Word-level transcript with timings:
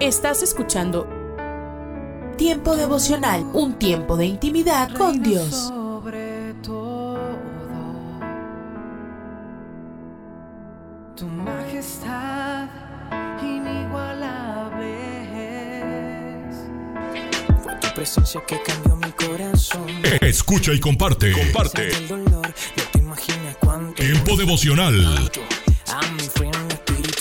Estás 0.00 0.42
escuchando 0.42 1.06
Tiempo 2.36 2.76
devocional, 2.76 3.46
un 3.54 3.78
tiempo 3.78 4.14
de 4.18 4.26
intimidad 4.26 4.92
con 4.94 5.22
Dios. 5.22 5.54
Sobre 5.54 6.52
todo, 6.62 7.18
tu 11.16 11.26
majestad 11.26 12.68
inigualable 13.40 14.92
es. 16.50 16.56
Fue 17.62 17.74
tu 17.76 17.88
presencia 17.94 18.42
que 18.46 18.60
cambió 18.62 18.96
mi 18.96 19.10
corazón. 19.12 19.86
Escucha 20.20 20.74
y 20.74 20.80
comparte. 20.80 21.32
Comparte. 21.32 21.88
El 21.88 22.08
dolor, 22.08 22.46
no 22.46 22.84
te 22.92 22.98
imaginas 22.98 23.56
cuánto. 23.58 23.94
Tiempo 23.94 24.36
devocional 24.36 25.06
A 25.06 25.65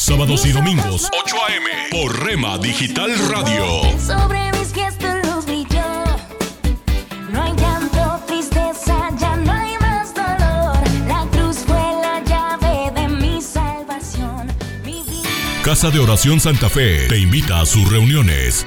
Sábados 0.00 0.46
y 0.46 0.52
domingos 0.52 1.10
8 1.12 1.36
a.m. 1.46 1.66
por 1.90 2.24
Rema 2.24 2.56
Digital 2.56 3.12
Radio. 3.28 3.82
Sobre 4.00 4.50
mis 4.52 4.68
pies 4.68 4.96
tu 4.96 5.06
luz 5.06 5.44
brilló. 5.44 5.84
No 7.30 7.42
hay 7.42 7.52
llanto, 7.54 8.18
tristeza, 8.26 9.10
ya 9.20 9.36
no 9.36 9.52
hay 9.52 9.76
más 9.78 10.14
dolor. 10.14 10.78
La 11.06 11.26
cruz 11.30 11.58
fue 11.66 11.76
la 11.76 12.22
llave 12.24 12.90
de 12.98 13.08
mi 13.08 13.42
salvación. 13.42 14.50
Mi 14.86 15.02
vida. 15.02 15.28
Casa 15.62 15.90
de 15.90 15.98
Oración 15.98 16.40
Santa 16.40 16.70
Fe 16.70 17.06
te 17.06 17.18
invita 17.18 17.60
a 17.60 17.66
sus 17.66 17.86
reuniones. 17.92 18.66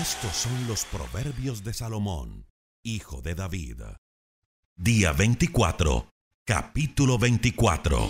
Estos 0.00 0.36
son 0.36 0.68
los 0.68 0.84
proverbios 0.84 1.64
de 1.64 1.74
Salomón, 1.74 2.46
hijo 2.84 3.20
de 3.20 3.34
David. 3.34 3.82
Día 4.76 5.12
24, 5.12 6.08
capítulo 6.46 7.18
24. 7.18 8.08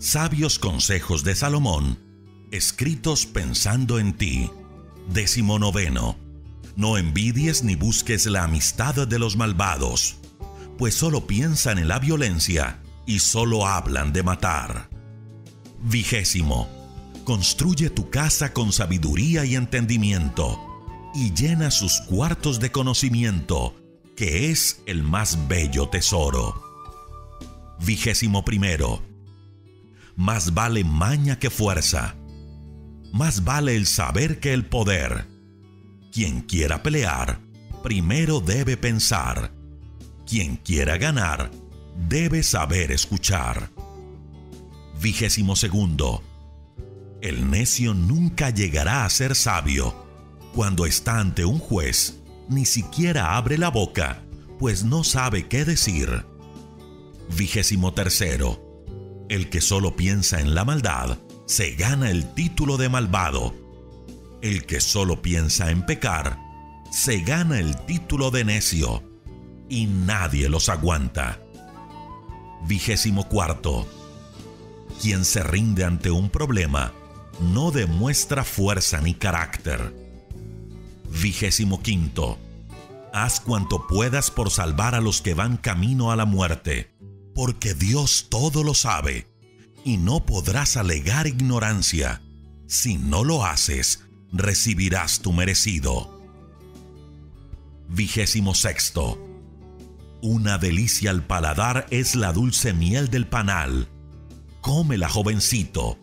Sabios 0.00 0.58
consejos 0.58 1.24
de 1.24 1.34
Salomón, 1.34 1.98
escritos 2.50 3.24
pensando 3.24 3.98
en 3.98 4.12
ti. 4.12 4.50
Décimo 5.08 5.58
noveno. 5.58 6.18
No 6.76 6.98
envidies 6.98 7.64
ni 7.64 7.74
busques 7.74 8.26
la 8.26 8.44
amistad 8.44 9.08
de 9.08 9.18
los 9.18 9.38
malvados, 9.38 10.18
pues 10.76 10.94
solo 10.94 11.26
piensan 11.26 11.78
en 11.78 11.88
la 11.88 11.98
violencia 11.98 12.82
y 13.06 13.20
solo 13.20 13.66
hablan 13.66 14.12
de 14.12 14.22
matar. 14.22 14.90
Vigésimo. 15.80 16.81
Construye 17.24 17.88
tu 17.90 18.10
casa 18.10 18.52
con 18.52 18.72
sabiduría 18.72 19.44
y 19.44 19.54
entendimiento, 19.54 20.58
y 21.14 21.32
llena 21.32 21.70
sus 21.70 22.00
cuartos 22.00 22.58
de 22.58 22.72
conocimiento, 22.72 23.76
que 24.16 24.50
es 24.50 24.82
el 24.86 25.04
más 25.04 25.46
bello 25.46 25.88
tesoro. 25.88 26.60
Vigésimo 27.78 28.44
primero. 28.44 29.02
Más 30.16 30.52
vale 30.52 30.82
maña 30.82 31.38
que 31.38 31.48
fuerza. 31.48 32.16
Más 33.12 33.44
vale 33.44 33.76
el 33.76 33.86
saber 33.86 34.40
que 34.40 34.52
el 34.52 34.66
poder. 34.66 35.28
Quien 36.12 36.42
quiera 36.42 36.82
pelear, 36.82 37.40
primero 37.82 38.40
debe 38.40 38.76
pensar. 38.76 39.52
Quien 40.26 40.56
quiera 40.56 40.98
ganar, 40.98 41.50
debe 42.08 42.42
saber 42.42 42.90
escuchar. 42.90 43.70
Vigésimo 45.00 45.56
segundo. 45.56 46.22
El 47.22 47.48
necio 47.48 47.94
nunca 47.94 48.50
llegará 48.50 49.04
a 49.04 49.10
ser 49.10 49.36
sabio. 49.36 49.94
Cuando 50.52 50.86
está 50.86 51.20
ante 51.20 51.44
un 51.44 51.60
juez, 51.60 52.18
ni 52.48 52.66
siquiera 52.66 53.36
abre 53.36 53.58
la 53.58 53.68
boca, 53.68 54.24
pues 54.58 54.82
no 54.82 55.04
sabe 55.04 55.46
qué 55.46 55.64
decir. 55.64 56.26
Vigésimo 57.36 57.94
tercero. 57.94 58.60
El 59.28 59.50
que 59.50 59.60
solo 59.60 59.94
piensa 59.94 60.40
en 60.40 60.56
la 60.56 60.64
maldad, 60.64 61.16
se 61.46 61.76
gana 61.76 62.10
el 62.10 62.34
título 62.34 62.76
de 62.76 62.88
malvado. 62.88 63.54
El 64.42 64.66
que 64.66 64.80
solo 64.80 65.22
piensa 65.22 65.70
en 65.70 65.86
pecar, 65.86 66.40
se 66.90 67.20
gana 67.20 67.60
el 67.60 67.76
título 67.86 68.32
de 68.32 68.44
necio. 68.44 69.00
Y 69.68 69.86
nadie 69.86 70.48
los 70.48 70.68
aguanta. 70.68 71.40
Vigésimo 72.66 73.28
cuarto. 73.28 73.86
Quien 75.00 75.24
se 75.24 75.44
rinde 75.44 75.84
ante 75.84 76.10
un 76.10 76.28
problema, 76.28 76.92
no 77.40 77.70
demuestra 77.70 78.44
fuerza 78.44 79.00
ni 79.00 79.14
carácter. 79.14 79.94
Vigésimo 81.10 81.82
quinto. 81.82 82.38
Haz 83.12 83.40
cuanto 83.40 83.86
puedas 83.86 84.30
por 84.30 84.50
salvar 84.50 84.94
a 84.94 85.00
los 85.00 85.20
que 85.20 85.34
van 85.34 85.56
camino 85.56 86.10
a 86.10 86.16
la 86.16 86.24
muerte, 86.24 86.94
porque 87.34 87.74
Dios 87.74 88.28
todo 88.30 88.64
lo 88.64 88.74
sabe, 88.74 89.26
y 89.84 89.98
no 89.98 90.24
podrás 90.24 90.76
alegar 90.76 91.26
ignorancia. 91.26 92.22
Si 92.66 92.96
no 92.96 93.24
lo 93.24 93.44
haces, 93.44 94.04
recibirás 94.32 95.20
tu 95.20 95.32
merecido. 95.32 96.22
Vigésimo 97.88 98.54
sexto. 98.54 99.18
Una 100.22 100.56
delicia 100.56 101.10
al 101.10 101.26
paladar 101.26 101.86
es 101.90 102.14
la 102.14 102.32
dulce 102.32 102.72
miel 102.72 103.10
del 103.10 103.26
panal. 103.26 103.88
Cómela, 104.62 105.08
jovencito 105.08 105.98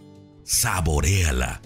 saboréala. 0.49 1.61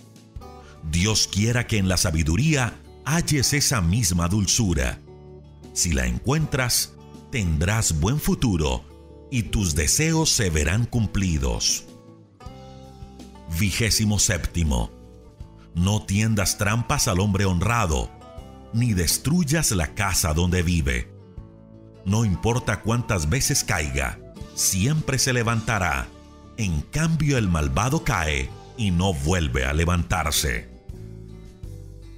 Dios 0.92 1.30
quiera 1.32 1.68
que 1.68 1.78
en 1.78 1.88
la 1.88 1.96
sabiduría 1.96 2.82
halles 3.06 3.54
esa 3.54 3.80
misma 3.80 4.28
dulzura. 4.28 5.00
Si 5.72 5.94
la 5.94 6.06
encuentras, 6.06 6.94
tendrás 7.32 8.02
buen 8.02 8.20
futuro 8.20 8.84
y 9.32 9.44
tus 9.44 9.74
deseos 9.76 10.30
se 10.32 10.50
verán 10.50 10.86
cumplidos. 10.86 11.86
Vigésimo 13.58 14.20
séptimo. 14.20 14.92
No 15.74 16.04
tiendas 16.04 16.58
trampas 16.58 17.08
al 17.08 17.22
hombre 17.22 17.46
honrado, 17.46 18.12
ni 18.74 18.94
destruyas 18.94 19.72
la 19.72 19.96
casa 19.96 20.34
donde 20.34 20.62
vive. 20.62 21.10
No 22.04 22.26
importa 22.26 22.82
cuántas 22.82 23.30
veces 23.30 23.64
caiga, 23.64 24.20
siempre 24.56 25.20
se 25.20 25.32
levantará. 25.32 26.10
En 26.58 26.82
cambio 26.82 27.38
el 27.38 27.48
malvado 27.48 28.04
cae 28.04 28.50
y 28.78 28.92
no 28.92 29.14
vuelve 29.14 29.66
a 29.66 29.74
levantarse. 29.74 30.70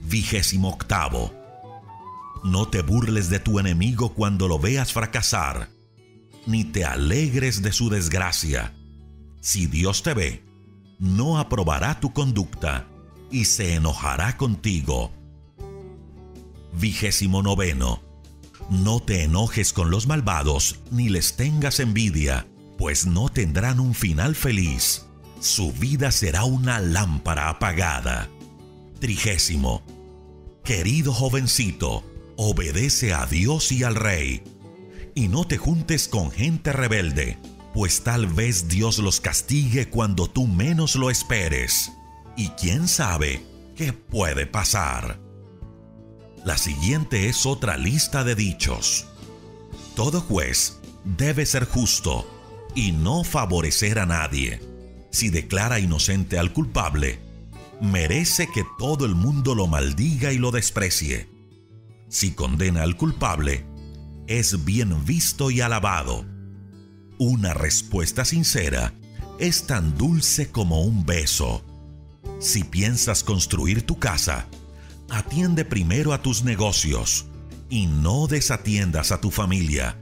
Vigésimo 0.02 0.69
octavo. 0.69 1.34
No 2.44 2.68
te 2.68 2.81
burles 2.81 3.30
de 3.30 3.40
tu 3.40 3.60
enemigo 3.60 4.13
cuando 4.13 4.48
lo 4.48 4.60
veas 4.60 4.94
fracasar, 4.94 5.69
ni 6.46 6.63
te 6.63 6.86
alegres 6.86 7.62
de 7.62 7.72
su 7.72 7.90
desgracia. 7.90 8.74
Si 9.42 9.66
Dios 9.66 10.04
te 10.04 10.13
ve, 10.13 10.44
no 11.00 11.40
aprobará 11.40 12.00
tu 12.00 12.13
conducta 12.13 12.88
y 13.31 13.46
se 13.46 13.74
enojará 13.74 14.38
contigo. 14.38 15.12
Vigésimo 16.74 17.42
noveno. 17.42 18.02
No 18.69 19.00
te 19.00 19.24
enojes 19.24 19.74
con 19.74 19.92
los 19.92 20.07
malvados 20.07 20.80
ni 20.92 21.10
les 21.10 21.36
tengas 21.36 21.80
envidia, 21.80 22.48
pues 22.78 23.06
no 23.06 23.30
tendrán 23.30 23.80
un 23.80 23.94
final 23.94 24.36
feliz. 24.36 25.05
Su 25.45 25.71
vida 25.71 26.12
será 26.12 26.44
una 26.44 26.80
lámpara 26.80 27.50
apagada. 27.50 28.27
Trigésimo. 29.00 29.83
Querido 30.63 31.13
jovencito, 31.13 32.03
obedece 32.36 33.13
a 33.13 33.27
Dios 33.27 33.71
y 33.71 33.83
al 33.83 33.94
Rey, 33.94 34.42
y 35.13 35.27
no 35.27 35.45
te 35.45 35.57
juntes 35.57 36.07
con 36.07 36.31
gente 36.31 36.74
rebelde, 36.74 37.38
pues 37.75 38.01
tal 38.01 38.25
vez 38.25 38.69
Dios 38.69 38.97
los 38.97 39.21
castigue 39.21 39.88
cuando 39.88 40.27
tú 40.27 40.47
menos 40.47 40.95
lo 40.95 41.12
esperes. 41.12 41.92
Y 42.36 42.50
quién 42.59 42.88
sabe 42.88 43.45
qué 43.75 43.94
puede 43.94 44.47
pasar. 44.47 45.19
La 46.44 46.57
siguiente 46.57 47.30
es 47.30 47.45
otra 47.45 47.77
lista 47.77 48.24
de 48.24 48.33
dichos. 48.33 49.06
Todo 49.95 50.21
juez 50.21 50.80
debe 51.03 51.45
ser 51.45 51.65
justo 51.65 52.27
y 52.74 52.94
no 52.94 53.24
favorecer 53.24 54.00
a 54.00 54.07
nadie. 54.07 54.75
Si 55.16 55.30
declara 55.30 55.80
inocente 55.80 56.38
al 56.38 56.52
culpable, 56.52 57.22
merece 57.80 58.50
que 58.54 58.66
todo 58.78 59.06
el 59.06 59.16
mundo 59.16 59.56
lo 59.56 59.66
maldiga 59.66 60.34
y 60.34 60.38
lo 60.38 60.52
desprecie. 60.52 61.30
Si 62.10 62.32
condena 62.32 62.84
al 62.84 62.98
culpable, 62.98 63.66
es 64.28 64.66
bien 64.66 65.06
visto 65.06 65.52
y 65.52 65.62
alabado. 65.62 66.26
Una 67.18 67.54
respuesta 67.54 68.26
sincera 68.26 68.94
es 69.40 69.68
tan 69.68 69.98
dulce 69.98 70.52
como 70.52 70.82
un 70.82 71.06
beso. 71.06 71.64
Si 72.42 72.66
piensas 72.66 73.24
construir 73.24 73.84
tu 73.84 73.98
casa, 73.98 74.50
atiende 75.10 75.64
primero 75.64 76.12
a 76.12 76.22
tus 76.22 76.44
negocios 76.44 77.28
y 77.70 77.88
no 77.88 78.28
desatiendas 78.28 79.14
a 79.14 79.22
tu 79.22 79.32
familia. 79.32 79.98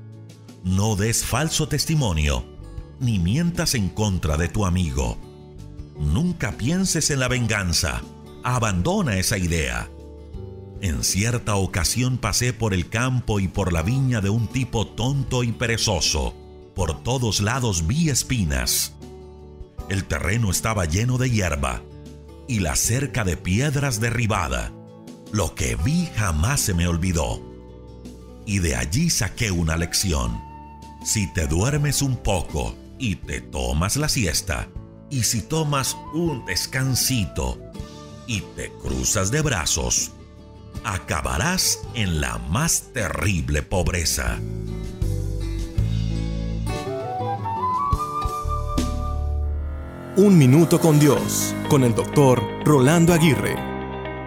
No 0.63 0.95
des 0.95 1.23
falso 1.23 1.67
testimonio 1.67 2.51
ni 2.99 3.19
mientas 3.19 3.75
en 3.75 3.89
contra 3.89 4.37
de 4.37 4.47
tu 4.47 4.65
amigo. 4.65 5.17
Nunca 5.97 6.53
pienses 6.53 7.09
en 7.11 7.19
la 7.19 7.27
venganza. 7.27 8.01
Abandona 8.43 9.17
esa 9.17 9.37
idea. 9.37 9.89
En 10.81 11.03
cierta 11.03 11.55
ocasión 11.55 12.17
pasé 12.17 12.51
por 12.51 12.73
el 12.73 12.89
campo 12.89 13.39
y 13.39 13.47
por 13.47 13.71
la 13.71 13.83
viña 13.83 14.19
de 14.19 14.29
un 14.29 14.47
tipo 14.47 14.87
tonto 14.87 15.43
y 15.43 15.51
perezoso. 15.51 16.35
Por 16.75 17.03
todos 17.03 17.39
lados 17.39 17.87
vi 17.87 18.09
espinas. 18.09 18.93
El 19.89 20.05
terreno 20.05 20.51
estaba 20.51 20.85
lleno 20.85 21.17
de 21.17 21.29
hierba 21.29 21.81
y 22.47 22.59
la 22.59 22.75
cerca 22.75 23.23
de 23.23 23.37
piedras 23.37 23.99
derribada. 24.01 24.71
Lo 25.31 25.55
que 25.55 25.75
vi 25.75 26.09
jamás 26.15 26.61
se 26.61 26.73
me 26.73 26.87
olvidó. 26.87 27.41
Y 28.45 28.59
de 28.59 28.75
allí 28.75 29.09
saqué 29.09 29.51
una 29.51 29.77
lección. 29.77 30.37
Si 31.05 31.31
te 31.33 31.47
duermes 31.47 32.01
un 32.01 32.17
poco 32.17 32.75
y 33.03 33.17
te 33.17 33.41
tomas 33.41 33.97
la 33.97 34.07
siesta, 34.07 34.69
y 35.09 35.23
si 35.23 35.41
tomas 35.41 35.97
un 36.13 36.45
descansito 36.45 37.59
y 38.27 38.39
te 38.55 38.71
cruzas 38.81 39.29
de 39.29 39.41
brazos, 39.41 40.13
acabarás 40.85 41.81
en 41.95 42.21
la 42.21 42.37
más 42.37 42.93
terrible 42.93 43.61
pobreza. 43.61 44.39
Un 50.15 50.37
minuto 50.37 50.79
con 50.79 50.97
Dios, 50.97 51.53
con 51.67 51.83
el 51.83 51.93
doctor 51.93 52.41
Rolando 52.63 53.11
Aguirre. 53.11 53.57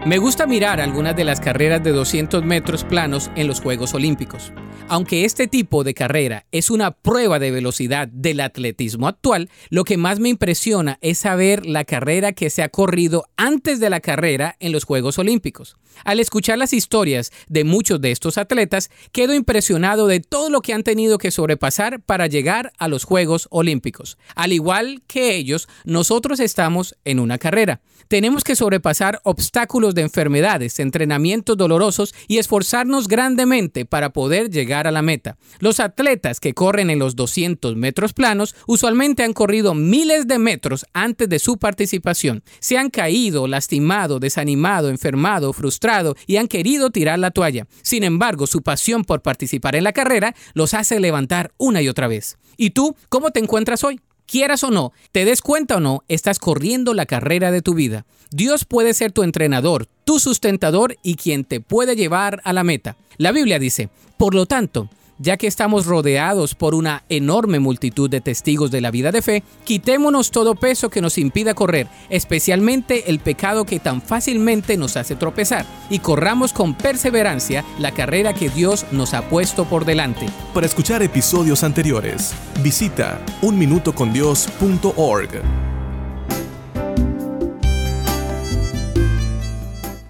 Me 0.04 0.18
gusta 0.18 0.46
mirar 0.46 0.82
algunas 0.82 1.16
de 1.16 1.24
las 1.24 1.40
carreras 1.40 1.82
de 1.82 1.92
200 1.92 2.44
metros 2.44 2.84
planos 2.84 3.30
en 3.36 3.46
los 3.46 3.62
Juegos 3.62 3.94
Olímpicos. 3.94 4.52
Aunque 4.88 5.24
este 5.24 5.48
tipo 5.48 5.82
de 5.82 5.94
carrera 5.94 6.46
es 6.52 6.70
una 6.70 6.92
prueba 6.92 7.40
de 7.40 7.50
velocidad 7.50 8.06
del 8.06 8.38
atletismo 8.38 9.08
actual, 9.08 9.50
lo 9.68 9.82
que 9.82 9.96
más 9.96 10.20
me 10.20 10.28
impresiona 10.28 10.98
es 11.00 11.18
saber 11.18 11.66
la 11.66 11.84
carrera 11.84 12.32
que 12.32 12.50
se 12.50 12.62
ha 12.62 12.68
corrido 12.68 13.24
antes 13.36 13.80
de 13.80 13.90
la 13.90 13.98
carrera 13.98 14.54
en 14.60 14.70
los 14.70 14.84
Juegos 14.84 15.18
Olímpicos. 15.18 15.76
Al 16.04 16.20
escuchar 16.20 16.58
las 16.58 16.72
historias 16.72 17.32
de 17.48 17.64
muchos 17.64 18.00
de 18.00 18.12
estos 18.12 18.38
atletas, 18.38 18.90
quedo 19.10 19.34
impresionado 19.34 20.06
de 20.06 20.20
todo 20.20 20.50
lo 20.50 20.60
que 20.60 20.72
han 20.72 20.84
tenido 20.84 21.18
que 21.18 21.32
sobrepasar 21.32 22.00
para 22.00 22.28
llegar 22.28 22.72
a 22.78 22.86
los 22.86 23.04
Juegos 23.04 23.48
Olímpicos. 23.50 24.18
Al 24.36 24.52
igual 24.52 25.02
que 25.08 25.34
ellos, 25.34 25.68
nosotros 25.84 26.38
estamos 26.38 26.96
en 27.04 27.18
una 27.18 27.38
carrera. 27.38 27.80
Tenemos 28.08 28.44
que 28.44 28.54
sobrepasar 28.54 29.20
obstáculos 29.24 29.94
de 29.96 30.02
enfermedades, 30.02 30.78
entrenamientos 30.78 31.56
dolorosos 31.56 32.14
y 32.28 32.38
esforzarnos 32.38 33.08
grandemente 33.08 33.84
para 33.84 34.10
poder 34.10 34.48
llegar 34.48 34.65
a 34.72 34.90
la 34.90 35.02
meta. 35.02 35.36
Los 35.58 35.80
atletas 35.80 36.40
que 36.40 36.54
corren 36.54 36.90
en 36.90 36.98
los 36.98 37.16
200 37.16 37.76
metros 37.76 38.12
planos 38.12 38.54
usualmente 38.66 39.22
han 39.22 39.32
corrido 39.32 39.74
miles 39.74 40.26
de 40.26 40.38
metros 40.38 40.86
antes 40.92 41.28
de 41.28 41.38
su 41.38 41.58
participación. 41.58 42.42
Se 42.60 42.78
han 42.78 42.90
caído, 42.90 43.46
lastimado, 43.46 44.18
desanimado, 44.18 44.90
enfermado, 44.90 45.52
frustrado 45.52 46.16
y 46.26 46.36
han 46.36 46.48
querido 46.48 46.90
tirar 46.90 47.18
la 47.18 47.30
toalla. 47.30 47.66
Sin 47.82 48.04
embargo, 48.04 48.46
su 48.46 48.62
pasión 48.62 49.04
por 49.04 49.22
participar 49.22 49.76
en 49.76 49.84
la 49.84 49.92
carrera 49.92 50.34
los 50.54 50.74
hace 50.74 51.00
levantar 51.00 51.52
una 51.56 51.82
y 51.82 51.88
otra 51.88 52.08
vez. 52.08 52.38
¿Y 52.56 52.70
tú 52.70 52.96
cómo 53.08 53.30
te 53.30 53.40
encuentras 53.40 53.84
hoy? 53.84 54.00
Quieras 54.26 54.64
o 54.64 54.70
no, 54.70 54.92
te 55.12 55.24
des 55.24 55.40
cuenta 55.40 55.76
o 55.76 55.80
no, 55.80 56.02
estás 56.08 56.38
corriendo 56.38 56.94
la 56.94 57.06
carrera 57.06 57.50
de 57.52 57.62
tu 57.62 57.74
vida. 57.74 58.06
Dios 58.30 58.64
puede 58.64 58.92
ser 58.92 59.12
tu 59.12 59.22
entrenador, 59.22 59.86
tu 60.04 60.18
sustentador 60.18 60.96
y 61.02 61.14
quien 61.14 61.44
te 61.44 61.60
puede 61.60 61.94
llevar 61.94 62.40
a 62.44 62.52
la 62.52 62.64
meta. 62.64 62.96
La 63.18 63.32
Biblia 63.32 63.58
dice, 63.58 63.88
por 64.16 64.34
lo 64.34 64.46
tanto, 64.46 64.90
ya 65.18 65.36
que 65.36 65.46
estamos 65.46 65.86
rodeados 65.86 66.54
por 66.54 66.74
una 66.74 67.04
enorme 67.08 67.60
multitud 67.60 68.10
de 68.10 68.20
testigos 68.20 68.70
de 68.70 68.80
la 68.80 68.90
vida 68.90 69.12
de 69.12 69.22
fe, 69.22 69.42
quitémonos 69.64 70.30
todo 70.30 70.54
peso 70.54 70.90
que 70.90 71.00
nos 71.00 71.18
impida 71.18 71.54
correr, 71.54 71.88
especialmente 72.10 73.10
el 73.10 73.20
pecado 73.20 73.64
que 73.64 73.80
tan 73.80 74.02
fácilmente 74.02 74.76
nos 74.76 74.96
hace 74.96 75.16
tropezar, 75.16 75.66
y 75.90 76.00
corramos 76.00 76.52
con 76.52 76.74
perseverancia 76.74 77.64
la 77.78 77.92
carrera 77.92 78.34
que 78.34 78.50
Dios 78.50 78.86
nos 78.92 79.14
ha 79.14 79.28
puesto 79.28 79.64
por 79.64 79.84
delante. 79.84 80.26
Para 80.54 80.66
escuchar 80.66 81.02
episodios 81.02 81.64
anteriores, 81.64 82.32
visita 82.62 83.20
unminutocondios.org. 83.42 85.42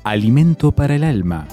Alimento 0.05 0.71
para 0.71 0.95
el 0.95 1.03
alma 1.03 1.49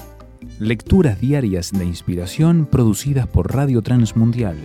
Lecturas 0.60 1.20
diarias 1.20 1.72
de 1.72 1.84
inspiración 1.84 2.66
producidas 2.66 3.26
por 3.26 3.52
Radio 3.52 3.82
Transmundial. 3.82 4.56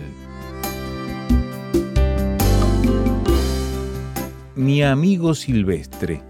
Mi 4.54 4.84
amigo 4.84 5.34
silvestre. 5.34 6.22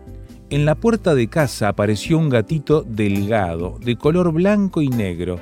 En 0.49 0.65
la 0.65 0.77
puerta 0.77 1.15
de 1.15 1.29
casa 1.29 1.69
apareció 1.69 2.17
un 2.17 2.31
gatito 2.31 2.87
delgado, 2.89 3.79
de 3.85 3.97
color 3.97 4.33
blanco 4.33 4.81
y 4.81 4.89
negro. 4.89 5.39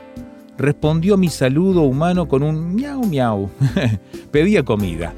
Respondió 0.59 1.17
mi 1.17 1.29
saludo 1.29 1.83
humano 1.83 2.27
con 2.27 2.43
un 2.43 2.75
miau 2.75 3.07
miau. 3.07 3.51
Pedía 4.33 4.65
comida. 4.65 5.15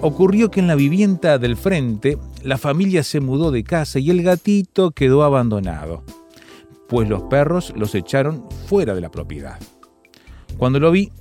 Ocurrió 0.00 0.50
que 0.50 0.60
en 0.60 0.66
la 0.66 0.76
vivienda 0.76 1.36
del 1.36 1.58
frente 1.58 2.16
la 2.42 2.56
familia 2.56 3.04
se 3.04 3.20
mudó 3.20 3.50
de 3.50 3.64
casa 3.64 3.98
y 3.98 4.08
el 4.08 4.22
gatito 4.22 4.92
quedó 4.92 5.24
abandonado 5.24 6.02
pues 6.90 7.08
los 7.08 7.22
perros 7.22 7.72
los 7.76 7.94
echaron 7.94 8.44
fuera 8.66 8.96
de 8.96 9.00
la 9.00 9.12
propiedad. 9.12 9.60
Cuando 10.58 10.80
lo 10.80 10.90
vi, 10.90 11.12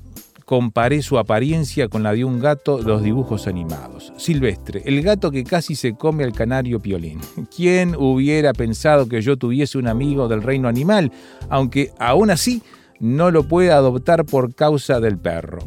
comparé 0.44 1.04
su 1.04 1.20
apariencia 1.20 1.88
con 1.90 2.02
la 2.02 2.12
de 2.14 2.26
un 2.26 2.40
gato 2.40 2.80
de 2.80 2.86
los 2.86 3.04
dibujos 3.04 3.46
animados. 3.46 4.12
Silvestre, 4.18 4.82
el 4.86 5.04
gato 5.04 5.30
que 5.30 5.44
casi 5.44 5.76
se 5.76 5.94
come 5.94 6.24
al 6.24 6.34
canario 6.34 6.80
piolín. 6.80 7.20
¿Quién 7.56 7.96
hubiera 7.96 8.52
pensado 8.52 9.08
que 9.08 9.22
yo 9.22 9.38
tuviese 9.38 9.78
un 9.78 9.88
amigo 9.88 10.28
del 10.28 10.42
reino 10.42 10.68
animal, 10.68 11.12
aunque 11.50 11.92
aún 12.00 12.32
así 12.32 12.64
no 13.00 13.30
lo 13.30 13.44
pueda 13.48 13.76
adoptar 13.76 14.26
por 14.26 14.56
causa 14.56 15.00
del 15.00 15.20
perro? 15.20 15.60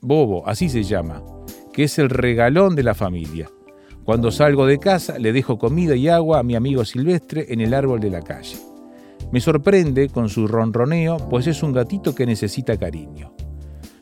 Bobo, 0.00 0.48
así 0.48 0.70
se 0.70 0.82
llama, 0.82 1.22
que 1.74 1.84
es 1.84 1.98
el 1.98 2.08
regalón 2.08 2.74
de 2.74 2.84
la 2.84 2.94
familia. 2.94 3.50
Cuando 4.02 4.30
salgo 4.30 4.64
de 4.64 4.78
casa 4.78 5.18
le 5.18 5.34
dejo 5.34 5.58
comida 5.58 5.94
y 5.94 6.08
agua 6.08 6.38
a 6.38 6.42
mi 6.42 6.54
amigo 6.54 6.86
Silvestre 6.86 7.46
en 7.50 7.60
el 7.60 7.74
árbol 7.74 8.00
de 8.00 8.08
la 8.08 8.22
calle. 8.22 8.56
Me 9.32 9.40
sorprende 9.40 10.08
con 10.08 10.28
su 10.28 10.46
ronroneo, 10.46 11.16
pues 11.28 11.46
es 11.46 11.62
un 11.62 11.72
gatito 11.72 12.14
que 12.14 12.26
necesita 12.26 12.76
cariño. 12.76 13.34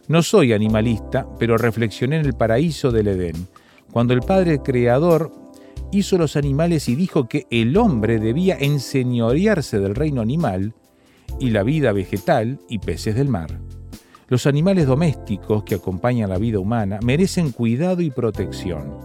No 0.06 0.22
soy 0.22 0.52
animalista, 0.52 1.26
pero 1.38 1.56
reflexioné 1.56 2.16
en 2.16 2.26
el 2.26 2.34
paraíso 2.34 2.92
del 2.92 3.08
Edén, 3.08 3.48
cuando 3.90 4.12
el 4.12 4.20
Padre 4.20 4.58
Creador 4.58 5.32
hizo 5.92 6.18
los 6.18 6.36
animales 6.36 6.88
y 6.88 6.94
dijo 6.94 7.26
que 7.26 7.46
el 7.50 7.76
hombre 7.76 8.18
debía 8.18 8.56
enseñorearse 8.58 9.78
del 9.78 9.94
reino 9.94 10.20
animal 10.20 10.74
y 11.40 11.50
la 11.50 11.62
vida 11.62 11.92
vegetal 11.92 12.58
y 12.68 12.80
peces 12.80 13.14
del 13.14 13.28
mar. 13.28 13.60
Los 14.28 14.46
animales 14.46 14.86
domésticos 14.86 15.64
que 15.64 15.76
acompañan 15.76 16.30
la 16.30 16.38
vida 16.38 16.58
humana 16.58 16.98
merecen 17.02 17.52
cuidado 17.52 18.02
y 18.02 18.10
protección. 18.10 18.98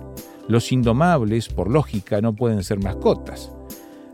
Los 0.48 0.72
indomables, 0.72 1.50
por 1.50 1.70
lógica, 1.70 2.22
no 2.22 2.34
pueden 2.34 2.64
ser 2.64 2.80
mascotas. 2.80 3.52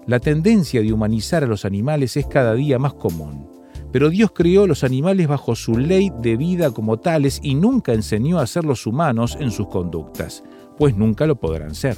La 0.07 0.19
tendencia 0.19 0.81
de 0.81 0.93
humanizar 0.93 1.43
a 1.43 1.47
los 1.47 1.65
animales 1.65 2.15
es 2.15 2.27
cada 2.27 2.53
día 2.53 2.77
más 2.77 2.93
común, 2.93 3.49
pero 3.91 4.11
Dios 4.11 4.31
creó 4.33 4.67
los 4.67 4.83
animales 4.83 5.27
bajo 5.27 5.55
su 5.55 5.77
ley 5.77 6.11
de 6.21 6.37
vida 6.37 6.69
como 6.69 6.97
tales 6.97 7.39
y 7.41 7.55
nunca 7.55 7.93
enseñó 7.93 8.37
a 8.37 8.43
hacerlos 8.43 8.85
humanos 8.85 9.35
en 9.39 9.49
sus 9.49 9.67
conductas, 9.67 10.43
pues 10.77 10.95
nunca 10.95 11.25
lo 11.25 11.37
podrán 11.37 11.73
ser. 11.73 11.97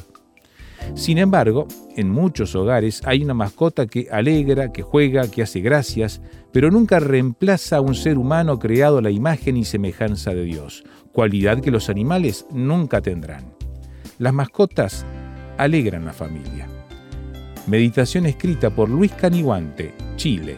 Sin 0.93 1.17
embargo, 1.17 1.67
en 1.97 2.09
muchos 2.09 2.55
hogares 2.55 3.01
hay 3.03 3.23
una 3.23 3.33
mascota 3.33 3.87
que 3.87 4.07
alegra, 4.09 4.71
que 4.71 4.83
juega, 4.83 5.29
que 5.29 5.41
hace 5.41 5.59
gracias, 5.59 6.21
pero 6.53 6.71
nunca 6.71 6.99
reemplaza 6.99 7.77
a 7.77 7.81
un 7.81 7.95
ser 7.95 8.17
humano 8.17 8.57
creado 8.57 8.99
a 8.99 9.01
la 9.01 9.11
imagen 9.11 9.57
y 9.57 9.65
semejanza 9.65 10.33
de 10.33 10.43
Dios, 10.43 10.85
cualidad 11.11 11.59
que 11.59 11.71
los 11.71 11.89
animales 11.89 12.45
nunca 12.51 13.01
tendrán. 13.01 13.53
Las 14.17 14.33
mascotas 14.33 15.05
alegran 15.57 16.05
la 16.05 16.13
familia. 16.13 16.76
Meditación 17.67 18.25
escrita 18.27 18.69
por 18.69 18.88
Luis 18.88 19.12
Caniguante, 19.12 19.93
Chile, 20.15 20.57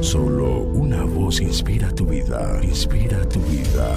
Solo 0.00 0.60
una 0.60 1.04
voz 1.04 1.40
inspira 1.40 1.90
tu 1.94 2.06
vida, 2.06 2.60
inspira 2.62 3.28
tu 3.28 3.40
vida. 3.40 3.94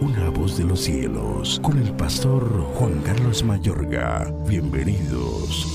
Una 0.00 0.28
voz 0.30 0.58
de 0.58 0.64
los 0.64 0.80
cielos, 0.80 1.60
con 1.62 1.78
el 1.78 1.92
pastor 1.92 2.44
Juan 2.74 3.00
Carlos 3.04 3.42
Mayorga. 3.42 4.30
Bienvenidos. 4.46 5.66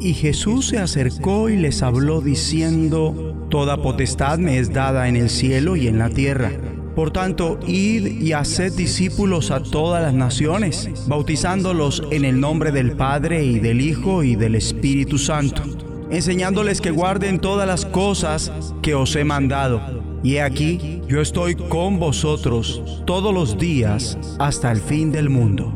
Y 0.00 0.14
Jesús 0.14 0.68
se 0.68 0.78
acercó 0.78 1.50
y 1.50 1.56
les 1.56 1.82
habló 1.82 2.20
diciendo, 2.20 3.46
Toda 3.48 3.82
potestad 3.82 4.38
me 4.38 4.58
es 4.58 4.72
dada 4.72 5.08
en 5.08 5.16
el 5.16 5.30
cielo 5.30 5.76
y 5.76 5.88
en 5.88 5.98
la 5.98 6.08
tierra. 6.10 6.50
Por 6.96 7.12
tanto, 7.12 7.60
id 7.66 8.06
y 8.06 8.32
haced 8.32 8.72
discípulos 8.72 9.50
a 9.50 9.62
todas 9.62 10.02
las 10.02 10.14
naciones, 10.14 10.90
bautizándolos 11.06 12.02
en 12.10 12.24
el 12.24 12.40
nombre 12.40 12.72
del 12.72 12.92
Padre 12.92 13.44
y 13.44 13.60
del 13.60 13.80
Hijo 13.80 14.24
y 14.24 14.36
del 14.36 14.56
Espíritu 14.56 15.18
Santo 15.18 15.89
enseñándoles 16.10 16.80
que 16.80 16.90
guarden 16.90 17.38
todas 17.38 17.66
las 17.66 17.84
cosas 17.86 18.52
que 18.82 18.94
os 18.94 19.14
he 19.16 19.24
mandado. 19.24 19.80
Y 20.22 20.36
he 20.36 20.42
aquí, 20.42 21.02
yo 21.08 21.20
estoy 21.20 21.54
con 21.54 21.98
vosotros 21.98 23.02
todos 23.06 23.32
los 23.32 23.58
días 23.58 24.18
hasta 24.38 24.70
el 24.70 24.80
fin 24.80 25.12
del 25.12 25.30
mundo. 25.30 25.72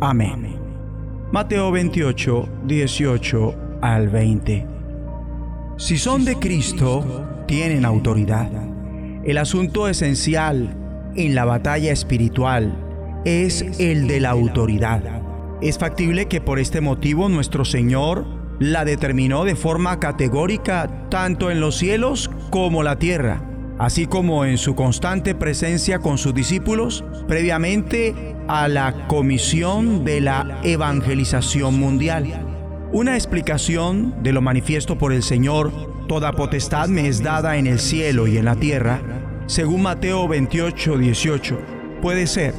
Amén. 0.00 0.58
Mateo 1.32 1.70
28, 1.72 2.48
18 2.66 3.54
al 3.82 4.08
20. 4.08 4.66
Si 5.76 5.98
son 5.98 6.24
de 6.24 6.36
Cristo, 6.36 7.44
tienen 7.46 7.84
autoridad. 7.84 8.50
El 9.24 9.38
asunto 9.38 9.88
esencial 9.88 11.12
en 11.16 11.34
la 11.34 11.44
batalla 11.44 11.92
espiritual 11.92 12.72
es 13.24 13.62
el 13.80 14.06
de 14.06 14.20
la 14.20 14.30
autoridad. 14.30 15.22
Es 15.60 15.78
factible 15.78 16.26
que 16.26 16.40
por 16.40 16.58
este 16.58 16.80
motivo 16.80 17.28
nuestro 17.28 17.64
Señor 17.64 18.26
la 18.58 18.84
determinó 18.84 19.44
de 19.44 19.56
forma 19.56 20.00
categórica 20.00 21.08
tanto 21.10 21.50
en 21.50 21.60
los 21.60 21.76
cielos 21.76 22.30
como 22.50 22.82
la 22.82 22.98
tierra, 22.98 23.42
así 23.78 24.06
como 24.06 24.44
en 24.44 24.58
su 24.58 24.74
constante 24.74 25.34
presencia 25.34 25.98
con 25.98 26.18
sus 26.18 26.34
discípulos 26.34 27.04
previamente 27.26 28.14
a 28.48 28.68
la 28.68 29.06
comisión 29.08 30.04
de 30.04 30.20
la 30.20 30.60
evangelización 30.62 31.78
mundial. 31.78 32.26
Una 32.92 33.14
explicación 33.16 34.22
de 34.22 34.32
lo 34.32 34.40
manifiesto 34.40 34.96
por 34.98 35.12
el 35.12 35.22
Señor, 35.22 35.72
toda 36.06 36.32
potestad 36.32 36.88
me 36.88 37.08
es 37.08 37.22
dada 37.22 37.56
en 37.56 37.66
el 37.66 37.80
cielo 37.80 38.26
y 38.28 38.36
en 38.36 38.44
la 38.44 38.54
tierra, 38.54 39.00
según 39.46 39.82
Mateo 39.82 40.28
28, 40.28 40.98
18, 40.98 41.58
puede 42.00 42.26
ser 42.26 42.54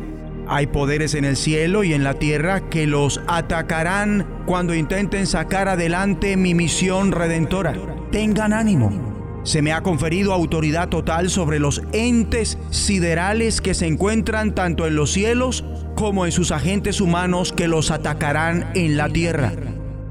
hay 0.48 0.68
poderes 0.68 1.16
en 1.16 1.25
el 1.25 1.36
cielo 1.36 1.84
y 1.84 1.94
en 1.94 2.04
la 2.04 2.16
tierra 2.16 2.70
que 2.70 2.88
los 2.88 3.22
atacarán 3.28 4.44
cuando 4.46 4.74
intenten 4.74 5.28
sacar 5.28 5.68
adelante 5.68 6.38
mi 6.38 6.54
misión 6.54 7.12
redentora. 7.12 7.74
Tengan 8.12 8.54
ánimo. 8.54 9.42
Se 9.44 9.62
me 9.62 9.74
ha 9.74 9.82
conferido 9.82 10.34
autoridad 10.34 10.90
total 10.90 11.30
sobre 11.30 11.60
los 11.60 11.84
entes 11.92 12.58
siderales 12.72 13.62
que 13.62 13.75
se 13.75 13.86
encuentran 13.86 14.56
tanto 14.56 14.88
en 14.88 14.96
los 14.96 15.12
cielos 15.12 15.64
como 15.96 16.25
en 16.25 16.32
sus 16.32 16.52
agentes 16.52 17.00
humanos 17.00 17.54
que 17.54 17.68
los 17.68 17.92
atacarán 17.92 18.72
en 18.74 18.98
la 18.98 19.10
tierra. 19.10 19.52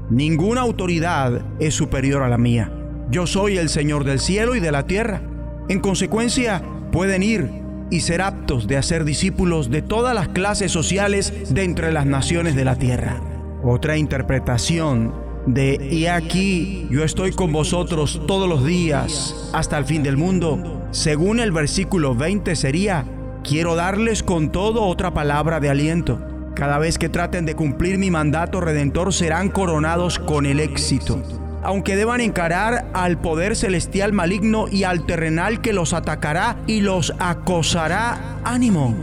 Ninguna 0.09 0.61
autoridad 0.61 1.41
es 1.59 1.73
superior 1.73 2.23
a 2.23 2.29
la 2.29 2.37
mía. 2.37 2.71
Yo 3.09 3.27
soy 3.27 3.57
el 3.57 3.69
Señor 3.69 4.03
del 4.03 4.19
cielo 4.19 4.55
y 4.55 4.59
de 4.59 4.71
la 4.71 4.87
tierra. 4.87 5.21
En 5.67 5.79
consecuencia, 5.79 6.63
pueden 6.91 7.21
ir 7.21 7.64
y 7.89 8.01
ser 8.01 8.21
aptos 8.21 8.67
de 8.67 8.77
hacer 8.77 9.05
discípulos 9.05 9.69
de 9.69 9.81
todas 9.81 10.15
las 10.15 10.29
clases 10.29 10.71
sociales 10.71 11.53
de 11.53 11.63
entre 11.63 11.91
las 11.91 12.05
naciones 12.05 12.55
de 12.55 12.65
la 12.65 12.75
tierra. 12.75 13.21
Otra 13.63 13.97
interpretación 13.97 15.13
de 15.45 15.75
y 15.91 16.07
aquí 16.07 16.87
yo 16.89 17.03
estoy 17.03 17.31
con 17.31 17.51
vosotros 17.51 18.21
todos 18.27 18.49
los 18.49 18.65
días 18.65 19.51
hasta 19.53 19.77
el 19.77 19.85
fin 19.85 20.03
del 20.03 20.17
mundo, 20.17 20.87
según 20.91 21.39
el 21.39 21.51
versículo 21.51 22.15
20 22.15 22.55
sería, 22.55 23.05
quiero 23.43 23.75
darles 23.75 24.23
con 24.23 24.51
todo 24.51 24.83
otra 24.83 25.13
palabra 25.13 25.59
de 25.59 25.69
aliento. 25.69 26.19
Cada 26.55 26.79
vez 26.79 26.97
que 26.97 27.09
traten 27.09 27.45
de 27.45 27.55
cumplir 27.55 27.97
mi 27.97 28.09
mandato 28.09 28.61
redentor 28.61 29.13
serán 29.13 29.49
coronados 29.49 30.19
con 30.19 30.45
el 30.45 30.59
éxito 30.61 31.44
aunque 31.65 31.95
deban 31.95 32.21
encarar 32.21 32.89
al 32.93 33.17
poder 33.17 33.55
celestial 33.55 34.13
maligno 34.13 34.67
y 34.69 34.83
al 34.83 35.05
terrenal 35.05 35.61
que 35.61 35.73
los 35.73 35.93
atacará 35.93 36.57
y 36.67 36.81
los 36.81 37.13
acosará. 37.19 38.39
Ánimo, 38.43 38.95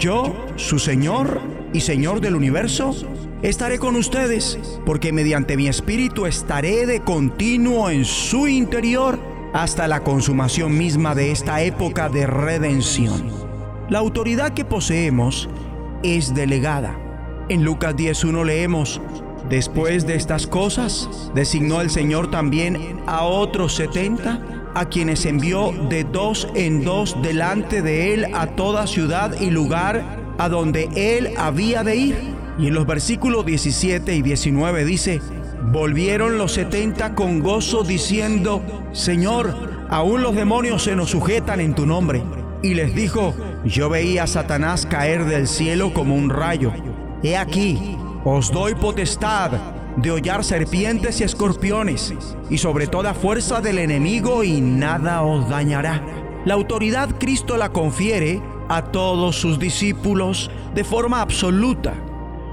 yo, 0.00 0.46
su 0.56 0.78
Señor 0.78 1.40
y 1.72 1.80
Señor 1.80 2.20
del 2.20 2.34
universo, 2.34 2.94
estaré 3.42 3.78
con 3.78 3.96
ustedes, 3.96 4.58
porque 4.86 5.12
mediante 5.12 5.58
mi 5.58 5.68
espíritu 5.68 6.24
estaré 6.24 6.86
de 6.86 7.00
continuo 7.00 7.90
en 7.90 8.06
su 8.06 8.48
interior 8.48 9.18
hasta 9.52 9.86
la 9.86 10.00
consumación 10.00 10.76
misma 10.76 11.14
de 11.14 11.32
esta 11.32 11.60
época 11.60 12.08
de 12.08 12.26
redención. 12.26 13.30
La 13.90 13.98
autoridad 13.98 14.54
que 14.54 14.64
poseemos 14.64 15.50
es 16.02 16.34
delegada. 16.34 16.98
En 17.48 17.62
Lucas 17.62 17.94
10.1 17.94 18.44
leemos, 18.44 19.00
Después 19.48 20.06
de 20.06 20.16
estas 20.16 20.46
cosas, 20.46 21.08
designó 21.34 21.80
el 21.80 21.90
Señor 21.90 22.30
también 22.30 23.00
a 23.06 23.22
otros 23.24 23.76
setenta, 23.76 24.40
a 24.74 24.86
quienes 24.86 25.24
envió 25.24 25.72
de 25.88 26.04
dos 26.04 26.48
en 26.54 26.84
dos 26.84 27.16
delante 27.22 27.80
de 27.80 28.12
él 28.12 28.26
a 28.34 28.48
toda 28.48 28.86
ciudad 28.86 29.40
y 29.40 29.50
lugar 29.50 30.34
a 30.38 30.48
donde 30.48 30.88
él 30.94 31.30
había 31.38 31.84
de 31.84 31.96
ir. 31.96 32.16
Y 32.58 32.66
en 32.66 32.74
los 32.74 32.86
versículos 32.86 33.46
17 33.46 34.14
y 34.16 34.22
19 34.22 34.84
dice, 34.84 35.20
volvieron 35.72 36.38
los 36.38 36.52
setenta 36.52 37.14
con 37.14 37.40
gozo 37.40 37.84
diciendo, 37.84 38.62
Señor, 38.92 39.86
aún 39.88 40.22
los 40.22 40.34
demonios 40.34 40.82
se 40.82 40.96
nos 40.96 41.10
sujetan 41.10 41.60
en 41.60 41.74
tu 41.74 41.86
nombre. 41.86 42.22
Y 42.62 42.74
les 42.74 42.94
dijo, 42.94 43.34
yo 43.64 43.88
veía 43.88 44.24
a 44.24 44.26
Satanás 44.26 44.86
caer 44.86 45.24
del 45.24 45.46
cielo 45.46 45.94
como 45.94 46.16
un 46.16 46.30
rayo. 46.30 46.72
He 47.22 47.36
aquí, 47.36 47.96
os 48.28 48.50
doy 48.50 48.74
potestad 48.74 49.52
de 49.96 50.10
hollar 50.10 50.42
serpientes 50.42 51.20
y 51.20 51.24
escorpiones, 51.24 52.12
y 52.50 52.58
sobre 52.58 52.88
toda 52.88 53.14
fuerza 53.14 53.60
del 53.60 53.78
enemigo, 53.78 54.42
y 54.42 54.60
nada 54.60 55.22
os 55.22 55.48
dañará. 55.48 56.02
La 56.44 56.54
autoridad 56.54 57.08
Cristo 57.20 57.56
la 57.56 57.68
confiere 57.68 58.42
a 58.68 58.82
todos 58.82 59.36
sus 59.36 59.60
discípulos 59.60 60.50
de 60.74 60.82
forma 60.82 61.20
absoluta, 61.20 61.94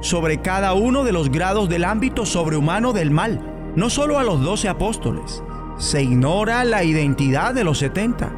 sobre 0.02 0.42
cada 0.42 0.76
uno 0.76 1.04
de 1.04 1.12
los 1.12 1.32
grados 1.32 1.68
del 1.70 1.86
ámbito 1.86 2.28
sobrehumano 2.28 2.94
del 2.94 3.10
mal. 3.10 3.42
no 3.76 3.90
solo 3.90 4.20
a 4.20 4.24
los 4.24 4.44
doce 4.44 4.70
apóstoles, 4.70 5.44
se 5.80 6.04
ignora 6.04 6.64
la 6.66 6.84
identidad 6.84 7.56
de 7.56 7.64
los 7.64 7.80
setenta. 7.80 8.32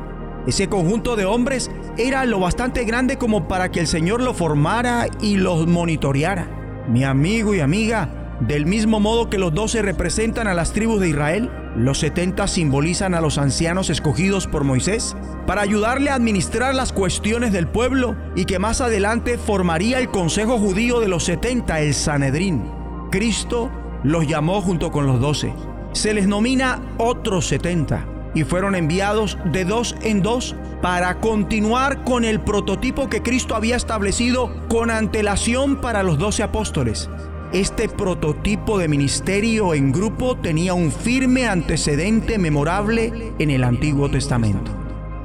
Ese 0.47 0.69
conjunto 0.69 1.17
de 1.17 1.25
hombres 1.25 1.69
era 1.97 2.23
lo 2.23 2.39
bastante 2.39 2.85
grande 2.85 3.17
como 3.17 3.49
para 3.49 3.71
que 3.71 3.81
el 3.81 3.87
Señor 3.87 4.21
lo 4.21 4.33
formara 4.33 5.07
y 5.19 5.35
los 5.35 5.67
monitoreara. 5.67 6.64
Mi 6.87 7.03
amigo 7.03 7.55
y 7.55 7.59
amiga, 7.61 8.09
del 8.41 8.65
mismo 8.65 8.99
modo 8.99 9.29
que 9.29 9.37
los 9.37 9.53
doce 9.53 9.81
representan 9.81 10.47
a 10.47 10.53
las 10.53 10.71
tribus 10.71 10.99
de 11.01 11.09
Israel, 11.09 11.49
los 11.75 11.99
setenta 11.99 12.47
simbolizan 12.47 13.15
a 13.15 13.21
los 13.21 13.37
ancianos 13.37 13.89
escogidos 13.89 14.47
por 14.47 14.63
Moisés 14.63 15.15
para 15.47 15.61
ayudarle 15.61 16.09
a 16.09 16.15
administrar 16.15 16.75
las 16.75 16.93
cuestiones 16.93 17.51
del 17.51 17.67
pueblo 17.67 18.15
y 18.35 18.45
que 18.45 18.59
más 18.59 18.81
adelante 18.81 19.37
formaría 19.37 19.99
el 19.99 20.09
consejo 20.09 20.59
judío 20.59 20.99
de 20.99 21.07
los 21.07 21.23
setenta, 21.23 21.81
el 21.81 21.93
Sanedrín. 21.93 22.63
Cristo 23.11 23.71
los 24.03 24.27
llamó 24.27 24.61
junto 24.61 24.91
con 24.91 25.07
los 25.07 25.19
doce. 25.19 25.53
Se 25.93 26.13
les 26.13 26.27
nomina 26.27 26.81
otros 26.97 27.47
setenta 27.47 28.05
y 28.35 28.43
fueron 28.43 28.75
enviados 28.75 29.39
de 29.45 29.65
dos 29.65 29.95
en 30.01 30.21
dos 30.21 30.55
para 30.81 31.19
continuar 31.19 32.03
con 32.03 32.23
el 32.23 32.41
prototipo 32.41 33.09
que 33.09 33.23
Cristo 33.23 33.55
había 33.55 33.75
establecido 33.75 34.51
con 34.67 34.91
antelación 34.91 35.77
para 35.77 36.03
los 36.03 36.19
doce 36.19 36.43
apóstoles. 36.43 37.09
Este 37.53 37.87
prototipo 37.87 38.77
de 38.77 38.87
ministerio 38.87 39.73
en 39.73 39.91
grupo 39.91 40.35
tenía 40.37 40.73
un 40.73 40.91
firme 40.91 41.47
antecedente 41.47 42.37
memorable 42.37 43.33
en 43.39 43.49
el 43.49 43.63
Antiguo 43.63 44.11
Testamento. 44.11 44.71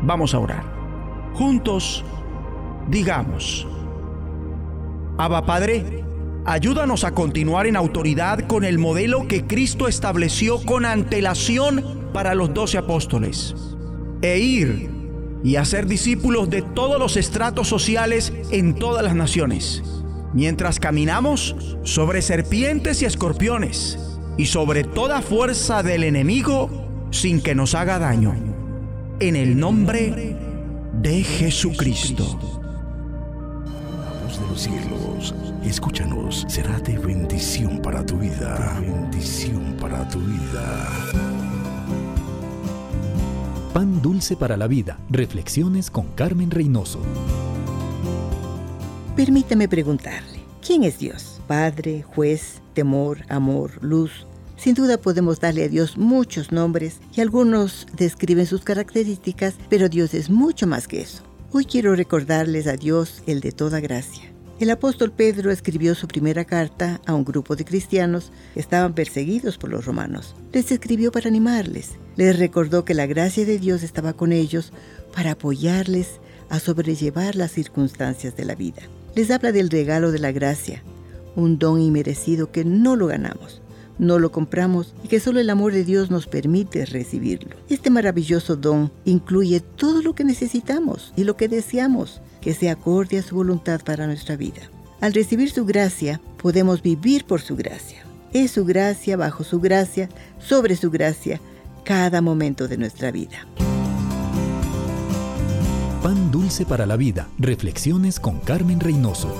Vamos 0.03 0.33
a 0.33 0.39
orar. 0.39 0.65
Juntos, 1.35 2.05
digamos, 2.89 3.67
Abba 5.19 5.45
Padre, 5.45 6.05
ayúdanos 6.45 7.05
a 7.05 7.13
continuar 7.13 7.67
en 7.67 7.77
autoridad 7.77 8.47
con 8.47 8.65
el 8.65 8.79
modelo 8.79 9.29
que 9.29 9.47
Cristo 9.47 9.89
estableció 9.89 10.61
con 10.65 10.85
antelación 10.85 12.11
para 12.13 12.35
los 12.35 12.53
doce 12.55 12.79
apóstoles, 12.79 13.55
e 14.23 14.39
ir 14.39 14.91
y 15.43 15.57
hacer 15.57 15.87
discípulos 15.87 16.51
de 16.51 16.63
todos 16.63 16.99
los 16.99 17.17
estratos 17.17 17.69
sociales 17.69 18.33
en 18.51 18.75
todas 18.75 19.03
las 19.03 19.15
naciones, 19.15 19.83
mientras 20.33 20.81
caminamos 20.81 21.57
sobre 21.83 22.23
serpientes 22.23 23.03
y 23.03 23.05
escorpiones 23.05 23.99
y 24.37 24.47
sobre 24.47 24.85
toda 24.85 25.23
fuerza 25.23 25.83
del 25.83 26.05
enemigo 26.05 27.09
sin 27.11 27.41
que 27.41 27.55
nos 27.55 27.75
haga 27.75 27.99
daño. 27.99 28.35
En 29.21 29.37
el 29.37 29.59
nombre 29.59 30.37
de 30.95 31.23
Jesucristo. 31.23 32.60
Cielos, 34.57 35.35
escúchanos, 35.63 36.47
será 36.49 36.79
de 36.81 36.99
bendición 36.99 37.81
para 37.83 38.05
tu 38.05 38.17
vida. 38.17 38.79
Bendición 38.81 39.77
para 39.81 40.09
tu 40.09 40.19
vida. 40.21 40.89
Pan 43.73 44.03
Dulce 44.03 44.37
para 44.37 44.57
la 44.57 44.67
Vida. 44.67 44.99
Reflexiones 45.11 45.91
con 45.91 46.09
Carmen 46.15 46.51
Reynoso. 46.51 47.01
Permítame 49.15 49.69
preguntarle, 49.69 50.41
¿quién 50.65 50.83
es 50.83 50.99
Dios? 50.99 51.41
Padre, 51.47 52.03
juez, 52.03 52.61
temor, 52.75 53.19
amor, 53.29 53.73
luz. 53.83 54.27
Sin 54.57 54.75
duda 54.75 54.99
podemos 54.99 55.41
darle 55.41 55.65
a 55.65 55.69
Dios 55.69 55.97
muchos 55.97 56.53
nombres 56.53 57.01
y 57.15 57.21
algunos 57.21 57.87
describen 57.97 58.47
sus 58.47 58.63
características, 58.63 59.55
pero 59.69 59.89
Dios 59.89 60.15
es 60.15 60.31
mucho 60.31 60.67
más 60.67 60.89
que 60.89 61.01
eso. 61.01 61.23
Hoy 61.53 61.65
quiero 61.65 61.95
recordarles 61.95 62.67
a 62.67 62.77
Dios 62.77 63.23
el 63.27 63.41
de 63.41 63.53
toda 63.53 63.81
gracia. 63.81 64.31
El 64.61 64.69
apóstol 64.69 65.11
Pedro 65.11 65.51
escribió 65.51 65.95
su 65.95 66.07
primera 66.07 66.45
carta 66.45 67.01
a 67.07 67.15
un 67.15 67.25
grupo 67.25 67.57
de 67.57 67.65
cristianos 67.65 68.31
que 68.53 68.61
estaban 68.61 68.93
perseguidos 68.93 69.57
por 69.57 69.71
los 69.71 69.87
romanos. 69.87 70.37
Les 70.53 70.71
escribió 70.71 71.11
para 71.11 71.29
animarles. 71.29 71.93
Les 72.17 72.39
recordó 72.39 72.85
que 72.85 72.93
la 72.93 73.07
gracia 73.07 73.47
de 73.47 73.59
Dios 73.59 73.83
estaba 73.83 74.13
con 74.13 74.33
ellos 74.33 74.75
para 75.15 75.31
apoyarles 75.31 76.21
a 76.51 76.61
sobrellevar 76.61 77.37
las 77.37 77.53
circunstancias 77.53 78.37
de 78.37 78.45
la 78.45 78.55
vida. 78.55 78.83
Les 79.15 79.31
habla 79.31 79.51
del 79.51 79.71
regalo 79.71 80.13
de 80.13 80.19
la 80.19 80.31
gracia, 80.31 80.83
un 81.37 81.59
don 81.59 81.81
inmerecido 81.81 82.53
que 82.53 82.63
no 82.67 82.97
lo 82.97 83.07
ganamos, 83.07 83.63
no 83.99 84.19
lo 84.19 84.31
compramos 84.31 84.95
y 85.03 85.09
que 85.09 85.21
solo 85.21 85.41
el 85.41 85.49
amor 85.49 85.73
de 85.73 85.85
Dios 85.85 86.11
nos 86.11 86.27
permite 86.27 86.85
recibirlo. 86.85 87.57
Este 87.71 87.89
maravilloso 87.89 88.57
don 88.57 88.93
incluye 89.07 89.61
todo 89.61 90.03
lo 90.03 90.15
que 90.15 90.25
necesitamos 90.25 91.15
y 91.17 91.25
lo 91.25 91.39
que 91.39 91.49
deseamos 91.49 92.21
que 92.41 92.55
sea 92.55 92.73
acorde 92.73 93.19
a 93.19 93.23
su 93.23 93.37
voluntad 93.37 93.81
para 93.85 94.07
nuestra 94.07 94.37
vida. 94.37 94.63
Al 95.01 95.15
recibir 95.15 95.51
su 95.51 95.65
gracia, 95.65 96.21
podemos 96.37 96.83
vivir 96.83 97.25
por 97.25 97.41
su 97.41 97.57
gracia. 97.57 98.05
Es 98.33 98.53
su 98.53 98.65
gracia, 98.65 99.17
bajo 99.17 99.45
su 99.45 99.61
gracia, 99.61 100.09
sobre 100.39 100.77
su 100.77 100.91
gracia, 100.91 101.41
cada 101.85 102.21
momento 102.21 102.69
de 102.69 102.77
nuestra 102.77 103.11
vida. 103.11 103.47
Pan 106.03 106.31
Dulce 106.31 106.65
para 106.65 106.87
la 106.87 106.97
Vida. 106.97 107.29
Reflexiones 107.39 108.21
con 108.21 108.41
Carmen 108.41 108.81
Reynoso. 108.81 109.35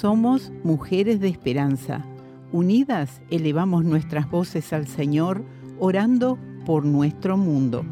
Somos 0.00 0.50
mujeres 0.64 1.20
de 1.20 1.28
esperanza. 1.28 2.04
Unidas 2.52 3.20
elevamos 3.30 3.84
nuestras 3.84 4.30
voces 4.30 4.72
al 4.72 4.88
Señor 4.88 5.44
orando 5.80 6.38
por 6.64 6.84
nuestro 6.84 7.36
mundo. 7.36 7.84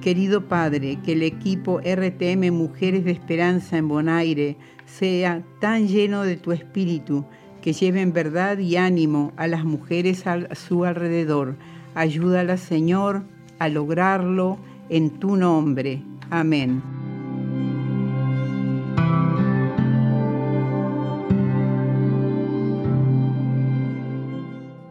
Querido 0.00 0.48
Padre, 0.48 0.98
que 1.04 1.12
el 1.12 1.22
equipo 1.22 1.80
RTM 1.80 2.50
Mujeres 2.52 3.04
de 3.04 3.12
Esperanza 3.12 3.76
en 3.76 3.88
Bonaire 3.88 4.56
sea 4.86 5.42
tan 5.60 5.88
lleno 5.88 6.22
de 6.22 6.36
tu 6.36 6.52
espíritu 6.52 7.24
que 7.60 7.74
lleven 7.74 8.12
verdad 8.12 8.58
y 8.58 8.76
ánimo 8.76 9.32
a 9.36 9.46
las 9.46 9.64
mujeres 9.64 10.26
a 10.26 10.54
su 10.54 10.84
alrededor. 10.84 11.56
Ayúdala, 11.94 12.56
Señor, 12.56 13.22
a 13.58 13.68
lograrlo 13.68 14.58
en 14.88 15.10
tu 15.10 15.36
nombre. 15.36 16.02
Amén. 16.30 16.99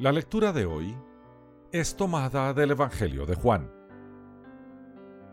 La 0.00 0.12
lectura 0.12 0.50
de 0.54 0.64
hoy 0.64 0.96
es 1.72 1.94
tomada 1.94 2.54
del 2.54 2.70
Evangelio 2.70 3.26
de 3.26 3.34
Juan. 3.34 3.70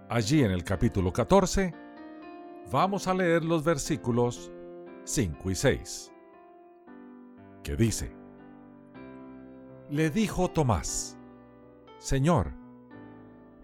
Allí 0.09 0.43
en 0.43 0.51
el 0.51 0.65
capítulo 0.65 1.13
14 1.13 1.73
vamos 2.69 3.07
a 3.07 3.13
leer 3.13 3.45
los 3.45 3.63
versículos 3.63 4.51
5 5.05 5.51
y 5.51 5.55
6, 5.55 6.11
que 7.63 7.77
dice, 7.77 8.11
Le 9.89 10.09
dijo 10.09 10.49
Tomás, 10.49 11.17
Señor, 11.97 12.51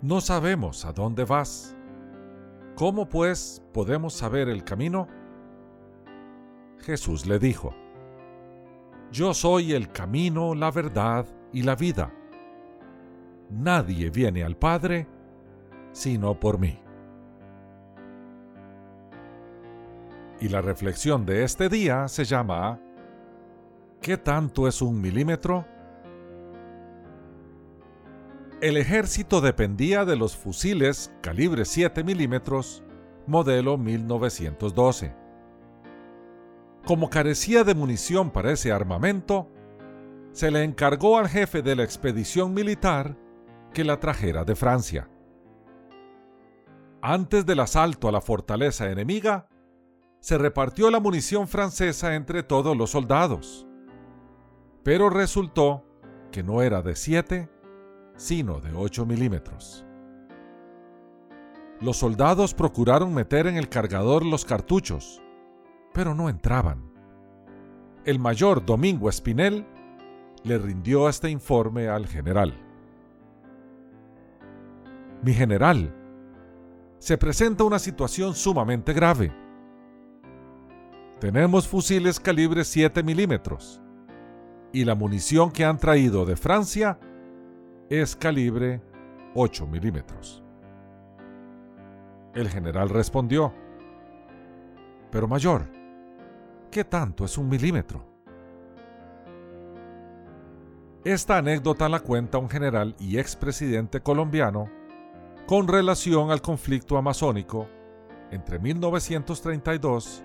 no 0.02 0.22
sabemos 0.22 0.86
a 0.86 0.94
dónde 0.94 1.26
vas. 1.26 1.76
¿Cómo 2.78 3.10
pues 3.10 3.62
podemos 3.74 4.14
saber 4.14 4.48
el 4.48 4.64
camino? 4.64 5.10
Jesús 6.80 7.26
le 7.26 7.40
dijo, 7.40 7.76
Yo 9.14 9.36
soy 9.36 9.74
el 9.74 9.92
camino, 9.92 10.56
la 10.56 10.72
verdad 10.72 11.28
y 11.52 11.62
la 11.62 11.76
vida. 11.76 12.12
Nadie 13.52 14.10
viene 14.10 14.44
al 14.44 14.58
Padre 14.58 15.08
sino 15.92 16.40
por 16.40 16.58
mí. 16.58 16.80
Y 20.42 20.50
la 20.50 20.62
reflexión 20.62 21.28
de 21.28 21.44
este 21.44 21.70
día 21.70 22.08
se 22.08 22.26
llama 22.26 22.80
¿Qué 24.02 24.18
tanto 24.18 24.68
es 24.68 24.82
un 24.82 25.00
milímetro? 25.00 25.64
El 28.62 28.78
ejército 28.78 29.42
dependía 29.42 30.06
de 30.06 30.16
los 30.16 30.36
fusiles 30.36 31.14
calibre 31.22 31.66
7 31.66 32.04
milímetros, 32.04 32.82
modelo 33.28 33.78
1912. 33.78 35.23
Como 36.86 37.10
carecía 37.10 37.64
de 37.64 37.76
munición 37.76 38.30
para 38.30 38.52
ese 38.52 38.72
armamento, 38.74 39.50
se 40.34 40.52
le 40.52 40.64
encargó 40.64 41.18
al 41.18 41.30
jefe 41.30 41.62
de 41.62 41.78
la 41.78 41.84
expedición 41.84 42.54
militar 42.54 43.18
que 43.74 43.86
la 43.86 44.00
trajera 44.00 44.44
de 44.44 44.56
Francia. 44.56 45.10
Antes 47.02 47.46
del 47.46 47.62
asalto 47.62 48.10
a 48.10 48.12
la 48.12 48.20
fortaleza 48.20 48.92
enemiga, 48.92 49.48
se 50.20 50.38
repartió 50.38 50.92
la 50.92 51.00
munición 51.00 51.48
francesa 51.48 52.16
entre 52.16 52.44
todos 52.44 52.76
los 52.76 52.92
soldados. 52.92 53.66
Pero 54.84 55.10
resultó 55.10 55.86
que 56.32 56.44
no 56.44 56.62
era 56.62 56.82
de 56.82 56.96
7, 56.96 57.50
sino 58.18 58.60
de 58.60 58.74
8 58.74 59.06
milímetros. 59.06 59.86
Los 61.80 61.98
soldados 61.98 62.54
procuraron 62.54 63.14
meter 63.14 63.48
en 63.48 63.56
el 63.56 63.70
cargador 63.70 64.26
los 64.26 64.46
cartuchos, 64.46 65.23
pero 65.94 66.14
no 66.16 66.30
entraban. 66.30 66.92
El 68.06 68.20
mayor 68.20 68.66
Domingo 68.66 69.10
Espinel 69.10 69.66
le 70.44 70.58
rindió 70.58 71.08
este 71.08 71.30
informe 71.30 71.88
al 71.88 72.08
general. 72.08 72.54
Mi 75.22 75.34
general, 75.34 75.96
se 77.00 77.18
presenta 77.18 77.64
una 77.64 77.80
situación 77.80 78.34
sumamente 78.34 78.94
grave. 78.94 79.34
Tenemos 81.20 81.68
fusiles 81.68 82.20
calibre 82.20 82.66
7 82.66 83.04
milímetros 83.04 83.82
y 84.74 84.84
la 84.84 84.96
munición 84.96 85.52
que 85.52 85.64
han 85.64 85.78
traído 85.78 86.26
de 86.26 86.36
Francia 86.36 87.00
es 87.90 88.16
calibre 88.16 88.82
8 89.36 89.68
milímetros. 89.68 90.44
El 92.34 92.50
general 92.50 92.90
respondió, 92.90 93.54
pero 95.12 95.28
mayor, 95.28 95.68
¿qué 96.74 96.84
tanto 96.84 97.24
es 97.24 97.38
un 97.38 97.48
milímetro? 97.48 98.04
Esta 101.06 101.38
anécdota 101.38 101.88
la 101.88 102.00
cuenta 102.00 102.40
un 102.40 102.50
general 102.50 102.96
y 103.00 103.20
expresidente 103.20 104.02
colombiano 104.02 104.72
con 105.46 105.68
relación 105.68 106.32
al 106.32 106.42
conflicto 106.42 106.98
amazónico 106.98 107.68
entre 108.32 108.58
1932 108.58 110.24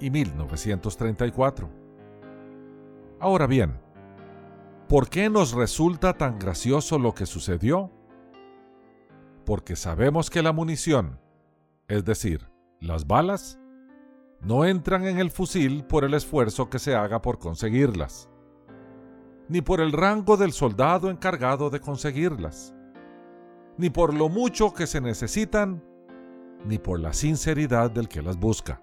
y 0.00 0.10
1934. 0.10 1.70
Ahora 3.20 3.46
bien, 3.46 3.78
¿por 4.88 5.08
qué 5.08 5.30
nos 5.30 5.52
resulta 5.52 6.14
tan 6.14 6.40
gracioso 6.40 6.98
lo 6.98 7.14
que 7.14 7.24
sucedió? 7.24 7.92
Porque 9.46 9.76
sabemos 9.76 10.28
que 10.28 10.42
la 10.42 10.50
munición, 10.50 11.20
es 11.86 12.04
decir, 12.04 12.48
las 12.80 13.06
balas, 13.06 13.60
no 14.44 14.64
entran 14.64 15.06
en 15.06 15.18
el 15.18 15.30
fusil 15.30 15.84
por 15.84 16.04
el 16.04 16.14
esfuerzo 16.14 16.70
que 16.70 16.78
se 16.78 16.94
haga 16.94 17.20
por 17.22 17.38
conseguirlas, 17.38 18.28
ni 19.48 19.60
por 19.60 19.80
el 19.80 19.92
rango 19.92 20.36
del 20.36 20.52
soldado 20.52 21.10
encargado 21.10 21.70
de 21.70 21.80
conseguirlas 21.80 22.74
ni 23.76 23.90
por 23.90 24.14
lo 24.14 24.28
mucho 24.28 24.72
que 24.72 24.86
se 24.86 25.00
necesitan, 25.00 25.82
ni 26.64 26.78
por 26.78 27.00
la 27.00 27.12
sinceridad 27.12 27.90
del 27.90 28.08
que 28.08 28.22
las 28.22 28.38
busca. 28.38 28.82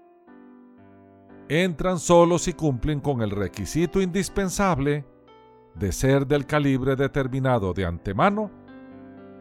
Entran 1.47 1.99
solo 1.99 2.37
si 2.37 2.53
cumplen 2.53 2.99
con 2.99 3.21
el 3.21 3.31
requisito 3.31 4.01
indispensable 4.01 5.05
de 5.75 5.91
ser 5.91 6.27
del 6.27 6.45
calibre 6.45 6.95
determinado 6.95 7.73
de 7.73 7.85
antemano 7.85 8.51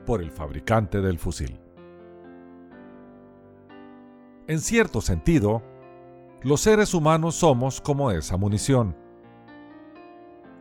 por 0.06 0.22
el 0.22 0.30
fabricante 0.30 1.00
del 1.00 1.18
fusil. 1.18 1.60
En 4.46 4.60
cierto 4.60 5.00
sentido, 5.00 5.62
los 6.42 6.60
seres 6.60 6.94
humanos 6.94 7.34
somos 7.36 7.80
como 7.80 8.10
esa 8.10 8.36
munición. 8.36 8.96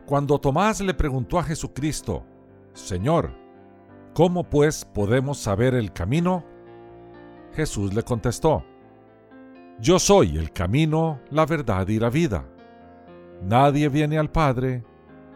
Cuando 0.06 0.38
Tomás 0.38 0.80
le 0.80 0.94
preguntó 0.94 1.38
a 1.38 1.44
Jesucristo, 1.44 2.24
Señor, 2.72 3.40
¿Cómo 4.14 4.42
pues 4.42 4.84
podemos 4.84 5.38
saber 5.38 5.74
el 5.74 5.92
camino? 5.92 6.44
Jesús 7.54 7.94
le 7.94 8.02
contestó, 8.02 8.64
Yo 9.78 9.98
soy 9.98 10.36
el 10.36 10.52
camino, 10.52 11.20
la 11.30 11.46
verdad 11.46 11.86
y 11.88 12.00
la 12.00 12.10
vida. 12.10 12.44
Nadie 13.42 13.88
viene 13.88 14.18
al 14.18 14.30
Padre 14.30 14.84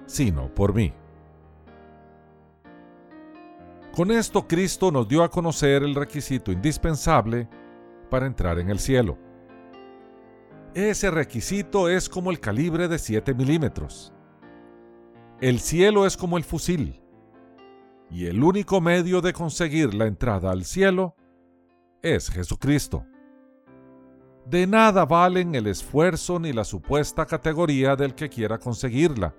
sino 0.07 0.55
por 0.55 0.75
mí. 0.75 0.93
Con 3.95 4.11
esto 4.11 4.47
Cristo 4.47 4.91
nos 4.91 5.09
dio 5.09 5.23
a 5.23 5.31
conocer 5.31 5.83
el 5.83 5.95
requisito 5.95 6.53
indispensable 6.53 7.49
para 8.11 8.27
entrar 8.27 8.59
en 8.59 8.69
el 8.69 8.81
cielo. 8.81 9.17
Ese 10.75 11.09
requisito 11.09 11.89
es 11.89 12.09
como 12.09 12.33
el 12.33 12.41
calibre 12.41 12.89
de 12.89 12.99
7 12.99 13.33
milímetros. 13.33 14.13
El 15.41 15.61
cielo 15.61 16.05
es 16.05 16.17
como 16.17 16.37
el 16.37 16.43
fusil 16.43 17.01
y 18.11 18.27
el 18.27 18.43
único 18.43 18.81
medio 18.81 19.21
de 19.21 19.33
conseguir 19.33 19.95
la 19.95 20.07
entrada 20.07 20.51
al 20.51 20.65
cielo 20.65 21.15
es 22.03 22.29
Jesucristo. 22.29 23.07
De 24.47 24.67
nada 24.67 25.05
valen 25.05 25.55
el 25.55 25.69
esfuerzo 25.69 26.41
ni 26.41 26.53
la 26.53 26.65
supuesta 26.65 27.25
categoría 27.25 27.95
del 27.95 28.17
que 28.17 28.29
quiera 28.29 28.59
conseguirla, 28.59 29.33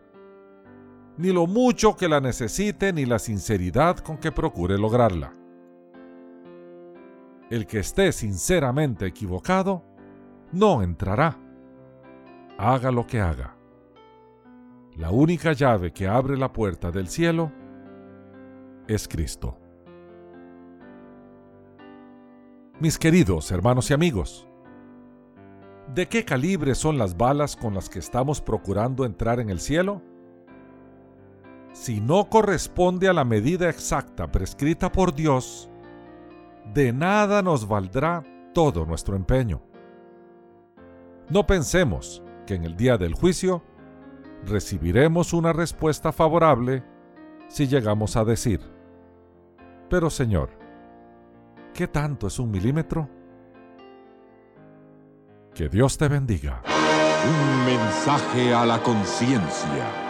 ni 1.18 1.34
lo 1.34 1.48
mucho 1.48 1.98
que 1.98 2.08
la 2.08 2.22
necesite 2.22 2.94
ni 2.94 3.06
la 3.06 3.20
sinceridad 3.20 3.98
con 3.98 4.18
que 4.18 4.32
procure 4.32 4.78
lograrla. 4.78 5.34
El 7.50 7.68
que 7.68 7.80
esté 7.80 8.14
sinceramente 8.14 9.06
equivocado 9.06 9.95
no 10.56 10.82
entrará, 10.82 11.38
haga 12.58 12.90
lo 12.90 13.06
que 13.06 13.20
haga. 13.20 13.58
La 14.96 15.12
única 15.12 15.52
llave 15.52 15.92
que 15.92 16.08
abre 16.08 16.38
la 16.38 16.54
puerta 16.54 16.92
del 16.92 17.10
cielo 17.10 17.52
es 18.88 19.06
Cristo. 19.10 19.58
Mis 22.80 22.98
queridos 22.98 23.52
hermanos 23.52 23.92
y 23.92 23.94
amigos, 23.94 24.48
¿de 25.94 26.08
qué 26.08 26.24
calibre 26.24 26.74
son 26.74 26.98
las 26.98 27.18
balas 27.18 27.58
con 27.58 27.74
las 27.74 27.90
que 27.90 28.00
estamos 28.00 28.40
procurando 28.40 29.04
entrar 29.04 29.42
en 29.42 29.50
el 29.50 29.60
cielo? 29.60 30.02
Si 31.74 32.00
no 32.00 32.30
corresponde 32.30 33.10
a 33.10 33.14
la 33.14 33.26
medida 33.26 33.70
exacta 33.70 34.32
prescrita 34.32 34.90
por 34.90 35.14
Dios, 35.14 35.70
de 36.74 36.94
nada 36.94 37.42
nos 37.42 37.68
valdrá 37.68 38.24
todo 38.54 38.86
nuestro 38.86 39.18
empeño. 39.18 39.75
No 41.30 41.48
pensemos 41.48 42.22
que 42.46 42.54
en 42.54 42.64
el 42.66 42.78
día 42.78 42.98
del 42.98 43.16
juicio 43.16 43.64
recibiremos 44.46 45.34
una 45.34 45.54
respuesta 45.54 46.12
favorable 46.12 46.84
si 47.48 47.68
llegamos 47.68 48.16
a 48.16 48.24
decir, 48.24 48.62
pero 49.90 50.10
Señor, 50.10 50.50
¿qué 51.74 51.88
tanto 51.88 52.28
es 52.28 52.38
un 52.38 52.52
milímetro? 52.52 53.10
Que 55.54 55.68
Dios 55.70 55.98
te 55.98 56.08
bendiga. 56.08 56.62
Un 57.28 57.66
mensaje 57.66 58.54
a 58.54 58.66
la 58.66 58.84
conciencia. 58.84 60.04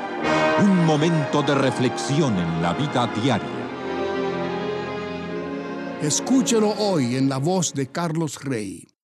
Un 0.59 0.85
momento 0.85 1.43
de 1.43 1.55
reflexión 1.55 2.37
en 2.37 2.61
la 2.61 2.73
vida 2.73 3.07
diaria. 3.21 3.47
Escúchelo 6.01 6.71
hoy 6.71 7.15
en 7.15 7.29
la 7.29 7.37
voz 7.37 7.73
de 7.73 7.87
Carlos 7.87 8.43
Rey. 8.43 8.94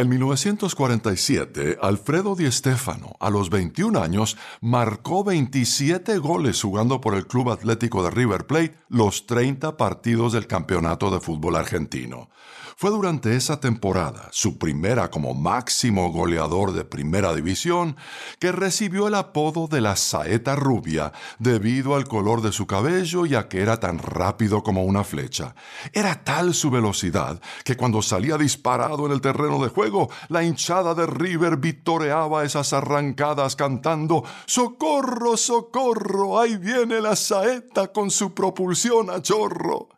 En 0.00 0.08
1947, 0.08 1.76
Alfredo 1.82 2.34
Di 2.34 2.50
Stéfano, 2.50 3.16
a 3.20 3.28
los 3.28 3.50
21 3.50 4.00
años, 4.00 4.38
marcó 4.62 5.24
27 5.24 6.16
goles 6.16 6.62
jugando 6.62 7.02
por 7.02 7.14
el 7.14 7.26
Club 7.26 7.50
Atlético 7.50 8.02
de 8.02 8.10
River 8.10 8.46
Plate 8.46 8.76
los 8.88 9.26
30 9.26 9.76
partidos 9.76 10.32
del 10.32 10.46
Campeonato 10.46 11.10
de 11.10 11.20
Fútbol 11.20 11.56
Argentino. 11.56 12.30
Fue 12.80 12.88
durante 12.88 13.36
esa 13.36 13.60
temporada, 13.60 14.30
su 14.32 14.56
primera 14.56 15.10
como 15.10 15.34
máximo 15.34 16.10
goleador 16.10 16.72
de 16.72 16.86
primera 16.86 17.34
división, 17.34 17.94
que 18.38 18.52
recibió 18.52 19.06
el 19.06 19.16
apodo 19.16 19.66
de 19.66 19.82
la 19.82 19.96
saeta 19.96 20.56
rubia 20.56 21.12
debido 21.38 21.94
al 21.94 22.08
color 22.08 22.40
de 22.40 22.52
su 22.52 22.66
cabello 22.66 23.26
y 23.26 23.34
a 23.34 23.48
que 23.48 23.60
era 23.60 23.78
tan 23.80 23.98
rápido 23.98 24.62
como 24.62 24.84
una 24.84 25.04
flecha. 25.04 25.54
Era 25.92 26.24
tal 26.24 26.54
su 26.54 26.70
velocidad 26.70 27.38
que 27.64 27.76
cuando 27.76 28.00
salía 28.00 28.38
disparado 28.38 29.04
en 29.04 29.12
el 29.12 29.20
terreno 29.20 29.62
de 29.62 29.68
juego, 29.68 30.08
la 30.30 30.42
hinchada 30.42 30.94
de 30.94 31.04
River 31.04 31.58
vitoreaba 31.58 32.44
esas 32.44 32.72
arrancadas 32.72 33.56
cantando 33.56 34.24
¡Socorro, 34.46 35.36
socorro! 35.36 36.40
¡Ahí 36.40 36.56
viene 36.56 37.02
la 37.02 37.14
saeta 37.14 37.88
con 37.88 38.10
su 38.10 38.32
propulsión 38.32 39.10
a 39.10 39.20
chorro! 39.20 39.90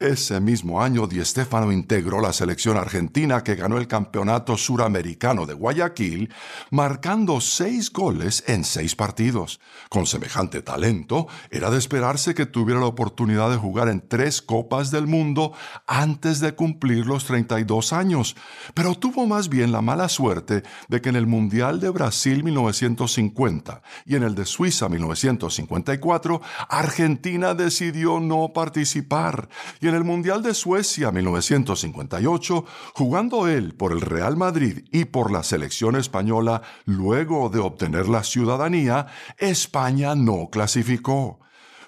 Ese 0.00 0.40
mismo 0.40 0.82
año, 0.82 1.06
Di 1.06 1.24
Stéfano 1.24 1.70
integró 1.70 2.20
la 2.20 2.32
selección 2.32 2.76
argentina 2.76 3.44
que 3.44 3.54
ganó 3.54 3.78
el 3.78 3.86
Campeonato 3.86 4.56
Suramericano 4.56 5.46
de 5.46 5.54
Guayaquil, 5.54 6.34
marcando 6.72 7.40
seis 7.40 7.92
goles 7.92 8.42
en 8.48 8.64
seis 8.64 8.96
partidos. 8.96 9.60
Con 9.88 10.06
semejante 10.06 10.62
talento, 10.62 11.28
era 11.48 11.70
de 11.70 11.78
esperarse 11.78 12.34
que 12.34 12.44
tuviera 12.44 12.80
la 12.80 12.86
oportunidad 12.86 13.50
de 13.50 13.56
jugar 13.56 13.88
en 13.88 14.00
tres 14.00 14.42
Copas 14.42 14.90
del 14.90 15.06
Mundo 15.06 15.52
antes 15.86 16.40
de 16.40 16.56
cumplir 16.56 17.06
los 17.06 17.24
32 17.26 17.92
años, 17.92 18.34
pero 18.74 18.96
tuvo 18.96 19.28
más 19.28 19.48
bien 19.48 19.70
la 19.70 19.80
mala 19.80 20.08
suerte 20.08 20.64
de 20.88 21.00
que 21.00 21.10
en 21.10 21.16
el 21.16 21.28
Mundial 21.28 21.78
de 21.78 21.90
Brasil 21.90 22.42
1950 22.42 23.80
y 24.06 24.16
en 24.16 24.24
el 24.24 24.34
de 24.34 24.44
Suiza 24.44 24.88
1954, 24.88 26.40
Argentina 26.68 27.54
decidió 27.54 28.18
no 28.18 28.52
participar 28.52 29.48
y 29.84 29.88
en 29.88 29.94
el 29.94 30.04
Mundial 30.04 30.42
de 30.42 30.54
Suecia 30.54 31.10
1958, 31.10 32.64
jugando 32.94 33.48
él 33.48 33.74
por 33.74 33.92
el 33.92 34.00
Real 34.00 34.34
Madrid 34.34 34.86
y 34.90 35.04
por 35.04 35.30
la 35.30 35.42
selección 35.42 35.94
española 35.94 36.62
luego 36.86 37.50
de 37.50 37.58
obtener 37.58 38.08
la 38.08 38.24
ciudadanía, 38.24 39.08
España 39.36 40.14
no 40.14 40.48
clasificó. 40.50 41.43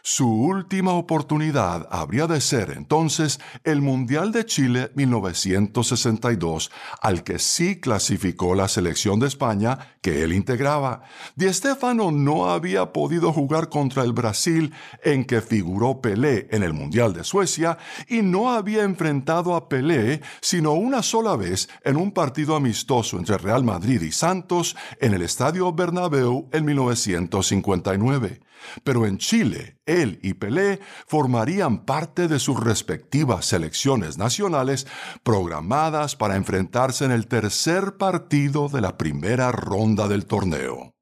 Su 0.08 0.28
última 0.28 0.92
oportunidad 0.92 1.88
habría 1.90 2.28
de 2.28 2.40
ser 2.40 2.70
entonces 2.70 3.40
el 3.64 3.80
Mundial 3.80 4.30
de 4.30 4.46
Chile 4.46 4.92
1962, 4.94 6.70
al 7.02 7.24
que 7.24 7.40
sí 7.40 7.80
clasificó 7.80 8.54
la 8.54 8.68
selección 8.68 9.18
de 9.18 9.26
España 9.26 9.96
que 10.02 10.22
él 10.22 10.32
integraba. 10.32 11.02
Di 11.34 11.52
Stéfano 11.52 12.12
no 12.12 12.48
había 12.48 12.92
podido 12.92 13.32
jugar 13.32 13.68
contra 13.68 14.04
el 14.04 14.12
Brasil 14.12 14.72
en 15.02 15.24
que 15.24 15.40
figuró 15.40 16.00
Pelé 16.00 16.46
en 16.52 16.62
el 16.62 16.72
Mundial 16.72 17.12
de 17.12 17.24
Suecia 17.24 17.76
y 18.08 18.22
no 18.22 18.52
había 18.52 18.84
enfrentado 18.84 19.56
a 19.56 19.68
Pelé 19.68 20.22
sino 20.40 20.74
una 20.74 21.02
sola 21.02 21.34
vez 21.34 21.68
en 21.82 21.96
un 21.96 22.12
partido 22.12 22.54
amistoso 22.54 23.18
entre 23.18 23.38
Real 23.38 23.64
Madrid 23.64 24.00
y 24.02 24.12
Santos 24.12 24.76
en 25.00 25.14
el 25.14 25.22
Estadio 25.22 25.72
Bernabéu 25.72 26.48
en 26.52 26.64
1959. 26.64 28.40
Pero 28.84 29.06
en 29.06 29.18
Chile, 29.18 29.76
él 30.02 30.20
y 30.22 30.34
Pelé 30.34 30.80
formarían 31.06 31.84
parte 31.84 32.28
de 32.28 32.38
sus 32.38 32.58
respectivas 32.58 33.46
selecciones 33.46 34.18
nacionales 34.18 34.86
programadas 35.22 36.16
para 36.16 36.36
enfrentarse 36.36 37.04
en 37.04 37.10
el 37.10 37.26
tercer 37.26 37.96
partido 37.96 38.68
de 38.68 38.80
la 38.80 38.96
primera 38.96 39.52
ronda 39.52 40.08
del 40.08 40.26
torneo. 40.26 40.92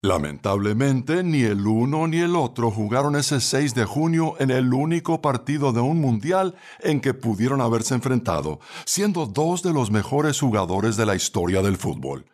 Lamentablemente, 0.00 1.24
ni 1.24 1.42
el 1.42 1.66
uno 1.66 2.06
ni 2.06 2.18
el 2.18 2.36
otro 2.36 2.70
jugaron 2.70 3.16
ese 3.16 3.40
6 3.40 3.74
de 3.74 3.84
junio 3.84 4.36
en 4.38 4.52
el 4.52 4.72
único 4.72 5.20
partido 5.20 5.72
de 5.72 5.80
un 5.80 6.00
mundial 6.00 6.54
en 6.78 7.00
que 7.00 7.14
pudieron 7.14 7.60
haberse 7.60 7.94
enfrentado, 7.94 8.60
siendo 8.84 9.26
dos 9.26 9.64
de 9.64 9.72
los 9.72 9.90
mejores 9.90 10.38
jugadores 10.38 10.96
de 10.96 11.04
la 11.04 11.16
historia 11.16 11.62
del 11.62 11.76
fútbol. 11.76 12.26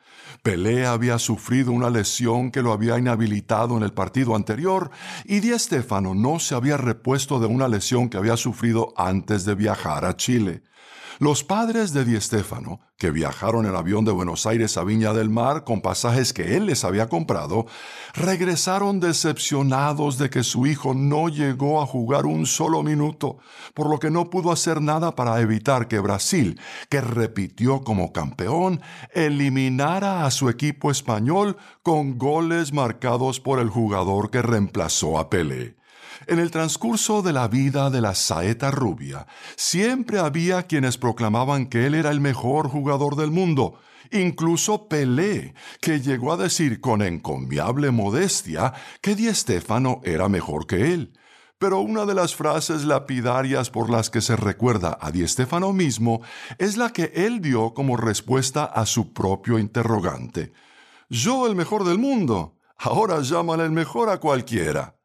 Pelé 0.44 0.84
había 0.84 1.18
sufrido 1.18 1.72
una 1.72 1.88
lesión 1.88 2.50
que 2.50 2.60
lo 2.60 2.74
había 2.74 2.98
inhabilitado 2.98 3.78
en 3.78 3.82
el 3.82 3.94
partido 3.94 4.36
anterior 4.36 4.90
y 5.24 5.40
Di 5.40 5.58
Stéfano 5.58 6.14
no 6.14 6.38
se 6.38 6.54
había 6.54 6.76
repuesto 6.76 7.40
de 7.40 7.46
una 7.46 7.66
lesión 7.66 8.10
que 8.10 8.18
había 8.18 8.36
sufrido 8.36 8.92
antes 8.98 9.46
de 9.46 9.54
viajar 9.54 10.04
a 10.04 10.18
Chile. 10.18 10.62
Los 11.20 11.44
padres 11.44 11.92
de 11.92 12.04
Di 12.04 12.20
Stéfano, 12.20 12.80
que 12.98 13.12
viajaron 13.12 13.66
en 13.66 13.76
avión 13.76 14.04
de 14.04 14.10
Buenos 14.10 14.46
Aires 14.46 14.76
a 14.76 14.82
Viña 14.82 15.12
del 15.12 15.30
Mar 15.30 15.62
con 15.62 15.80
pasajes 15.80 16.32
que 16.32 16.56
él 16.56 16.66
les 16.66 16.84
había 16.84 17.08
comprado, 17.08 17.66
regresaron 18.14 18.98
decepcionados 18.98 20.18
de 20.18 20.28
que 20.28 20.42
su 20.42 20.66
hijo 20.66 20.92
no 20.92 21.28
llegó 21.28 21.80
a 21.80 21.86
jugar 21.86 22.26
un 22.26 22.46
solo 22.46 22.82
minuto, 22.82 23.38
por 23.74 23.88
lo 23.88 24.00
que 24.00 24.10
no 24.10 24.28
pudo 24.28 24.50
hacer 24.50 24.80
nada 24.80 25.14
para 25.14 25.40
evitar 25.40 25.86
que 25.86 26.00
Brasil, 26.00 26.60
que 26.88 27.00
repitió 27.00 27.82
como 27.82 28.12
campeón, 28.12 28.80
eliminara 29.12 30.26
a 30.26 30.32
su 30.32 30.48
equipo 30.48 30.90
español 30.90 31.56
con 31.84 32.18
goles 32.18 32.72
marcados 32.72 33.38
por 33.38 33.60
el 33.60 33.70
jugador 33.70 34.30
que 34.30 34.42
reemplazó 34.42 35.18
a 35.18 35.30
Pelé. 35.30 35.76
En 36.26 36.38
el 36.38 36.50
transcurso 36.50 37.22
de 37.22 37.32
la 37.32 37.48
vida 37.48 37.90
de 37.90 38.00
la 38.00 38.14
saeta 38.14 38.70
rubia, 38.70 39.26
siempre 39.56 40.18
había 40.18 40.62
quienes 40.62 40.96
proclamaban 40.96 41.66
que 41.66 41.86
él 41.86 41.94
era 41.94 42.10
el 42.10 42.20
mejor 42.20 42.68
jugador 42.68 43.16
del 43.16 43.30
mundo, 43.30 43.78
incluso 44.10 44.88
Pelé, 44.88 45.54
que 45.80 46.00
llegó 46.00 46.32
a 46.32 46.36
decir 46.36 46.80
con 46.80 47.02
encomiable 47.02 47.90
modestia 47.90 48.72
que 49.00 49.14
Di 49.14 49.32
Stéfano 49.34 50.00
era 50.04 50.28
mejor 50.28 50.66
que 50.66 50.92
él. 50.92 51.12
Pero 51.58 51.80
una 51.80 52.04
de 52.04 52.14
las 52.14 52.34
frases 52.34 52.84
lapidarias 52.84 53.70
por 53.70 53.88
las 53.88 54.10
que 54.10 54.20
se 54.20 54.36
recuerda 54.36 54.98
a 55.00 55.10
Di 55.10 55.26
Stéfano 55.26 55.72
mismo 55.72 56.20
es 56.58 56.76
la 56.76 56.90
que 56.92 57.12
él 57.14 57.40
dio 57.40 57.74
como 57.74 57.96
respuesta 57.96 58.64
a 58.64 58.86
su 58.86 59.12
propio 59.12 59.58
interrogante. 59.58 60.52
Yo 61.08 61.46
el 61.46 61.54
mejor 61.54 61.84
del 61.84 61.98
mundo. 61.98 62.58
Ahora 62.76 63.20
llámale 63.20 63.64
el 63.64 63.70
mejor 63.70 64.10
a 64.10 64.18
cualquiera. 64.18 64.96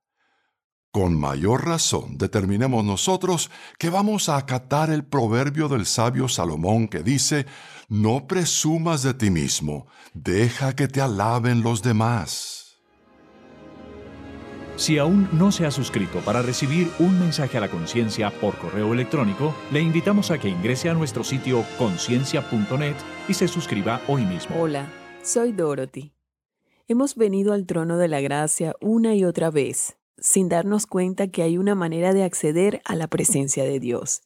Con 0.91 1.19
mayor 1.19 1.67
razón 1.67 2.17
determinemos 2.17 2.83
nosotros 2.83 3.51
que 3.77 3.91
vamos 3.91 4.27
a 4.27 4.37
acatar 4.37 4.89
el 4.89 5.05
proverbio 5.05 5.67
del 5.67 5.85
sabio 5.85 6.27
Salomón 6.27 6.87
que 6.87 7.03
dice, 7.03 7.45
no 7.89 8.25
presumas 8.25 9.03
de 9.03 9.13
ti 9.13 9.29
mismo, 9.29 9.85
deja 10.15 10.75
que 10.75 10.87
te 10.87 10.99
alaben 10.99 11.61
los 11.61 11.83
demás. 11.83 12.79
Si 14.77 14.97
aún 14.97 15.29
no 15.31 15.51
se 15.51 15.67
ha 15.67 15.71
suscrito 15.71 16.21
para 16.21 16.41
recibir 16.41 16.89
un 16.97 17.19
mensaje 17.19 17.59
a 17.59 17.61
la 17.61 17.69
conciencia 17.69 18.31
por 18.31 18.57
correo 18.57 18.91
electrónico, 18.91 19.53
le 19.71 19.81
invitamos 19.81 20.31
a 20.31 20.39
que 20.39 20.49
ingrese 20.49 20.89
a 20.89 20.95
nuestro 20.95 21.23
sitio 21.23 21.65
conciencia.net 21.77 22.95
y 23.27 23.33
se 23.35 23.47
suscriba 23.47 24.01
hoy 24.07 24.25
mismo. 24.25 24.59
Hola, 24.59 24.87
soy 25.21 25.51
Dorothy. 25.51 26.13
Hemos 26.87 27.15
venido 27.15 27.53
al 27.53 27.67
trono 27.67 27.97
de 27.97 28.07
la 28.07 28.21
gracia 28.21 28.73
una 28.81 29.13
y 29.13 29.23
otra 29.23 29.51
vez 29.51 29.98
sin 30.21 30.49
darnos 30.49 30.85
cuenta 30.85 31.27
que 31.27 31.43
hay 31.43 31.57
una 31.57 31.75
manera 31.75 32.13
de 32.13 32.23
acceder 32.23 32.81
a 32.85 32.95
la 32.95 33.07
presencia 33.07 33.63
de 33.63 33.79
Dios. 33.79 34.21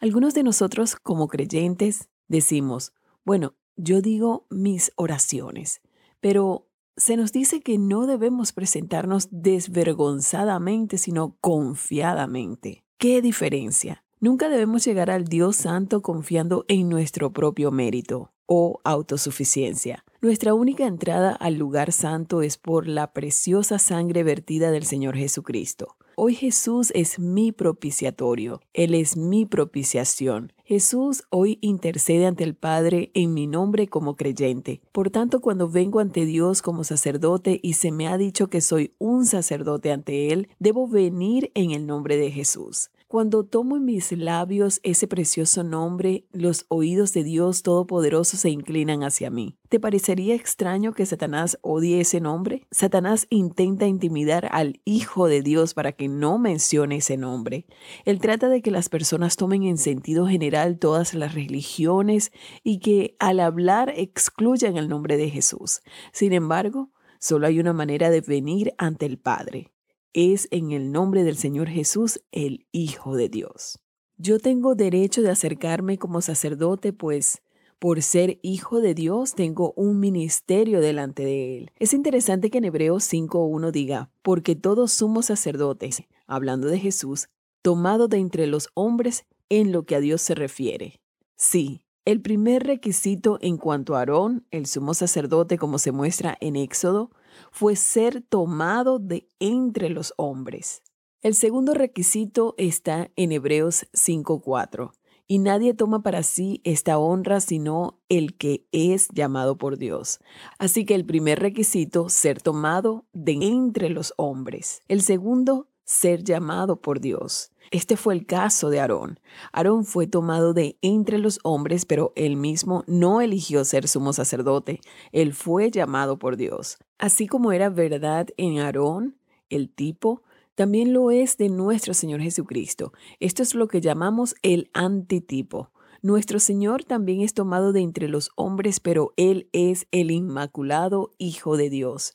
Algunos 0.00 0.34
de 0.34 0.42
nosotros 0.42 0.96
como 0.96 1.28
creyentes 1.28 2.08
decimos, 2.28 2.92
bueno, 3.24 3.54
yo 3.76 4.00
digo 4.00 4.46
mis 4.50 4.92
oraciones, 4.96 5.80
pero 6.20 6.68
se 6.96 7.16
nos 7.16 7.32
dice 7.32 7.60
que 7.60 7.78
no 7.78 8.06
debemos 8.06 8.52
presentarnos 8.52 9.28
desvergonzadamente, 9.30 10.98
sino 10.98 11.36
confiadamente. 11.40 12.84
¿Qué 12.98 13.20
diferencia? 13.20 14.04
Nunca 14.20 14.48
debemos 14.48 14.84
llegar 14.84 15.10
al 15.10 15.24
Dios 15.24 15.56
Santo 15.56 16.02
confiando 16.02 16.64
en 16.68 16.88
nuestro 16.88 17.32
propio 17.32 17.70
mérito 17.70 18.32
o 18.46 18.80
autosuficiencia. 18.84 20.04
Nuestra 20.24 20.54
única 20.54 20.86
entrada 20.86 21.32
al 21.32 21.56
lugar 21.56 21.92
santo 21.92 22.40
es 22.40 22.56
por 22.56 22.88
la 22.88 23.12
preciosa 23.12 23.78
sangre 23.78 24.22
vertida 24.22 24.70
del 24.70 24.84
Señor 24.84 25.16
Jesucristo. 25.16 25.96
Hoy 26.16 26.34
Jesús 26.34 26.92
es 26.94 27.18
mi 27.18 27.52
propiciatorio, 27.52 28.62
Él 28.72 28.94
es 28.94 29.18
mi 29.18 29.44
propiciación. 29.44 30.54
Jesús 30.64 31.24
hoy 31.28 31.58
intercede 31.60 32.24
ante 32.24 32.42
el 32.42 32.54
Padre 32.54 33.10
en 33.12 33.34
mi 33.34 33.46
nombre 33.46 33.86
como 33.88 34.16
creyente. 34.16 34.80
Por 34.92 35.10
tanto, 35.10 35.42
cuando 35.42 35.68
vengo 35.68 36.00
ante 36.00 36.24
Dios 36.24 36.62
como 36.62 36.84
sacerdote 36.84 37.60
y 37.62 37.74
se 37.74 37.92
me 37.92 38.08
ha 38.08 38.16
dicho 38.16 38.48
que 38.48 38.62
soy 38.62 38.94
un 38.98 39.26
sacerdote 39.26 39.92
ante 39.92 40.32
Él, 40.32 40.48
debo 40.58 40.88
venir 40.88 41.50
en 41.54 41.72
el 41.72 41.86
nombre 41.86 42.16
de 42.16 42.30
Jesús. 42.30 42.88
Cuando 43.14 43.44
tomo 43.44 43.76
en 43.76 43.84
mis 43.84 44.10
labios 44.10 44.80
ese 44.82 45.06
precioso 45.06 45.62
nombre, 45.62 46.26
los 46.32 46.66
oídos 46.66 47.12
de 47.12 47.22
Dios 47.22 47.62
Todopoderoso 47.62 48.36
se 48.36 48.50
inclinan 48.50 49.04
hacia 49.04 49.30
mí. 49.30 49.56
¿Te 49.68 49.78
parecería 49.78 50.34
extraño 50.34 50.94
que 50.94 51.06
Satanás 51.06 51.56
odie 51.62 52.00
ese 52.00 52.20
nombre? 52.20 52.66
Satanás 52.72 53.28
intenta 53.30 53.86
intimidar 53.86 54.48
al 54.50 54.80
Hijo 54.84 55.28
de 55.28 55.42
Dios 55.42 55.74
para 55.74 55.92
que 55.92 56.08
no 56.08 56.38
mencione 56.38 56.96
ese 56.96 57.16
nombre. 57.16 57.66
Él 58.04 58.18
trata 58.18 58.48
de 58.48 58.62
que 58.62 58.72
las 58.72 58.88
personas 58.88 59.36
tomen 59.36 59.62
en 59.62 59.78
sentido 59.78 60.26
general 60.26 60.80
todas 60.80 61.14
las 61.14 61.34
religiones 61.34 62.32
y 62.64 62.80
que 62.80 63.14
al 63.20 63.38
hablar 63.38 63.92
excluyan 63.96 64.76
el 64.76 64.88
nombre 64.88 65.16
de 65.16 65.30
Jesús. 65.30 65.82
Sin 66.10 66.32
embargo, 66.32 66.90
solo 67.20 67.46
hay 67.46 67.60
una 67.60 67.74
manera 67.74 68.10
de 68.10 68.22
venir 68.22 68.74
ante 68.76 69.06
el 69.06 69.18
Padre 69.18 69.70
es 70.14 70.48
en 70.50 70.72
el 70.72 70.90
nombre 70.90 71.24
del 71.24 71.36
Señor 71.36 71.68
Jesús, 71.68 72.22
el 72.32 72.66
Hijo 72.72 73.16
de 73.16 73.28
Dios. 73.28 73.78
Yo 74.16 74.38
tengo 74.38 74.74
derecho 74.74 75.22
de 75.22 75.30
acercarme 75.30 75.98
como 75.98 76.22
sacerdote, 76.22 76.92
pues 76.92 77.42
por 77.80 78.00
ser 78.00 78.38
hijo 78.42 78.80
de 78.80 78.94
Dios 78.94 79.34
tengo 79.34 79.74
un 79.76 80.00
ministerio 80.00 80.80
delante 80.80 81.24
de 81.24 81.58
Él. 81.58 81.70
Es 81.76 81.92
interesante 81.92 82.48
que 82.48 82.58
en 82.58 82.64
Hebreos 82.64 83.04
5.1 83.12 83.72
diga, 83.72 84.10
porque 84.22 84.54
todos 84.54 84.92
somos 84.92 85.26
sacerdotes, 85.26 86.04
hablando 86.26 86.68
de 86.68 86.78
Jesús, 86.78 87.28
tomado 87.60 88.08
de 88.08 88.18
entre 88.18 88.46
los 88.46 88.70
hombres 88.74 89.26
en 89.50 89.72
lo 89.72 89.82
que 89.82 89.96
a 89.96 90.00
Dios 90.00 90.22
se 90.22 90.34
refiere. 90.34 91.00
Sí, 91.36 91.82
el 92.04 92.22
primer 92.22 92.62
requisito 92.62 93.38
en 93.42 93.56
cuanto 93.56 93.96
a 93.96 93.98
Aarón, 93.98 94.46
el 94.50 94.66
sumo 94.66 94.94
sacerdote 94.94 95.58
como 95.58 95.78
se 95.78 95.92
muestra 95.92 96.38
en 96.40 96.56
Éxodo, 96.56 97.10
fue 97.50 97.76
ser 97.76 98.22
tomado 98.22 98.98
de 98.98 99.28
entre 99.38 99.90
los 99.90 100.14
hombres. 100.16 100.82
El 101.22 101.34
segundo 101.34 101.72
requisito 101.74 102.54
está 102.58 103.10
en 103.16 103.32
Hebreos 103.32 103.86
5.4 103.92 104.92
y 105.26 105.38
nadie 105.38 105.72
toma 105.72 106.02
para 106.02 106.22
sí 106.22 106.60
esta 106.64 106.98
honra 106.98 107.40
sino 107.40 108.00
el 108.08 108.36
que 108.36 108.66
es 108.72 109.08
llamado 109.12 109.56
por 109.56 109.78
Dios. 109.78 110.20
Así 110.58 110.84
que 110.84 110.94
el 110.94 111.06
primer 111.06 111.40
requisito, 111.40 112.08
ser 112.08 112.42
tomado 112.42 113.06
de 113.12 113.32
entre 113.40 113.88
los 113.88 114.12
hombres. 114.16 114.82
El 114.88 115.00
segundo, 115.00 115.68
ser 115.84 116.24
llamado 116.24 116.76
por 116.76 117.00
Dios. 117.00 117.50
Este 117.70 117.96
fue 117.96 118.14
el 118.14 118.26
caso 118.26 118.70
de 118.70 118.80
Aarón. 118.80 119.18
Aarón 119.52 119.84
fue 119.84 120.06
tomado 120.06 120.54
de 120.54 120.76
entre 120.82 121.18
los 121.18 121.40
hombres, 121.42 121.86
pero 121.86 122.12
él 122.14 122.36
mismo 122.36 122.84
no 122.86 123.20
eligió 123.20 123.64
ser 123.64 123.88
sumo 123.88 124.12
sacerdote. 124.12 124.80
Él 125.12 125.34
fue 125.34 125.70
llamado 125.70 126.18
por 126.18 126.36
Dios. 126.36 126.78
Así 126.98 127.26
como 127.26 127.52
era 127.52 127.70
verdad 127.70 128.28
en 128.36 128.58
Aarón, 128.58 129.16
el 129.50 129.70
tipo, 129.70 130.22
también 130.54 130.92
lo 130.92 131.10
es 131.10 131.36
de 131.36 131.48
nuestro 131.48 131.94
Señor 131.94 132.20
Jesucristo. 132.20 132.92
Esto 133.18 133.42
es 133.42 133.54
lo 133.54 133.66
que 133.66 133.80
llamamos 133.80 134.36
el 134.42 134.70
antitipo. 134.72 135.70
Nuestro 136.00 136.38
Señor 136.38 136.84
también 136.84 137.22
es 137.22 137.34
tomado 137.34 137.72
de 137.72 137.80
entre 137.80 138.08
los 138.08 138.30
hombres, 138.36 138.78
pero 138.78 139.14
Él 139.16 139.48
es 139.52 139.86
el 139.90 140.10
Inmaculado 140.10 141.12
Hijo 141.18 141.56
de 141.56 141.70
Dios. 141.70 142.14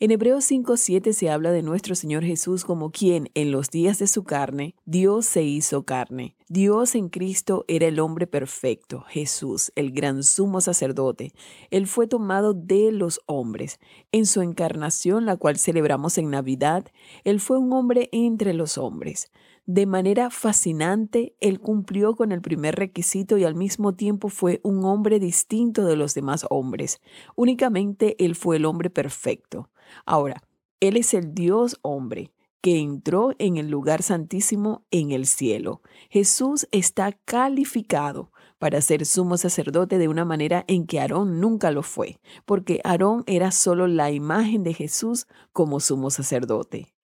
En 0.00 0.12
Hebreos 0.12 0.48
5.7 0.48 1.12
se 1.12 1.28
habla 1.28 1.50
de 1.50 1.64
nuestro 1.64 1.96
Señor 1.96 2.22
Jesús 2.22 2.64
como 2.64 2.92
quien 2.92 3.30
en 3.34 3.50
los 3.50 3.68
días 3.68 3.98
de 3.98 4.06
su 4.06 4.22
carne, 4.22 4.76
Dios 4.84 5.26
se 5.26 5.42
hizo 5.42 5.82
carne. 5.82 6.36
Dios 6.48 6.94
en 6.94 7.08
Cristo 7.08 7.64
era 7.66 7.88
el 7.88 7.98
hombre 7.98 8.28
perfecto, 8.28 9.04
Jesús, 9.08 9.72
el 9.74 9.90
gran 9.90 10.22
sumo 10.22 10.60
sacerdote. 10.60 11.32
Él 11.72 11.88
fue 11.88 12.06
tomado 12.06 12.54
de 12.54 12.92
los 12.92 13.20
hombres. 13.26 13.80
En 14.12 14.26
su 14.26 14.40
encarnación, 14.40 15.26
la 15.26 15.36
cual 15.36 15.58
celebramos 15.58 16.16
en 16.16 16.30
Navidad, 16.30 16.86
Él 17.24 17.40
fue 17.40 17.58
un 17.58 17.72
hombre 17.72 18.08
entre 18.12 18.54
los 18.54 18.78
hombres. 18.78 19.32
De 19.66 19.84
manera 19.84 20.30
fascinante, 20.30 21.34
él 21.40 21.60
cumplió 21.60 22.16
con 22.16 22.32
el 22.32 22.40
primer 22.40 22.76
requisito 22.76 23.36
y 23.36 23.44
al 23.44 23.54
mismo 23.54 23.94
tiempo 23.94 24.30
fue 24.30 24.60
un 24.62 24.82
hombre 24.86 25.18
distinto 25.18 25.84
de 25.84 25.94
los 25.94 26.14
demás 26.14 26.46
hombres. 26.48 27.02
Únicamente 27.36 28.16
él 28.24 28.34
fue 28.34 28.56
el 28.56 28.64
hombre 28.64 28.88
perfecto. 28.88 29.68
Ahora, 30.06 30.42
él 30.80 30.96
es 30.96 31.14
el 31.14 31.34
Dios 31.34 31.78
hombre 31.82 32.30
que 32.60 32.78
entró 32.78 33.32
en 33.38 33.56
el 33.56 33.68
lugar 33.68 34.02
santísimo 34.02 34.84
en 34.90 35.12
el 35.12 35.26
cielo. 35.26 35.80
Jesús 36.10 36.66
está 36.72 37.12
calificado 37.12 38.32
para 38.58 38.80
ser 38.80 39.06
sumo 39.06 39.36
sacerdote 39.36 39.98
de 39.98 40.08
una 40.08 40.24
manera 40.24 40.64
en 40.66 40.86
que 40.86 41.00
Aarón 41.00 41.40
nunca 41.40 41.70
lo 41.70 41.82
fue, 41.82 42.18
porque 42.44 42.80
Aarón 42.82 43.22
era 43.26 43.52
solo 43.52 43.86
la 43.86 44.10
imagen 44.10 44.64
de 44.64 44.74
Jesús 44.74 45.26
como 45.52 45.78
sumo 45.78 46.10
sacerdote. 46.10 46.94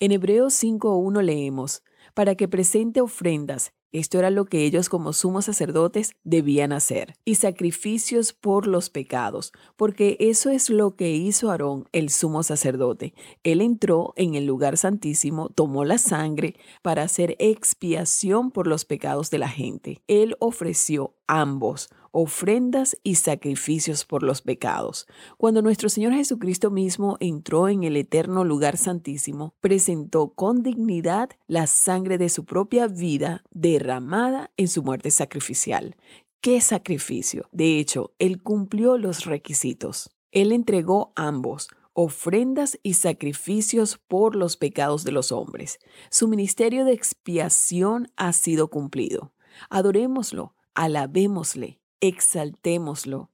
En 0.00 0.12
Hebreos 0.12 0.54
5.1 0.62 1.22
leemos, 1.22 1.82
para 2.14 2.34
que 2.34 2.48
presente 2.48 3.00
ofrendas. 3.00 3.72
Esto 3.92 4.18
era 4.18 4.30
lo 4.30 4.44
que 4.44 4.64
ellos 4.64 4.88
como 4.88 5.12
sumos 5.12 5.46
sacerdotes 5.46 6.12
debían 6.22 6.72
hacer, 6.72 7.16
y 7.24 7.36
sacrificios 7.36 8.32
por 8.32 8.66
los 8.66 8.90
pecados, 8.90 9.52
porque 9.76 10.16
eso 10.20 10.50
es 10.50 10.68
lo 10.68 10.94
que 10.94 11.10
hizo 11.12 11.50
Aarón, 11.50 11.88
el 11.92 12.10
sumo 12.10 12.42
sacerdote. 12.42 13.14
Él 13.44 13.60
entró 13.60 14.12
en 14.16 14.34
el 14.34 14.46
lugar 14.46 14.76
santísimo, 14.76 15.48
tomó 15.48 15.84
la 15.84 15.98
sangre 15.98 16.56
para 16.82 17.02
hacer 17.02 17.36
expiación 17.38 18.50
por 18.50 18.66
los 18.66 18.84
pecados 18.84 19.30
de 19.30 19.38
la 19.38 19.48
gente. 19.48 20.02
Él 20.06 20.36
ofreció 20.38 21.14
ambos, 21.26 21.90
ofrendas 22.10 22.96
y 23.02 23.16
sacrificios 23.16 24.04
por 24.04 24.22
los 24.22 24.42
pecados. 24.42 25.06
Cuando 25.36 25.62
nuestro 25.62 25.88
Señor 25.88 26.14
Jesucristo 26.14 26.70
mismo 26.70 27.16
entró 27.20 27.68
en 27.68 27.84
el 27.84 27.96
eterno 27.96 28.44
lugar 28.44 28.76
santísimo, 28.76 29.54
presentó 29.60 30.30
con 30.30 30.62
dignidad 30.62 31.30
la 31.46 31.66
sangre 31.66 32.18
de 32.18 32.28
su 32.28 32.44
propia 32.44 32.88
vida 32.88 33.44
derramada 33.78 34.50
en 34.56 34.68
su 34.68 34.82
muerte 34.82 35.10
sacrificial. 35.10 35.96
¿Qué 36.40 36.60
sacrificio? 36.60 37.48
De 37.52 37.78
hecho, 37.78 38.12
Él 38.18 38.42
cumplió 38.42 38.98
los 38.98 39.24
requisitos. 39.24 40.10
Él 40.32 40.52
entregó 40.52 41.12
ambos, 41.16 41.68
ofrendas 41.92 42.78
y 42.82 42.94
sacrificios 42.94 43.98
por 43.98 44.36
los 44.36 44.56
pecados 44.56 45.04
de 45.04 45.12
los 45.12 45.32
hombres. 45.32 45.78
Su 46.10 46.28
ministerio 46.28 46.84
de 46.84 46.92
expiación 46.92 48.12
ha 48.16 48.32
sido 48.32 48.68
cumplido. 48.68 49.32
Adorémoslo, 49.70 50.54
alabémosle, 50.74 51.80
exaltémoslo. 52.00 53.30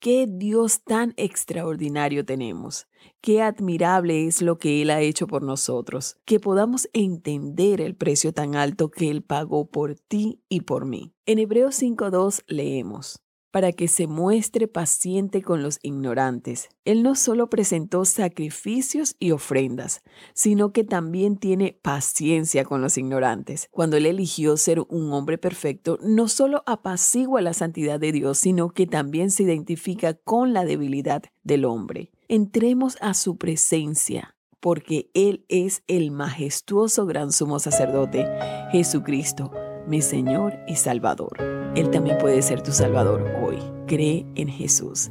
Qué 0.00 0.26
Dios 0.26 0.82
tan 0.82 1.12
extraordinario 1.18 2.24
tenemos. 2.24 2.86
Qué 3.20 3.42
admirable 3.42 4.26
es 4.26 4.40
lo 4.40 4.56
que 4.58 4.80
Él 4.80 4.88
ha 4.88 5.02
hecho 5.02 5.26
por 5.26 5.42
nosotros. 5.42 6.16
Que 6.24 6.40
podamos 6.40 6.88
entender 6.94 7.82
el 7.82 7.94
precio 7.94 8.32
tan 8.32 8.56
alto 8.56 8.90
que 8.90 9.10
Él 9.10 9.22
pagó 9.22 9.66
por 9.66 9.96
ti 9.96 10.40
y 10.48 10.62
por 10.62 10.86
mí. 10.86 11.12
En 11.26 11.38
Hebreos 11.38 11.82
5.2 11.82 12.44
leemos 12.46 13.20
para 13.50 13.72
que 13.72 13.88
se 13.88 14.06
muestre 14.06 14.68
paciente 14.68 15.42
con 15.42 15.62
los 15.62 15.78
ignorantes. 15.82 16.68
Él 16.84 17.02
no 17.02 17.14
solo 17.14 17.50
presentó 17.50 18.04
sacrificios 18.04 19.16
y 19.18 19.32
ofrendas, 19.32 20.02
sino 20.34 20.72
que 20.72 20.84
también 20.84 21.36
tiene 21.36 21.78
paciencia 21.82 22.64
con 22.64 22.80
los 22.80 22.98
ignorantes. 22.98 23.68
Cuando 23.70 23.96
él 23.96 24.06
eligió 24.06 24.56
ser 24.56 24.80
un 24.80 25.12
hombre 25.12 25.38
perfecto, 25.38 25.98
no 26.02 26.28
solo 26.28 26.62
apacigua 26.66 27.40
la 27.40 27.54
santidad 27.54 27.98
de 27.98 28.12
Dios, 28.12 28.38
sino 28.38 28.70
que 28.70 28.86
también 28.86 29.30
se 29.30 29.42
identifica 29.42 30.14
con 30.14 30.52
la 30.52 30.64
debilidad 30.64 31.22
del 31.42 31.64
hombre. 31.64 32.12
Entremos 32.28 32.96
a 33.00 33.14
su 33.14 33.36
presencia 33.36 34.36
porque 34.60 35.10
Él 35.14 35.46
es 35.48 35.82
el 35.88 36.10
majestuoso 36.10 37.06
gran 37.06 37.32
sumo 37.32 37.58
sacerdote, 37.58 38.26
Jesucristo 38.70 39.50
mi 39.86 40.02
Señor 40.02 40.58
y 40.66 40.76
Salvador. 40.76 41.59
Él 41.74 41.90
también 41.90 42.18
puede 42.18 42.42
ser 42.42 42.62
tu 42.62 42.72
Salvador 42.72 43.24
hoy. 43.42 43.58
Cree 43.86 44.26
en 44.34 44.48
Jesús. 44.48 45.10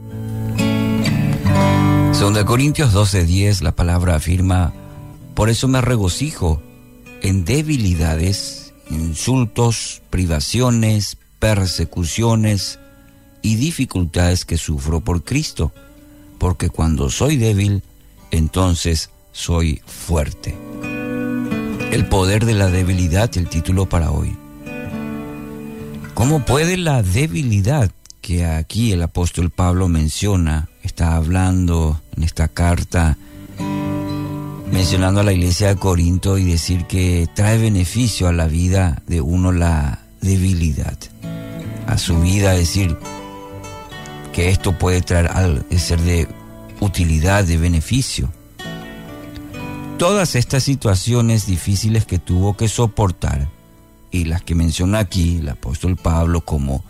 Segunda 2.12 2.46
Corintios 2.46 2.94
12:10 2.94 3.62
la 3.62 3.72
palabra 3.72 4.16
afirma, 4.16 4.74
por 5.36 5.50
eso 5.50 5.68
me 5.68 5.80
regocijo 5.80 6.62
en 7.22 7.46
debilidades, 7.46 8.74
insultos, 8.90 10.02
privaciones, 10.10 11.18
persecuciones 11.40 12.80
y 13.42 13.56
dificultades 13.56 14.44
que 14.44 14.58
sufro 14.58 15.00
por 15.00 15.24
Cristo, 15.24 15.72
porque 16.38 16.70
cuando 16.70 17.10
soy 17.10 17.38
débil, 17.38 17.84
entonces 18.32 19.12
soy 19.32 19.82
fuerte. 19.86 20.58
El 21.92 22.08
poder 22.08 22.46
de 22.46 22.54
la 22.54 22.68
debilidad, 22.68 23.36
el 23.38 23.48
título 23.48 23.88
para 23.88 24.12
hoy. 24.12 24.38
¿Cómo 26.20 26.44
puede 26.44 26.76
la 26.76 27.02
debilidad 27.02 27.90
que 28.20 28.46
aquí 28.46 28.92
el 28.92 29.02
apóstol 29.04 29.52
Pablo 29.52 29.88
menciona, 29.88 30.68
está 30.84 31.16
hablando 31.16 32.02
en 32.18 32.24
esta 32.24 32.50
carta, 32.50 33.18
mencionando 34.70 35.22
a 35.22 35.24
la 35.24 35.32
iglesia 35.32 35.70
de 35.70 35.78
Corinto 35.78 36.38
y 36.38 36.44
decir 36.44 36.88
que 36.88 37.30
trae 37.34 37.58
beneficio 37.58 38.28
a 38.28 38.34
la 38.34 38.48
vida 38.48 39.02
de 39.08 39.22
uno 39.22 39.54
la 39.54 40.00
debilidad, 40.20 40.98
a 41.88 41.98
su 41.98 42.20
vida, 42.20 42.52
decir 42.52 42.98
que 44.34 44.50
esto 44.50 44.78
puede 44.78 45.02
traer 45.02 45.28
al 45.28 45.66
ser 45.78 46.02
de 46.02 46.28
utilidad, 46.82 47.46
de 47.46 47.56
beneficio. 47.56 48.30
Todas 49.98 50.36
estas 50.36 50.64
situaciones 50.64 51.46
difíciles 51.46 52.06
que 52.06 52.20
tuvo 52.20 52.58
que 52.58 52.68
soportar, 52.68 53.48
y 54.12 54.26
las 54.26 54.42
que 54.42 54.56
menciona 54.56 55.00
aquí 55.00 55.38
el 55.38 55.50
apóstol 55.50 55.96
Pablo 55.96 56.42
como 56.42 56.84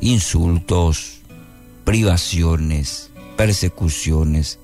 insultos, 0.00 1.20
privaciones, 1.84 3.10
persecuciones, 3.36 4.58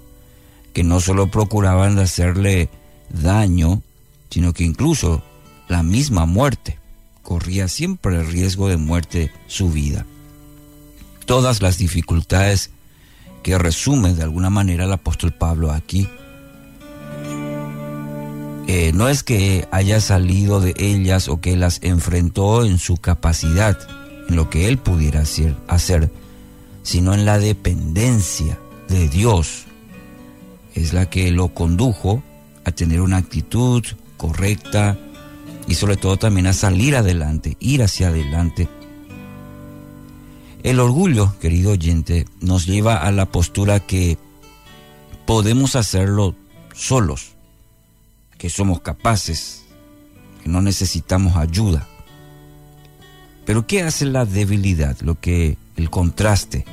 que 0.73 0.85
no 0.85 1.01
solo 1.01 1.31
procuraban 1.31 1.99
hacerle 1.99 2.71
daño, 3.11 3.83
sino 4.31 4.53
que 4.53 4.65
incluso 4.65 5.23
la 5.69 5.83
misma 5.83 6.27
muerte. 6.27 6.79
Corría 7.23 7.69
siempre 7.69 8.17
el 8.17 8.27
riesgo 8.27 8.69
de 8.69 8.77
muerte 8.77 9.31
su 9.47 9.71
vida. 9.71 10.07
Todas 11.25 11.63
las 11.63 11.79
dificultades 11.79 12.71
que 13.43 13.59
resume 13.59 14.15
de 14.15 14.23
alguna 14.23 14.51
manera 14.51 14.85
el 14.85 14.93
apóstol 14.93 15.33
Pablo 15.33 15.71
aquí 15.71 16.09
eh, 18.69 18.93
no 18.95 19.09
es 19.09 19.23
que 19.23 19.67
haya 19.73 20.01
salido 20.01 20.61
de 20.61 20.75
ellas 20.79 21.29
o 21.29 21.41
que 21.41 21.57
las 21.57 21.81
enfrentó 21.83 22.65
en 22.65 22.79
su 22.79 22.97
capacidad, 22.97 23.77
en 24.29 24.37
lo 24.37 24.51
que 24.51 24.69
él 24.69 24.79
pudiera 24.79 25.21
hacer, 25.21 25.57
hacer, 25.67 26.11
sino 26.83 27.13
en 27.13 27.25
la 27.25 27.39
dependencia 27.39 28.59
de 28.89 29.09
Dios. 29.09 29.65
Es 30.75 30.93
la 30.93 31.11
que 31.11 31.31
lo 31.33 31.49
condujo 31.49 32.23
a 32.65 32.71
tener 32.71 33.01
una 33.01 33.17
actitud 33.17 33.85
correcta 34.17 34.97
y 35.67 35.75
sobre 35.75 35.97
todo 35.97 36.17
también 36.17 36.47
a 36.47 36.53
salir 36.53 36.95
adelante, 36.97 37.57
ir 37.59 37.83
hacia 37.83 38.09
adelante. 38.09 38.69
El 40.63 40.79
orgullo, 40.79 41.35
querido 41.41 41.73
oyente, 41.73 42.27
nos 42.41 42.67
lleva 42.67 42.99
a 42.99 43.11
la 43.11 43.27
postura 43.27 43.81
que 43.81 44.19
podemos 45.27 45.75
hacerlo 45.75 46.37
solos 46.75 47.32
que 48.43 48.51
somos 48.51 48.81
capaces 48.81 49.63
que 50.43 50.49
no 50.49 50.63
necesitamos 50.63 51.37
ayuda. 51.37 51.87
Pero 53.47 53.69
¿qué 53.69 53.85
hace 53.85 54.05
la 54.05 54.25
debilidad? 54.25 54.99
Lo 55.01 55.21
que 55.21 55.57
el 55.77 55.91
contraste. 55.91 56.65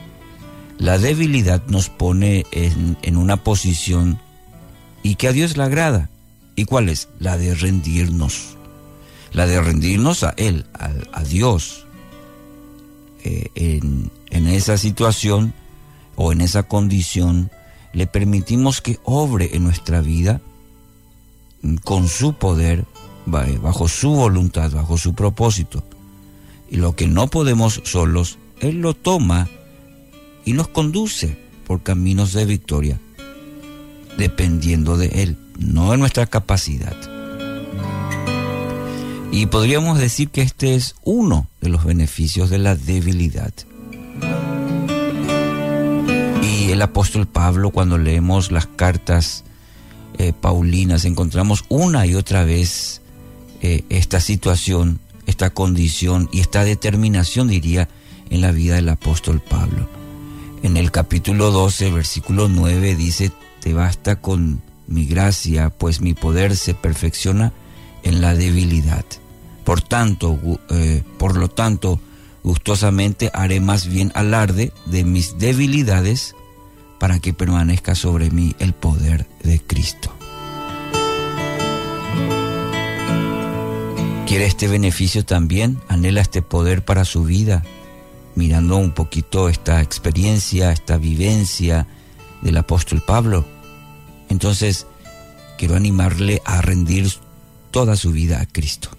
La 0.80 0.98
debilidad 0.98 1.64
nos 1.68 1.90
pone 1.90 2.48
en, 2.50 2.98
en 3.04 3.18
una 3.18 3.44
posición 3.44 4.20
y 5.04 5.14
que 5.14 5.28
a 5.28 5.32
Dios 5.32 5.58
le 5.58 5.64
agrada. 5.64 6.10
¿Y 6.56 6.66
cuál 6.66 6.90
es? 6.90 7.08
La 7.20 7.38
de 7.38 7.54
rendirnos. 7.54 8.58
La 9.32 9.46
de 9.46 9.62
rendirnos 9.62 10.24
a 10.24 10.34
Él, 10.38 10.66
a, 10.74 11.24
Dios. 11.24 11.86
Eh, 13.24 13.52
en, 13.54 14.10
en 14.32 14.48
esa 14.48 14.80
situación 14.80 15.54
o 16.16 16.32
en 16.32 16.42
esa 16.42 16.64
condición, 16.64 17.52
le 17.94 18.08
permitimos 18.08 18.82
que 18.82 18.98
obre 19.04 19.56
en 19.56 19.66
nuestra 19.66 20.02
vida 20.02 20.42
con 21.84 22.08
su 22.08 22.34
poder, 22.34 22.86
bajo 23.26 23.88
su 23.88 24.12
voluntad, 24.12 24.72
bajo 24.72 24.98
su 24.98 25.14
propósito. 25.14 25.84
Y 26.70 26.78
lo 26.78 26.96
que 26.96 27.08
no 27.08 27.28
podemos 27.28 27.82
solos, 27.84 28.38
Él 28.60 28.82
lo 28.82 28.94
toma 28.94 29.48
y 30.46 30.54
nos 30.54 30.68
conduce 30.68 31.38
por 31.66 31.84
caminos 31.84 32.34
de 32.34 32.46
victoria, 32.46 33.00
dependiendo 34.18 34.98
de 34.98 35.08
Él, 35.24 35.38
no 35.58 35.92
de 35.92 35.98
nuestra 35.98 36.26
capacidad. 36.26 36.96
Y 39.32 39.46
podríamos 39.46 40.00
decir 40.00 40.30
que 40.30 40.42
este 40.42 40.76
es 40.76 40.96
uno 41.04 41.48
de 41.62 41.70
los 41.70 41.86
beneficios 41.86 42.50
de 42.50 42.58
la 42.58 42.76
debilidad. 42.76 43.54
Y 46.42 46.72
el 46.72 46.82
apóstol 46.82 47.28
Pablo, 47.28 47.70
cuando 47.70 47.98
leemos 47.98 48.52
las 48.52 48.66
cartas 48.66 49.44
eh, 50.20 50.34
paulinas, 50.34 51.06
encontramos 51.06 51.64
una 51.70 52.06
y 52.06 52.14
otra 52.14 52.44
vez 52.44 53.02
eh, 53.62 53.86
esta 53.88 54.20
situación, 54.20 55.00
esta 55.28 55.50
condición 55.50 56.28
y 56.34 56.42
esta 56.42 56.66
determinación, 56.66 57.48
diría, 57.48 57.88
en 58.30 58.42
la 58.42 58.52
vida 58.52 58.76
del 58.76 58.90
apóstol 58.90 59.40
Pablo. 59.40 59.88
En 60.62 60.76
el 60.76 60.92
capítulo 60.92 61.52
12, 61.52 61.92
versículo 61.92 62.50
9 62.50 62.98
dice, 62.98 63.32
te 63.62 63.74
basta 63.74 64.18
con 64.18 64.62
mi 64.88 65.06
gracia, 65.06 65.70
pues 65.70 66.02
mi 66.02 66.14
poder 66.14 66.58
se 66.58 66.74
perfecciona 66.74 67.54
en 68.04 68.20
la 68.20 68.36
debilidad. 68.36 69.06
Por 69.64 69.82
tanto, 69.82 70.38
eh, 70.70 71.02
por 71.18 71.38
lo 71.38 71.48
tanto, 71.48 72.02
gustosamente 72.44 73.32
haré 73.34 73.62
más 73.62 73.88
bien 73.88 74.12
alarde 74.16 74.74
de 74.86 75.06
mis 75.06 75.38
debilidades 75.38 76.36
para 77.00 77.20
que 77.20 77.34
permanezca 77.34 77.96
sobre 77.96 78.30
mí 78.30 78.56
el 78.60 78.74
poder 78.74 79.28
de 79.44 79.60
Cristo. 79.60 80.14
¿Quiere 84.28 84.46
este 84.46 84.68
beneficio 84.68 85.26
también? 85.26 85.80
¿Anhela 85.88 86.22
este 86.22 86.44
poder 86.44 86.86
para 86.86 87.04
su 87.04 87.24
vida? 87.24 87.64
Mirando 88.36 88.78
un 88.78 88.92
poquito 88.92 89.50
esta 89.50 89.82
experiencia, 89.82 90.72
esta 90.72 90.98
vivencia 90.98 91.88
del 92.44 92.58
apóstol 92.58 93.02
Pablo. 93.02 93.44
Entonces, 94.30 94.86
quiero 95.58 95.76
animarle 95.76 96.44
a 96.46 96.62
rendir 96.62 97.12
toda 97.72 97.96
su 97.96 98.12
vida 98.12 98.40
a 98.40 98.46
Cristo. 98.46 98.90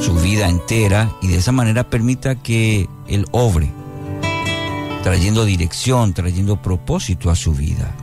Su 0.00 0.14
vida 0.22 0.48
entera 0.48 1.12
y 1.22 1.26
de 1.26 1.38
esa 1.38 1.52
manera 1.52 1.90
permita 1.90 2.36
que 2.36 2.88
Él 3.08 3.26
obre, 3.32 3.72
trayendo 5.02 5.44
dirección, 5.44 6.12
trayendo 6.12 6.60
propósito 6.60 7.30
a 7.30 7.36
su 7.36 7.52
vida. 7.52 7.94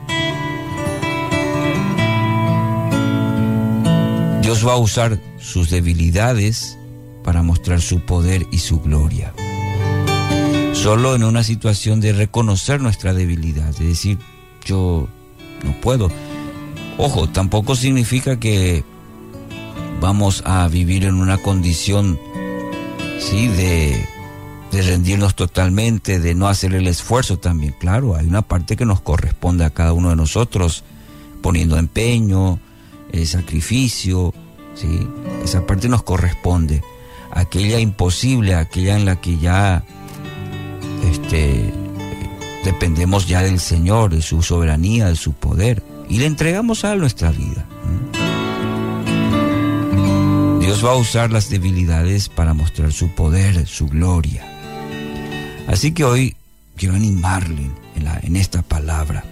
Dios 4.42 4.66
va 4.66 4.72
a 4.72 4.78
usar 4.78 5.20
sus 5.38 5.70
debilidades 5.70 6.78
para 7.22 7.42
mostrar 7.42 7.80
su 7.80 8.00
poder 8.00 8.46
y 8.50 8.58
su 8.58 8.80
gloria. 8.80 9.34
Solo 10.72 11.14
en 11.14 11.24
una 11.24 11.42
situación 11.42 12.00
de 12.00 12.12
reconocer 12.12 12.80
nuestra 12.80 13.12
debilidad, 13.12 13.76
de 13.76 13.86
decir, 13.86 14.18
yo 14.64 15.08
no 15.62 15.72
puedo. 15.80 16.10
Ojo, 16.96 17.28
tampoco 17.28 17.76
significa 17.76 18.40
que 18.40 18.84
vamos 20.00 20.42
a 20.46 20.66
vivir 20.68 21.04
en 21.04 21.16
una 21.16 21.38
condición, 21.38 22.18
sí, 23.18 23.48
de, 23.48 24.08
de 24.72 24.82
rendirnos 24.82 25.34
totalmente, 25.34 26.18
de 26.18 26.34
no 26.34 26.48
hacer 26.48 26.74
el 26.74 26.86
esfuerzo 26.86 27.38
también. 27.38 27.74
Claro, 27.78 28.16
hay 28.16 28.26
una 28.26 28.42
parte 28.42 28.76
que 28.76 28.84
nos 28.84 29.00
corresponde 29.00 29.64
a 29.64 29.70
cada 29.70 29.92
uno 29.92 30.10
de 30.10 30.16
nosotros, 30.16 30.84
poniendo 31.42 31.78
empeño, 31.78 32.58
el 33.12 33.26
sacrificio, 33.26 34.34
¿sí? 34.74 35.06
Esa 35.42 35.66
parte 35.66 35.88
nos 35.88 36.02
corresponde. 36.02 36.82
Aquella 37.30 37.78
imposible, 37.78 38.54
aquella 38.54 38.96
en 38.96 39.04
la 39.04 39.20
que 39.20 39.38
ya 39.38 39.84
este, 41.10 41.72
dependemos 42.64 43.26
ya 43.26 43.42
del 43.42 43.60
Señor, 43.60 44.14
de 44.14 44.22
su 44.22 44.42
soberanía, 44.42 45.06
de 45.06 45.16
su 45.16 45.32
poder, 45.32 45.82
y 46.08 46.18
le 46.18 46.26
entregamos 46.26 46.84
a 46.84 46.94
nuestra 46.94 47.30
vida. 47.30 47.66
Dios 50.60 50.84
va 50.84 50.92
a 50.92 50.96
usar 50.96 51.30
las 51.30 51.48
debilidades 51.48 52.28
para 52.28 52.52
mostrar 52.52 52.92
su 52.92 53.08
poder, 53.08 53.66
su 53.66 53.86
gloria. 53.86 54.57
Así 55.68 55.92
que 55.92 56.02
hoy 56.02 56.34
quiero 56.76 56.96
animarle 56.96 57.70
en, 57.94 58.08
en 58.22 58.36
esta 58.36 58.62
palabra. 58.62 59.22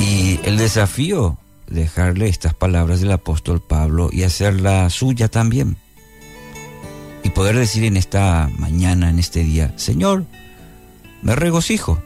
Y 0.00 0.40
el 0.44 0.56
desafío, 0.56 1.36
dejarle 1.66 2.28
estas 2.28 2.54
palabras 2.54 3.00
del 3.00 3.12
apóstol 3.12 3.60
Pablo 3.60 4.08
y 4.12 4.22
hacerla 4.22 4.88
suya 4.88 5.28
también. 5.28 5.76
Y 7.24 7.30
poder 7.30 7.56
decir 7.56 7.84
en 7.84 7.96
esta 7.96 8.48
mañana, 8.56 9.10
en 9.10 9.18
este 9.18 9.42
día, 9.42 9.74
Señor, 9.76 10.24
me 11.22 11.34
regocijo, 11.34 12.00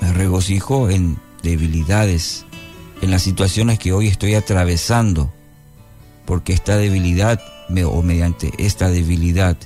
me 0.00 0.12
regocijo 0.12 0.88
en 0.88 1.18
debilidades, 1.42 2.46
en 3.02 3.10
las 3.10 3.22
situaciones 3.22 3.78
que 3.78 3.92
hoy 3.92 4.08
estoy 4.08 4.34
atravesando, 4.34 5.32
porque 6.24 6.54
esta 6.54 6.76
debilidad, 6.76 7.40
o 7.84 8.02
mediante 8.02 8.52
esta 8.58 8.90
debilidad, 8.90 9.56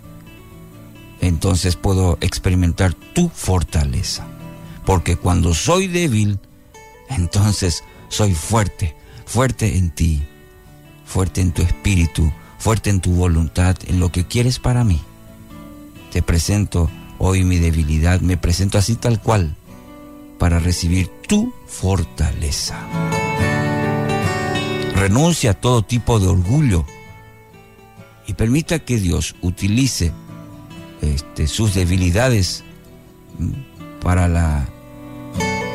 entonces 1.21 1.77
puedo 1.77 2.19
experimentar 2.21 2.95
tu 2.95 3.29
fortaleza. 3.29 4.27
Porque 4.85 5.17
cuando 5.17 5.55
soy 5.55 5.89
débil, 5.89 6.39
entonces 7.09 7.83
soy 8.09 8.35
fuerte, 8.35 8.95
fuerte 9.25 9.77
en 9.79 9.91
ti, 9.91 10.23
fuerte 11.07 11.41
en 11.41 11.53
tu 11.53 11.63
espíritu, 11.63 12.31
fuerte 12.59 12.91
en 12.91 13.01
tu 13.01 13.13
voluntad, 13.13 13.77
en 13.87 14.01
lo 14.01 14.13
que 14.13 14.27
quieres 14.27 14.59
para 14.59 14.85
mí. 14.85 15.01
Te 16.13 16.23
presento 16.23 16.91
hoy 17.19 17.45
mi 17.45 17.59
debilidad, 17.59 18.21
me 18.21 18.37
presento 18.37 18.79
así 18.79 18.95
tal 18.97 19.21
cual, 19.21 19.57
para 20.39 20.59
recibir 20.59 21.11
tu 21.27 21.53
fortaleza. 21.67 22.77
Renuncia 24.95 25.53
a 25.53 25.55
todo 25.55 25.83
tipo 25.83 26.21
de 26.21 26.29
orgullo 26.29 26.85
y 28.27 28.35
permita 28.35 28.79
que 28.79 28.99
Dios 28.99 29.35
utilice 29.43 30.13
este, 31.03 31.47
sus 31.47 31.75
debilidades 31.75 32.65
para, 34.03 34.29
la, 34.29 34.67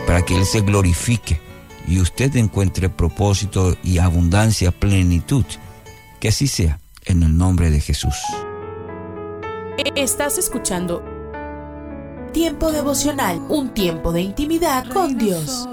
para 0.07 0.23
que 0.23 0.35
Él 0.35 0.45
se 0.45 0.61
glorifique 0.61 1.39
y 1.87 1.99
usted 1.99 2.35
encuentre 2.35 2.89
propósito 2.89 3.75
y 3.83 3.97
abundancia, 3.97 4.71
plenitud. 4.71 5.45
Que 6.19 6.29
así 6.29 6.47
sea, 6.47 6.79
en 7.05 7.23
el 7.23 7.37
nombre 7.37 7.71
de 7.71 7.79
Jesús. 7.79 8.15
Estás 9.95 10.37
escuchando 10.37 11.03
Tiempo 12.33 12.71
devocional, 12.71 13.41
un 13.49 13.73
tiempo 13.73 14.11
de 14.11 14.21
intimidad 14.21 14.87
con 14.89 15.17
Dios. 15.17 15.67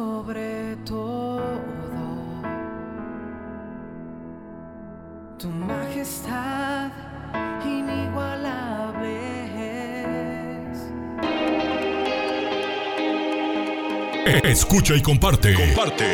Escucha 14.44 14.94
y 14.94 15.02
comparte. 15.02 15.54
Comparte. 15.54 16.12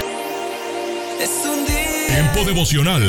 Es 1.21 1.31
un 1.45 1.67
día 1.67 2.07
Tiempo 2.09 2.45
devocional. 2.49 3.03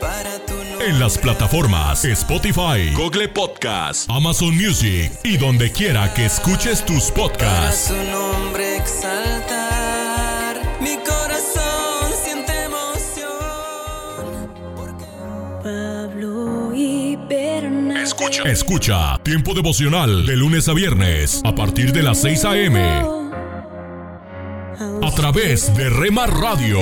para 0.00 0.38
tu. 0.46 0.54
En 0.84 0.98
las 1.00 1.18
plataformas 1.18 2.04
Spotify, 2.04 2.92
Google 2.94 3.28
Podcast, 3.28 4.10
Amazon 4.10 4.54
Music 4.56 5.12
y 5.24 5.36
donde 5.36 5.70
quiera 5.72 6.12
que 6.14 6.26
escuches 6.26 6.84
tus 6.84 7.10
Para 7.10 7.28
podcasts. 7.28 7.88
su 7.88 7.94
nombre 8.10 8.76
exaltar. 8.76 10.60
Mi 10.80 10.96
corazón 10.98 12.12
siente 12.24 12.52
emoción. 12.64 13.30
Pablo 15.62 16.72
y. 16.74 17.02
Escucha. 18.02 18.42
Escucha 18.44 19.18
Tiempo 19.22 19.54
devocional 19.54 20.26
de 20.26 20.36
lunes 20.36 20.68
a 20.68 20.74
viernes 20.74 21.40
a 21.44 21.54
partir 21.54 21.92
de 21.92 22.02
las 22.02 22.20
6 22.20 22.44
a.m. 22.44 23.21
a 25.12 25.14
través 25.14 25.74
de 25.76 25.90
Rema 25.90 26.26
Radio. 26.26 26.80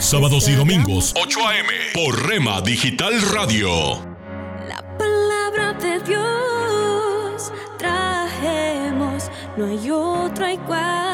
Sábados 0.00 0.48
y 0.48 0.54
domingos, 0.54 1.14
8 1.16 1.48
a.m. 1.48 1.68
por 1.94 2.26
Rema 2.26 2.60
Digital 2.60 3.22
Radio. 3.32 3.70
palabra 4.98 5.72
de 5.74 6.00
Dios 6.00 7.52
trajemos, 7.78 9.30
no 9.56 9.66
hay 9.66 9.90
otra 9.92 10.52
igual. 10.52 11.13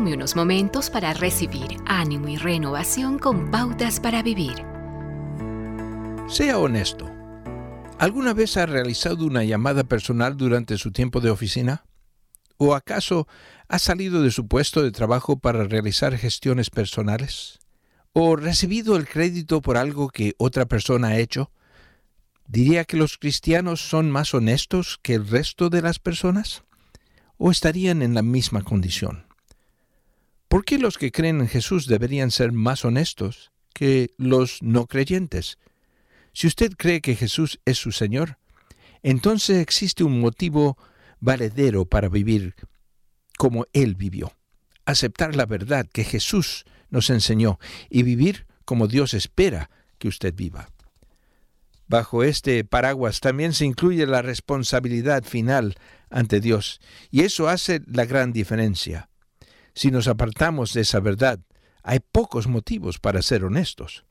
Tome 0.00 0.14
unos 0.14 0.34
momentos 0.34 0.88
para 0.88 1.12
recibir 1.12 1.76
ánimo 1.84 2.26
y 2.28 2.38
renovación 2.38 3.18
con 3.18 3.50
pautas 3.50 4.00
para 4.00 4.22
vivir. 4.22 4.64
Sea 6.26 6.58
honesto. 6.58 7.04
¿Alguna 7.98 8.32
vez 8.32 8.56
ha 8.56 8.64
realizado 8.64 9.26
una 9.26 9.44
llamada 9.44 9.84
personal 9.84 10.38
durante 10.38 10.78
su 10.78 10.90
tiempo 10.90 11.20
de 11.20 11.28
oficina? 11.28 11.84
¿O 12.56 12.74
acaso 12.74 13.28
ha 13.68 13.78
salido 13.78 14.22
de 14.22 14.30
su 14.30 14.48
puesto 14.48 14.82
de 14.82 14.90
trabajo 14.90 15.38
para 15.38 15.64
realizar 15.64 16.16
gestiones 16.16 16.70
personales? 16.70 17.58
¿O 18.14 18.36
recibido 18.36 18.96
el 18.96 19.06
crédito 19.06 19.60
por 19.60 19.76
algo 19.76 20.08
que 20.08 20.32
otra 20.38 20.64
persona 20.64 21.08
ha 21.08 21.18
hecho? 21.18 21.52
¿Diría 22.46 22.86
que 22.86 22.96
los 22.96 23.18
cristianos 23.18 23.82
son 23.82 24.10
más 24.10 24.32
honestos 24.32 24.98
que 25.02 25.12
el 25.12 25.28
resto 25.28 25.68
de 25.68 25.82
las 25.82 25.98
personas? 25.98 26.64
¿O 27.36 27.50
estarían 27.50 28.00
en 28.00 28.14
la 28.14 28.22
misma 28.22 28.62
condición? 28.62 29.28
¿Por 30.50 30.64
qué 30.64 30.78
los 30.78 30.98
que 30.98 31.12
creen 31.12 31.42
en 31.42 31.46
Jesús 31.46 31.86
deberían 31.86 32.32
ser 32.32 32.50
más 32.50 32.84
honestos 32.84 33.52
que 33.72 34.10
los 34.16 34.64
no 34.64 34.88
creyentes? 34.88 35.58
Si 36.32 36.48
usted 36.48 36.72
cree 36.76 37.00
que 37.00 37.14
Jesús 37.14 37.60
es 37.64 37.78
su 37.78 37.92
Señor, 37.92 38.36
entonces 39.04 39.58
existe 39.58 40.02
un 40.02 40.20
motivo 40.20 40.76
valedero 41.20 41.84
para 41.84 42.08
vivir 42.08 42.56
como 43.38 43.66
Él 43.72 43.94
vivió. 43.94 44.32
Aceptar 44.86 45.36
la 45.36 45.46
verdad 45.46 45.86
que 45.86 46.02
Jesús 46.02 46.64
nos 46.88 47.10
enseñó 47.10 47.60
y 47.88 48.02
vivir 48.02 48.48
como 48.64 48.88
Dios 48.88 49.14
espera 49.14 49.70
que 49.98 50.08
usted 50.08 50.34
viva. 50.34 50.68
Bajo 51.86 52.24
este 52.24 52.64
paraguas 52.64 53.20
también 53.20 53.52
se 53.52 53.66
incluye 53.66 54.04
la 54.04 54.20
responsabilidad 54.20 55.22
final 55.22 55.76
ante 56.10 56.40
Dios, 56.40 56.80
y 57.12 57.20
eso 57.20 57.48
hace 57.48 57.82
la 57.86 58.04
gran 58.04 58.32
diferencia. 58.32 59.09
Si 59.74 59.90
nos 59.90 60.08
apartamos 60.08 60.72
de 60.72 60.82
esa 60.82 61.00
verdad, 61.00 61.40
hay 61.82 62.00
pocos 62.00 62.46
motivos 62.46 62.98
para 62.98 63.22
ser 63.22 63.44
honestos. 63.44 64.04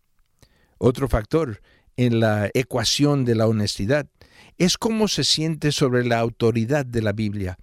Otro 0.77 1.07
factor 1.07 1.61
en 1.97 2.19
la 2.19 2.49
ecuación 2.53 3.25
de 3.25 3.35
la 3.35 3.47
honestidad 3.47 4.07
es 4.57 4.77
cómo 4.77 5.07
se 5.07 5.23
siente 5.23 5.71
sobre 5.71 6.05
la 6.05 6.19
autoridad 6.19 6.85
de 6.85 7.01
la 7.01 7.11
Biblia, 7.11 7.57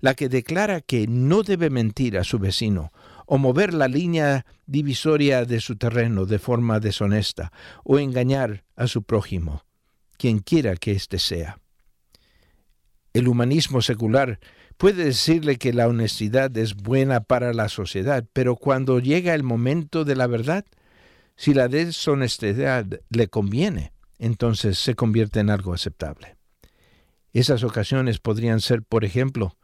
la 0.00 0.14
que 0.14 0.28
declara 0.28 0.80
que 0.80 1.06
no 1.06 1.42
debe 1.42 1.70
mentir 1.70 2.18
a 2.18 2.24
su 2.24 2.38
vecino 2.38 2.92
o 3.26 3.38
mover 3.38 3.74
la 3.74 3.88
línea 3.88 4.46
divisoria 4.66 5.44
de 5.44 5.60
su 5.60 5.76
terreno 5.76 6.26
de 6.26 6.38
forma 6.38 6.80
deshonesta 6.80 7.52
o 7.84 7.98
engañar 7.98 8.64
a 8.76 8.86
su 8.86 9.02
prójimo, 9.02 9.64
quien 10.16 10.38
quiera 10.38 10.76
que 10.76 10.92
éste 10.92 11.18
sea. 11.18 11.58
El 13.12 13.28
humanismo 13.28 13.82
secular 13.82 14.38
puede 14.76 15.04
decirle 15.04 15.56
que 15.56 15.72
la 15.72 15.88
honestidad 15.88 16.56
es 16.56 16.74
buena 16.74 17.20
para 17.20 17.52
la 17.52 17.68
sociedad, 17.68 18.24
pero 18.32 18.56
cuando 18.56 18.98
llega 18.98 19.34
el 19.34 19.42
momento 19.42 20.04
de 20.04 20.16
la 20.16 20.26
verdad, 20.26 20.64
si 21.36 21.54
la 21.54 21.68
deshonestidad 21.68 22.86
le 23.10 23.28
conviene, 23.28 23.92
entonces 24.18 24.78
se 24.78 24.94
convierte 24.94 25.40
en 25.40 25.50
algo 25.50 25.72
aceptable. 25.72 26.36
Esas 27.32 27.62
ocasiones 27.64 28.18
podrían 28.18 28.60
ser, 28.60 28.82
por 28.82 29.04
ejemplo, 29.04 29.56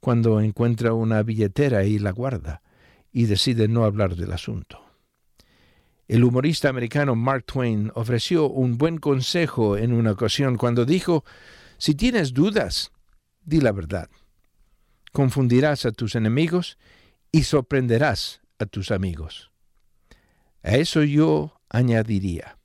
cuando 0.00 0.40
encuentra 0.40 0.92
una 0.92 1.22
billetera 1.22 1.84
y 1.84 1.98
la 1.98 2.12
guarda 2.12 2.62
y 3.12 3.26
decide 3.26 3.68
no 3.68 3.84
hablar 3.84 4.16
del 4.16 4.32
asunto. 4.32 4.80
El 6.06 6.24
humorista 6.24 6.70
americano 6.70 7.14
Mark 7.16 7.44
Twain 7.44 7.90
ofreció 7.94 8.48
un 8.48 8.78
buen 8.78 8.96
consejo 8.98 9.76
en 9.76 9.92
una 9.92 10.12
ocasión 10.12 10.56
cuando 10.56 10.86
dijo, 10.86 11.24
si 11.76 11.94
tienes 11.94 12.32
dudas, 12.32 12.92
di 13.44 13.60
la 13.60 13.72
verdad 13.72 14.08
confundirás 15.12 15.86
a 15.86 15.92
tus 15.92 16.14
enemigos 16.14 16.78
y 17.32 17.44
sorprenderás 17.44 18.40
a 18.58 18.66
tus 18.66 18.90
amigos. 18.90 19.50
A 20.62 20.76
eso 20.76 21.02
yo 21.02 21.60
añadiría, 21.68 22.58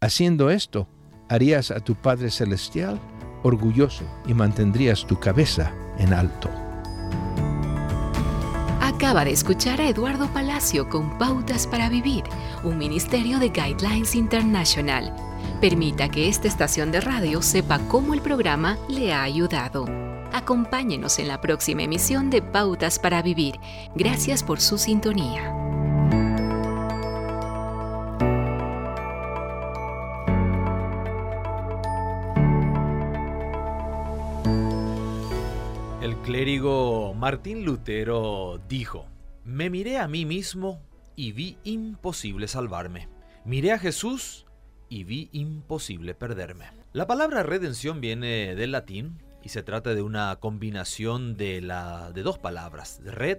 haciendo 0.00 0.50
esto, 0.50 0.88
harías 1.28 1.70
a 1.70 1.80
tu 1.80 1.94
Padre 1.94 2.30
Celestial 2.30 3.00
orgulloso 3.42 4.04
y 4.26 4.34
mantendrías 4.34 5.06
tu 5.06 5.18
cabeza 5.18 5.72
en 5.98 6.12
alto. 6.12 6.50
Acaba 8.80 9.24
de 9.24 9.30
escuchar 9.30 9.80
a 9.80 9.88
Eduardo 9.88 10.28
Palacio 10.32 10.88
con 10.88 11.16
Pautas 11.16 11.66
para 11.66 11.88
Vivir, 11.88 12.24
un 12.64 12.76
ministerio 12.76 13.38
de 13.38 13.48
Guidelines 13.48 14.14
International. 14.14 15.14
Permita 15.60 16.10
que 16.10 16.28
esta 16.28 16.48
estación 16.48 16.92
de 16.92 17.00
radio 17.00 17.40
sepa 17.40 17.78
cómo 17.88 18.12
el 18.12 18.20
programa 18.20 18.76
le 18.88 19.12
ha 19.12 19.22
ayudado. 19.22 20.09
Acompáñenos 20.32 21.18
en 21.18 21.26
la 21.26 21.40
próxima 21.40 21.82
emisión 21.82 22.30
de 22.30 22.40
Pautas 22.40 22.98
para 22.98 23.20
Vivir. 23.20 23.56
Gracias 23.96 24.44
por 24.44 24.60
su 24.60 24.78
sintonía. 24.78 25.54
El 36.00 36.16
clérigo 36.22 37.12
Martín 37.14 37.64
Lutero 37.64 38.60
dijo, 38.68 39.06
me 39.44 39.68
miré 39.68 39.98
a 39.98 40.06
mí 40.06 40.24
mismo 40.24 40.80
y 41.16 41.32
vi 41.32 41.58
imposible 41.64 42.46
salvarme. 42.46 43.08
Miré 43.44 43.72
a 43.72 43.78
Jesús 43.78 44.46
y 44.88 45.02
vi 45.02 45.28
imposible 45.32 46.14
perderme. 46.14 46.66
La 46.92 47.06
palabra 47.06 47.42
redención 47.42 48.00
viene 48.00 48.54
del 48.54 48.72
latín 48.72 49.18
y 49.42 49.50
se 49.50 49.62
trata 49.62 49.94
de 49.94 50.02
una 50.02 50.36
combinación 50.36 51.36
de, 51.36 51.60
la, 51.60 52.12
de 52.12 52.22
dos 52.22 52.38
palabras, 52.38 53.00
red, 53.04 53.38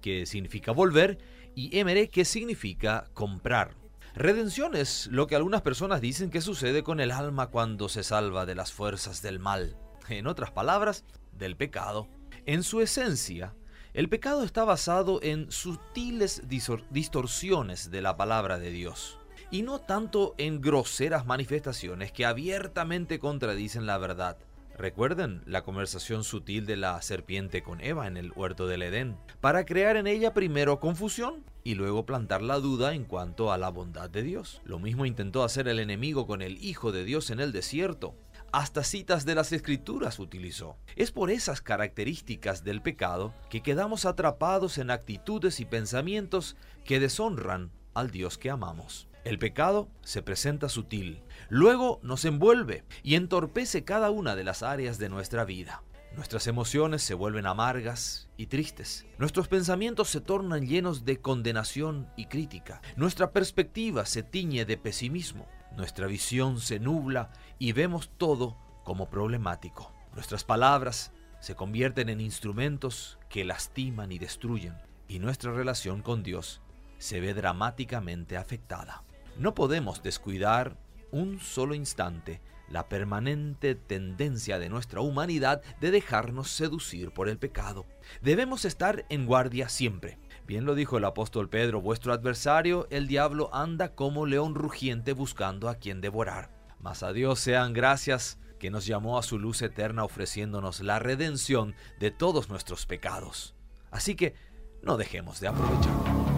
que 0.00 0.26
significa 0.26 0.72
volver, 0.72 1.18
y 1.54 1.76
emere, 1.78 2.08
que 2.08 2.24
significa 2.24 3.08
comprar. 3.14 3.74
Redención 4.14 4.74
es 4.74 5.08
lo 5.12 5.26
que 5.26 5.36
algunas 5.36 5.62
personas 5.62 6.00
dicen 6.00 6.30
que 6.30 6.40
sucede 6.40 6.82
con 6.82 7.00
el 7.00 7.10
alma 7.10 7.48
cuando 7.48 7.88
se 7.88 8.02
salva 8.02 8.46
de 8.46 8.54
las 8.54 8.72
fuerzas 8.72 9.22
del 9.22 9.38
mal, 9.38 9.76
en 10.08 10.26
otras 10.26 10.50
palabras, 10.50 11.04
del 11.32 11.56
pecado. 11.56 12.08
En 12.46 12.62
su 12.62 12.80
esencia, 12.80 13.54
el 13.94 14.08
pecado 14.08 14.42
está 14.42 14.64
basado 14.64 15.20
en 15.22 15.50
sutiles 15.50 16.42
distorsiones 16.90 17.90
de 17.90 18.02
la 18.02 18.16
palabra 18.16 18.58
de 18.58 18.70
Dios, 18.70 19.18
y 19.50 19.62
no 19.62 19.80
tanto 19.80 20.34
en 20.38 20.60
groseras 20.60 21.26
manifestaciones 21.26 22.12
que 22.12 22.26
abiertamente 22.26 23.18
contradicen 23.18 23.86
la 23.86 23.98
verdad. 23.98 24.38
Recuerden 24.78 25.42
la 25.44 25.64
conversación 25.64 26.22
sutil 26.22 26.64
de 26.64 26.76
la 26.76 27.02
serpiente 27.02 27.64
con 27.64 27.80
Eva 27.80 28.06
en 28.06 28.16
el 28.16 28.30
huerto 28.30 28.68
del 28.68 28.82
Edén, 28.82 29.16
para 29.40 29.66
crear 29.66 29.96
en 29.96 30.06
ella 30.06 30.34
primero 30.34 30.78
confusión 30.78 31.44
y 31.64 31.74
luego 31.74 32.06
plantar 32.06 32.42
la 32.42 32.60
duda 32.60 32.94
en 32.94 33.04
cuanto 33.04 33.50
a 33.50 33.58
la 33.58 33.70
bondad 33.70 34.08
de 34.08 34.22
Dios. 34.22 34.62
Lo 34.64 34.78
mismo 34.78 35.04
intentó 35.04 35.42
hacer 35.42 35.66
el 35.66 35.80
enemigo 35.80 36.28
con 36.28 36.42
el 36.42 36.62
Hijo 36.64 36.92
de 36.92 37.02
Dios 37.02 37.30
en 37.30 37.40
el 37.40 37.50
desierto. 37.50 38.14
Hasta 38.52 38.84
citas 38.84 39.26
de 39.26 39.34
las 39.34 39.52
escrituras 39.52 40.20
utilizó. 40.20 40.76
Es 40.94 41.10
por 41.10 41.32
esas 41.32 41.60
características 41.60 42.62
del 42.62 42.80
pecado 42.80 43.34
que 43.50 43.64
quedamos 43.64 44.04
atrapados 44.04 44.78
en 44.78 44.92
actitudes 44.92 45.58
y 45.58 45.64
pensamientos 45.64 46.56
que 46.84 47.00
deshonran 47.00 47.72
al 47.94 48.12
Dios 48.12 48.38
que 48.38 48.48
amamos. 48.48 49.08
El 49.24 49.38
pecado 49.38 49.88
se 50.02 50.22
presenta 50.22 50.68
sutil, 50.68 51.20
luego 51.48 52.00
nos 52.02 52.24
envuelve 52.24 52.84
y 53.02 53.14
entorpece 53.14 53.84
cada 53.84 54.10
una 54.10 54.36
de 54.36 54.44
las 54.44 54.62
áreas 54.62 54.98
de 54.98 55.08
nuestra 55.08 55.44
vida. 55.44 55.82
Nuestras 56.16 56.46
emociones 56.46 57.02
se 57.02 57.14
vuelven 57.14 57.46
amargas 57.46 58.28
y 58.36 58.46
tristes. 58.46 59.06
Nuestros 59.18 59.46
pensamientos 59.46 60.08
se 60.08 60.20
tornan 60.20 60.66
llenos 60.66 61.04
de 61.04 61.20
condenación 61.20 62.08
y 62.16 62.26
crítica. 62.26 62.80
Nuestra 62.96 63.30
perspectiva 63.30 64.04
se 64.04 64.22
tiñe 64.22 64.64
de 64.64 64.76
pesimismo. 64.76 65.46
Nuestra 65.76 66.06
visión 66.06 66.60
se 66.60 66.80
nubla 66.80 67.30
y 67.58 67.72
vemos 67.72 68.10
todo 68.16 68.56
como 68.84 69.10
problemático. 69.10 69.92
Nuestras 70.14 70.42
palabras 70.42 71.12
se 71.40 71.54
convierten 71.54 72.08
en 72.08 72.20
instrumentos 72.20 73.18
que 73.28 73.44
lastiman 73.44 74.10
y 74.10 74.18
destruyen. 74.18 74.74
Y 75.06 75.20
nuestra 75.20 75.52
relación 75.52 76.02
con 76.02 76.22
Dios 76.22 76.60
se 76.98 77.20
ve 77.20 77.32
dramáticamente 77.32 78.36
afectada. 78.36 79.04
No 79.38 79.54
podemos 79.54 80.02
descuidar 80.02 80.76
un 81.10 81.40
solo 81.40 81.74
instante 81.74 82.40
la 82.70 82.88
permanente 82.88 83.74
tendencia 83.74 84.58
de 84.58 84.68
nuestra 84.68 85.00
humanidad 85.00 85.62
de 85.80 85.90
dejarnos 85.90 86.50
seducir 86.50 87.12
por 87.12 87.28
el 87.28 87.38
pecado. 87.38 87.86
Debemos 88.20 88.64
estar 88.64 89.04
en 89.08 89.26
guardia 89.26 89.68
siempre. 89.68 90.18
Bien 90.46 90.64
lo 90.64 90.74
dijo 90.74 90.98
el 90.98 91.04
apóstol 91.04 91.48
Pedro, 91.48 91.80
vuestro 91.80 92.12
adversario, 92.12 92.86
el 92.90 93.06
diablo, 93.06 93.50
anda 93.52 93.94
como 93.94 94.26
león 94.26 94.54
rugiente 94.54 95.12
buscando 95.12 95.68
a 95.68 95.76
quien 95.76 96.00
devorar. 96.00 96.50
Mas 96.80 97.02
a 97.02 97.12
Dios 97.12 97.40
sean 97.40 97.72
gracias 97.72 98.38
que 98.58 98.70
nos 98.70 98.86
llamó 98.86 99.18
a 99.18 99.22
su 99.22 99.38
luz 99.38 99.62
eterna 99.62 100.04
ofreciéndonos 100.04 100.80
la 100.80 100.98
redención 100.98 101.74
de 102.00 102.10
todos 102.10 102.48
nuestros 102.48 102.86
pecados. 102.86 103.54
Así 103.90 104.14
que 104.14 104.34
no 104.82 104.96
dejemos 104.96 105.40
de 105.40 105.48
aprovechar. 105.48 106.37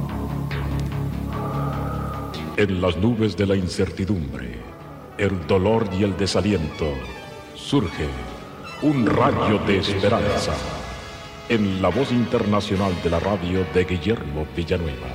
En 2.61 2.83
las 2.83 2.95
nubes 2.99 3.39
de 3.39 3.47
la 3.47 3.57
incertidumbre, 3.57 4.61
el 5.17 5.47
dolor 5.47 5.89
y 5.99 6.05
el 6.05 6.15
desaliento, 6.19 6.93
surge 7.55 8.07
un 8.83 9.07
rayo 9.07 9.59
de 9.61 9.79
esperanza 9.79 10.55
en 11.49 11.81
la 11.81 11.89
voz 11.89 12.13
internacional 12.13 12.93
de 13.03 13.09
la 13.09 13.19
radio 13.19 13.65
de 13.73 13.87
Guillermo 13.87 14.47
Villanueva. 14.55 15.09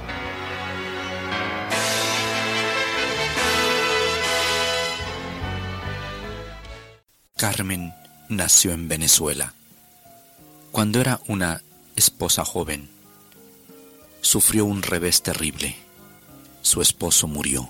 Carmen 7.37 7.93
nació 8.27 8.71
en 8.71 8.87
Venezuela. 8.87 9.53
Cuando 10.71 10.99
era 10.99 11.19
una 11.27 11.61
esposa 11.95 12.43
joven, 12.43 12.89
sufrió 14.21 14.65
un 14.65 14.81
revés 14.81 15.21
terrible 15.21 15.84
su 16.65 16.81
esposo 16.81 17.27
murió. 17.27 17.69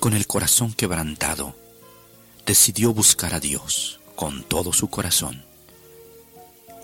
Con 0.00 0.12
el 0.12 0.26
corazón 0.26 0.72
quebrantado, 0.72 1.54
decidió 2.44 2.92
buscar 2.92 3.34
a 3.34 3.40
Dios 3.40 4.00
con 4.16 4.42
todo 4.42 4.72
su 4.72 4.90
corazón 4.90 5.44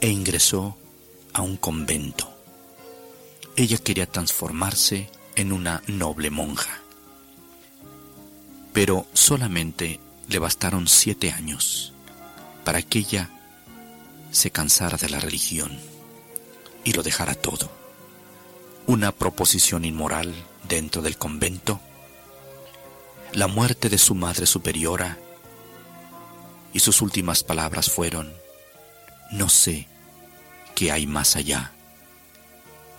e 0.01 0.09
ingresó 0.09 0.79
a 1.33 1.43
un 1.43 1.57
convento. 1.57 2.33
Ella 3.57 3.77
quería 3.79 4.07
transformarse 4.07 5.11
en 5.35 5.53
una 5.53 5.83
noble 5.89 6.31
monja, 6.31 6.81
pero 8.73 9.05
solamente 9.15 9.99
le 10.29 10.39
bastaron 10.39 10.87
siete 10.87 11.33
años 11.33 11.93
para 12.65 12.83
que 12.83 13.01
ella 13.01 13.31
se 14.31 14.53
cansara 14.53 14.97
de 14.97 15.11
la 15.11 15.19
religión 15.19 15.77
y 16.85 16.93
lo 16.93 17.03
dejara 17.03 17.35
todo. 17.35 17.69
Una 18.87 19.11
proposición 19.11 19.85
inmoral 19.85 20.33
dentro 20.69 21.03
del 21.03 21.17
convento, 21.17 21.81
la 23.33 23.47
muerte 23.47 23.89
de 23.89 23.99
su 23.99 24.15
madre 24.15 24.47
superiora 24.47 25.19
y 26.73 26.81
sus 26.81 27.03
últimas 27.03 27.43
palabras 27.43 27.91
fueron, 27.91 28.33
no 29.31 29.49
sé 29.49 29.89
qué 30.75 30.93
hay 30.93 31.07
más 31.07 31.37
allá. 31.37 31.73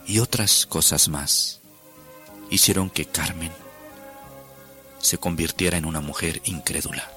Y 0.05 0.19
otras 0.19 0.65
cosas 0.65 1.09
más 1.09 1.61
hicieron 2.49 2.89
que 2.89 3.05
Carmen 3.05 3.51
se 4.99 5.17
convirtiera 5.17 5.77
en 5.77 5.85
una 5.85 6.01
mujer 6.01 6.41
incrédula. 6.45 7.09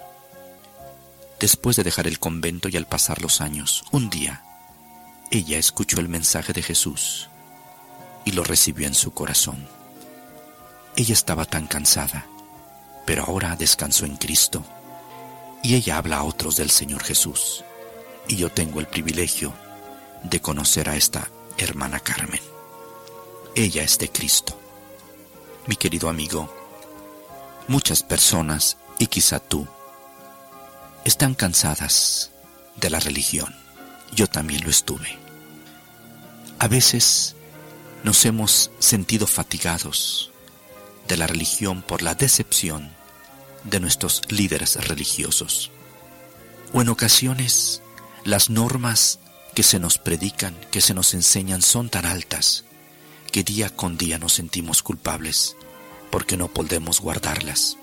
Después 1.41 1.77
de 1.77 1.85
dejar 1.85 2.07
el 2.07 2.19
convento 2.19 2.69
y 2.69 2.77
al 2.77 2.87
pasar 2.87 3.23
los 3.23 3.41
años, 3.41 3.85
un 3.93 4.11
día, 4.11 4.45
ella 5.31 5.59
escuchó 5.59 6.01
el 6.01 6.09
mensaje 6.09 6.53
de 6.53 6.63
Jesús 6.63 7.29
y 8.25 8.33
lo 8.33 8.43
recibió 8.43 8.87
en 8.87 8.95
su 8.95 9.13
corazón. 9.13 9.78
Ella 10.99 11.13
estaba 11.13 11.45
tan 11.45 11.69
cansada, 11.69 12.27
pero 13.07 13.23
ahora 13.23 13.55
descansó 13.55 14.05
en 14.05 14.17
Cristo 14.17 14.65
y 15.63 15.77
ella 15.77 15.97
habla 15.97 16.17
a 16.17 16.25
otros 16.25 16.57
del 16.57 16.71
Señor 16.71 17.05
Jesús. 17.05 17.63
Y 18.27 18.35
yo 18.35 18.51
tengo 18.51 18.81
el 18.81 18.89
privilegio 18.89 19.55
de 20.25 20.41
conocer 20.41 20.89
a 20.89 20.97
esta 20.97 21.31
hermana 21.57 22.01
Carmen. 22.01 22.41
Ella 23.55 23.85
es 23.85 23.97
de 23.99 24.11
Cristo. 24.11 24.59
Mi 25.69 25.77
querido 25.77 26.09
amigo, 26.09 26.53
muchas 27.69 28.03
personas, 28.03 28.77
y 28.99 29.07
quizá 29.07 29.39
tú, 29.39 29.69
están 31.05 31.37
cansadas 31.37 32.33
de 32.75 32.91
la 32.91 32.99
religión. 32.99 33.55
Yo 34.17 34.27
también 34.27 34.65
lo 34.65 34.71
estuve. 34.71 35.17
A 36.59 36.67
veces 36.67 37.37
nos 38.03 38.25
hemos 38.25 38.73
sentido 38.81 39.29
fatigados 39.29 40.33
de 41.09 41.17
la 41.17 41.27
religión 41.27 41.83
por 41.83 42.03
la 42.03 42.15
decepción 42.15 42.95
de 43.65 43.81
nuestros 43.81 44.23
líderes 44.29 44.77
religiosos. 44.87 45.71
O 46.73 46.83
en 46.83 46.89
ocasiones 46.89 47.83
las 48.25 48.51
normas 48.51 49.19
que 49.55 49.63
se 49.63 49.79
nos 49.79 49.99
predican, 49.99 50.55
que 50.71 50.81
se 50.81 50.95
nos 50.95 51.15
enseñan 51.15 51.63
son 51.63 51.89
tan 51.89 52.05
altas 52.05 52.65
que 53.33 53.43
día 53.43 53.71
con 53.71 53.97
día 53.99 54.19
nos 54.19 54.35
sentimos 54.35 54.83
culpables 54.83 55.57
porque 56.11 56.37
no 56.37 56.49
podemos 56.49 57.01
guardarlas. 57.01 57.77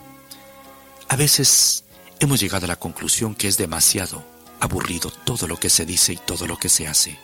A 1.08 1.16
veces 1.16 1.84
hemos 2.20 2.40
llegado 2.40 2.66
a 2.66 2.70
la 2.70 2.80
conclusión 2.80 3.36
que 3.36 3.48
es 3.48 3.58
demasiado 3.58 4.26
aburrido 4.60 5.12
todo 5.12 5.48
lo 5.48 5.60
que 5.60 5.70
se 5.70 5.86
dice 5.86 6.14
y 6.14 6.18
todo 6.18 6.48
lo 6.48 6.58
que 6.58 6.70
se 6.70 6.88
hace. 6.88 7.20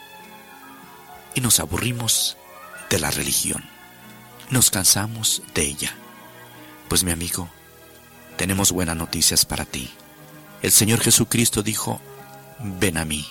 Y 1.33 1.41
nos 1.41 1.59
aburrimos 1.59 2.37
de 2.89 2.99
la 2.99 3.09
religión 3.09 3.63
nos 4.51 4.69
cansamos 4.69 5.41
de 5.55 5.63
ella. 5.63 5.95
Pues 6.89 7.03
mi 7.03 7.11
amigo, 7.11 7.49
tenemos 8.37 8.71
buenas 8.71 8.97
noticias 8.97 9.45
para 9.45 9.65
ti. 9.65 9.89
El 10.61 10.71
Señor 10.71 10.99
Jesucristo 10.99 11.63
dijo, 11.63 11.99
ven 12.59 12.97
a 12.97 13.05
mí, 13.05 13.25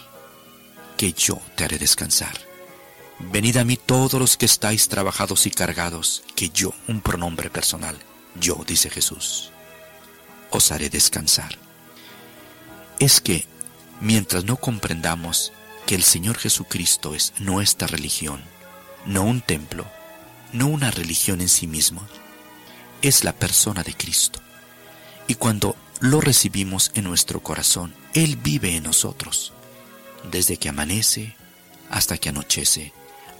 que 0.96 1.12
yo 1.12 1.38
te 1.56 1.64
haré 1.64 1.78
descansar. 1.78 2.32
Venid 3.18 3.58
a 3.58 3.64
mí 3.64 3.76
todos 3.76 4.14
los 4.14 4.38
que 4.38 4.46
estáis 4.46 4.88
trabajados 4.88 5.46
y 5.46 5.50
cargados, 5.50 6.24
que 6.34 6.48
yo, 6.48 6.72
un 6.88 7.02
pronombre 7.02 7.50
personal, 7.50 7.98
yo, 8.34 8.64
dice 8.66 8.88
Jesús, 8.88 9.52
os 10.50 10.72
haré 10.72 10.88
descansar. 10.88 11.58
Es 12.98 13.20
que, 13.20 13.46
mientras 14.00 14.44
no 14.44 14.56
comprendamos 14.56 15.52
que 15.86 15.94
el 15.94 16.02
Señor 16.02 16.38
Jesucristo 16.38 17.14
es 17.14 17.34
nuestra 17.38 17.86
religión, 17.86 18.42
no 19.04 19.22
un 19.22 19.42
templo, 19.42 19.86
no 20.52 20.66
una 20.66 20.90
religión 20.90 21.40
en 21.40 21.48
sí 21.48 21.66
misma, 21.66 22.06
es 23.02 23.24
la 23.24 23.32
persona 23.32 23.82
de 23.82 23.94
Cristo. 23.94 24.40
Y 25.28 25.34
cuando 25.36 25.76
lo 26.00 26.20
recibimos 26.20 26.90
en 26.94 27.04
nuestro 27.04 27.42
corazón, 27.42 27.94
Él 28.14 28.36
vive 28.36 28.76
en 28.76 28.84
nosotros, 28.84 29.52
desde 30.30 30.56
que 30.56 30.68
amanece 30.68 31.36
hasta 31.90 32.18
que 32.18 32.28
anochece, 32.28 32.92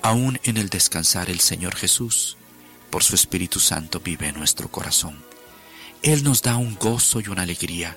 aún 0.02 0.40
en 0.44 0.56
el 0.56 0.68
descansar 0.68 1.30
el 1.30 1.40
Señor 1.40 1.74
Jesús, 1.76 2.36
por 2.90 3.04
su 3.04 3.14
Espíritu 3.14 3.60
Santo 3.60 4.00
vive 4.00 4.28
en 4.28 4.36
nuestro 4.36 4.70
corazón. 4.70 5.22
Él 6.02 6.24
nos 6.24 6.42
da 6.42 6.56
un 6.56 6.76
gozo 6.76 7.20
y 7.20 7.28
una 7.28 7.42
alegría, 7.42 7.96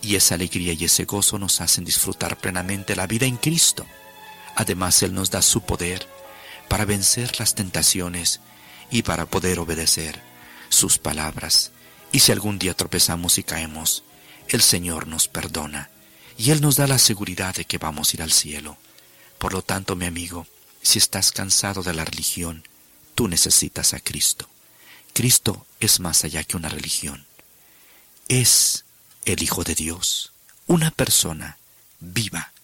y 0.00 0.16
esa 0.16 0.34
alegría 0.34 0.72
y 0.72 0.84
ese 0.84 1.04
gozo 1.04 1.38
nos 1.38 1.60
hacen 1.60 1.84
disfrutar 1.84 2.36
plenamente 2.38 2.96
la 2.96 3.06
vida 3.06 3.26
en 3.26 3.36
Cristo. 3.36 3.86
Además, 4.56 5.02
Él 5.02 5.14
nos 5.14 5.30
da 5.30 5.42
su 5.42 5.62
poder, 5.62 6.06
para 6.72 6.86
vencer 6.86 7.38
las 7.38 7.54
tentaciones 7.54 8.40
y 8.90 9.02
para 9.02 9.26
poder 9.26 9.58
obedecer 9.58 10.22
sus 10.70 10.96
palabras. 10.96 11.70
Y 12.12 12.20
si 12.20 12.32
algún 12.32 12.58
día 12.58 12.72
tropezamos 12.72 13.36
y 13.36 13.42
caemos, 13.42 14.04
el 14.48 14.62
Señor 14.62 15.06
nos 15.06 15.28
perdona 15.28 15.90
Y 16.38 16.50
Él 16.50 16.62
nos 16.62 16.76
da 16.76 16.86
la 16.86 16.98
seguridad 16.98 17.54
de 17.54 17.66
que 17.66 17.76
vamos 17.76 18.08
a 18.08 18.16
ir 18.16 18.22
al 18.22 18.32
cielo. 18.32 18.78
Por 19.36 19.52
lo 19.52 19.60
tanto, 19.60 19.96
mi 19.96 20.06
amigo, 20.06 20.46
si 20.80 20.98
estás 20.98 21.30
cansado 21.30 21.82
de 21.82 21.92
la 21.92 22.06
religión, 22.06 22.66
tú 23.14 23.28
necesitas 23.28 23.92
a 23.92 24.00
Cristo. 24.00 24.48
Cristo 25.12 25.66
es 25.78 26.00
más 26.00 26.24
allá 26.24 26.42
que 26.42 26.56
una 26.56 26.70
religión. 26.70 27.26
Es 28.28 28.86
el 29.26 29.42
Hijo 29.42 29.62
de 29.62 29.74
Dios, 29.74 30.32
una 30.66 30.90
persona 30.90 31.58
viva 32.00 32.54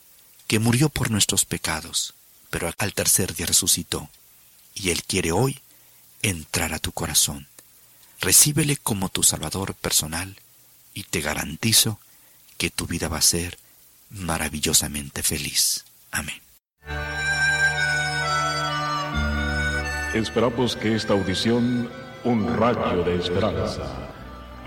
que 0.47 0.61
murió 0.61 0.89
por 0.89 1.11
nuestros 1.11 1.45
pecados, 1.45 2.15
pero 2.51 2.73
al 2.79 2.95
tercer 2.95 3.35
día 3.35 3.47
resucitó. 3.47 4.09
Y 4.75 4.91
Él 4.91 5.03
quiere 5.05 5.33
hoy 5.33 5.61
entrar 6.23 6.73
a 6.73 6.79
tu 6.79 6.93
corazón. 6.93 7.49
Recíbele 8.21 8.77
como 8.77 9.09
tu 9.09 9.23
Salvador 9.23 9.75
personal 9.75 10.37
y 10.95 11.05
te 11.05 11.21
garantizo 11.21 12.01
que 12.57 12.71
tu 12.71 12.87
vida 12.87 13.09
va 13.09 13.19
a 13.19 13.23
ser 13.23 13.59
maravillosamente 14.11 15.23
feliz. 15.23 15.85
Amén. 16.11 16.41
Esperamos 20.15 20.75
que 20.75 20.97
esta 20.97 21.13
audición, 21.13 21.91
un 22.25 22.57
rayo 22.57 23.05
de 23.05 23.17
esperanza, 23.17 24.09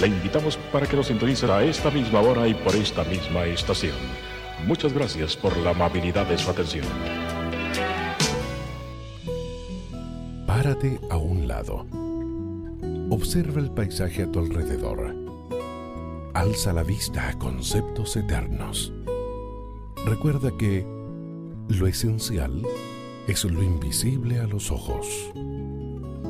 Le 0.00 0.08
invitamos 0.08 0.56
para 0.72 0.88
que 0.88 0.96
nos 0.96 1.06
sintonice 1.06 1.46
a 1.46 1.62
esta 1.62 1.92
misma 1.92 2.20
hora 2.20 2.48
y 2.48 2.54
por 2.54 2.74
esta 2.74 3.04
misma 3.04 3.44
estación. 3.44 3.94
Muchas 4.66 4.92
gracias 4.92 5.36
por 5.36 5.56
la 5.58 5.70
amabilidad 5.70 6.26
de 6.26 6.36
su 6.36 6.50
atención. 6.50 6.86
Párate 10.44 10.98
a 11.08 11.18
un 11.18 11.46
lado. 11.46 11.86
Observa 13.10 13.60
el 13.60 13.70
paisaje 13.70 14.24
a 14.24 14.32
tu 14.32 14.40
alrededor. 14.40 15.23
Alza 16.34 16.72
la 16.72 16.82
vista 16.82 17.28
a 17.28 17.38
conceptos 17.38 18.16
eternos. 18.16 18.92
Recuerda 20.04 20.50
que 20.58 20.84
lo 21.68 21.86
esencial 21.86 22.60
es 23.28 23.44
lo 23.44 23.62
invisible 23.62 24.40
a 24.40 24.46
los 24.48 24.72
ojos. 24.72 25.06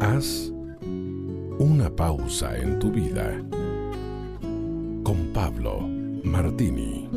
Haz 0.01 0.53
una 1.59 1.89
pausa 1.97 2.59
en 2.59 2.79
tu 2.79 2.93
vida 2.93 3.43
con 5.05 5.31
Pablo 5.33 5.81
Martini. 6.23 7.09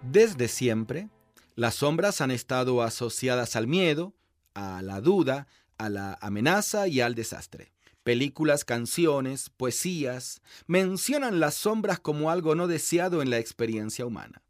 Desde 0.00 0.48
siempre, 0.48 1.10
las 1.54 1.74
sombras 1.74 2.22
han 2.22 2.30
estado 2.30 2.82
asociadas 2.82 3.56
al 3.56 3.66
miedo, 3.66 4.14
a 4.54 4.80
la 4.80 5.02
duda, 5.02 5.48
a 5.84 5.90
la 5.90 6.18
amenaza 6.20 6.88
y 6.88 7.00
al 7.00 7.14
desastre. 7.14 7.72
Películas, 8.02 8.64
canciones, 8.64 9.50
poesías 9.50 10.42
mencionan 10.66 11.40
las 11.40 11.54
sombras 11.54 12.00
como 12.00 12.30
algo 12.30 12.54
no 12.54 12.66
deseado 12.66 13.22
en 13.22 13.30
la 13.30 13.38
experiencia 13.38 14.04
humana. 14.04 14.42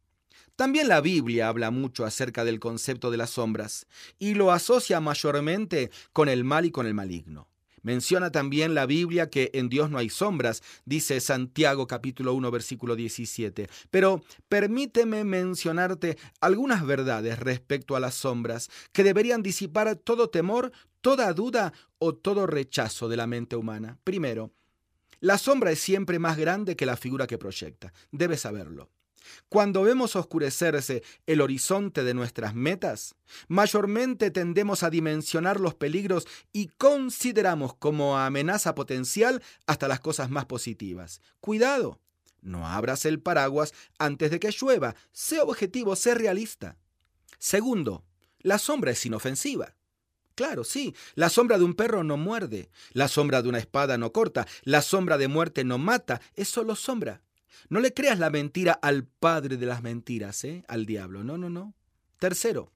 También 0.56 0.88
la 0.88 1.00
Biblia 1.00 1.48
habla 1.48 1.70
mucho 1.70 2.04
acerca 2.04 2.44
del 2.44 2.60
concepto 2.60 3.10
de 3.10 3.16
las 3.16 3.30
sombras 3.30 3.86
y 4.18 4.34
lo 4.34 4.52
asocia 4.52 5.00
mayormente 5.00 5.90
con 6.12 6.28
el 6.28 6.44
mal 6.44 6.64
y 6.64 6.70
con 6.70 6.86
el 6.86 6.94
maligno. 6.94 7.48
Menciona 7.84 8.32
también 8.32 8.74
la 8.74 8.86
Biblia 8.86 9.28
que 9.28 9.50
en 9.52 9.68
Dios 9.68 9.90
no 9.90 9.98
hay 9.98 10.08
sombras, 10.08 10.62
dice 10.86 11.20
Santiago 11.20 11.86
capítulo 11.86 12.32
1 12.32 12.50
versículo 12.50 12.96
17. 12.96 13.68
Pero 13.90 14.24
permíteme 14.48 15.22
mencionarte 15.24 16.16
algunas 16.40 16.86
verdades 16.86 17.38
respecto 17.38 17.94
a 17.94 18.00
las 18.00 18.14
sombras 18.14 18.70
que 18.92 19.04
deberían 19.04 19.42
disipar 19.42 19.96
todo 19.96 20.30
temor, 20.30 20.72
toda 21.04 21.30
duda 21.34 21.74
o 21.98 22.14
todo 22.14 22.46
rechazo 22.46 23.10
de 23.10 23.18
la 23.18 23.26
mente 23.26 23.56
humana. 23.56 23.98
Primero, 24.04 24.54
la 25.20 25.36
sombra 25.36 25.70
es 25.70 25.78
siempre 25.78 26.18
más 26.18 26.38
grande 26.38 26.76
que 26.76 26.86
la 26.86 26.96
figura 26.96 27.26
que 27.26 27.36
proyecta. 27.36 27.92
Debes 28.10 28.40
saberlo. 28.40 28.88
Cuando 29.50 29.82
vemos 29.82 30.16
oscurecerse 30.16 31.02
el 31.26 31.42
horizonte 31.42 32.04
de 32.04 32.14
nuestras 32.14 32.54
metas, 32.54 33.16
mayormente 33.48 34.30
tendemos 34.30 34.82
a 34.82 34.88
dimensionar 34.88 35.60
los 35.60 35.74
peligros 35.74 36.26
y 36.54 36.68
consideramos 36.78 37.74
como 37.74 38.16
amenaza 38.16 38.74
potencial 38.74 39.42
hasta 39.66 39.88
las 39.88 40.00
cosas 40.00 40.30
más 40.30 40.46
positivas. 40.46 41.20
Cuidado, 41.40 42.00
no 42.40 42.66
abras 42.66 43.04
el 43.04 43.20
paraguas 43.20 43.74
antes 43.98 44.30
de 44.30 44.40
que 44.40 44.50
llueva. 44.58 44.94
Sé 45.12 45.38
objetivo, 45.42 45.96
sé 45.96 46.14
realista. 46.14 46.78
Segundo, 47.38 48.06
la 48.38 48.56
sombra 48.56 48.92
es 48.92 49.04
inofensiva. 49.04 49.74
Claro, 50.34 50.64
sí, 50.64 50.94
la 51.14 51.28
sombra 51.28 51.58
de 51.58 51.64
un 51.64 51.74
perro 51.74 52.02
no 52.02 52.16
muerde, 52.16 52.70
la 52.92 53.06
sombra 53.06 53.40
de 53.40 53.48
una 53.48 53.58
espada 53.58 53.98
no 53.98 54.12
corta, 54.12 54.46
la 54.64 54.82
sombra 54.82 55.16
de 55.16 55.28
muerte 55.28 55.62
no 55.64 55.78
mata, 55.78 56.20
es 56.34 56.48
solo 56.48 56.74
sombra. 56.74 57.22
No 57.68 57.80
le 57.80 57.94
creas 57.94 58.18
la 58.18 58.30
mentira 58.30 58.72
al 58.72 59.04
padre 59.04 59.56
de 59.56 59.66
las 59.66 59.82
mentiras, 59.82 60.42
¿eh? 60.44 60.64
al 60.66 60.86
diablo. 60.86 61.22
No, 61.22 61.38
no, 61.38 61.50
no. 61.50 61.74
Tercero, 62.18 62.72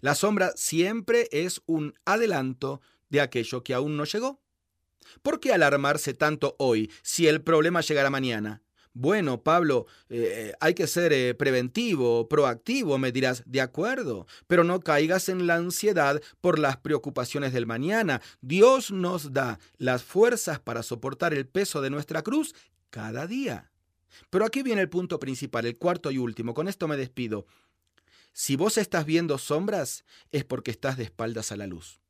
la 0.00 0.14
sombra 0.14 0.52
siempre 0.54 1.28
es 1.32 1.62
un 1.66 1.94
adelanto 2.04 2.80
de 3.08 3.20
aquello 3.20 3.62
que 3.62 3.74
aún 3.74 3.96
no 3.96 4.04
llegó. 4.04 4.40
¿Por 5.22 5.40
qué 5.40 5.52
alarmarse 5.52 6.14
tanto 6.14 6.56
hoy 6.58 6.90
si 7.02 7.26
el 7.26 7.42
problema 7.42 7.80
llegará 7.80 8.10
mañana? 8.10 8.62
Bueno, 8.92 9.42
Pablo, 9.42 9.86
eh, 10.08 10.52
hay 10.60 10.74
que 10.74 10.88
ser 10.88 11.12
eh, 11.12 11.34
preventivo, 11.34 12.28
proactivo, 12.28 12.98
me 12.98 13.12
dirás, 13.12 13.44
de 13.46 13.60
acuerdo, 13.60 14.26
pero 14.48 14.64
no 14.64 14.80
caigas 14.80 15.28
en 15.28 15.46
la 15.46 15.54
ansiedad 15.54 16.20
por 16.40 16.58
las 16.58 16.76
preocupaciones 16.76 17.52
del 17.52 17.66
mañana. 17.66 18.20
Dios 18.40 18.90
nos 18.90 19.32
da 19.32 19.60
las 19.78 20.02
fuerzas 20.02 20.58
para 20.58 20.82
soportar 20.82 21.34
el 21.34 21.46
peso 21.46 21.80
de 21.80 21.90
nuestra 21.90 22.22
cruz 22.22 22.54
cada 22.90 23.28
día. 23.28 23.70
Pero 24.28 24.44
aquí 24.44 24.62
viene 24.62 24.80
el 24.80 24.88
punto 24.88 25.20
principal, 25.20 25.66
el 25.66 25.78
cuarto 25.78 26.10
y 26.10 26.18
último. 26.18 26.52
Con 26.52 26.66
esto 26.66 26.88
me 26.88 26.96
despido. 26.96 27.46
Si 28.32 28.56
vos 28.56 28.76
estás 28.76 29.06
viendo 29.06 29.38
sombras, 29.38 30.04
es 30.32 30.44
porque 30.44 30.72
estás 30.72 30.96
de 30.96 31.04
espaldas 31.04 31.52
a 31.52 31.56
la 31.56 31.68
luz. 31.68 32.00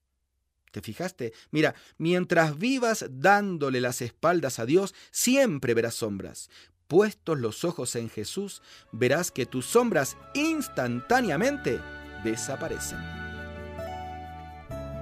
¿Te 0.71 0.81
fijaste? 0.81 1.33
Mira, 1.51 1.75
mientras 1.99 2.59
vivas 2.59 3.05
dándole 3.11 3.81
las 3.81 4.03
espaldas 4.03 4.59
a 4.59 4.67
Dios, 4.67 4.95
siempre 5.11 5.75
verás 5.75 5.95
sombras. 5.95 6.49
Puestos 6.87 7.39
los 7.39 7.65
ojos 7.65 7.95
en 7.97 8.09
Jesús, 8.09 8.63
verás 8.93 9.31
que 9.31 9.47
tus 9.47 9.67
sombras 9.67 10.17
instantáneamente 10.35 11.81
desaparecen. 12.25 12.99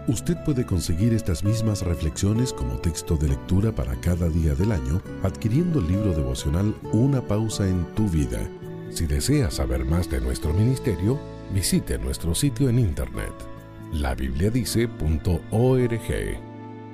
Usted 0.06 0.42
puede 0.44 0.64
conseguir 0.64 1.12
estas 1.12 1.44
mismas 1.44 1.82
reflexiones 1.82 2.54
como 2.54 2.78
texto 2.78 3.16
de 3.16 3.28
lectura 3.28 3.72
para 3.74 3.94
cada 4.00 4.30
día 4.30 4.54
del 4.54 4.72
año 4.72 5.02
adquiriendo 5.22 5.80
el 5.80 5.88
libro 5.88 6.14
devocional 6.14 6.74
Una 6.92 7.20
pausa 7.20 7.68
en 7.68 7.84
tu 7.94 8.08
vida. 8.08 8.40
Si 8.90 9.06
desea 9.06 9.50
saber 9.50 9.84
más 9.84 10.08
de 10.08 10.22
nuestro 10.22 10.54
ministerio, 10.54 11.20
visite 11.52 11.98
nuestro 11.98 12.34
sitio 12.34 12.70
en 12.70 12.78
internet 12.78 13.57
labibliadice.org. 13.92 16.38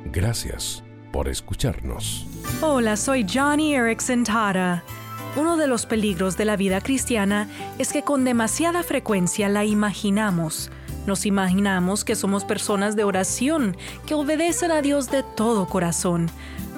Gracias 0.07 0.83
por 1.13 1.29
escucharnos. 1.29 2.27
Hola, 2.61 2.97
soy 2.97 3.27
Johnny 3.29 3.75
Erickson 3.75 4.25
Tara. 4.25 4.83
Uno 5.37 5.57
de 5.57 5.67
los 5.67 5.87
peligros 5.87 6.37
de 6.37 6.45
la 6.45 6.57
vida 6.57 6.81
cristiana 6.81 7.49
es 7.79 7.93
que 7.93 8.03
con 8.03 8.25
demasiada 8.25 8.83
frecuencia 8.83 9.49
la 9.49 9.65
imaginamos 9.65 10.71
nos 11.07 11.27
imaginamos 11.27 12.05
que 12.05 12.15
somos 12.15 12.45
personas 12.45 12.97
de 12.97 13.05
oración, 13.05 13.77
que 14.07 14.15
obedecen 14.15 14.71
a 14.71 14.81
Dios 14.81 15.11
de 15.11 15.23
todo 15.23 15.67
corazón, 15.67 16.31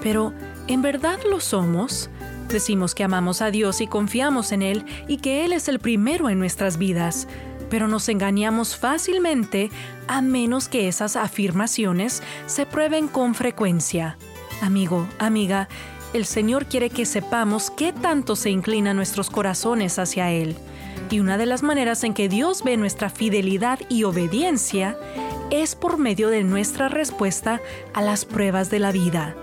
pero 0.03 0.33
¿en 0.67 0.83
verdad 0.83 1.19
lo 1.29 1.41
somos? 1.41 2.11
Decimos 2.49 2.95
que 2.95 3.05
amamos 3.05 3.41
a 3.41 3.51
Dios 3.51 3.81
y 3.81 3.87
confiamos 3.87 4.53
en 4.53 4.63
Él 4.63 4.85
y 5.07 5.19
que 5.19 5.45
Él 5.45 5.53
es 5.53 5.69
el 5.69 5.79
primero 5.79 6.29
en 6.29 6.39
nuestras 6.39 6.77
vidas, 6.77 7.29
pero 7.71 7.89
nos 7.89 8.09
engañamos 8.09 8.77
fácilmente 8.77 9.71
a 10.09 10.23
menos 10.23 10.69
que 10.69 10.89
esas 10.89 11.17
afirmaciones 11.17 12.23
se 12.47 12.67
prueben 12.67 13.09
con 13.09 13.35
frecuencia. 13.35 14.17
Amigo, 14.61 15.07
amiga, 15.19 15.69
el 16.13 16.25
Señor 16.25 16.67
quiere 16.67 16.91
que 16.91 17.05
sepamos 17.05 17.71
qué 17.71 17.93
tanto 17.93 18.37
se 18.37 18.51
inclinan 18.51 18.97
nuestros 18.97 19.29
corazones 19.29 19.99
hacia 19.99 20.31
Él. 20.31 20.57
Y 21.11 21.21
una 21.21 21.37
de 21.37 21.47
las 21.47 21.63
maneras 21.63 22.05
en 22.05 22.15
que 22.15 22.29
Dios 22.29 22.65
ve 22.65 22.77
nuestra 22.77 23.11
fidelidad 23.11 23.79
y 23.89 24.05
obediencia 24.05 24.97
es 25.51 25.75
por 25.75 25.99
medio 25.99 26.31
de 26.31 26.43
nuestra 26.43 26.89
respuesta 26.89 27.61
a 27.93 28.03
las 28.03 28.25
pruebas 28.25 28.71
de 28.71 28.79
la 28.79 28.93
vida. 28.93 29.37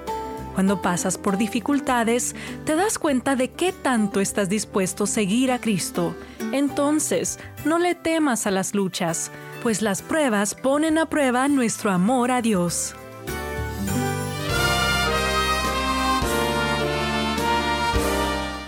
Cuando 0.55 0.82
pasas 0.82 1.17
por 1.17 1.38
dificultades, 1.38 2.36
te 2.65 2.76
das 2.76 2.99
cuenta 2.99 3.36
de 3.36 3.51
qué 3.51 3.71
tanto 3.71 4.19
estás 4.19 4.49
dispuesto 4.49 5.05
a 5.05 5.07
seguir 5.07 5.51
a 5.51 5.59
Cristo 5.59 6.15
Entonces, 6.54 7.39
no 7.66 7.80
le 7.80 7.95
temas 7.95 8.45
a 8.45 8.51
las 8.51 8.76
luchas, 8.76 9.32
pues 9.64 9.82
las 9.82 10.04
pruebas 10.04 10.54
ponen 10.54 10.99
a 10.99 11.08
prueba 11.08 11.47
nuestro 11.47 11.91
amor 11.91 12.30
a 12.30 12.43
Dios. 12.43 12.95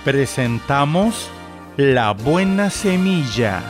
Presentamos 0.04 1.30
La 1.78 2.14
Buena 2.14 2.72
Semilla, 2.72 3.62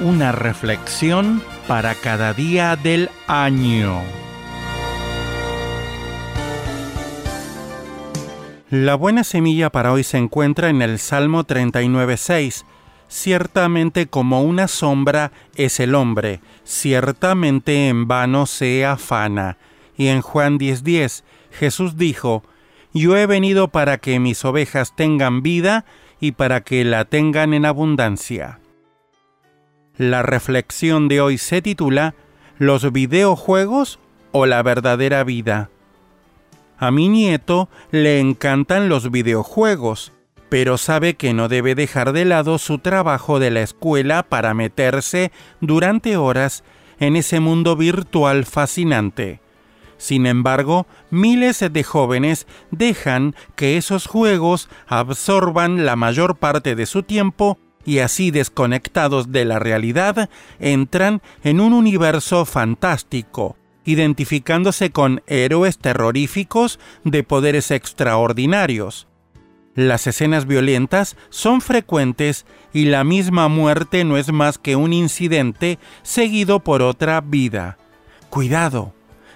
una 0.00 0.30
reflexión 0.30 1.42
para 1.66 1.94
cada 1.94 2.34
día 2.34 2.76
del 2.76 3.08
año. 3.28 4.02
La 8.70 8.94
buena 8.96 9.24
semilla 9.24 9.70
para 9.70 9.92
hoy 9.92 10.04
se 10.04 10.18
encuentra 10.18 10.68
en 10.68 10.82
el 10.82 10.98
Salmo 10.98 11.44
39.6. 11.44 12.66
Ciertamente 13.08 14.06
como 14.06 14.42
una 14.42 14.68
sombra 14.68 15.32
es 15.56 15.80
el 15.80 15.94
hombre, 15.94 16.40
ciertamente 16.64 17.88
en 17.88 18.06
vano 18.06 18.44
se 18.46 18.84
afana. 18.84 19.56
Y 19.96 20.08
en 20.08 20.20
Juan 20.20 20.58
10.10 20.58 21.24
Jesús 21.50 21.96
dijo, 21.96 22.42
Yo 22.92 23.16
he 23.16 23.26
venido 23.26 23.68
para 23.68 23.98
que 23.98 24.20
mis 24.20 24.44
ovejas 24.44 24.94
tengan 24.94 25.42
vida 25.42 25.86
y 26.20 26.32
para 26.32 26.60
que 26.60 26.84
la 26.84 27.06
tengan 27.06 27.54
en 27.54 27.64
abundancia. 27.64 28.60
La 29.96 30.22
reflexión 30.22 31.08
de 31.08 31.20
hoy 31.20 31.38
se 31.38 31.62
titula 31.62 32.14
¿Los 32.58 32.92
videojuegos 32.92 33.98
o 34.32 34.46
la 34.46 34.62
verdadera 34.62 35.24
vida? 35.24 35.70
A 36.78 36.90
mi 36.90 37.08
nieto 37.08 37.68
le 37.90 38.20
encantan 38.20 38.88
los 38.88 39.10
videojuegos, 39.10 40.12
pero 40.48 40.78
sabe 40.78 41.14
que 41.14 41.34
no 41.34 41.48
debe 41.48 41.74
dejar 41.74 42.12
de 42.12 42.24
lado 42.24 42.58
su 42.58 42.78
trabajo 42.78 43.38
de 43.38 43.50
la 43.50 43.62
escuela 43.62 44.22
para 44.22 44.54
meterse 44.54 45.32
durante 45.60 46.16
horas 46.16 46.64
en 47.00 47.16
ese 47.16 47.40
mundo 47.40 47.76
virtual 47.76 48.44
fascinante. 48.44 49.40
Sin 49.98 50.26
embargo, 50.26 50.86
miles 51.10 51.64
de 51.70 51.82
jóvenes 51.82 52.46
dejan 52.70 53.34
que 53.56 53.76
esos 53.76 54.06
juegos 54.06 54.68
absorban 54.86 55.84
la 55.84 55.96
mayor 55.96 56.36
parte 56.36 56.76
de 56.76 56.86
su 56.86 57.02
tiempo 57.02 57.58
y 57.84 58.00
así 58.00 58.30
desconectados 58.30 59.32
de 59.32 59.44
la 59.44 59.58
realidad, 59.58 60.28
entran 60.58 61.22
en 61.42 61.58
un 61.58 61.72
universo 61.72 62.44
fantástico, 62.44 63.56
identificándose 63.84 64.90
con 64.90 65.22
héroes 65.26 65.78
terroríficos 65.78 66.78
de 67.04 67.22
poderes 67.22 67.70
extraordinarios. 67.70 69.07
Las 69.78 70.08
escenas 70.08 70.48
violentas 70.48 71.16
son 71.30 71.60
frecuentes 71.60 72.46
y 72.72 72.86
la 72.86 73.04
misma 73.04 73.46
muerte 73.46 74.02
no 74.02 74.16
es 74.16 74.32
más 74.32 74.58
que 74.58 74.74
un 74.74 74.92
incidente 74.92 75.78
seguido 76.02 76.58
por 76.58 76.82
otra 76.82 77.20
vida. 77.20 77.78
Cuidado, 78.28 78.92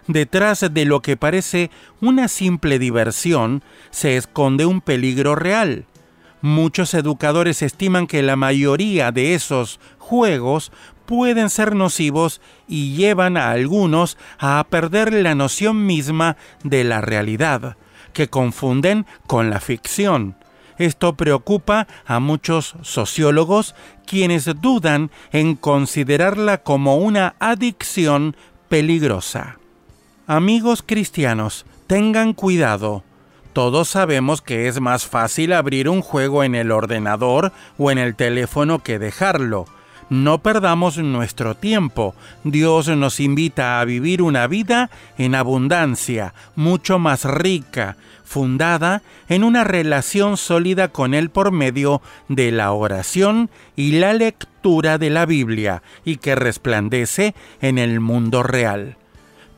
detrás 0.09 0.67
de 0.69 0.85
lo 0.85 1.01
que 1.01 1.17
parece 1.17 1.71
una 2.01 2.27
simple 2.27 2.81
diversión 2.81 3.63
se 3.93 4.17
esconde 4.17 4.67
un 4.67 4.81
peligro 4.81 5.37
real. 5.37 5.85
Muchos 6.41 6.93
educadores 6.95 7.63
estiman 7.63 8.09
que 8.09 8.21
la 8.21 8.35
mayoría 8.35 9.13
de 9.13 9.35
esos 9.35 9.79
juegos 9.99 10.73
pueden 11.07 11.51
ser 11.51 11.77
nocivos 11.77 12.41
y 12.67 12.97
llevan 12.97 13.37
a 13.37 13.53
algunos 13.53 14.19
a 14.41 14.67
perder 14.69 15.13
la 15.13 15.37
noción 15.37 15.87
misma 15.87 16.37
de 16.65 16.83
la 16.83 17.01
realidad, 17.01 17.77
que 18.13 18.29
confunden 18.29 19.07
con 19.27 19.51
la 19.51 19.61
ficción. 19.61 20.37
Esto 20.79 21.15
preocupa 21.15 21.87
a 22.07 22.19
muchos 22.19 22.75
sociólogos 22.83 23.75
quienes 24.07 24.45
dudan 24.61 25.11
en 25.31 25.55
considerarla 25.55 26.59
como 26.59 26.97
una 26.97 27.35
adicción 27.39 28.37
peligrosa. 28.69 29.59
Amigos 30.27 30.83
cristianos, 30.85 31.67
tengan 31.87 32.33
cuidado. 32.33 33.05
Todos 33.53 33.89
sabemos 33.89 34.41
que 34.41 34.67
es 34.67 34.81
más 34.81 35.07
fácil 35.07 35.53
abrir 35.53 35.89
un 35.89 36.01
juego 36.01 36.43
en 36.43 36.55
el 36.55 36.71
ordenador 36.71 37.53
o 37.77 37.91
en 37.91 37.99
el 37.99 38.17
teléfono 38.17 38.83
que 38.83 38.99
dejarlo. 38.99 39.67
No 40.13 40.43
perdamos 40.43 40.99
nuestro 40.99 41.55
tiempo. 41.55 42.15
Dios 42.45 42.87
nos 42.89 43.19
invita 43.19 43.81
a 43.81 43.85
vivir 43.87 44.21
una 44.21 44.47
vida 44.47 44.91
en 45.17 45.35
abundancia, 45.35 46.35
mucho 46.55 46.99
más 46.99 47.25
rica, 47.25 47.97
fundada 48.23 49.01
en 49.31 49.43
una 49.43 49.65
relación 49.65 50.37
sólida 50.37 50.89
con 50.89 51.15
Él 51.15 51.31
por 51.31 51.51
medio 51.51 52.03
de 52.29 52.53
la 52.53 52.73
oración 52.73 53.49
y 53.75 53.93
la 53.93 54.13
lectura 54.13 54.99
de 54.99 55.09
la 55.09 55.25
Biblia, 55.25 55.83
y 56.05 56.19
que 56.19 56.35
resplandece 56.35 57.35
en 57.63 57.79
el 57.79 57.99
mundo 58.01 58.43
real. 58.43 58.99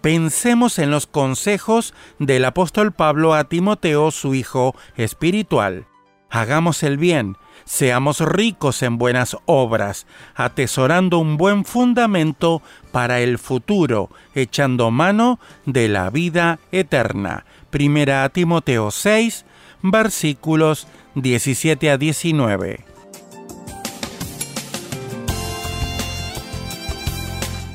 Pensemos 0.03 0.79
en 0.79 0.93
los 0.93 1.09
consejos 1.09 1.95
del 2.21 2.45
apóstol 2.45 2.93
Pablo 2.93 3.35
a 3.35 3.43
Timoteo, 3.43 4.13
su 4.13 4.37
hijo 4.37 4.77
espiritual. 4.97 5.87
Hagamos 6.31 6.85
el 6.85 6.97
bien, 6.97 7.37
seamos 7.65 8.21
ricos 8.21 8.83
en 8.83 8.99
buenas 8.99 9.37
obras, 9.47 10.07
atesorando 10.35 11.19
un 11.19 11.37
buen 11.37 11.65
fundamento 11.65 12.63
para 12.93 13.21
el 13.21 13.39
futuro, 13.39 14.11
echando 14.35 14.91
mano 14.91 15.39
de 15.67 15.89
la 15.89 16.11
vida 16.11 16.59
eterna. 16.73 17.45
Primera 17.71 18.25
a 18.25 18.29
Timoteo 18.29 18.91
6, 18.91 19.45
versículos 19.83 20.87
17 21.15 21.91
a 21.91 21.99
19. 21.99 22.85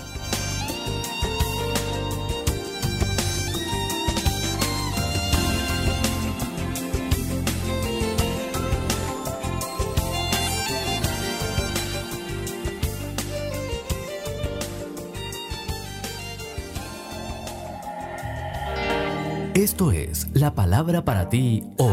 Esto 19.53 19.91
es 19.91 20.29
la 20.33 20.55
palabra 20.55 21.05
para 21.05 21.29
ti 21.29 21.63
hoy. 21.77 21.92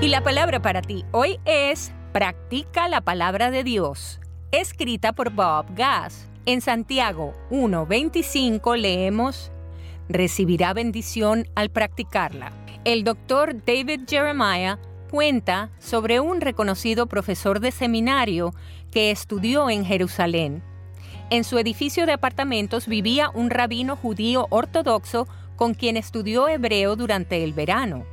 Y 0.00 0.08
la 0.08 0.22
palabra 0.22 0.62
para 0.62 0.82
ti 0.82 1.04
hoy 1.12 1.38
es 1.44 1.92
Practica 2.12 2.88
la 2.88 3.00
palabra 3.00 3.50
de 3.50 3.64
Dios, 3.64 4.20
escrita 4.52 5.12
por 5.12 5.30
Bob 5.30 5.66
Gass. 5.74 6.28
En 6.46 6.60
Santiago 6.60 7.34
1.25 7.50 8.76
leemos, 8.76 9.50
recibirá 10.08 10.72
bendición 10.72 11.46
al 11.54 11.70
practicarla. 11.70 12.52
El 12.84 13.04
doctor 13.04 13.64
David 13.64 14.02
Jeremiah 14.08 14.78
cuenta 15.10 15.70
sobre 15.78 16.20
un 16.20 16.40
reconocido 16.40 17.06
profesor 17.06 17.60
de 17.60 17.72
seminario 17.72 18.54
que 18.90 19.10
estudió 19.10 19.68
en 19.68 19.84
Jerusalén 19.84 20.62
en 21.30 21.44
su 21.44 21.58
edificio 21.58 22.06
de 22.06 22.12
apartamentos 22.12 22.86
vivía 22.86 23.30
un 23.34 23.50
rabino 23.50 23.96
judío 23.96 24.46
ortodoxo 24.48 25.28
con 25.56 25.74
quien 25.74 25.98
estudió 25.98 26.48
hebreo 26.48 26.96
durante 26.96 27.44
el 27.44 27.52
verano. 27.52 28.06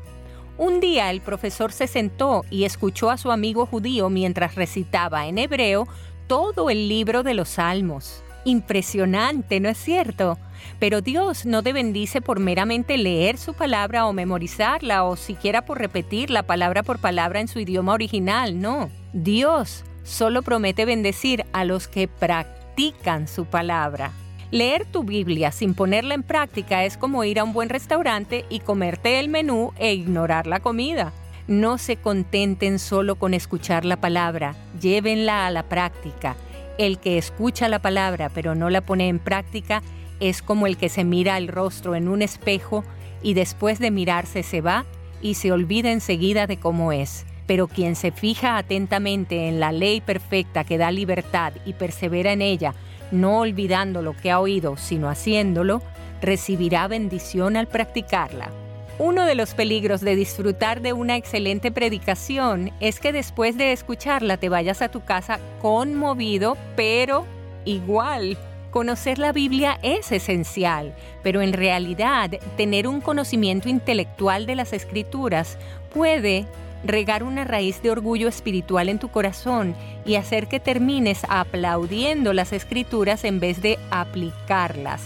Un 0.57 0.79
día 0.79 1.11
el 1.11 1.19
profesor 1.19 1.73
se 1.73 1.85
sentó 1.85 2.45
y 2.49 2.63
escuchó 2.63 3.09
a 3.09 3.17
su 3.17 3.31
amigo 3.31 3.65
judío 3.65 4.09
mientras 4.09 4.55
recitaba 4.55 5.27
en 5.27 5.37
hebreo 5.37 5.87
todo 6.27 6.69
el 6.69 6.87
libro 6.87 7.23
de 7.23 7.33
los 7.33 7.49
Salmos. 7.49 8.23
Impresionante, 8.45 9.59
¿no 9.59 9.67
es 9.67 9.77
cierto? 9.77 10.37
Pero 10.79 11.01
Dios 11.01 11.45
no 11.45 11.61
te 11.61 11.73
bendice 11.73 12.21
por 12.21 12.39
meramente 12.39 12.97
leer 12.97 13.37
su 13.37 13.53
palabra 13.53 14.05
o 14.05 14.13
memorizarla 14.13 15.03
o 15.03 15.17
siquiera 15.17 15.65
por 15.65 15.79
repetir 15.79 16.29
la 16.29 16.43
palabra 16.43 16.83
por 16.83 16.99
palabra 16.99 17.41
en 17.41 17.47
su 17.47 17.59
idioma 17.59 17.93
original, 17.93 18.61
no. 18.61 18.89
Dios 19.11 19.83
solo 20.03 20.41
promete 20.41 20.85
bendecir 20.85 21.45
a 21.51 21.65
los 21.65 21.87
que 21.87 22.07
practican 22.07 23.27
su 23.27 23.45
palabra. 23.45 24.11
Leer 24.55 24.85
tu 24.85 25.03
Biblia 25.03 25.51
sin 25.51 25.73
ponerla 25.73 26.13
en 26.13 26.23
práctica 26.23 26.85
es 26.85 26.95
como 26.95 27.25
ir 27.25 27.39
a 27.39 27.43
un 27.43 27.51
buen 27.51 27.67
restaurante 27.67 28.45
y 28.49 28.61
comerte 28.61 29.19
el 29.19 29.27
menú 29.27 29.73
e 29.77 29.93
ignorar 29.93 30.47
la 30.47 30.61
comida. 30.61 31.11
No 31.49 31.77
se 31.77 31.97
contenten 31.97 32.79
solo 32.79 33.15
con 33.15 33.33
escuchar 33.33 33.83
la 33.83 33.97
palabra, 33.97 34.55
llévenla 34.79 35.45
a 35.45 35.51
la 35.51 35.63
práctica. 35.63 36.37
El 36.77 36.99
que 36.99 37.17
escucha 37.17 37.67
la 37.67 37.79
palabra 37.79 38.29
pero 38.33 38.55
no 38.55 38.69
la 38.69 38.79
pone 38.79 39.09
en 39.09 39.19
práctica 39.19 39.83
es 40.21 40.41
como 40.41 40.67
el 40.67 40.77
que 40.77 40.87
se 40.87 41.03
mira 41.03 41.35
al 41.35 41.49
rostro 41.49 41.93
en 41.93 42.07
un 42.07 42.21
espejo 42.21 42.85
y 43.21 43.33
después 43.33 43.79
de 43.79 43.91
mirarse 43.91 44.41
se 44.41 44.61
va 44.61 44.85
y 45.21 45.33
se 45.33 45.51
olvida 45.51 45.91
enseguida 45.91 46.47
de 46.47 46.55
cómo 46.55 46.93
es. 46.93 47.25
Pero 47.45 47.67
quien 47.67 47.97
se 47.97 48.11
fija 48.11 48.57
atentamente 48.57 49.49
en 49.49 49.59
la 49.59 49.73
ley 49.73 49.99
perfecta 49.99 50.63
que 50.63 50.77
da 50.77 50.91
libertad 50.91 51.51
y 51.65 51.73
persevera 51.73 52.31
en 52.31 52.41
ella, 52.41 52.73
no 53.11 53.39
olvidando 53.39 54.01
lo 54.01 54.13
que 54.13 54.31
ha 54.31 54.39
oído, 54.39 54.77
sino 54.77 55.09
haciéndolo, 55.09 55.81
recibirá 56.21 56.87
bendición 56.87 57.55
al 57.57 57.67
practicarla. 57.67 58.49
Uno 58.97 59.25
de 59.25 59.35
los 59.35 59.53
peligros 59.53 59.99
de 59.99 60.15
disfrutar 60.15 60.81
de 60.81 60.93
una 60.93 61.17
excelente 61.17 61.69
predicación 61.69 62.71
es 62.79 63.01
que 63.01 63.11
después 63.11 63.57
de 63.57 63.73
escucharla 63.73 64.37
te 64.37 64.47
vayas 64.47 64.81
a 64.81 64.89
tu 64.89 65.03
casa 65.03 65.39
conmovido, 65.61 66.55
pero 66.77 67.25
igual. 67.65 68.37
Conocer 68.71 69.19
la 69.19 69.31
Biblia 69.31 69.79
es 69.83 70.11
esencial, 70.11 70.93
pero 71.23 71.41
en 71.41 71.53
realidad 71.53 72.31
tener 72.57 72.87
un 72.87 73.01
conocimiento 73.01 73.69
intelectual 73.69 74.45
de 74.45 74.55
las 74.55 74.73
escrituras 74.73 75.57
puede 75.93 76.45
regar 76.86 77.23
una 77.23 77.43
raíz 77.43 77.81
de 77.81 77.89
orgullo 77.89 78.27
espiritual 78.27 78.89
en 78.89 78.99
tu 78.99 79.09
corazón 79.09 79.75
y 80.05 80.15
hacer 80.15 80.47
que 80.47 80.59
termines 80.59 81.21
aplaudiendo 81.27 82.31
las 82.33 82.53
escrituras 82.53 83.23
en 83.23 83.39
vez 83.39 83.61
de 83.61 83.79
aplicarlas. 83.89 85.01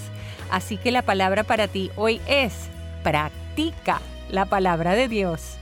Así 0.51 0.77
que 0.77 0.91
la 0.91 1.01
palabra 1.01 1.43
para 1.43 1.67
ti 1.67 1.91
hoy 1.95 2.21
es 2.27 2.53
practica 3.03 4.01
la 4.29 4.45
palabra 4.45 4.93
de 4.93 5.07
Dios. 5.07 5.55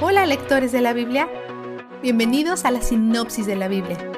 Hola 0.00 0.26
lectores 0.26 0.70
de 0.70 0.80
la 0.80 0.92
Biblia, 0.92 1.28
bienvenidos 2.02 2.64
a 2.64 2.70
la 2.70 2.80
sinopsis 2.80 3.46
de 3.46 3.56
la 3.56 3.66
Biblia. 3.66 4.17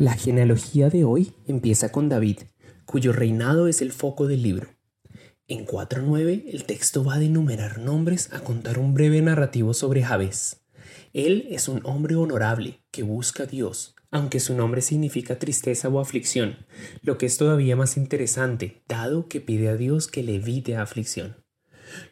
La 0.00 0.14
genealogía 0.14 0.88
de 0.88 1.04
hoy 1.04 1.34
empieza 1.46 1.92
con 1.92 2.08
David, 2.08 2.38
cuyo 2.86 3.12
reinado 3.12 3.68
es 3.68 3.82
el 3.82 3.92
foco 3.92 4.26
del 4.26 4.42
libro. 4.42 4.70
En 5.46 5.66
4.9 5.66 6.44
el 6.54 6.64
texto 6.64 7.04
va 7.04 7.18
de 7.18 7.26
enumerar 7.26 7.80
nombres 7.80 8.32
a 8.32 8.40
contar 8.40 8.78
un 8.78 8.94
breve 8.94 9.20
narrativo 9.20 9.74
sobre 9.74 10.02
Jabez. 10.02 10.62
Él 11.12 11.46
es 11.50 11.68
un 11.68 11.82
hombre 11.84 12.16
honorable 12.16 12.80
que 12.90 13.02
busca 13.02 13.42
a 13.42 13.46
Dios, 13.46 13.94
aunque 14.10 14.40
su 14.40 14.54
nombre 14.54 14.80
significa 14.80 15.38
tristeza 15.38 15.90
o 15.90 16.00
aflicción, 16.00 16.56
lo 17.02 17.18
que 17.18 17.26
es 17.26 17.36
todavía 17.36 17.76
más 17.76 17.98
interesante, 17.98 18.82
dado 18.88 19.28
que 19.28 19.42
pide 19.42 19.68
a 19.68 19.76
Dios 19.76 20.08
que 20.08 20.22
le 20.22 20.36
evite 20.36 20.76
aflicción. 20.76 21.44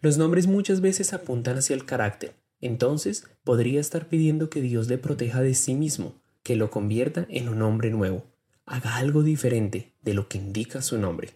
Los 0.02 0.18
nombres 0.18 0.46
muchas 0.46 0.82
veces 0.82 1.14
apuntan 1.14 1.56
hacia 1.56 1.74
el 1.74 1.86
carácter, 1.86 2.34
entonces 2.60 3.24
podría 3.44 3.80
estar 3.80 4.10
pidiendo 4.10 4.50
que 4.50 4.60
Dios 4.60 4.88
le 4.88 4.98
proteja 4.98 5.40
de 5.40 5.54
sí 5.54 5.72
mismo, 5.72 6.20
que 6.48 6.56
lo 6.56 6.70
convierta 6.70 7.26
en 7.28 7.50
un 7.50 7.60
hombre 7.60 7.90
nuevo, 7.90 8.24
haga 8.64 8.96
algo 8.96 9.22
diferente 9.22 9.92
de 10.00 10.14
lo 10.14 10.28
que 10.28 10.38
indica 10.38 10.80
su 10.80 10.96
nombre. 10.96 11.34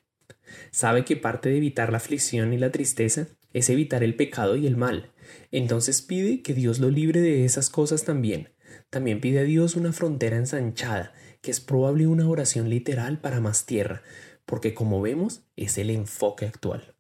Sabe 0.71 1.05
que 1.05 1.19
parte 1.19 1.51
de 1.51 1.59
evitar 1.59 1.91
la 1.93 1.99
aflicción 1.99 2.55
y 2.55 2.57
la 2.57 2.73
tristeza 2.73 3.29
es 3.53 3.69
evitar 3.69 4.03
el 4.03 4.17
pecado 4.17 4.57
y 4.57 4.67
el 4.67 4.79
mal, 4.79 5.11
entonces 5.51 6.01
pide 6.01 6.41
que 6.41 6.55
Dios 6.55 6.79
lo 6.79 6.89
libre 6.89 7.21
de 7.21 7.45
esas 7.45 7.69
cosas 7.69 8.05
también. 8.05 8.55
También 8.89 9.21
pide 9.21 9.41
a 9.41 9.43
Dios 9.43 9.77
una 9.77 9.93
frontera 9.93 10.39
ensanchada, 10.39 11.13
que 11.43 11.51
es 11.51 11.61
probable 11.61 12.07
una 12.07 12.27
oración 12.27 12.71
literal 12.71 13.21
para 13.21 13.39
más 13.39 13.67
tierra, 13.67 14.01
porque 14.47 14.73
como 14.73 15.03
vemos 15.03 15.43
es 15.57 15.77
el 15.77 15.91
enfoque 15.91 16.47
actual. 16.47 16.95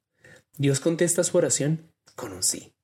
Dios 0.59 0.81
contesta 0.81 1.25
su 1.25 1.39
oración 1.39 1.91
con 2.15 2.35
un 2.35 2.43
sí. 2.43 2.75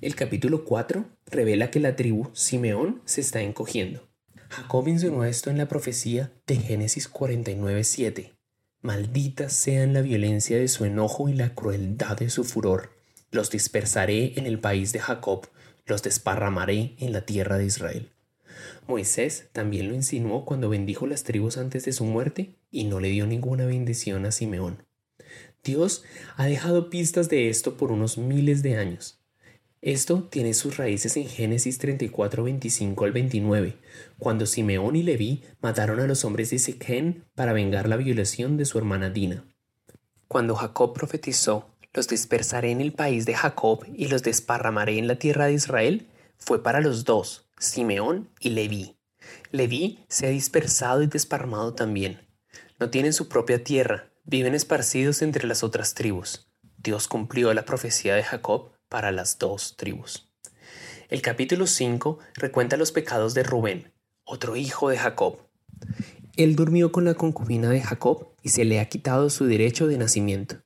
El 0.00 0.14
capítulo 0.14 0.64
4 0.64 1.04
revela 1.26 1.70
que 1.70 1.80
la 1.80 1.96
tribu 1.96 2.30
Simeón 2.32 3.02
se 3.04 3.20
está 3.20 3.42
encogiendo. 3.42 4.07
Jacob 4.48 4.88
insinuó 4.88 5.24
esto 5.24 5.50
en 5.50 5.58
la 5.58 5.68
profecía 5.68 6.32
de 6.46 6.56
Génesis 6.56 7.08
49:7. 7.08 8.32
Maldita 8.80 9.48
sean 9.50 9.92
la 9.92 10.00
violencia 10.00 10.56
de 10.56 10.68
su 10.68 10.84
enojo 10.84 11.28
y 11.28 11.34
la 11.34 11.54
crueldad 11.54 12.16
de 12.16 12.30
su 12.30 12.44
furor. 12.44 12.90
Los 13.30 13.50
dispersaré 13.50 14.38
en 14.38 14.46
el 14.46 14.58
país 14.58 14.92
de 14.92 15.00
Jacob, 15.00 15.48
los 15.84 16.02
desparramaré 16.02 16.94
en 16.98 17.12
la 17.12 17.22
tierra 17.22 17.58
de 17.58 17.66
Israel. 17.66 18.10
Moisés 18.86 19.48
también 19.52 19.88
lo 19.88 19.94
insinuó 19.94 20.46
cuando 20.46 20.70
bendijo 20.70 21.06
las 21.06 21.24
tribus 21.24 21.58
antes 21.58 21.84
de 21.84 21.92
su 21.92 22.04
muerte 22.04 22.54
y 22.70 22.84
no 22.84 23.00
le 23.00 23.08
dio 23.08 23.26
ninguna 23.26 23.66
bendición 23.66 24.24
a 24.24 24.32
Simeón. 24.32 24.84
Dios 25.62 26.04
ha 26.36 26.46
dejado 26.46 26.88
pistas 26.88 27.28
de 27.28 27.50
esto 27.50 27.76
por 27.76 27.92
unos 27.92 28.16
miles 28.16 28.62
de 28.62 28.76
años. 28.76 29.17
Esto 29.80 30.24
tiene 30.24 30.54
sus 30.54 30.76
raíces 30.76 31.16
en 31.16 31.28
Génesis 31.28 31.78
34, 31.78 32.42
25 32.42 33.04
al 33.04 33.12
29, 33.12 33.76
cuando 34.18 34.44
Simeón 34.44 34.96
y 34.96 35.04
Leví 35.04 35.44
mataron 35.60 36.00
a 36.00 36.06
los 36.08 36.24
hombres 36.24 36.50
de 36.50 36.58
Siquén 36.58 37.24
para 37.36 37.52
vengar 37.52 37.88
la 37.88 37.96
violación 37.96 38.56
de 38.56 38.64
su 38.64 38.78
hermana 38.78 39.10
Dina. 39.10 39.44
Cuando 40.26 40.56
Jacob 40.56 40.94
profetizó, 40.94 41.70
los 41.94 42.08
dispersaré 42.08 42.72
en 42.72 42.80
el 42.80 42.92
país 42.92 43.24
de 43.24 43.34
Jacob 43.34 43.84
y 43.94 44.08
los 44.08 44.24
desparramaré 44.24 44.98
en 44.98 45.06
la 45.06 45.14
tierra 45.14 45.46
de 45.46 45.52
Israel, 45.52 46.08
fue 46.38 46.60
para 46.60 46.80
los 46.80 47.04
dos, 47.04 47.48
Simeón 47.60 48.28
y 48.40 48.50
Leví. 48.50 48.96
Leví 49.52 50.04
se 50.08 50.26
ha 50.26 50.30
dispersado 50.30 51.02
y 51.02 51.06
desparramado 51.06 51.74
también. 51.74 52.26
No 52.80 52.90
tienen 52.90 53.12
su 53.12 53.28
propia 53.28 53.62
tierra, 53.62 54.10
viven 54.24 54.56
esparcidos 54.56 55.22
entre 55.22 55.46
las 55.46 55.62
otras 55.62 55.94
tribus. 55.94 56.48
Dios 56.78 57.06
cumplió 57.06 57.54
la 57.54 57.64
profecía 57.64 58.16
de 58.16 58.24
Jacob 58.24 58.72
para 58.88 59.12
las 59.12 59.38
dos 59.38 59.76
tribus. 59.76 60.28
El 61.08 61.22
capítulo 61.22 61.66
5 61.66 62.18
recuenta 62.34 62.76
los 62.76 62.92
pecados 62.92 63.34
de 63.34 63.42
Rubén, 63.42 63.92
otro 64.24 64.56
hijo 64.56 64.90
de 64.90 64.98
Jacob. 64.98 65.38
Él 66.36 66.54
durmió 66.54 66.92
con 66.92 67.04
la 67.04 67.14
concubina 67.14 67.70
de 67.70 67.80
Jacob 67.80 68.34
y 68.42 68.50
se 68.50 68.64
le 68.64 68.80
ha 68.80 68.88
quitado 68.88 69.30
su 69.30 69.46
derecho 69.46 69.86
de 69.86 69.98
nacimiento. 69.98 70.62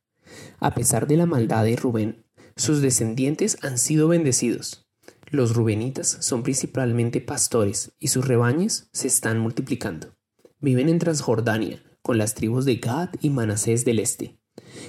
A 0.58 0.74
pesar 0.74 1.06
de 1.06 1.16
la 1.16 1.26
maldad 1.26 1.64
de 1.64 1.76
Rubén, 1.76 2.24
sus 2.56 2.82
descendientes 2.82 3.58
han 3.62 3.78
sido 3.78 4.08
bendecidos. 4.08 4.86
Los 5.30 5.54
rubenitas 5.54 6.18
son 6.20 6.42
principalmente 6.42 7.20
pastores 7.20 7.92
y 7.98 8.08
sus 8.08 8.26
rebaños 8.26 8.88
se 8.92 9.08
están 9.08 9.38
multiplicando. 9.38 10.14
Viven 10.60 10.88
en 10.88 10.98
Transjordania, 10.98 11.82
con 12.02 12.18
las 12.18 12.34
tribus 12.34 12.64
de 12.64 12.76
Gad 12.76 13.10
y 13.20 13.30
Manasés 13.30 13.84
del 13.84 13.98
este. 14.00 14.38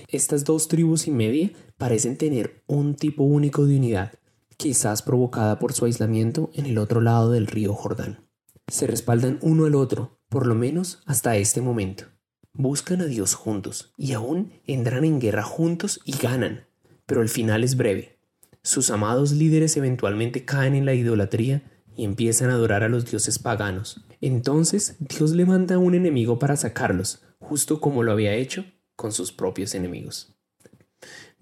Estas 0.07 0.43
dos 0.43 0.67
tribus 0.67 1.07
y 1.07 1.11
media 1.11 1.51
parecen 1.83 2.15
tener 2.15 2.63
un 2.65 2.95
tipo 2.95 3.25
único 3.25 3.65
de 3.65 3.75
unidad, 3.75 4.13
quizás 4.55 5.01
provocada 5.01 5.59
por 5.59 5.73
su 5.73 5.83
aislamiento 5.83 6.49
en 6.53 6.65
el 6.65 6.77
otro 6.77 7.01
lado 7.01 7.29
del 7.29 7.45
río 7.45 7.73
Jordán. 7.73 8.25
Se 8.69 8.87
respaldan 8.87 9.37
uno 9.41 9.65
al 9.65 9.75
otro, 9.75 10.21
por 10.29 10.47
lo 10.47 10.55
menos 10.55 11.01
hasta 11.05 11.35
este 11.35 11.59
momento. 11.59 12.05
Buscan 12.53 13.01
a 13.01 13.05
Dios 13.05 13.33
juntos 13.33 13.91
y 13.97 14.13
aún 14.13 14.53
entran 14.65 15.03
en 15.03 15.19
guerra 15.19 15.43
juntos 15.43 15.99
y 16.05 16.15
ganan, 16.15 16.67
pero 17.05 17.21
el 17.21 17.27
final 17.27 17.65
es 17.65 17.75
breve. 17.75 18.17
Sus 18.61 18.89
amados 18.89 19.33
líderes 19.33 19.75
eventualmente 19.75 20.45
caen 20.45 20.75
en 20.75 20.85
la 20.85 20.93
idolatría 20.93 21.69
y 21.97 22.05
empiezan 22.05 22.49
a 22.49 22.53
adorar 22.53 22.83
a 22.83 22.87
los 22.87 23.11
dioses 23.11 23.39
paganos. 23.39 24.05
Entonces 24.21 24.95
Dios 24.99 25.31
levanta 25.31 25.73
a 25.73 25.79
un 25.79 25.95
enemigo 25.95 26.39
para 26.39 26.55
sacarlos, 26.55 27.23
justo 27.39 27.81
como 27.81 28.03
lo 28.03 28.13
había 28.13 28.35
hecho 28.35 28.63
con 28.95 29.11
sus 29.11 29.33
propios 29.33 29.75
enemigos. 29.75 30.32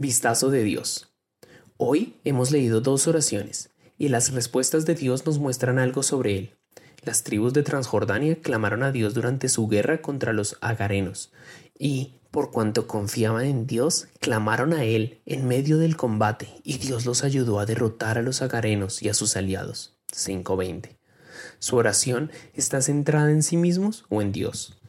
Vistazo 0.01 0.49
de 0.49 0.63
Dios. 0.63 1.13
Hoy 1.77 2.15
hemos 2.23 2.49
leído 2.49 2.81
dos 2.81 3.07
oraciones 3.07 3.69
y 3.99 4.07
las 4.07 4.33
respuestas 4.33 4.87
de 4.87 4.95
Dios 4.95 5.27
nos 5.27 5.37
muestran 5.37 5.77
algo 5.77 6.01
sobre 6.01 6.39
él. 6.39 6.55
Las 7.03 7.21
tribus 7.21 7.53
de 7.53 7.61
Transjordania 7.61 8.41
clamaron 8.41 8.81
a 8.81 8.91
Dios 8.91 9.13
durante 9.13 9.47
su 9.47 9.67
guerra 9.67 10.01
contra 10.01 10.33
los 10.33 10.57
agarenos 10.59 11.31
y, 11.77 12.15
por 12.31 12.49
cuanto 12.49 12.87
confiaban 12.87 13.45
en 13.45 13.67
Dios, 13.67 14.07
clamaron 14.19 14.73
a 14.73 14.85
Él 14.85 15.21
en 15.27 15.47
medio 15.47 15.77
del 15.77 15.95
combate 15.97 16.49
y 16.63 16.79
Dios 16.79 17.05
los 17.05 17.23
ayudó 17.23 17.59
a 17.59 17.67
derrotar 17.67 18.17
a 18.17 18.23
los 18.23 18.41
agarenos 18.41 19.03
y 19.03 19.09
a 19.09 19.13
sus 19.13 19.37
aliados. 19.37 19.99
5.20. 20.15 20.97
Su 21.59 21.75
oración 21.75 22.31
está 22.55 22.81
centrada 22.81 23.29
en 23.29 23.43
sí 23.43 23.55
mismos 23.55 24.05
o 24.09 24.23
en 24.23 24.31
Dios. 24.31 24.81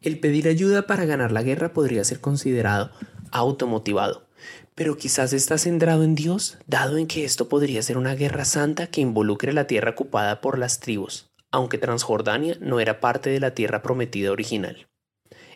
El 0.00 0.20
pedir 0.20 0.48
ayuda 0.48 0.86
para 0.86 1.04
ganar 1.04 1.32
la 1.32 1.42
guerra 1.42 1.74
podría 1.74 2.02
ser 2.04 2.22
considerado 2.22 2.92
automotivado, 3.30 4.27
pero 4.78 4.96
quizás 4.96 5.32
está 5.32 5.58
centrado 5.58 6.04
en 6.04 6.14
Dios, 6.14 6.56
dado 6.68 6.98
en 6.98 7.08
que 7.08 7.24
esto 7.24 7.48
podría 7.48 7.82
ser 7.82 7.98
una 7.98 8.14
guerra 8.14 8.44
santa 8.44 8.86
que 8.86 9.00
involucre 9.00 9.52
la 9.52 9.66
tierra 9.66 9.90
ocupada 9.90 10.40
por 10.40 10.56
las 10.56 10.78
tribus, 10.78 11.32
aunque 11.50 11.78
Transjordania 11.78 12.56
no 12.60 12.78
era 12.78 13.00
parte 13.00 13.28
de 13.28 13.40
la 13.40 13.56
tierra 13.56 13.82
prometida 13.82 14.30
original. 14.30 14.86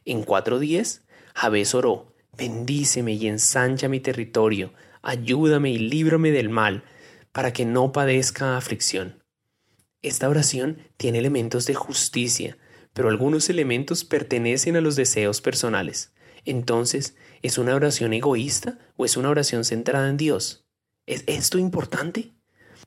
En 0.05 0.27
4.10, 0.27 1.03
Jabez 1.37 1.73
oró, 1.73 2.17
bendíceme 2.37 3.13
y 3.13 3.29
ensancha 3.29 3.89
mi 3.89 4.01
territorio, 4.01 4.73
ayúdame 5.03 5.71
y 5.71 5.79
líbrame 5.79 6.33
del 6.33 6.49
mal, 6.49 6.83
para 7.31 7.53
que 7.53 7.65
no 7.65 7.93
padezca 7.93 8.57
aflicción. 8.57 9.23
Esta 10.03 10.29
oración 10.29 10.79
tiene 10.97 11.21
elementos 11.21 11.67
de 11.67 11.75
justicia, 11.75 12.59
pero 12.93 13.09
algunos 13.09 13.49
elementos 13.51 14.05
pertenecen 14.05 14.75
a 14.75 14.81
los 14.81 14.97
deseos 14.97 15.41
personales. 15.41 16.13
Entonces, 16.45 17.15
¿es 17.43 17.59
una 17.59 17.75
oración 17.75 18.13
egoísta 18.13 18.79
o 18.97 19.05
es 19.05 19.17
una 19.17 19.29
oración 19.29 19.65
centrada 19.65 20.09
en 20.09 20.17
Dios? 20.17 20.65
¿Es 21.07 21.25
esto 21.27 21.59
importante? 21.59 22.33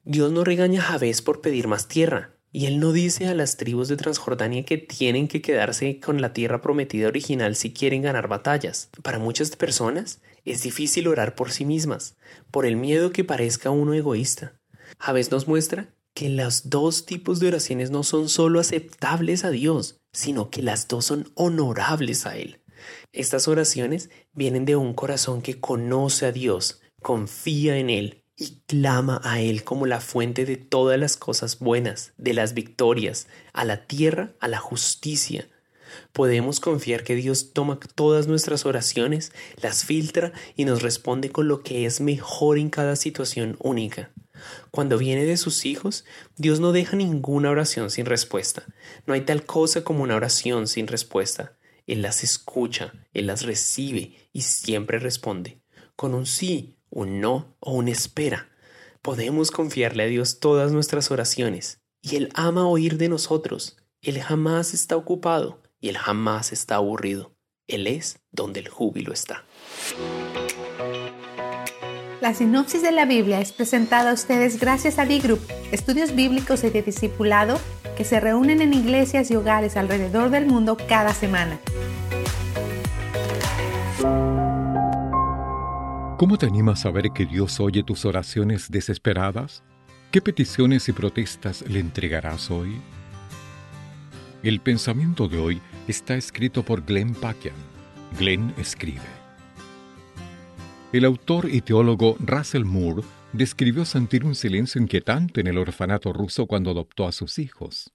Dios 0.03 0.31
no 0.31 0.43
regaña 0.43 0.81
a 0.81 0.85
Javés 0.85 1.21
por 1.21 1.41
pedir 1.41 1.67
más 1.67 1.87
tierra. 1.87 2.31
Y 2.51 2.67
él 2.67 2.79
no 2.79 2.93
dice 2.93 3.27
a 3.27 3.33
las 3.33 3.57
tribus 3.57 3.89
de 3.89 3.97
Transjordania 3.97 4.63
que 4.63 4.77
tienen 4.77 5.27
que 5.27 5.41
quedarse 5.41 5.99
con 5.99 6.21
la 6.21 6.31
tierra 6.31 6.61
prometida 6.61 7.09
original 7.09 7.57
si 7.57 7.73
quieren 7.73 8.01
ganar 8.01 8.29
batallas. 8.29 8.89
Para 9.03 9.19
muchas 9.19 9.53
personas 9.57 10.21
es 10.45 10.63
difícil 10.63 11.09
orar 11.09 11.35
por 11.35 11.51
sí 11.51 11.65
mismas, 11.65 12.15
por 12.51 12.65
el 12.65 12.77
miedo 12.77 13.11
que 13.11 13.25
parezca 13.25 13.71
uno 13.71 13.93
egoísta. 13.93 14.53
Javés 14.99 15.31
nos 15.31 15.49
muestra 15.49 15.93
que 16.13 16.29
los 16.29 16.69
dos 16.69 17.05
tipos 17.05 17.41
de 17.41 17.49
oraciones 17.49 17.91
no 17.91 18.03
son 18.03 18.29
solo 18.29 18.61
aceptables 18.61 19.43
a 19.43 19.49
Dios, 19.49 19.99
sino 20.13 20.49
que 20.49 20.61
las 20.61 20.87
dos 20.87 21.03
son 21.03 21.29
honorables 21.35 22.25
a 22.25 22.37
Él. 22.37 22.61
Estas 23.11 23.47
oraciones 23.47 24.09
vienen 24.33 24.65
de 24.65 24.75
un 24.75 24.93
corazón 24.93 25.41
que 25.41 25.59
conoce 25.59 26.25
a 26.25 26.31
Dios, 26.31 26.81
confía 27.01 27.77
en 27.77 27.89
Él 27.89 28.23
y 28.37 28.61
clama 28.67 29.21
a 29.23 29.41
Él 29.41 29.63
como 29.63 29.85
la 29.85 30.01
fuente 30.01 30.45
de 30.45 30.57
todas 30.57 30.99
las 30.99 31.17
cosas 31.17 31.59
buenas, 31.59 32.13
de 32.17 32.33
las 32.33 32.53
victorias, 32.53 33.27
a 33.53 33.65
la 33.65 33.85
tierra, 33.85 34.33
a 34.39 34.47
la 34.47 34.57
justicia. 34.57 35.47
Podemos 36.11 36.59
confiar 36.59 37.03
que 37.03 37.15
Dios 37.15 37.53
toma 37.53 37.79
todas 37.95 38.27
nuestras 38.27 38.65
oraciones, 38.65 39.31
las 39.61 39.85
filtra 39.85 40.33
y 40.55 40.65
nos 40.65 40.81
responde 40.81 41.29
con 41.29 41.47
lo 41.47 41.63
que 41.63 41.85
es 41.85 42.01
mejor 42.01 42.57
en 42.57 42.69
cada 42.69 42.95
situación 42.95 43.55
única. 43.59 44.11
Cuando 44.71 44.97
viene 44.97 45.25
de 45.25 45.37
sus 45.37 45.65
hijos, 45.65 46.05
Dios 46.37 46.59
no 46.59 46.71
deja 46.71 46.97
ninguna 46.97 47.49
oración 47.49 47.89
sin 47.89 48.05
respuesta. 48.05 48.63
No 49.05 49.13
hay 49.13 49.21
tal 49.21 49.45
cosa 49.45 49.83
como 49.83 50.03
una 50.03 50.15
oración 50.15 50.67
sin 50.67 50.87
respuesta. 50.87 51.53
Él 51.87 52.01
las 52.01 52.23
escucha, 52.23 52.93
Él 53.13 53.27
las 53.27 53.43
recibe 53.43 54.15
y 54.33 54.41
siempre 54.41 54.99
responde, 54.99 55.61
con 55.95 56.13
un 56.13 56.25
sí 56.25 56.75
un 56.95 57.19
no 57.19 57.55
o 57.59 57.73
un 57.73 57.87
espera. 57.89 58.49
Podemos 59.01 59.51
confiarle 59.51 60.03
a 60.03 60.07
Dios 60.07 60.39
todas 60.39 60.71
nuestras 60.71 61.11
oraciones 61.11 61.81
y 62.01 62.15
Él 62.15 62.29
ama 62.33 62.67
oír 62.67 62.97
de 62.97 63.09
nosotros. 63.09 63.77
Él 64.01 64.19
jamás 64.21 64.73
está 64.73 64.95
ocupado 64.95 65.61
y 65.79 65.89
Él 65.89 65.97
jamás 65.97 66.51
está 66.53 66.75
aburrido. 66.75 67.35
Él 67.67 67.87
es 67.87 68.19
donde 68.31 68.61
el 68.61 68.69
júbilo 68.69 69.11
está. 69.11 69.43
La 72.25 72.33
sinopsis 72.33 72.81
de 72.81 72.91
la 72.91 73.05
Biblia 73.05 73.39
es 73.39 73.51
presentada 73.51 74.09
a 74.09 74.13
ustedes 74.15 74.59
gracias 74.59 74.97
a 74.97 75.05
D-Group, 75.05 75.41
estudios 75.71 76.15
bíblicos 76.15 76.63
y 76.63 76.71
de 76.71 76.81
discipulado 76.81 77.59
que 77.95 78.03
se 78.03 78.19
reúnen 78.19 78.63
en 78.63 78.73
iglesias 78.73 79.29
y 79.29 79.35
hogares 79.35 79.77
alrededor 79.77 80.31
del 80.31 80.47
mundo 80.47 80.75
cada 80.89 81.13
semana. 81.13 81.59
¿Cómo 86.17 86.39
te 86.39 86.47
animas 86.47 86.79
a 86.79 86.83
saber 86.85 87.11
que 87.13 87.27
Dios 87.27 87.59
oye 87.59 87.83
tus 87.83 88.05
oraciones 88.05 88.71
desesperadas? 88.71 89.61
¿Qué 90.09 90.19
peticiones 90.19 90.89
y 90.89 90.93
protestas 90.93 91.63
le 91.67 91.79
entregarás 91.79 92.49
hoy? 92.49 92.81
El 94.41 94.61
pensamiento 94.61 95.27
de 95.27 95.37
hoy 95.37 95.61
está 95.87 96.15
escrito 96.15 96.63
por 96.63 96.83
Glenn 96.83 97.13
Packian. 97.13 97.53
Glenn 98.17 98.51
escribe. 98.57 99.14
El 100.93 101.03
autor 101.03 101.49
y 101.51 101.61
teólogo 101.61 102.15
Russell 102.19 102.63
Moore 102.63 103.03
describió 103.33 103.83
sentir 103.85 104.23
un 104.23 104.35
silencio 104.35 104.79
inquietante 104.79 105.41
en 105.41 105.47
el 105.47 105.57
orfanato 105.57 106.13
ruso 106.13 106.45
cuando 106.45 106.71
adoptó 106.71 107.07
a 107.07 107.11
sus 107.11 107.37
hijos. 107.39 107.91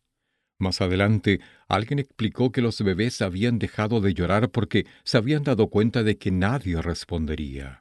Más 0.58 0.82
adelante, 0.82 1.40
alguien 1.68 1.98
explicó 1.98 2.52
que 2.52 2.60
los 2.60 2.82
bebés 2.82 3.22
habían 3.22 3.58
dejado 3.58 4.02
de 4.02 4.12
llorar 4.12 4.50
porque 4.50 4.86
se 5.04 5.16
habían 5.16 5.42
dado 5.42 5.68
cuenta 5.68 6.02
de 6.02 6.18
que 6.18 6.30
nadie 6.30 6.82
respondería. 6.82 7.80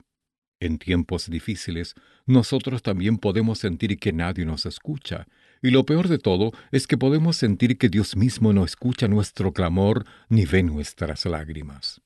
En 0.61 0.77
tiempos 0.77 1.29
difíciles, 1.29 1.95
nosotros 2.25 2.81
también 2.81 3.17
podemos 3.17 3.59
sentir 3.59 3.97
que 3.97 4.13
nadie 4.13 4.45
nos 4.45 4.65
escucha, 4.65 5.27
y 5.61 5.71
lo 5.71 5.85
peor 5.85 6.07
de 6.07 6.19
todo 6.19 6.51
es 6.71 6.87
que 6.87 6.97
podemos 6.97 7.35
sentir 7.35 7.77
que 7.77 7.89
Dios 7.89 8.15
mismo 8.15 8.53
no 8.53 8.63
escucha 8.63 9.09
nuestro 9.09 9.51
clamor 9.51 10.05
ni 10.29 10.45
ve 10.45 10.63
nuestras 10.63 11.25
lágrimas. 11.25 12.01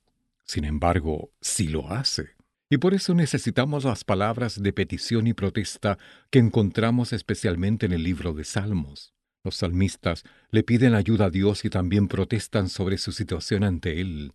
Sin 0.45 0.65
embargo, 0.65 1.31
sí 1.41 1.67
lo 1.67 1.91
hace. 1.91 2.31
Y 2.69 2.77
por 2.77 2.93
eso 2.93 3.13
necesitamos 3.13 3.83
las 3.83 4.03
palabras 4.03 4.61
de 4.61 4.73
petición 4.73 5.27
y 5.27 5.33
protesta 5.33 5.97
que 6.31 6.39
encontramos 6.39 7.13
especialmente 7.13 7.85
en 7.85 7.91
el 7.91 8.03
libro 8.03 8.33
de 8.33 8.43
Salmos. 8.43 9.13
Los 9.43 9.57
salmistas 9.57 10.23
le 10.51 10.63
piden 10.63 10.95
ayuda 10.95 11.25
a 11.25 11.29
Dios 11.29 11.65
y 11.65 11.69
también 11.69 12.07
protestan 12.07 12.69
sobre 12.69 12.97
su 12.97 13.11
situación 13.11 13.63
ante 13.63 13.99
Él. 13.99 14.33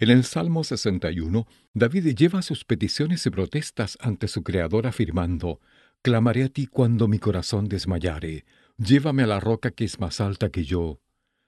En 0.00 0.10
el 0.10 0.24
Salmo 0.24 0.64
61, 0.64 1.46
David 1.72 2.16
lleva 2.16 2.42
sus 2.42 2.64
peticiones 2.64 3.24
y 3.26 3.30
protestas 3.30 3.96
ante 4.00 4.26
su 4.26 4.42
Creador 4.42 4.86
afirmando, 4.88 5.60
Clamaré 6.02 6.42
a 6.44 6.48
ti 6.48 6.66
cuando 6.66 7.08
mi 7.08 7.18
corazón 7.18 7.68
desmayare, 7.68 8.44
llévame 8.76 9.22
a 9.22 9.26
la 9.26 9.40
roca 9.40 9.70
que 9.70 9.84
es 9.84 10.00
más 10.00 10.20
alta 10.20 10.50
que 10.50 10.64
yo. 10.64 11.00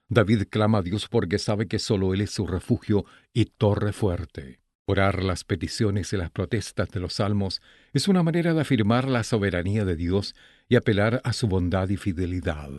David 0.09 0.45
clama 0.49 0.79
a 0.79 0.81
Dios 0.81 1.09
porque 1.09 1.37
sabe 1.37 1.67
que 1.67 1.77
solo 1.77 2.13
Él 2.13 2.21
es 2.21 2.31
su 2.31 2.47
refugio 2.47 3.05
y 3.33 3.45
torre 3.45 3.91
fuerte. 3.91 4.61
Orar 4.89 5.21
las 5.21 5.43
peticiones 5.43 6.13
y 6.13 6.17
las 6.17 6.31
protestas 6.31 6.89
de 6.91 7.01
los 7.01 7.15
salmos 7.15 7.61
es 7.91 8.07
una 8.07 8.23
manera 8.23 8.53
de 8.53 8.61
afirmar 8.61 9.05
la 9.05 9.25
soberanía 9.25 9.83
de 9.83 9.97
Dios 9.97 10.33
y 10.69 10.77
apelar 10.77 11.19
a 11.25 11.33
su 11.33 11.49
bondad 11.49 11.89
y 11.89 11.97
fidelidad. 11.97 12.69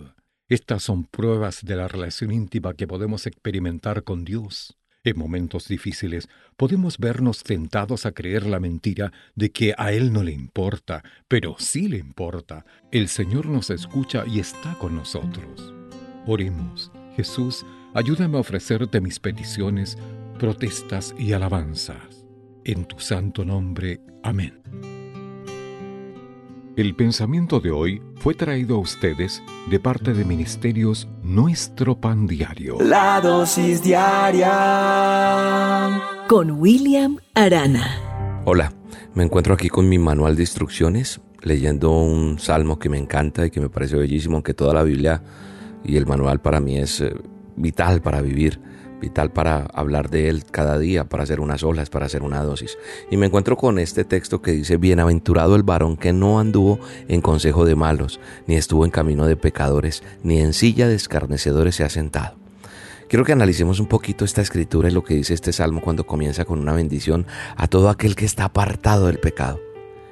Estas 0.49 0.83
son 0.83 1.05
pruebas 1.05 1.63
de 1.63 1.77
la 1.77 1.87
relación 1.87 2.33
íntima 2.33 2.73
que 2.73 2.87
podemos 2.87 3.27
experimentar 3.27 4.05
con 4.05 4.25
Dios. 4.25 4.79
En 5.05 5.19
momentos 5.19 5.69
difíciles 5.69 6.31
podemos 6.57 6.97
vernos 6.97 7.43
tentados 7.43 8.07
a 8.07 8.13
creer 8.13 8.47
la 8.47 8.59
mentira 8.59 9.13
de 9.35 9.53
que 9.53 9.75
a 9.77 9.93
Él 9.93 10.11
no 10.11 10.23
le 10.23 10.33
importa, 10.33 11.05
pero 11.29 11.57
sí 11.59 11.89
le 11.89 11.99
importa. 11.99 12.65
El 12.91 13.09
Señor 13.09 13.45
nos 13.45 13.69
escucha 13.69 14.25
y 14.27 14.41
está 14.41 14.79
con 14.79 14.97
nosotros. 14.97 15.75
Oremos. 16.27 16.91
Jesús, 17.17 17.67
ayúdame 17.95 18.39
a 18.39 18.41
ofrecerte 18.41 19.01
mis 19.01 19.19
peticiones, 19.19 19.99
protestas 20.39 21.15
y 21.19 21.33
alabanzas. 21.33 22.25
En 22.65 22.85
tu 22.85 22.99
santo 23.01 23.45
nombre. 23.45 24.01
Amén. 24.23 24.63
El 26.77 26.95
pensamiento 26.95 27.61
de 27.61 27.73
hoy 27.73 28.01
fue 28.17 28.35
traído 28.35 28.77
a 28.77 28.79
ustedes 28.79 29.43
de 29.69 29.81
parte 29.81 30.15
de 30.15 30.25
Ministerios 30.25 31.09
Nuestro 31.25 32.01
Pan 32.01 32.29
Diario. 32.29 32.79
La 32.81 33.21
dosis 33.21 33.83
diaria 33.83 34.49
con 36.29 36.53
William 36.53 37.19
Arana. 37.35 38.43
Hola, 38.45 38.73
me 39.15 39.25
encuentro 39.25 39.55
aquí 39.55 39.69
con 39.69 39.89
mi 39.89 39.99
manual 39.99 40.37
de 40.37 40.43
instrucciones 40.43 41.21
leyendo 41.43 41.91
un 41.91 42.39
salmo 42.39 42.79
que 42.79 42.89
me 42.89 42.99
encanta 42.99 43.47
y 43.47 43.51
que 43.51 43.61
me 43.61 43.69
parece 43.71 43.97
bellísimo, 43.97 44.37
aunque 44.37 44.55
toda 44.55 44.75
la 44.75 44.83
Biblia 44.83 45.23
y 45.85 45.97
el 45.97 46.07
manual 46.07 46.41
para 46.41 46.61
mí 46.61 46.79
es 46.79 47.01
eh, 47.01 47.13
vital 47.57 48.03
para 48.03 48.21
vivir 48.21 48.61
vital 49.01 49.31
para 49.31 49.67
hablar 49.73 50.11
de 50.11 50.29
él 50.29 50.45
cada 50.51 50.79
día, 50.79 51.05
para 51.05 51.23
hacer 51.23 51.41
unas 51.41 51.63
olas, 51.63 51.91
para 51.91 52.07
hacer 52.07 52.23
una 52.23 52.43
dosis. 52.43 52.79
Y 53.11 53.17
me 53.17 53.27
encuentro 53.27 53.57
con 53.57 53.79
este 53.79 54.05
texto 54.05 54.43
que 54.43 54.53
dice, 54.53 54.77
Bienaventurado 54.77 55.57
el 55.57 55.63
varón 55.63 55.97
que 55.97 56.13
no 56.13 56.41
anduvo 56.41 56.79
en 57.09 57.21
consejo 57.21 57.65
de 57.65 57.75
malos, 57.75 58.21
ni 58.47 58.57
estuvo 58.57 58.85
en 58.85 58.91
camino 58.91 59.27
de 59.27 59.37
pecadores, 59.37 60.03
ni 60.23 60.41
en 60.41 60.53
silla 60.53 60.89
de 60.89 60.95
escarnecedores 60.95 61.77
se 61.77 61.85
ha 61.85 61.89
sentado. 61.89 62.37
Quiero 63.09 63.25
que 63.25 63.33
analicemos 63.33 63.81
un 63.81 63.87
poquito 63.87 64.27
esta 64.27 64.43
escritura 64.43 64.89
y 64.89 64.93
lo 64.93 65.03
que 65.03 65.15
dice 65.15 65.33
este 65.33 65.53
salmo 65.53 65.81
cuando 65.81 66.07
comienza 66.07 66.45
con 66.45 66.59
una 66.59 66.75
bendición 66.75 67.27
a 67.57 67.67
todo 67.67 67.89
aquel 67.89 68.15
que 68.15 68.27
está 68.27 68.45
apartado 68.45 69.07
del 69.07 69.19
pecado. 69.19 69.61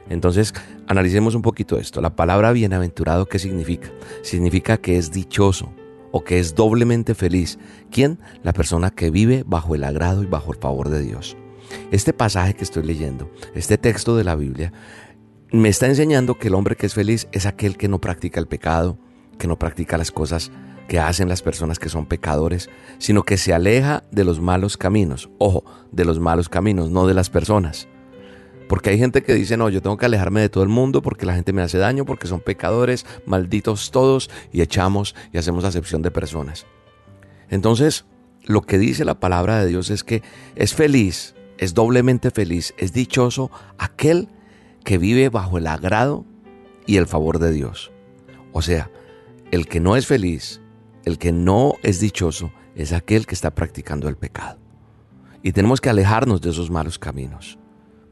Entonces, 0.08 0.54
analicemos 0.86 1.34
un 1.34 1.42
poquito 1.42 1.78
esto. 1.78 2.00
La 2.00 2.16
palabra 2.16 2.52
bienaventurado, 2.52 3.26
¿qué 3.26 3.38
significa? 3.38 3.90
Significa 4.22 4.78
que 4.78 4.96
es 4.96 5.10
dichoso, 5.10 5.72
o 6.16 6.24
que 6.24 6.38
es 6.38 6.54
doblemente 6.54 7.14
feliz. 7.14 7.58
¿Quién? 7.90 8.18
La 8.42 8.54
persona 8.54 8.90
que 8.90 9.10
vive 9.10 9.44
bajo 9.46 9.74
el 9.74 9.84
agrado 9.84 10.22
y 10.22 10.26
bajo 10.26 10.50
el 10.50 10.58
favor 10.58 10.88
de 10.88 11.02
Dios. 11.02 11.36
Este 11.90 12.14
pasaje 12.14 12.54
que 12.54 12.64
estoy 12.64 12.84
leyendo, 12.84 13.30
este 13.54 13.76
texto 13.76 14.16
de 14.16 14.24
la 14.24 14.34
Biblia, 14.34 14.72
me 15.52 15.68
está 15.68 15.88
enseñando 15.88 16.38
que 16.38 16.48
el 16.48 16.54
hombre 16.54 16.74
que 16.74 16.86
es 16.86 16.94
feliz 16.94 17.28
es 17.32 17.44
aquel 17.44 17.76
que 17.76 17.88
no 17.88 18.00
practica 18.00 18.40
el 18.40 18.46
pecado, 18.46 18.96
que 19.38 19.46
no 19.46 19.58
practica 19.58 19.98
las 19.98 20.10
cosas 20.10 20.50
que 20.88 21.00
hacen 21.00 21.28
las 21.28 21.42
personas 21.42 21.78
que 21.78 21.90
son 21.90 22.06
pecadores, 22.06 22.70
sino 22.96 23.22
que 23.24 23.36
se 23.36 23.52
aleja 23.52 24.02
de 24.10 24.24
los 24.24 24.40
malos 24.40 24.78
caminos. 24.78 25.28
Ojo, 25.36 25.64
de 25.92 26.06
los 26.06 26.18
malos 26.18 26.48
caminos, 26.48 26.90
no 26.90 27.06
de 27.06 27.12
las 27.12 27.28
personas. 27.28 27.88
Porque 28.68 28.90
hay 28.90 28.98
gente 28.98 29.22
que 29.22 29.34
dice, 29.34 29.56
no, 29.56 29.68
yo 29.68 29.80
tengo 29.80 29.96
que 29.96 30.06
alejarme 30.06 30.40
de 30.40 30.48
todo 30.48 30.64
el 30.64 30.68
mundo 30.68 31.02
porque 31.02 31.26
la 31.26 31.34
gente 31.34 31.52
me 31.52 31.62
hace 31.62 31.78
daño, 31.78 32.04
porque 32.04 32.26
son 32.26 32.40
pecadores, 32.40 33.06
malditos 33.24 33.90
todos, 33.90 34.30
y 34.52 34.60
echamos 34.60 35.14
y 35.32 35.38
hacemos 35.38 35.64
acepción 35.64 36.02
de 36.02 36.10
personas. 36.10 36.66
Entonces, 37.48 38.06
lo 38.44 38.62
que 38.62 38.78
dice 38.78 39.04
la 39.04 39.20
palabra 39.20 39.60
de 39.60 39.66
Dios 39.66 39.90
es 39.90 40.02
que 40.04 40.22
es 40.56 40.74
feliz, 40.74 41.34
es 41.58 41.74
doblemente 41.74 42.30
feliz, 42.30 42.74
es 42.76 42.92
dichoso 42.92 43.50
aquel 43.78 44.28
que 44.84 44.98
vive 44.98 45.28
bajo 45.28 45.58
el 45.58 45.66
agrado 45.66 46.24
y 46.86 46.96
el 46.96 47.06
favor 47.06 47.38
de 47.38 47.52
Dios. 47.52 47.92
O 48.52 48.62
sea, 48.62 48.90
el 49.50 49.66
que 49.66 49.80
no 49.80 49.96
es 49.96 50.06
feliz, 50.06 50.60
el 51.04 51.18
que 51.18 51.32
no 51.32 51.74
es 51.82 52.00
dichoso, 52.00 52.52
es 52.74 52.92
aquel 52.92 53.26
que 53.26 53.34
está 53.34 53.52
practicando 53.52 54.08
el 54.08 54.16
pecado. 54.16 54.58
Y 55.42 55.52
tenemos 55.52 55.80
que 55.80 55.90
alejarnos 55.90 56.40
de 56.40 56.50
esos 56.50 56.70
malos 56.70 56.98
caminos. 56.98 57.58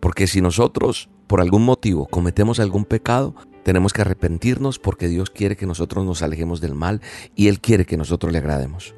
Porque 0.05 0.27
si 0.27 0.43
nosotros, 0.43 1.09
por 1.27 1.41
algún 1.41 1.65
motivo, 1.65 2.05
cometemos 2.05 2.61
algún 2.61 2.85
pecado, 2.85 3.35
Tenemos 3.63 3.95
que 3.95 4.03
arrepentirnos 4.03 4.79
porque 4.79 5.09
Dios 5.09 5.31
quiere 5.31 5.57
que 5.57 5.65
nosotros 5.65 6.05
nos 6.05 6.21
alejemos 6.21 6.61
del 6.61 6.75
mal 6.75 7.01
y 7.35 7.49
Él 7.49 7.61
quiere 7.63 7.87
que 7.87 7.97
nosotros 7.97 8.31
le 8.31 8.37
agrademos. 8.37 8.95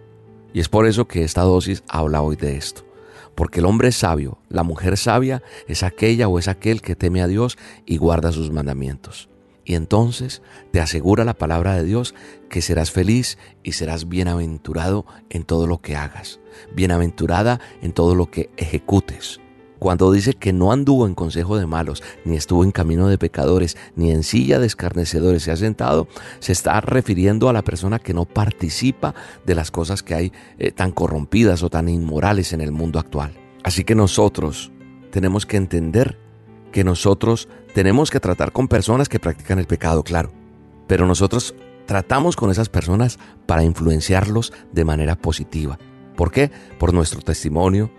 Y 0.53 0.59
es 0.59 0.69
por 0.69 0.89
eso 0.89 1.07
que 1.07 1.23
esta 1.23 1.43
dosis 1.43 1.85
habla 1.87 2.23
hoy 2.23 2.35
de 2.35 2.57
esto. 2.57 2.85
Porque 3.37 3.61
el 3.61 3.67
hombre 3.67 3.93
sabio, 3.93 4.39
la 4.49 4.65
mujer 4.65 4.97
sabia, 4.97 5.45
es 5.69 5.85
aquella 5.85 6.27
o 6.27 6.41
es 6.41 6.49
aquel 6.49 6.83
que 6.83 6.97
teme 6.97 7.23
a 7.23 7.29
Dios 7.29 7.57
y 7.85 7.99
guarda 7.99 8.33
sus 8.33 8.51
mandamientos. 8.51 9.29
Y 9.65 9.77
entonces 9.77 10.43
te 10.73 10.81
asegura 10.81 11.25
la 11.25 11.35
palabra 11.35 11.77
de 11.77 11.85
Dios 11.85 12.17
que 12.51 12.61
serás 12.61 12.91
feliz 12.91 13.39
y 13.63 13.73
serás 13.73 14.09
bienaventurado 14.09 15.07
en 15.31 15.45
todo 15.45 15.69
lo 15.69 15.81
que 15.81 15.95
hagas, 15.95 16.41
bienaventurada 16.75 17.61
en 17.83 17.93
todo 17.93 18.17
lo 18.17 18.33
que 18.33 18.51
ejecutes. 18.57 19.39
Cuando 19.79 20.11
dice 20.11 20.35
que 20.35 20.53
no 20.53 20.73
anduvo 20.73 21.07
en 21.07 21.15
consejo 21.15 21.59
de 21.59 21.67
malos, 21.67 22.03
ni 22.25 22.37
estuvo 22.37 22.65
en 22.65 22.73
camino 22.73 23.09
de 23.09 23.19
pecadores, 23.19 23.77
ni 23.95 24.11
en 24.11 24.23
silla 24.23 24.59
de 24.59 24.67
escarnecedores 24.67 25.43
se 25.43 25.53
ha 25.53 25.57
sentado, 25.57 26.09
se 26.39 26.53
está 26.53 26.81
refiriendo 26.81 27.49
a 27.49 27.53
la 27.53 27.63
persona 27.63 27.99
que 27.99 28.15
no 28.15 28.25
participa 28.25 29.15
de 29.45 29.55
las 29.55 29.71
cosas 29.71 30.03
que 30.03 30.15
hay 30.15 30.33
eh, 30.59 30.71
tan 30.73 30.93
corrompidas 30.93 31.63
o 31.63 31.71
tan 31.71 31.89
inmorales 31.89 32.53
en 32.53 32.61
el 32.61 32.73
mundo 32.73 32.99
actual. 32.99 33.33
Así 33.63 33.85
que 33.85 33.95
nosotros 33.95 34.73
tenemos 35.11 35.45
que 35.47 35.57
entender 35.57 36.19
que 36.73 36.85
nosotros 36.85 37.49
tenemos 37.75 38.11
que 38.11 38.21
tratar 38.21 38.53
con 38.53 38.69
personas 38.69 39.09
que 39.09 39.21
practican 39.21 39.59
el 39.59 39.67
pecado, 39.67 40.03
claro, 40.03 40.31
pero 40.87 41.07
nosotros 41.07 41.55
tratamos 41.87 42.37
con 42.37 42.51
esas 42.51 42.69
personas 42.69 43.19
para 43.47 43.65
influenciarlos 43.65 44.53
de 44.73 44.85
manera 44.85 45.17
positiva. 45.17 45.79
¿Por 46.17 46.31
qué? 46.31 46.51
Por 46.79 46.93
nuestro 46.93 47.21
testimonio, 47.21 47.91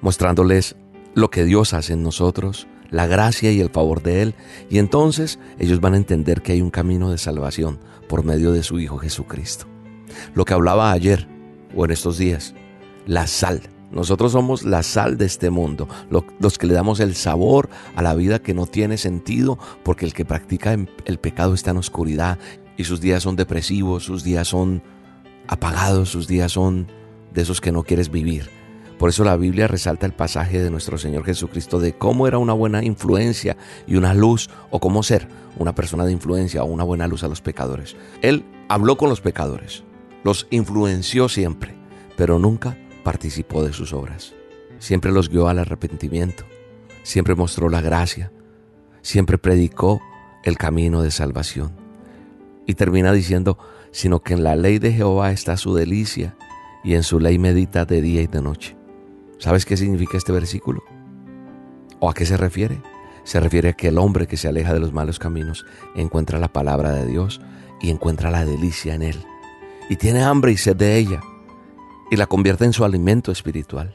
mostrándoles 0.00 0.76
lo 1.14 1.30
que 1.30 1.44
Dios 1.44 1.74
hace 1.74 1.92
en 1.94 2.02
nosotros, 2.02 2.66
la 2.90 3.06
gracia 3.06 3.50
y 3.52 3.60
el 3.60 3.70
favor 3.70 4.02
de 4.02 4.22
Él, 4.22 4.34
y 4.70 4.78
entonces 4.78 5.38
ellos 5.58 5.80
van 5.80 5.94
a 5.94 5.98
entender 5.98 6.42
que 6.42 6.52
hay 6.52 6.60
un 6.60 6.70
camino 6.70 7.10
de 7.10 7.18
salvación 7.18 7.78
por 8.08 8.24
medio 8.24 8.52
de 8.52 8.62
su 8.62 8.78
Hijo 8.78 8.98
Jesucristo. 8.98 9.66
Lo 10.34 10.44
que 10.44 10.54
hablaba 10.54 10.92
ayer 10.92 11.28
o 11.74 11.84
en 11.84 11.90
estos 11.90 12.18
días, 12.18 12.54
la 13.06 13.26
sal. 13.26 13.62
Nosotros 13.90 14.32
somos 14.32 14.64
la 14.64 14.82
sal 14.82 15.16
de 15.18 15.26
este 15.26 15.50
mundo, 15.50 15.88
los 16.40 16.58
que 16.58 16.66
le 16.66 16.74
damos 16.74 16.98
el 16.98 17.14
sabor 17.14 17.68
a 17.94 18.02
la 18.02 18.14
vida 18.14 18.40
que 18.40 18.54
no 18.54 18.66
tiene 18.66 18.98
sentido, 18.98 19.58
porque 19.84 20.04
el 20.04 20.14
que 20.14 20.24
practica 20.24 20.72
el 20.72 21.18
pecado 21.18 21.54
está 21.54 21.70
en 21.70 21.76
oscuridad 21.76 22.38
y 22.76 22.84
sus 22.84 23.00
días 23.00 23.22
son 23.22 23.36
depresivos, 23.36 24.04
sus 24.04 24.24
días 24.24 24.48
son 24.48 24.82
apagados, 25.46 26.08
sus 26.08 26.26
días 26.26 26.52
son 26.52 26.88
de 27.32 27.42
esos 27.42 27.60
que 27.60 27.70
no 27.70 27.84
quieres 27.84 28.10
vivir. 28.10 28.50
Por 28.98 29.08
eso 29.10 29.24
la 29.24 29.36
Biblia 29.36 29.66
resalta 29.66 30.06
el 30.06 30.12
pasaje 30.12 30.62
de 30.62 30.70
nuestro 30.70 30.98
Señor 30.98 31.24
Jesucristo 31.24 31.80
de 31.80 31.94
cómo 31.94 32.26
era 32.26 32.38
una 32.38 32.52
buena 32.52 32.84
influencia 32.84 33.56
y 33.86 33.96
una 33.96 34.14
luz 34.14 34.48
o 34.70 34.78
cómo 34.80 35.02
ser 35.02 35.28
una 35.56 35.74
persona 35.74 36.04
de 36.04 36.12
influencia 36.12 36.62
o 36.62 36.66
una 36.66 36.84
buena 36.84 37.06
luz 37.06 37.24
a 37.24 37.28
los 37.28 37.40
pecadores. 37.40 37.96
Él 38.22 38.44
habló 38.68 38.96
con 38.96 39.08
los 39.08 39.20
pecadores, 39.20 39.84
los 40.22 40.46
influenció 40.50 41.28
siempre, 41.28 41.74
pero 42.16 42.38
nunca 42.38 42.76
participó 43.02 43.64
de 43.64 43.72
sus 43.72 43.92
obras. 43.92 44.32
Siempre 44.78 45.12
los 45.12 45.28
guió 45.28 45.48
al 45.48 45.58
arrepentimiento, 45.58 46.44
siempre 47.02 47.34
mostró 47.34 47.68
la 47.68 47.80
gracia, 47.80 48.32
siempre 49.02 49.38
predicó 49.38 50.00
el 50.44 50.56
camino 50.56 51.02
de 51.02 51.10
salvación. 51.10 51.72
Y 52.66 52.74
termina 52.74 53.12
diciendo, 53.12 53.58
sino 53.90 54.22
que 54.22 54.34
en 54.34 54.44
la 54.44 54.56
ley 54.56 54.78
de 54.78 54.92
Jehová 54.92 55.32
está 55.32 55.56
su 55.56 55.74
delicia 55.74 56.36
y 56.82 56.94
en 56.94 57.02
su 57.02 57.20
ley 57.20 57.38
medita 57.38 57.84
de 57.84 58.00
día 58.00 58.22
y 58.22 58.26
de 58.26 58.40
noche. 58.40 58.76
¿Sabes 59.38 59.64
qué 59.66 59.76
significa 59.76 60.16
este 60.16 60.32
versículo? 60.32 60.82
¿O 62.00 62.08
a 62.08 62.14
qué 62.14 62.26
se 62.26 62.36
refiere? 62.36 62.80
Se 63.24 63.40
refiere 63.40 63.70
a 63.70 63.72
que 63.72 63.88
el 63.88 63.98
hombre 63.98 64.26
que 64.26 64.36
se 64.36 64.48
aleja 64.48 64.72
de 64.72 64.80
los 64.80 64.92
malos 64.92 65.18
caminos 65.18 65.64
encuentra 65.94 66.38
la 66.38 66.52
palabra 66.52 66.92
de 66.92 67.06
Dios 67.06 67.40
y 67.80 67.90
encuentra 67.90 68.30
la 68.30 68.44
delicia 68.44 68.94
en 68.94 69.02
él. 69.02 69.24
Y 69.88 69.96
tiene 69.96 70.22
hambre 70.22 70.52
y 70.52 70.56
sed 70.56 70.76
de 70.76 70.96
ella 70.96 71.20
y 72.10 72.16
la 72.16 72.26
convierte 72.26 72.64
en 72.64 72.72
su 72.72 72.84
alimento 72.84 73.32
espiritual. 73.32 73.94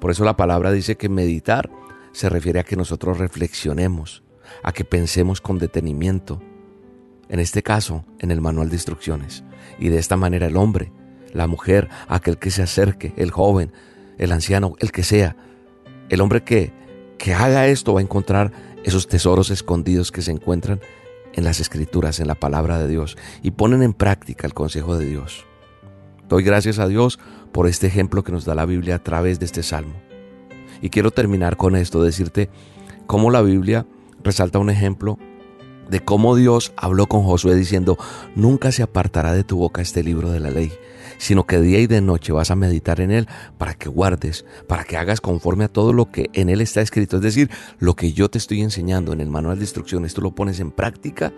Por 0.00 0.10
eso 0.10 0.24
la 0.24 0.36
palabra 0.36 0.72
dice 0.72 0.96
que 0.96 1.08
meditar 1.08 1.70
se 2.12 2.28
refiere 2.28 2.60
a 2.60 2.64
que 2.64 2.76
nosotros 2.76 3.18
reflexionemos, 3.18 4.22
a 4.62 4.72
que 4.72 4.84
pensemos 4.84 5.40
con 5.40 5.58
detenimiento. 5.58 6.40
En 7.28 7.40
este 7.40 7.62
caso, 7.62 8.04
en 8.20 8.30
el 8.30 8.40
manual 8.40 8.68
de 8.68 8.76
instrucciones. 8.76 9.44
Y 9.78 9.88
de 9.88 9.98
esta 9.98 10.16
manera 10.16 10.46
el 10.46 10.56
hombre, 10.56 10.92
la 11.32 11.46
mujer, 11.46 11.88
aquel 12.08 12.38
que 12.38 12.50
se 12.50 12.62
acerque, 12.62 13.12
el 13.16 13.30
joven, 13.30 13.72
el 14.18 14.32
anciano, 14.32 14.74
el 14.78 14.92
que 14.92 15.02
sea, 15.02 15.36
el 16.08 16.20
hombre 16.20 16.42
que, 16.42 16.72
que 17.18 17.34
haga 17.34 17.66
esto 17.66 17.94
va 17.94 18.00
a 18.00 18.02
encontrar 18.02 18.52
esos 18.84 19.08
tesoros 19.08 19.50
escondidos 19.50 20.12
que 20.12 20.22
se 20.22 20.30
encuentran 20.30 20.80
en 21.34 21.44
las 21.44 21.60
escrituras, 21.60 22.20
en 22.20 22.28
la 22.28 22.34
palabra 22.34 22.78
de 22.78 22.88
Dios, 22.88 23.16
y 23.42 23.50
ponen 23.50 23.82
en 23.82 23.92
práctica 23.92 24.46
el 24.46 24.54
consejo 24.54 24.96
de 24.96 25.06
Dios. 25.06 25.44
Doy 26.28 26.42
gracias 26.42 26.78
a 26.78 26.88
Dios 26.88 27.18
por 27.52 27.66
este 27.66 27.86
ejemplo 27.86 28.24
que 28.24 28.32
nos 28.32 28.44
da 28.44 28.54
la 28.54 28.66
Biblia 28.66 28.96
a 28.96 29.02
través 29.02 29.38
de 29.38 29.46
este 29.46 29.62
salmo. 29.62 29.94
Y 30.80 30.90
quiero 30.90 31.10
terminar 31.10 31.56
con 31.56 31.76
esto, 31.76 32.02
decirte 32.02 32.50
cómo 33.06 33.30
la 33.30 33.42
Biblia 33.42 33.86
resalta 34.22 34.58
un 34.58 34.70
ejemplo 34.70 35.18
de 35.88 36.00
cómo 36.00 36.34
Dios 36.34 36.72
habló 36.76 37.06
con 37.06 37.22
Josué 37.22 37.54
diciendo, 37.54 37.96
nunca 38.34 38.72
se 38.72 38.82
apartará 38.82 39.32
de 39.32 39.44
tu 39.44 39.56
boca 39.56 39.82
este 39.82 40.02
libro 40.02 40.30
de 40.30 40.40
la 40.40 40.50
ley, 40.50 40.72
sino 41.18 41.46
que 41.46 41.60
día 41.60 41.80
y 41.80 41.86
de 41.86 42.00
noche 42.00 42.32
vas 42.32 42.50
a 42.50 42.56
meditar 42.56 43.00
en 43.00 43.10
él 43.10 43.28
para 43.58 43.74
que 43.74 43.88
guardes, 43.88 44.44
para 44.66 44.84
que 44.84 44.96
hagas 44.96 45.20
conforme 45.20 45.64
a 45.64 45.68
todo 45.68 45.92
lo 45.92 46.10
que 46.10 46.30
en 46.32 46.48
él 46.48 46.60
está 46.60 46.80
escrito. 46.80 47.16
Es 47.16 47.22
decir, 47.22 47.50
lo 47.78 47.94
que 47.94 48.12
yo 48.12 48.28
te 48.28 48.38
estoy 48.38 48.62
enseñando 48.62 49.12
en 49.12 49.20
el 49.20 49.28
manual 49.28 49.58
de 49.58 49.64
instrucciones, 49.64 50.14
tú 50.14 50.22
lo 50.22 50.34
pones 50.34 50.60
en 50.60 50.70
práctica 50.70 51.32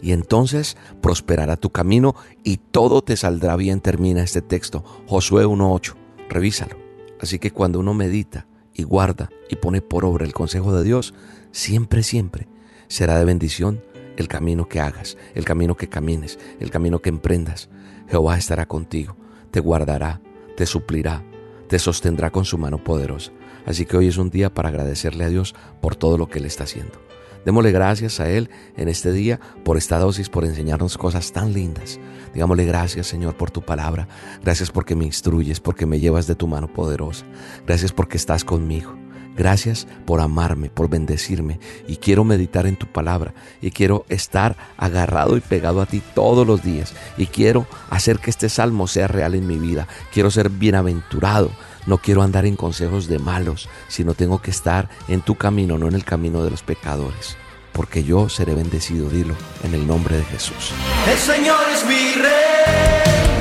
y 0.00 0.12
entonces 0.12 0.76
prosperará 1.00 1.56
tu 1.56 1.70
camino 1.70 2.14
y 2.42 2.58
todo 2.58 3.02
te 3.02 3.16
saldrá 3.16 3.56
bien. 3.56 3.80
Termina 3.80 4.22
este 4.22 4.42
texto, 4.42 4.84
Josué 5.06 5.46
1.8. 5.46 5.94
Revísalo. 6.28 6.76
Así 7.20 7.38
que 7.38 7.50
cuando 7.50 7.80
uno 7.80 7.94
medita 7.94 8.46
y 8.72 8.82
guarda 8.82 9.30
y 9.48 9.56
pone 9.56 9.80
por 9.80 10.04
obra 10.04 10.24
el 10.24 10.32
consejo 10.32 10.76
de 10.76 10.84
Dios, 10.84 11.14
siempre, 11.52 12.02
siempre 12.02 12.48
será 12.88 13.18
de 13.18 13.24
bendición 13.24 13.82
el 14.16 14.28
camino 14.28 14.68
que 14.68 14.80
hagas, 14.80 15.16
el 15.34 15.44
camino 15.44 15.76
que 15.76 15.88
camines, 15.88 16.38
el 16.60 16.70
camino 16.70 17.00
que 17.00 17.08
emprendas. 17.08 17.68
Jehová 18.08 18.36
estará 18.36 18.66
contigo 18.66 19.16
te 19.54 19.60
guardará, 19.60 20.20
te 20.56 20.66
suplirá, 20.66 21.22
te 21.68 21.78
sostendrá 21.78 22.30
con 22.30 22.44
su 22.44 22.58
mano 22.58 22.82
poderosa. 22.82 23.30
Así 23.64 23.86
que 23.86 23.96
hoy 23.96 24.08
es 24.08 24.16
un 24.16 24.28
día 24.28 24.52
para 24.52 24.68
agradecerle 24.68 25.22
a 25.22 25.28
Dios 25.28 25.54
por 25.80 25.94
todo 25.94 26.18
lo 26.18 26.28
que 26.28 26.40
Él 26.40 26.46
está 26.46 26.64
haciendo. 26.64 27.00
Démosle 27.44 27.70
gracias 27.70 28.18
a 28.18 28.28
Él 28.28 28.50
en 28.76 28.88
este 28.88 29.12
día 29.12 29.38
por 29.64 29.76
esta 29.76 30.00
dosis, 30.00 30.28
por 30.28 30.44
enseñarnos 30.44 30.98
cosas 30.98 31.30
tan 31.30 31.52
lindas. 31.52 32.00
Digámosle 32.32 32.64
gracias 32.64 33.06
Señor 33.06 33.36
por 33.36 33.52
tu 33.52 33.62
palabra. 33.62 34.08
Gracias 34.42 34.72
porque 34.72 34.96
me 34.96 35.04
instruyes, 35.04 35.60
porque 35.60 35.86
me 35.86 36.00
llevas 36.00 36.26
de 36.26 36.34
tu 36.34 36.48
mano 36.48 36.66
poderosa. 36.66 37.24
Gracias 37.64 37.92
porque 37.92 38.16
estás 38.16 38.42
conmigo. 38.42 39.03
Gracias 39.36 39.86
por 40.06 40.20
amarme, 40.20 40.70
por 40.70 40.88
bendecirme 40.88 41.58
y 41.88 41.96
quiero 41.96 42.24
meditar 42.24 42.66
en 42.66 42.76
tu 42.76 42.86
palabra 42.86 43.34
y 43.60 43.72
quiero 43.72 44.04
estar 44.08 44.56
agarrado 44.76 45.36
y 45.36 45.40
pegado 45.40 45.80
a 45.80 45.86
ti 45.86 46.02
todos 46.14 46.46
los 46.46 46.62
días 46.62 46.94
y 47.16 47.26
quiero 47.26 47.66
hacer 47.90 48.20
que 48.20 48.30
este 48.30 48.48
salmo 48.48 48.86
sea 48.86 49.08
real 49.08 49.34
en 49.34 49.46
mi 49.46 49.58
vida. 49.58 49.88
Quiero 50.12 50.30
ser 50.30 50.50
bienaventurado. 50.50 51.50
No 51.86 51.98
quiero 51.98 52.22
andar 52.22 52.46
en 52.46 52.56
consejos 52.56 53.08
de 53.08 53.18
malos, 53.18 53.68
sino 53.88 54.14
tengo 54.14 54.40
que 54.40 54.50
estar 54.50 54.88
en 55.08 55.20
tu 55.20 55.34
camino, 55.34 55.76
no 55.76 55.88
en 55.88 55.94
el 55.94 56.04
camino 56.04 56.42
de 56.42 56.50
los 56.50 56.62
pecadores. 56.62 57.36
Porque 57.72 58.04
yo 58.04 58.28
seré 58.28 58.54
bendecido, 58.54 59.10
dilo, 59.10 59.34
en 59.64 59.74
el 59.74 59.86
nombre 59.86 60.16
de 60.16 60.24
Jesús. 60.24 60.70
El 61.10 61.18
Señor 61.18 61.60
es 61.74 61.84
mi 61.84 62.22
rey, 62.22 63.33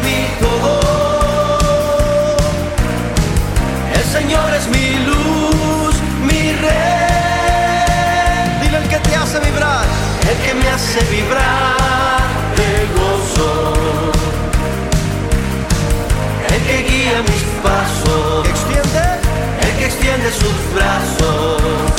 hace 10.74 11.00
vibrar 11.12 12.18
de 12.58 12.88
gozo. 12.98 13.74
El 16.50 16.62
que 16.64 16.78
guía 16.90 17.22
mis 17.22 17.44
pasos, 17.62 18.48
extiende, 18.48 19.06
el 19.62 19.78
que 19.78 19.86
extiende 19.86 20.32
sus 20.32 20.74
brazos. 20.74 21.93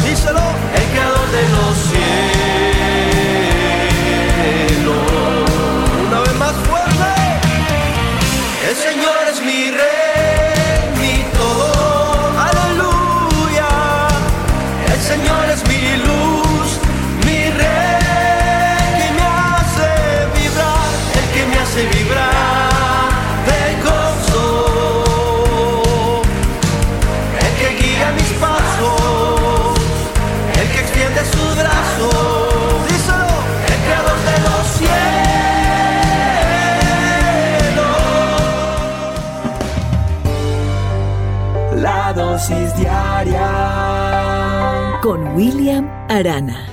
William 45.34 45.88
Arana. 46.08 46.68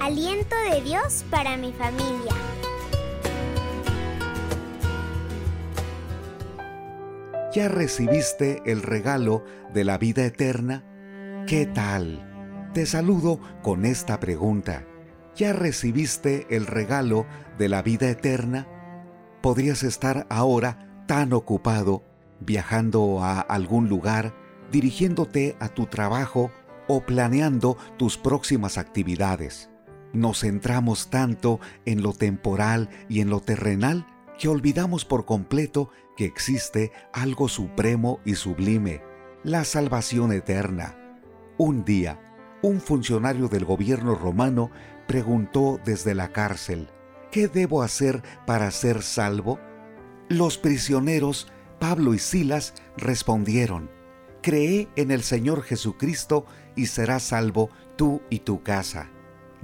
Aliento 0.00 0.56
de 0.68 0.80
Dios 0.80 1.24
para 1.30 1.56
mi 1.56 1.72
familia. 1.72 2.34
¿Ya 7.54 7.68
recibiste 7.68 8.60
el 8.66 8.82
regalo 8.82 9.44
de 9.72 9.84
la 9.84 9.96
vida 9.96 10.24
eterna? 10.24 10.82
¿Qué 11.46 11.64
tal? 11.64 12.68
Te 12.74 12.84
saludo 12.86 13.38
con 13.62 13.84
esta 13.84 14.18
pregunta. 14.18 14.84
¿Ya 15.36 15.52
recibiste 15.52 16.48
el 16.50 16.66
regalo 16.66 17.26
de 17.58 17.68
la 17.68 17.82
vida 17.82 18.10
eterna? 18.10 18.66
Podrías 19.40 19.84
estar 19.84 20.26
ahora 20.28 21.04
tan 21.06 21.32
ocupado 21.32 22.02
viajando 22.44 23.22
a 23.22 23.40
algún 23.40 23.88
lugar, 23.88 24.34
dirigiéndote 24.70 25.56
a 25.60 25.68
tu 25.68 25.86
trabajo 25.86 26.50
o 26.88 27.04
planeando 27.04 27.76
tus 27.96 28.16
próximas 28.16 28.78
actividades. 28.78 29.70
Nos 30.12 30.40
centramos 30.40 31.08
tanto 31.08 31.60
en 31.84 32.02
lo 32.02 32.12
temporal 32.12 32.90
y 33.08 33.20
en 33.20 33.30
lo 33.30 33.40
terrenal 33.40 34.06
que 34.38 34.48
olvidamos 34.48 35.04
por 35.04 35.24
completo 35.24 35.90
que 36.16 36.24
existe 36.24 36.92
algo 37.12 37.48
supremo 37.48 38.20
y 38.24 38.34
sublime, 38.34 39.02
la 39.44 39.64
salvación 39.64 40.32
eterna. 40.32 40.96
Un 41.58 41.84
día, 41.84 42.20
un 42.62 42.80
funcionario 42.80 43.48
del 43.48 43.64
gobierno 43.64 44.14
romano 44.14 44.70
preguntó 45.06 45.80
desde 45.84 46.14
la 46.14 46.32
cárcel, 46.32 46.88
¿qué 47.30 47.48
debo 47.48 47.82
hacer 47.82 48.22
para 48.46 48.70
ser 48.70 49.02
salvo? 49.02 49.58
Los 50.28 50.58
prisioneros 50.58 51.51
Pablo 51.82 52.14
y 52.14 52.20
Silas 52.20 52.74
respondieron, 52.96 53.90
Cree 54.40 54.86
en 54.94 55.10
el 55.10 55.24
Señor 55.24 55.64
Jesucristo 55.64 56.46
y 56.76 56.86
serás 56.86 57.24
salvo 57.24 57.70
tú 57.96 58.22
y 58.30 58.38
tu 58.38 58.62
casa. 58.62 59.10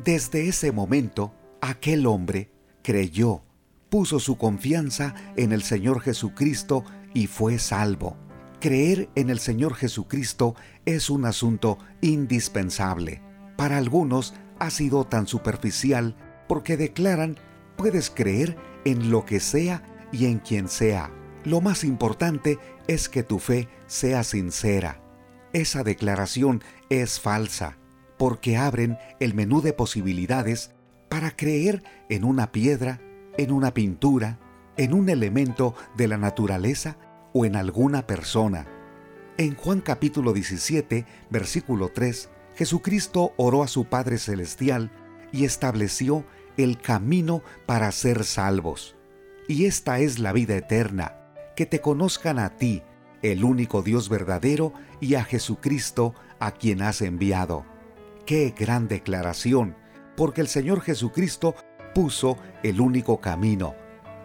Desde 0.04 0.48
ese 0.48 0.72
momento, 0.72 1.32
aquel 1.60 2.06
hombre 2.06 2.50
creyó, 2.82 3.42
puso 3.88 4.18
su 4.18 4.36
confianza 4.36 5.14
en 5.36 5.52
el 5.52 5.62
Señor 5.62 6.00
Jesucristo 6.00 6.84
y 7.14 7.28
fue 7.28 7.60
salvo. 7.60 8.16
Creer 8.58 9.08
en 9.14 9.30
el 9.30 9.38
Señor 9.38 9.76
Jesucristo 9.76 10.56
es 10.86 11.10
un 11.10 11.24
asunto 11.24 11.78
indispensable. 12.00 13.22
Para 13.56 13.76
algunos 13.76 14.34
ha 14.58 14.70
sido 14.70 15.04
tan 15.04 15.28
superficial 15.28 16.16
porque 16.48 16.76
declaran, 16.76 17.38
puedes 17.76 18.10
creer 18.10 18.56
en 18.84 19.12
lo 19.12 19.24
que 19.24 19.38
sea 19.38 19.84
y 20.10 20.24
en 20.26 20.40
quien 20.40 20.66
sea 20.66 21.12
lo 21.44 21.60
más 21.60 21.84
importante 21.84 22.58
es 22.86 23.08
que 23.08 23.22
tu 23.22 23.38
fe 23.38 23.68
sea 23.86 24.24
sincera. 24.24 25.02
Esa 25.52 25.82
declaración 25.82 26.62
es 26.90 27.20
falsa, 27.20 27.78
porque 28.18 28.56
abren 28.56 28.98
el 29.20 29.34
menú 29.34 29.62
de 29.62 29.72
posibilidades 29.72 30.72
para 31.08 31.30
creer 31.30 31.82
en 32.08 32.24
una 32.24 32.52
piedra, 32.52 33.00
en 33.36 33.52
una 33.52 33.72
pintura, 33.72 34.38
en 34.76 34.92
un 34.92 35.08
elemento 35.08 35.74
de 35.96 36.08
la 36.08 36.18
naturaleza 36.18 36.98
o 37.32 37.44
en 37.44 37.56
alguna 37.56 38.06
persona. 38.06 38.66
En 39.36 39.54
Juan 39.54 39.80
capítulo 39.80 40.32
17, 40.32 41.06
versículo 41.30 41.90
3, 41.90 42.28
Jesucristo 42.56 43.32
oró 43.36 43.62
a 43.62 43.68
su 43.68 43.84
Padre 43.84 44.18
Celestial 44.18 44.90
y 45.32 45.44
estableció 45.44 46.24
el 46.56 46.80
camino 46.80 47.42
para 47.66 47.92
ser 47.92 48.24
salvos. 48.24 48.96
Y 49.46 49.66
esta 49.66 50.00
es 50.00 50.18
la 50.18 50.32
vida 50.32 50.56
eterna, 50.56 51.17
que 51.58 51.66
te 51.66 51.80
conozcan 51.80 52.38
a 52.38 52.50
ti, 52.50 52.84
el 53.20 53.42
único 53.42 53.82
Dios 53.82 54.08
verdadero, 54.08 54.72
y 55.00 55.16
a 55.16 55.24
Jesucristo, 55.24 56.14
a 56.38 56.52
quien 56.52 56.82
has 56.82 57.02
enviado. 57.02 57.66
Qué 58.26 58.54
gran 58.56 58.86
declaración, 58.86 59.74
porque 60.16 60.40
el 60.40 60.46
Señor 60.46 60.82
Jesucristo 60.82 61.56
puso 61.96 62.36
el 62.62 62.80
único 62.80 63.20
camino. 63.20 63.74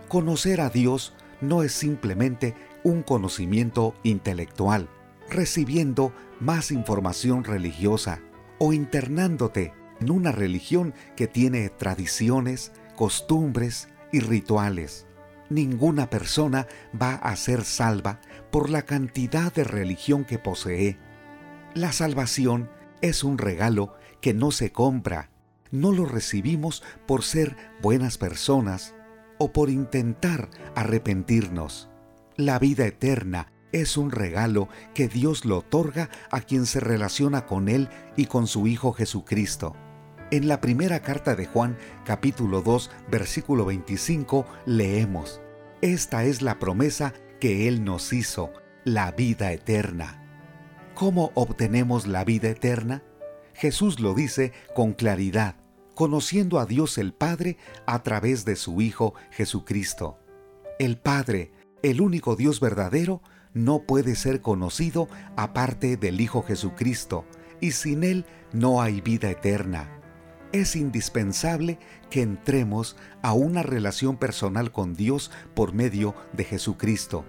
Conocer 0.10 0.62
a 0.62 0.70
Dios 0.70 1.16
no 1.42 1.64
es 1.64 1.72
simplemente 1.72 2.54
un 2.84 3.02
conocimiento 3.02 3.96
intelectual, 4.04 4.88
recibiendo 5.28 6.14
más 6.40 6.70
información 6.70 7.46
religiosa 7.46 8.20
o 8.60 8.74
internándote 8.74 9.74
en 10.00 10.12
una 10.12 10.32
religión 10.32 10.94
que 11.16 11.26
tiene 11.26 11.68
tradiciones, 11.70 12.74
costumbres 12.96 13.90
y 14.12 14.20
rituales 14.20 15.08
ninguna 15.54 16.10
persona 16.10 16.68
va 17.00 17.16
a 17.16 17.36
ser 17.36 17.64
salva 17.64 18.20
por 18.52 18.70
la 18.70 18.84
cantidad 18.84 19.54
de 19.54 19.64
religión 19.64 20.26
que 20.26 20.40
posee. 20.40 20.98
La 21.74 21.92
salvación 21.92 22.70
es 23.02 23.24
un 23.24 23.38
regalo 23.38 23.96
que 24.22 24.34
no 24.34 24.52
se 24.52 24.72
compra, 24.72 25.30
no 25.72 25.92
lo 25.92 26.06
recibimos 26.06 26.84
por 27.06 27.24
ser 27.24 27.56
buenas 27.82 28.18
personas 28.18 28.94
o 29.40 29.52
por 29.52 29.70
intentar 29.70 30.50
arrepentirnos. 30.76 31.90
La 32.38 32.60
vida 32.60 32.86
eterna 32.86 33.52
es 33.72 33.98
un 33.98 34.12
regalo 34.12 34.70
que 34.94 35.08
Dios 35.08 35.46
lo 35.46 35.58
otorga 35.58 36.10
a 36.32 36.42
quien 36.42 36.66
se 36.66 36.80
relaciona 36.80 37.46
con 37.46 37.68
Él 37.70 37.90
y 38.16 38.28
con 38.28 38.48
su 38.48 38.68
Hijo 38.68 38.94
Jesucristo. 38.94 39.76
En 40.32 40.48
la 40.48 40.62
primera 40.62 41.02
carta 41.02 41.36
de 41.36 41.46
Juan, 41.46 41.78
capítulo 42.06 42.62
2, 42.62 42.90
versículo 43.12 43.66
25, 43.66 44.46
leemos, 44.66 45.42
Esta 45.84 46.24
es 46.24 46.42
la 46.42 46.60
promesa 46.60 47.14
que 47.42 47.68
Él 47.68 47.84
nos 47.84 48.14
hizo, 48.14 48.54
la 48.86 49.12
vida 49.12 49.52
eterna. 49.52 50.24
¿Cómo 50.96 51.32
obtenemos 51.34 52.08
la 52.08 52.24
vida 52.24 52.48
eterna? 52.48 53.04
Jesús 53.54 54.00
lo 54.00 54.14
dice 54.14 54.54
con 54.74 54.94
claridad, 54.94 55.58
conociendo 55.94 56.60
a 56.60 56.66
Dios 56.66 56.98
el 56.98 57.14
Padre 57.14 57.58
a 57.86 58.02
través 58.02 58.46
de 58.46 58.56
su 58.56 58.80
Hijo 58.80 59.14
Jesucristo. 59.32 60.18
El 60.80 60.98
Padre, 60.98 61.52
el 61.82 62.00
único 62.00 62.38
Dios 62.38 62.62
verdadero, 62.62 63.22
no 63.54 63.82
puede 63.82 64.16
ser 64.16 64.40
conocido 64.40 65.10
aparte 65.36 65.98
del 65.98 66.22
Hijo 66.22 66.44
Jesucristo, 66.44 67.26
y 67.60 67.72
sin 67.72 68.06
Él 68.06 68.26
no 68.54 68.82
hay 68.82 69.02
vida 69.02 69.30
eterna 69.30 70.00
es 70.54 70.76
indispensable 70.76 71.80
que 72.10 72.22
entremos 72.22 72.96
a 73.24 73.34
una 73.34 73.64
relación 73.64 74.18
personal 74.18 74.72
con 74.72 74.94
Dios 74.94 75.32
por 75.56 75.74
medio 75.74 76.16
de 76.32 76.46
Jesucristo. 76.46 77.26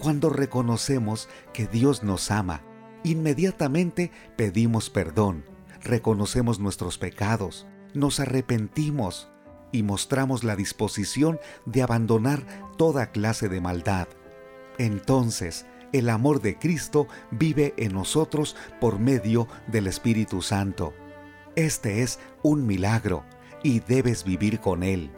Cuando 0.00 0.28
reconocemos 0.28 1.28
que 1.54 1.66
Dios 1.66 2.02
nos 2.02 2.30
ama, 2.32 2.62
inmediatamente 3.04 4.10
pedimos 4.36 4.90
perdón, 4.90 5.44
reconocemos 5.82 6.58
nuestros 6.58 6.98
pecados, 6.98 7.66
nos 7.94 8.18
arrepentimos 8.18 9.30
y 9.70 9.84
mostramos 9.84 10.42
la 10.42 10.56
disposición 10.56 11.38
de 11.66 11.82
abandonar 11.82 12.44
toda 12.76 13.12
clase 13.12 13.48
de 13.48 13.60
maldad. 13.60 14.08
Entonces, 14.78 15.64
el 15.92 16.10
amor 16.10 16.42
de 16.42 16.58
Cristo 16.58 17.06
vive 17.30 17.72
en 17.76 17.92
nosotros 17.92 18.56
por 18.80 18.98
medio 18.98 19.46
del 19.68 19.86
Espíritu 19.86 20.42
Santo 20.42 20.92
este 21.56 22.02
es 22.02 22.18
un 22.42 22.66
milagro 22.66 23.24
y 23.62 23.80
debes 23.80 24.24
vivir 24.24 24.60
con 24.60 24.82
él. 24.82 25.10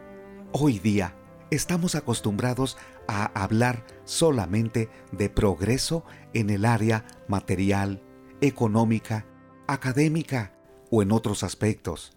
Hoy 0.51 0.79
día 0.79 1.15
estamos 1.49 1.95
acostumbrados 1.95 2.77
a 3.07 3.25
hablar 3.41 3.85
solamente 4.05 4.89
de 5.11 5.29
progreso 5.29 6.05
en 6.33 6.49
el 6.49 6.65
área 6.65 7.05
material, 7.27 8.03
económica, 8.41 9.25
académica 9.67 10.53
o 10.91 11.01
en 11.01 11.11
otros 11.11 11.43
aspectos. 11.43 12.15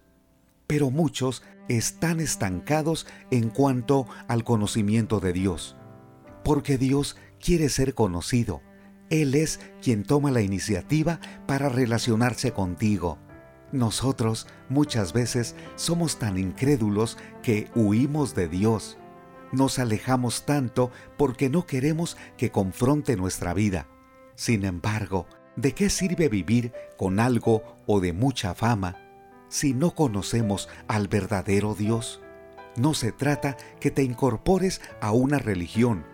Pero 0.66 0.90
muchos 0.90 1.42
están 1.68 2.20
estancados 2.20 3.06
en 3.30 3.48
cuanto 3.48 4.06
al 4.28 4.44
conocimiento 4.44 5.20
de 5.20 5.32
Dios, 5.32 5.76
porque 6.44 6.78
Dios 6.78 7.16
quiere 7.40 7.68
ser 7.68 7.94
conocido. 7.94 8.60
Él 9.09 9.34
es 9.34 9.60
quien 9.82 10.05
toma 10.05 10.30
la 10.30 10.42
iniciativa 10.42 11.20
para 11.47 11.68
relacionarse 11.68 12.52
contigo 12.52 13.18
nosotros 13.72 14.47
muchas 14.68 15.12
veces 15.12 15.55
somos 15.76 16.18
tan 16.18 16.38
incrédulos 16.38 17.18
que 17.42 17.70
huimos 17.74 18.34
de 18.34 18.48
Dios. 18.48 18.98
Nos 19.52 19.78
alejamos 19.78 20.44
tanto 20.44 20.90
porque 21.16 21.48
no 21.48 21.66
queremos 21.66 22.16
que 22.36 22.51
confronte 22.51 23.16
nuestra 23.16 23.55
vida. 23.55 23.86
Sin 24.34 24.64
embargo, 24.64 25.26
¿de 25.56 25.72
qué 25.74 25.90
sirve 25.90 26.28
vivir 26.28 26.72
con 26.97 27.20
algo 27.20 27.62
o 27.86 28.01
de 28.01 28.12
mucha 28.12 28.55
fama 28.55 28.97
si 29.48 29.74
no 29.74 29.94
conocemos 29.94 30.68
al 30.88 31.09
verdadero 31.09 31.74
Dios? 31.74 32.20
No 32.76 32.94
se 32.94 33.12
trata 33.12 33.56
que 33.80 33.90
te 33.90 34.02
incorpores 34.02 34.80
a 35.01 35.12
una 35.12 35.38
religión 35.38 36.05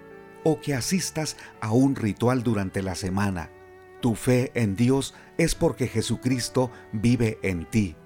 o 0.44 0.60
que 0.60 0.74
asistas 0.74 1.36
a 1.60 1.72
un 1.72 1.96
ritual 1.96 2.42
durante 2.42 2.82
la 2.82 2.94
semana. 2.94 3.50
Tu 4.06 4.14
fe 4.14 4.52
en 4.54 4.76
Dios 4.76 5.14
es 5.36 5.56
porque 5.56 5.88
Jesucristo 5.88 6.70
vive 6.92 7.40
en 7.42 7.68
ti. 7.68 7.96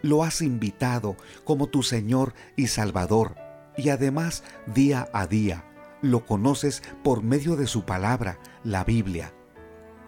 Lo 0.00 0.22
has 0.22 0.42
invitado 0.42 1.16
como 1.42 1.66
tu 1.66 1.82
Señor 1.82 2.34
y 2.54 2.68
Salvador 2.68 3.34
y 3.76 3.88
además 3.88 4.44
día 4.72 5.08
a 5.12 5.26
día 5.26 5.64
lo 6.02 6.24
conoces 6.24 6.84
por 7.02 7.24
medio 7.24 7.56
de 7.56 7.66
su 7.66 7.84
palabra, 7.84 8.38
la 8.62 8.84
Biblia. 8.84 9.34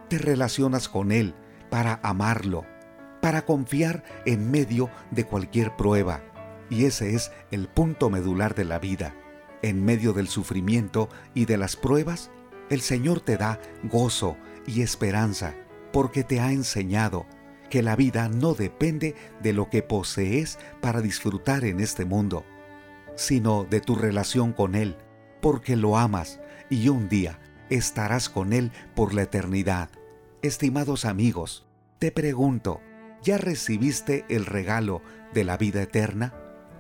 te 0.08 0.18
relacionas 0.18 0.88
con 0.88 1.10
Él 1.10 1.34
para 1.70 1.98
amarlo, 2.04 2.64
para 3.20 3.44
confiar 3.44 4.04
en 4.24 4.48
medio 4.48 4.90
de 5.10 5.24
cualquier 5.24 5.74
prueba. 5.74 6.22
Y 6.70 6.84
ese 6.84 7.16
es 7.16 7.32
el 7.50 7.66
punto 7.66 8.10
medular 8.10 8.54
de 8.54 8.64
la 8.64 8.78
vida. 8.78 9.16
En 9.62 9.84
medio 9.84 10.12
del 10.12 10.28
sufrimiento 10.28 11.08
y 11.34 11.46
de 11.46 11.56
las 11.56 11.74
pruebas, 11.74 12.30
el 12.70 12.80
Señor 12.80 13.20
te 13.20 13.36
da 13.36 13.60
gozo 13.82 14.36
y 14.66 14.82
esperanza, 14.82 15.54
porque 15.92 16.24
te 16.24 16.40
ha 16.40 16.52
enseñado 16.52 17.26
que 17.70 17.82
la 17.82 17.96
vida 17.96 18.28
no 18.28 18.54
depende 18.54 19.14
de 19.42 19.52
lo 19.52 19.70
que 19.70 19.82
posees 19.82 20.58
para 20.80 21.00
disfrutar 21.00 21.64
en 21.64 21.80
este 21.80 22.04
mundo, 22.04 22.44
sino 23.16 23.64
de 23.64 23.80
tu 23.80 23.94
relación 23.94 24.52
con 24.52 24.74
Él, 24.74 24.96
porque 25.40 25.76
lo 25.76 25.96
amas 25.96 26.40
y 26.68 26.88
un 26.88 27.08
día 27.08 27.38
estarás 27.70 28.28
con 28.28 28.52
Él 28.52 28.72
por 28.94 29.14
la 29.14 29.22
eternidad. 29.22 29.88
Estimados 30.42 31.04
amigos, 31.04 31.66
te 31.98 32.12
pregunto, 32.12 32.80
¿ya 33.22 33.38
recibiste 33.38 34.26
el 34.28 34.44
regalo 34.44 35.00
de 35.32 35.44
la 35.44 35.56
vida 35.56 35.82
eterna? 35.82 36.34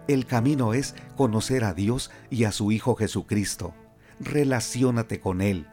El 0.08 0.26
camino 0.26 0.74
es 0.74 0.94
conocer 1.16 1.64
a 1.64 1.72
Dios 1.72 2.10
y 2.28 2.44
a 2.44 2.52
su 2.52 2.72
Hijo 2.72 2.96
Jesucristo. 2.96 3.72
Relaciónate 4.20 5.20
con 5.20 5.40
Él, 5.40 5.68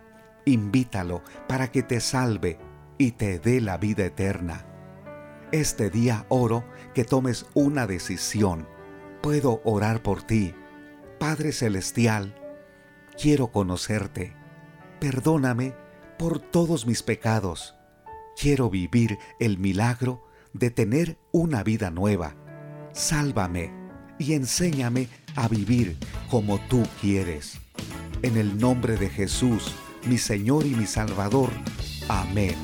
invítalo 0.50 1.24
para 1.48 1.72
que 1.72 1.84
te 1.84 2.00
salve 2.00 2.60
y 2.98 3.12
te 3.12 3.40
dé 3.40 3.62
la 3.62 3.78
vida 3.78 4.06
eterna. 4.06 4.66
Este 5.52 5.90
día 5.90 6.26
oro 6.30 6.64
que 6.94 7.06
tomes 7.06 7.46
una 7.54 7.88
decisión. 7.88 8.68
Puedo 9.22 9.62
orar 9.64 10.04
por 10.04 10.22
ti. 10.22 10.54
Padre 11.20 11.52
Celestial, 11.52 12.36
quiero 13.20 13.48
conocerte. 13.48 14.36
Perdóname 15.00 15.74
por 16.18 16.40
todos 16.40 16.86
mis 16.86 17.02
pecados. 17.02 17.76
Quiero 18.40 18.70
vivir 18.70 19.18
el 19.40 19.58
milagro 19.58 20.24
de 20.54 20.70
tener 20.70 21.18
una 21.32 21.64
vida 21.64 21.90
nueva. 21.90 22.36
Sálvame 22.92 23.74
y 24.18 24.34
enséñame 24.34 25.08
a 25.36 25.48
vivir 25.48 25.98
como 26.30 26.60
tú 26.68 26.84
quieres. 27.02 27.60
En 28.22 28.38
el 28.38 28.58
nombre 28.60 28.98
de 28.98 29.10
Jesús, 29.10 29.74
mi 30.06 30.18
Señor 30.18 30.66
y 30.66 30.70
mi 30.70 30.86
Salvador. 30.86 31.50
Amén. 32.08 32.56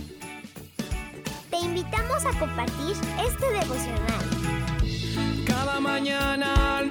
Te 1.49 1.57
invitamos 1.57 2.25
a 2.25 2.37
compartir 2.39 2.95
este 3.27 3.45
devocional. 3.51 5.45
Cada 5.45 5.79
mañana 5.79 6.83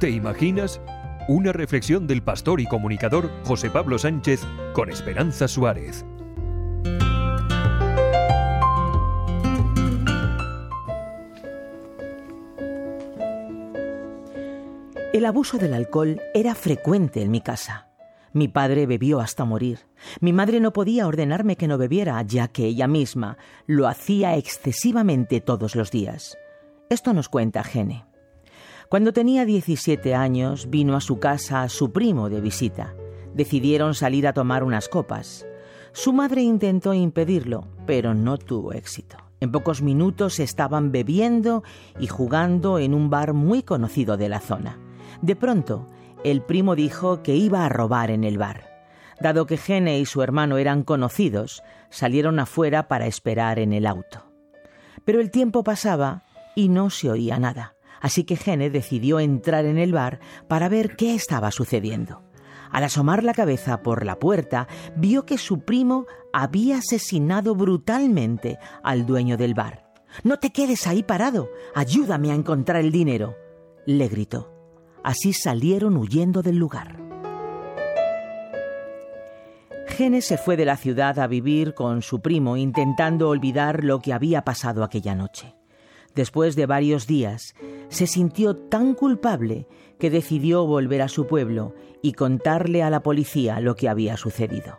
¿Te 0.00 0.08
imaginas? 0.08 0.80
Una 1.28 1.52
reflexión 1.52 2.06
del 2.06 2.22
pastor 2.22 2.62
y 2.62 2.66
comunicador 2.66 3.30
José 3.44 3.68
Pablo 3.68 3.98
Sánchez 3.98 4.40
con 4.72 4.88
Esperanza 4.88 5.46
Suárez. 5.46 6.06
El 15.12 15.26
abuso 15.26 15.58
del 15.58 15.74
alcohol 15.74 16.18
era 16.32 16.54
frecuente 16.54 17.20
en 17.20 17.30
mi 17.30 17.42
casa. 17.42 17.90
Mi 18.32 18.48
padre 18.48 18.86
bebió 18.86 19.20
hasta 19.20 19.44
morir. 19.44 19.80
Mi 20.20 20.32
madre 20.32 20.60
no 20.60 20.72
podía 20.72 21.06
ordenarme 21.06 21.56
que 21.56 21.68
no 21.68 21.76
bebiera, 21.76 22.22
ya 22.22 22.48
que 22.48 22.64
ella 22.64 22.86
misma 22.86 23.36
lo 23.66 23.86
hacía 23.86 24.36
excesivamente 24.36 25.42
todos 25.42 25.76
los 25.76 25.90
días. 25.90 26.38
Esto 26.88 27.12
nos 27.12 27.28
cuenta 27.28 27.62
Gene. 27.64 28.09
Cuando 28.90 29.12
tenía 29.12 29.44
17 29.44 30.16
años, 30.16 30.68
vino 30.68 30.96
a 30.96 31.00
su 31.00 31.20
casa 31.20 31.68
su 31.68 31.92
primo 31.92 32.28
de 32.28 32.40
visita. 32.40 32.96
Decidieron 33.34 33.94
salir 33.94 34.26
a 34.26 34.32
tomar 34.32 34.64
unas 34.64 34.88
copas. 34.88 35.46
Su 35.92 36.12
madre 36.12 36.42
intentó 36.42 36.92
impedirlo, 36.92 37.68
pero 37.86 38.14
no 38.14 38.36
tuvo 38.36 38.72
éxito. 38.72 39.16
En 39.38 39.52
pocos 39.52 39.80
minutos 39.80 40.40
estaban 40.40 40.90
bebiendo 40.90 41.62
y 42.00 42.08
jugando 42.08 42.80
en 42.80 42.92
un 42.92 43.10
bar 43.10 43.32
muy 43.32 43.62
conocido 43.62 44.16
de 44.16 44.28
la 44.28 44.40
zona. 44.40 44.80
De 45.22 45.36
pronto, 45.36 45.86
el 46.24 46.42
primo 46.42 46.74
dijo 46.74 47.22
que 47.22 47.36
iba 47.36 47.64
a 47.64 47.68
robar 47.68 48.10
en 48.10 48.24
el 48.24 48.38
bar. 48.38 48.82
Dado 49.20 49.46
que 49.46 49.56
Gene 49.56 50.00
y 50.00 50.04
su 50.04 50.20
hermano 50.20 50.58
eran 50.58 50.82
conocidos, 50.82 51.62
salieron 51.90 52.40
afuera 52.40 52.88
para 52.88 53.06
esperar 53.06 53.60
en 53.60 53.72
el 53.72 53.86
auto. 53.86 54.24
Pero 55.04 55.20
el 55.20 55.30
tiempo 55.30 55.62
pasaba 55.62 56.24
y 56.56 56.68
no 56.68 56.90
se 56.90 57.08
oía 57.08 57.38
nada, 57.38 57.76
así 58.00 58.24
que 58.24 58.36
Gene 58.36 58.70
decidió 58.70 59.20
entrar 59.20 59.64
en 59.64 59.78
el 59.78 59.92
bar 59.92 60.20
para 60.48 60.68
ver 60.68 60.96
qué 60.96 61.14
estaba 61.14 61.50
sucediendo. 61.50 62.22
Al 62.70 62.84
asomar 62.84 63.24
la 63.24 63.34
cabeza 63.34 63.82
por 63.82 64.04
la 64.04 64.18
puerta, 64.18 64.68
vio 64.96 65.26
que 65.26 65.38
su 65.38 65.60
primo 65.60 66.06
había 66.32 66.78
asesinado 66.78 67.54
brutalmente 67.54 68.58
al 68.82 69.06
dueño 69.06 69.36
del 69.36 69.54
bar. 69.54 69.90
No 70.22 70.38
te 70.38 70.50
quedes 70.50 70.86
ahí 70.86 71.02
parado, 71.02 71.50
ayúdame 71.74 72.30
a 72.30 72.34
encontrar 72.34 72.80
el 72.80 72.92
dinero, 72.92 73.36
le 73.86 74.08
gritó. 74.08 74.52
Así 75.02 75.32
salieron 75.32 75.96
huyendo 75.96 76.42
del 76.42 76.56
lugar. 76.56 77.00
Gene 79.88 80.22
se 80.22 80.38
fue 80.38 80.56
de 80.56 80.64
la 80.64 80.76
ciudad 80.76 81.18
a 81.18 81.26
vivir 81.26 81.74
con 81.74 82.02
su 82.02 82.20
primo 82.20 82.56
intentando 82.56 83.28
olvidar 83.28 83.84
lo 83.84 84.00
que 84.00 84.12
había 84.12 84.44
pasado 84.44 84.84
aquella 84.84 85.14
noche. 85.14 85.59
Después 86.14 86.56
de 86.56 86.66
varios 86.66 87.06
días, 87.06 87.54
se 87.88 88.06
sintió 88.06 88.56
tan 88.56 88.94
culpable 88.94 89.66
que 89.98 90.10
decidió 90.10 90.66
volver 90.66 91.02
a 91.02 91.08
su 91.08 91.26
pueblo 91.26 91.74
y 92.02 92.12
contarle 92.12 92.82
a 92.82 92.90
la 92.90 93.02
policía 93.02 93.60
lo 93.60 93.76
que 93.76 93.88
había 93.88 94.16
sucedido. 94.16 94.78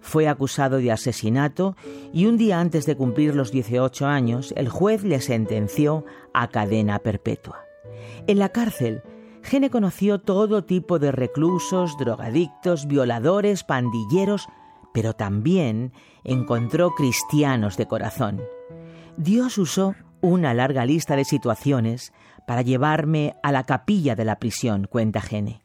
Fue 0.00 0.28
acusado 0.28 0.78
de 0.78 0.92
asesinato 0.92 1.76
y 2.12 2.26
un 2.26 2.36
día 2.36 2.60
antes 2.60 2.84
de 2.86 2.96
cumplir 2.96 3.34
los 3.34 3.50
18 3.50 4.06
años, 4.06 4.52
el 4.56 4.68
juez 4.68 5.02
le 5.02 5.20
sentenció 5.20 6.04
a 6.34 6.48
cadena 6.48 6.98
perpetua. 6.98 7.64
En 8.26 8.38
la 8.38 8.50
cárcel, 8.50 9.02
Gene 9.42 9.70
conoció 9.70 10.20
todo 10.20 10.64
tipo 10.64 10.98
de 10.98 11.12
reclusos, 11.12 11.96
drogadictos, 11.98 12.86
violadores, 12.86 13.64
pandilleros, 13.64 14.46
pero 14.92 15.14
también 15.14 15.92
encontró 16.22 16.94
cristianos 16.94 17.76
de 17.76 17.86
corazón. 17.86 18.42
Dios 19.16 19.58
usó 19.58 19.94
una 20.24 20.54
larga 20.54 20.86
lista 20.86 21.16
de 21.16 21.24
situaciones 21.24 22.12
para 22.46 22.62
llevarme 22.62 23.34
a 23.42 23.52
la 23.52 23.64
capilla 23.64 24.14
de 24.14 24.24
la 24.24 24.38
prisión, 24.38 24.86
cuenta 24.90 25.20
Gene. 25.20 25.60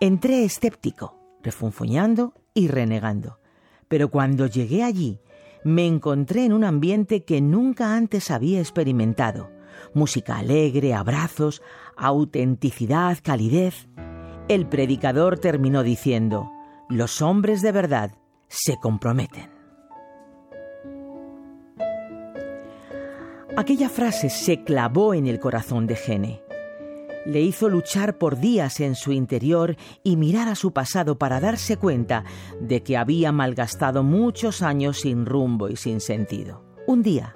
Entré 0.00 0.44
escéptico, 0.44 1.18
refunfuñando 1.42 2.34
y 2.54 2.68
renegando. 2.68 3.38
Pero 3.88 4.10
cuando 4.10 4.46
llegué 4.46 4.82
allí, 4.82 5.20
me 5.64 5.86
encontré 5.86 6.46
en 6.46 6.54
un 6.54 6.64
ambiente 6.64 7.24
que 7.24 7.40
nunca 7.42 7.94
antes 7.94 8.30
había 8.30 8.60
experimentado. 8.60 9.50
Música 9.92 10.38
alegre, 10.38 10.94
abrazos, 10.94 11.62
autenticidad, 11.96 13.18
calidez. 13.22 13.88
El 14.48 14.66
predicador 14.66 15.38
terminó 15.38 15.82
diciendo, 15.82 16.50
los 16.88 17.20
hombres 17.20 17.60
de 17.60 17.72
verdad 17.72 18.12
se 18.48 18.78
comprometen. 18.78 19.59
Aquella 23.56 23.88
frase 23.88 24.30
se 24.30 24.62
clavó 24.62 25.12
en 25.12 25.26
el 25.26 25.40
corazón 25.40 25.86
de 25.86 25.96
Gene. 25.96 26.42
Le 27.26 27.40
hizo 27.40 27.68
luchar 27.68 28.16
por 28.16 28.38
días 28.38 28.80
en 28.80 28.94
su 28.94 29.12
interior 29.12 29.76
y 30.04 30.16
mirar 30.16 30.48
a 30.48 30.54
su 30.54 30.72
pasado 30.72 31.18
para 31.18 31.40
darse 31.40 31.76
cuenta 31.76 32.24
de 32.60 32.82
que 32.82 32.96
había 32.96 33.32
malgastado 33.32 34.02
muchos 34.02 34.62
años 34.62 35.00
sin 35.00 35.26
rumbo 35.26 35.68
y 35.68 35.76
sin 35.76 36.00
sentido. 36.00 36.64
Un 36.86 37.02
día, 37.02 37.34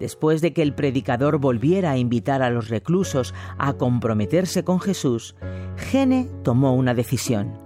después 0.00 0.40
de 0.40 0.52
que 0.52 0.62
el 0.62 0.74
predicador 0.74 1.38
volviera 1.38 1.92
a 1.92 1.98
invitar 1.98 2.42
a 2.42 2.50
los 2.50 2.68
reclusos 2.68 3.34
a 3.58 3.74
comprometerse 3.74 4.64
con 4.64 4.80
Jesús, 4.80 5.36
Gene 5.76 6.28
tomó 6.42 6.74
una 6.74 6.94
decisión. 6.94 7.58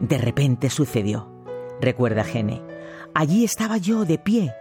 De 0.00 0.16
repente 0.16 0.70
sucedió, 0.70 1.28
recuerda 1.80 2.24
Gene. 2.24 2.62
Allí 3.14 3.44
estaba 3.44 3.76
yo 3.76 4.06
de 4.06 4.16
pie, 4.16 4.54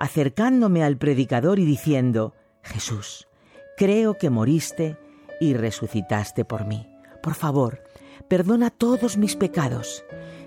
acercándome 0.00 0.82
al 0.82 0.96
predicador 0.96 1.58
y 1.58 1.66
diciendo, 1.66 2.32
Jesús, 2.62 3.28
creo 3.76 4.16
que 4.16 4.30
moriste 4.30 4.96
y 5.42 5.52
resucitaste 5.52 6.46
por 6.46 6.64
mí. 6.64 6.88
Por 7.22 7.34
favor, 7.34 7.84
perdona 8.26 8.70
todos 8.70 9.18
mis 9.18 9.36
pecados. 9.36 10.02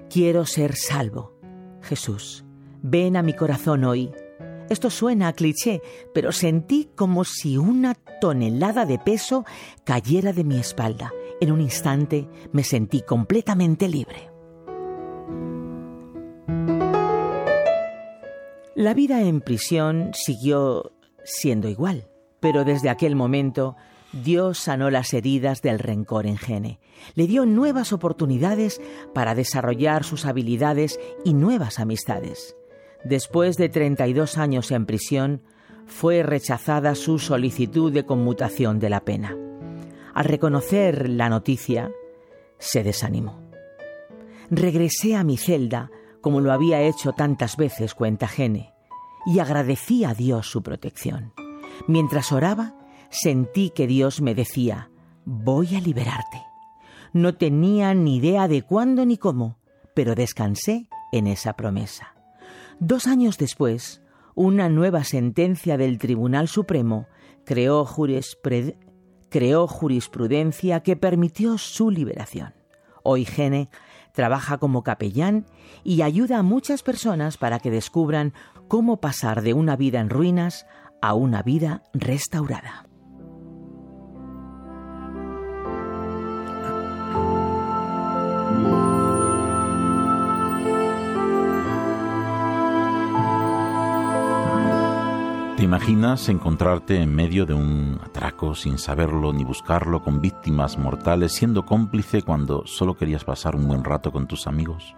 Quiero 0.10 0.48
ser 0.48 0.76
salvo. 0.76 1.38
Jesús, 1.82 2.44
ven 2.82 3.16
a 3.16 3.22
mi 3.22 3.34
corazón 3.34 3.84
hoy. 3.84 4.12
Esto 4.72 4.90
suena 4.90 5.28
a 5.28 5.34
cliché, 5.34 5.84
pero 6.16 6.32
sentí 6.32 6.90
como 6.96 7.24
si 7.24 7.58
una 7.58 7.94
tonelada 7.94 8.88
de 8.88 8.98
peso 8.98 9.46
cayera 9.84 10.34
de 10.34 10.44
mi 10.44 10.58
espalda. 10.58 11.14
En 11.40 11.52
un 11.52 11.62
instante 11.62 12.28
me 12.54 12.64
sentí 12.64 13.04
completamente 13.04 13.88
libre. 13.88 14.33
La 18.76 18.96
vida 18.96 19.22
en 19.22 19.42
prisión 19.42 20.12
siguió 20.14 20.94
siendo 21.24 21.70
igual, 21.70 22.08
pero 22.40 22.64
desde 22.66 22.90
aquel 22.90 23.16
momento 23.16 23.76
Dios 24.14 24.58
sanó 24.58 24.90
las 24.90 25.14
heridas 25.14 25.62
del 25.62 25.78
rencor 25.78 26.26
en 26.26 26.38
Gene, 26.38 26.80
le 27.14 27.28
dio 27.28 27.46
nuevas 27.46 27.94
oportunidades 27.94 28.82
para 29.14 29.36
desarrollar 29.36 30.04
sus 30.04 30.26
habilidades 30.26 31.00
y 31.24 31.36
nuevas 31.36 31.80
amistades. 31.80 32.56
Después 33.04 33.58
de 33.58 33.70
32 33.70 34.40
años 34.40 34.72
en 34.72 34.88
prisión, 34.88 35.44
fue 35.86 36.24
rechazada 36.24 36.96
su 36.96 37.20
solicitud 37.20 37.92
de 37.92 38.06
conmutación 38.06 38.80
de 38.80 38.90
la 38.90 39.02
pena. 39.02 39.38
Al 40.16 40.26
reconocer 40.26 41.10
la 41.10 41.30
noticia, 41.30 41.92
se 42.58 42.84
desanimó. 42.84 43.40
Regresé 44.50 45.16
a 45.16 45.24
mi 45.24 45.38
celda, 45.38 45.92
como 46.24 46.40
lo 46.40 46.54
había 46.54 46.82
hecho 46.82 47.12
tantas 47.12 47.58
veces, 47.58 47.94
cuenta 47.94 48.30
Gene, 48.30 48.74
y 49.26 49.40
agradecí 49.40 50.06
a 50.06 50.14
Dios 50.14 50.50
su 50.50 50.64
protección. 50.64 51.34
Mientras 51.86 52.32
oraba, 52.32 52.76
sentí 53.10 53.70
que 53.70 53.88
Dios 53.88 54.22
me 54.22 54.34
decía, 54.34 54.90
voy 55.26 55.76
a 55.76 55.82
liberarte. 55.82 56.42
No 57.12 57.36
tenía 57.36 57.94
ni 57.94 58.18
idea 58.18 58.48
de 58.48 58.62
cuándo 58.62 59.06
ni 59.06 59.18
cómo, 59.18 59.60
pero 59.94 60.16
descansé 60.16 60.88
en 61.12 61.28
esa 61.28 61.58
promesa. 61.58 62.16
Dos 62.80 63.06
años 63.06 63.38
después, 63.38 64.02
una 64.34 64.70
nueva 64.70 65.04
sentencia 65.04 65.78
del 65.78 66.00
Tribunal 66.00 66.48
Supremo 66.48 67.06
creó, 67.44 67.86
creó 69.30 69.68
jurisprudencia 69.68 70.80
que 70.84 70.96
permitió 70.96 71.58
su 71.58 71.92
liberación. 71.92 72.54
Hoy 73.04 73.26
Gene 73.26 73.70
trabaja 74.14 74.58
como 74.58 74.84
capellán 74.84 75.46
y 75.84 76.02
ayuda 76.04 76.40
a 76.40 76.44
muchas 76.44 76.84
personas 76.84 77.38
para 77.38 77.60
que 77.60 77.72
descubran 77.72 78.34
cómo 78.68 78.98
pasar 78.98 79.42
de 79.42 79.54
una 79.54 79.76
vida 79.76 80.00
en 80.00 80.10
ruinas 80.10 80.66
a 81.02 81.14
una 81.16 81.44
vida 81.44 81.84
restaurada. 81.94 82.86
¿Te 95.64 95.68
imaginas 95.68 96.28
encontrarte 96.28 96.98
en 96.98 97.16
medio 97.16 97.46
de 97.46 97.54
un 97.54 97.98
atraco 98.04 98.54
sin 98.54 98.78
saberlo 98.78 99.32
ni 99.32 99.46
buscarlo 99.46 100.04
con 100.04 100.20
víctimas 100.20 100.78
mortales 100.78 101.32
siendo 101.32 101.66
cómplice 101.66 102.22
cuando 102.22 102.68
solo 102.68 102.98
querías 102.98 103.24
pasar 103.24 103.56
un 103.56 103.70
buen 103.70 103.86
rato 103.86 104.12
con 104.12 104.28
tus 104.28 104.46
amigos? 104.46 104.94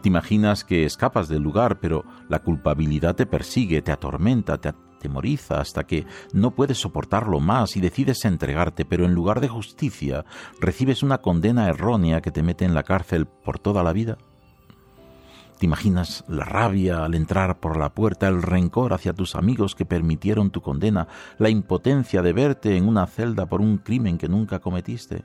¿Te 0.00 0.08
imaginas 0.08 0.64
que 0.64 0.86
escapas 0.86 1.28
del 1.28 1.42
lugar 1.42 1.78
pero 1.78 2.06
la 2.30 2.38
culpabilidad 2.38 3.14
te 3.14 3.26
persigue, 3.26 3.82
te 3.82 3.92
atormenta, 3.92 4.56
te 4.56 4.70
atemoriza 4.70 5.60
hasta 5.60 5.84
que 5.84 6.06
no 6.32 6.52
puedes 6.52 6.78
soportarlo 6.78 7.38
más 7.38 7.76
y 7.76 7.82
decides 7.82 8.24
entregarte 8.24 8.86
pero 8.86 9.04
en 9.04 9.12
lugar 9.12 9.42
de 9.42 9.48
justicia 9.48 10.24
recibes 10.58 11.02
una 11.02 11.18
condena 11.18 11.68
errónea 11.68 12.22
que 12.22 12.30
te 12.30 12.42
mete 12.42 12.64
en 12.64 12.72
la 12.72 12.82
cárcel 12.82 13.26
por 13.26 13.58
toda 13.58 13.82
la 13.82 13.92
vida? 13.92 14.16
¿Te 15.58 15.64
imaginas 15.64 16.22
la 16.28 16.44
rabia 16.44 17.04
al 17.04 17.14
entrar 17.14 17.60
por 17.60 17.78
la 17.78 17.94
puerta, 17.94 18.28
el 18.28 18.42
rencor 18.42 18.92
hacia 18.92 19.14
tus 19.14 19.34
amigos 19.34 19.74
que 19.74 19.86
permitieron 19.86 20.50
tu 20.50 20.60
condena, 20.60 21.08
la 21.38 21.48
impotencia 21.48 22.20
de 22.20 22.34
verte 22.34 22.76
en 22.76 22.86
una 22.86 23.06
celda 23.06 23.46
por 23.46 23.62
un 23.62 23.78
crimen 23.78 24.18
que 24.18 24.28
nunca 24.28 24.58
cometiste? 24.58 25.24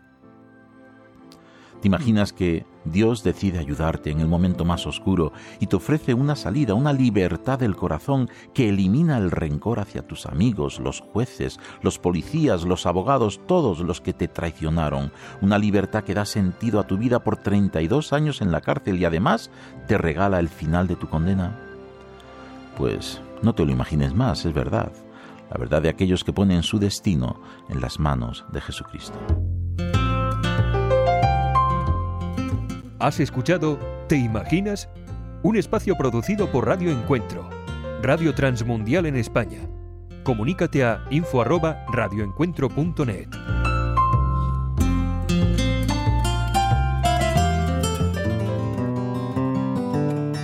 ¿Te 1.81 1.87
imaginas 1.87 2.31
que 2.31 2.65
Dios 2.85 3.23
decide 3.23 3.59
ayudarte 3.59 4.09
en 4.09 4.19
el 4.19 4.27
momento 4.27 4.65
más 4.65 4.87
oscuro 4.87 5.33
y 5.59 5.67
te 5.67 5.75
ofrece 5.75 6.13
una 6.13 6.35
salida, 6.35 6.73
una 6.73 6.93
libertad 6.93 7.59
del 7.59 7.75
corazón 7.75 8.29
que 8.53 8.69
elimina 8.69 9.17
el 9.17 9.31
rencor 9.31 9.79
hacia 9.79 10.07
tus 10.07 10.25
amigos, 10.25 10.79
los 10.79 11.01
jueces, 11.01 11.59
los 11.81 11.99
policías, 11.99 12.63
los 12.63 12.85
abogados, 12.85 13.41
todos 13.47 13.79
los 13.79 14.01
que 14.01 14.13
te 14.13 14.27
traicionaron? 14.27 15.11
Una 15.41 15.57
libertad 15.57 16.03
que 16.03 16.13
da 16.13 16.25
sentido 16.25 16.79
a 16.79 16.87
tu 16.87 16.97
vida 16.97 17.23
por 17.23 17.37
32 17.37 18.13
años 18.13 18.41
en 18.41 18.51
la 18.51 18.61
cárcel 18.61 18.99
y 18.99 19.05
además 19.05 19.51
te 19.87 19.97
regala 19.97 20.39
el 20.39 20.49
final 20.49 20.87
de 20.87 20.95
tu 20.95 21.07
condena. 21.07 21.59
Pues 22.77 23.21
no 23.41 23.53
te 23.53 23.65
lo 23.65 23.71
imagines 23.71 24.13
más, 24.13 24.45
es 24.45 24.53
verdad. 24.53 24.91
La 25.49 25.57
verdad 25.57 25.81
de 25.81 25.89
aquellos 25.89 26.23
que 26.23 26.33
ponen 26.33 26.63
su 26.63 26.79
destino 26.79 27.41
en 27.69 27.81
las 27.81 27.99
manos 27.99 28.45
de 28.51 28.61
Jesucristo. 28.61 29.17
Has 33.02 33.19
escuchado 33.19 33.78
¿Te 34.07 34.15
imaginas? 34.15 34.88
Un 35.41 35.57
espacio 35.57 35.98
producido 35.98 36.52
por 36.52 36.68
Radio 36.68 36.91
Encuentro, 36.91 37.49
Radio 38.03 38.36
Transmundial 38.36 39.07
en 39.07 39.15
España. 39.15 39.61
Comunícate 40.22 40.84
a 40.84 41.03
info@radioencuentro.net. 41.10 43.28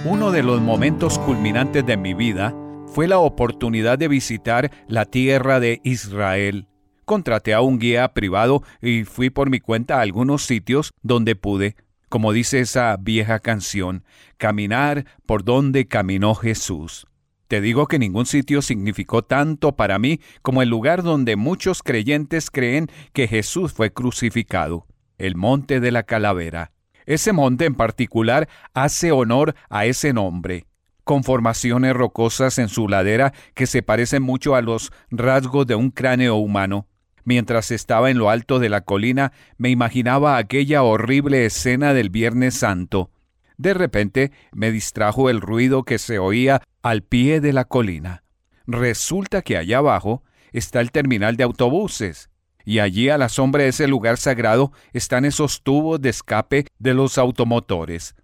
Uno 0.05 0.31
de 0.31 0.41
los 0.41 0.59
momentos 0.59 1.19
culminantes 1.19 1.85
de 1.85 1.95
mi 1.95 2.15
vida 2.15 2.55
fue 2.87 3.07
la 3.07 3.19
oportunidad 3.19 3.99
de 3.99 4.07
visitar 4.07 4.71
la 4.87 5.05
tierra 5.05 5.59
de 5.59 5.79
Israel. 5.83 6.65
Contraté 7.05 7.53
a 7.53 7.61
un 7.61 7.77
guía 7.77 8.15
privado 8.15 8.63
y 8.81 9.03
fui 9.03 9.29
por 9.29 9.51
mi 9.51 9.59
cuenta 9.59 9.99
a 9.99 10.01
algunos 10.01 10.47
sitios 10.47 10.91
donde 11.03 11.35
pude 11.35 11.75
como 12.09 12.31
dice 12.31 12.59
esa 12.59 12.95
vieja 12.97 13.39
canción, 13.39 14.03
caminar 14.37 15.05
por 15.25 15.43
donde 15.43 15.87
caminó 15.87 16.35
Jesús. 16.35 17.07
Te 17.47 17.61
digo 17.61 17.87
que 17.87 17.99
ningún 17.99 18.25
sitio 18.25 18.61
significó 18.61 19.23
tanto 19.23 19.75
para 19.75 19.99
mí 19.99 20.19
como 20.41 20.61
el 20.61 20.69
lugar 20.69 21.01
donde 21.01 21.37
muchos 21.37 21.81
creyentes 21.81 22.51
creen 22.51 22.89
que 23.13 23.27
Jesús 23.27 23.71
fue 23.71 23.93
crucificado, 23.93 24.85
el 25.17 25.35
monte 25.35 25.79
de 25.79 25.91
la 25.91 26.03
calavera. 26.03 26.71
Ese 27.05 27.31
monte 27.31 27.63
en 27.65 27.75
particular 27.75 28.49
hace 28.73 29.13
honor 29.13 29.55
a 29.69 29.85
ese 29.85 30.11
nombre, 30.11 30.65
con 31.05 31.23
formaciones 31.23 31.93
rocosas 31.93 32.57
en 32.57 32.67
su 32.67 32.89
ladera 32.89 33.33
que 33.53 33.65
se 33.65 33.81
parecen 33.81 34.23
mucho 34.23 34.55
a 34.55 34.61
los 34.61 34.91
rasgos 35.09 35.65
de 35.65 35.75
un 35.75 35.89
cráneo 35.89 36.35
humano. 36.35 36.85
Mientras 37.27 37.71
estaba 37.71 38.09
en 38.09 38.19
lo 38.19 38.29
alto 38.29 38.57
de 38.57 38.69
la 38.69 38.85
colina, 38.85 39.33
me 39.57 39.69
imaginaba 39.69 40.37
aquella 40.37 40.81
horrible 40.83 41.45
escena 41.45 41.93
del 41.93 42.09
Viernes 42.09 42.55
Santo. 42.55 43.11
De 43.57 43.73
repente 43.73 44.31
me 44.53 44.71
distrajo 44.71 45.29
el 45.29 45.41
ruido 45.41 45.83
que 45.83 45.97
se 45.97 46.19
oía 46.19 46.61
al 46.81 47.03
pie 47.03 47.41
de 47.41 47.51
la 47.51 47.65
colina. 47.65 48.23
Resulta 48.65 49.41
que 49.41 49.57
allá 49.57 49.79
abajo 49.79 50.23
está 50.53 50.79
el 50.79 50.93
terminal 50.93 51.35
de 51.35 51.43
autobuses, 51.43 52.29
y 52.63 52.79
allí 52.79 53.09
a 53.09 53.17
la 53.17 53.27
sombra 53.27 53.63
de 53.63 53.69
ese 53.71 53.89
lugar 53.89 54.15
sagrado 54.15 54.71
están 54.93 55.25
esos 55.25 55.63
tubos 55.63 55.99
de 55.99 56.11
escape 56.11 56.67
de 56.79 56.93
los 56.93 57.17
automotores. 57.17 58.15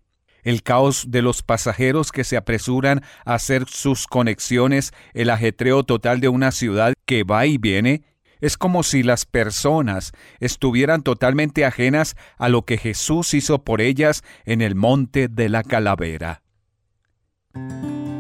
El 0.44 0.64
caos 0.64 1.12
de 1.12 1.22
los 1.22 1.44
pasajeros 1.44 2.14
que 2.14 2.24
se 2.24 2.38
apresuran 2.38 3.02
a 3.26 3.34
hacer 3.34 3.66
sus 3.68 4.08
conexiones, 4.08 4.94
el 5.14 5.30
ajetreo 5.30 5.84
total 5.84 6.22
de 6.22 6.30
una 6.30 6.54
ciudad 6.54 6.94
que 7.06 7.26
va 7.26 7.46
y 7.46 7.58
viene, 7.58 8.13
es 8.44 8.58
como 8.58 8.84
si 8.84 9.04
las 9.04 9.26
personas 9.26 10.12
estuvieran 10.42 11.02
totalmente 11.02 11.64
ajenas 11.64 12.18
a 12.38 12.50
lo 12.50 12.64
que 12.64 12.78
Jesús 12.78 13.34
hizo 13.34 13.64
por 13.64 13.80
ellas 13.80 14.22
en 14.44 14.62
el 14.62 14.76
monte 14.76 15.30
de 15.30 15.48
la 15.48 15.64
calavera. 15.64 16.44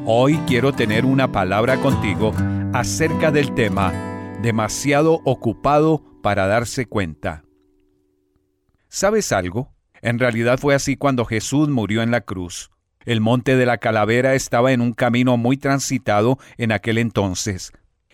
Hoy 0.05 0.37
quiero 0.47 0.71
tener 0.71 1.03
una 1.03 1.33
palabra 1.33 1.75
contigo 1.75 2.31
acerca 2.71 3.31
del 3.31 3.53
tema 3.53 3.91
demasiado 4.41 5.19
ocupado 5.25 6.01
para 6.23 6.47
darse 6.47 6.85
cuenta. 6.85 7.43
¿Sabes 8.87 9.33
algo? 9.33 9.73
En 10.01 10.19
realidad 10.19 10.57
fue 10.57 10.73
así 10.73 10.95
cuando 10.95 11.25
Jesús 11.25 11.67
murió 11.67 12.01
en 12.01 12.11
la 12.11 12.21
cruz. 12.21 12.71
El 13.03 13.19
monte 13.19 13.57
de 13.57 13.65
la 13.65 13.77
calavera 13.77 14.35
estaba 14.35 14.71
en 14.71 14.79
un 14.79 14.93
camino 14.93 15.35
muy 15.35 15.57
transitado 15.57 16.37
en 16.57 16.71
aquel 16.71 16.97
entonces 16.97 17.73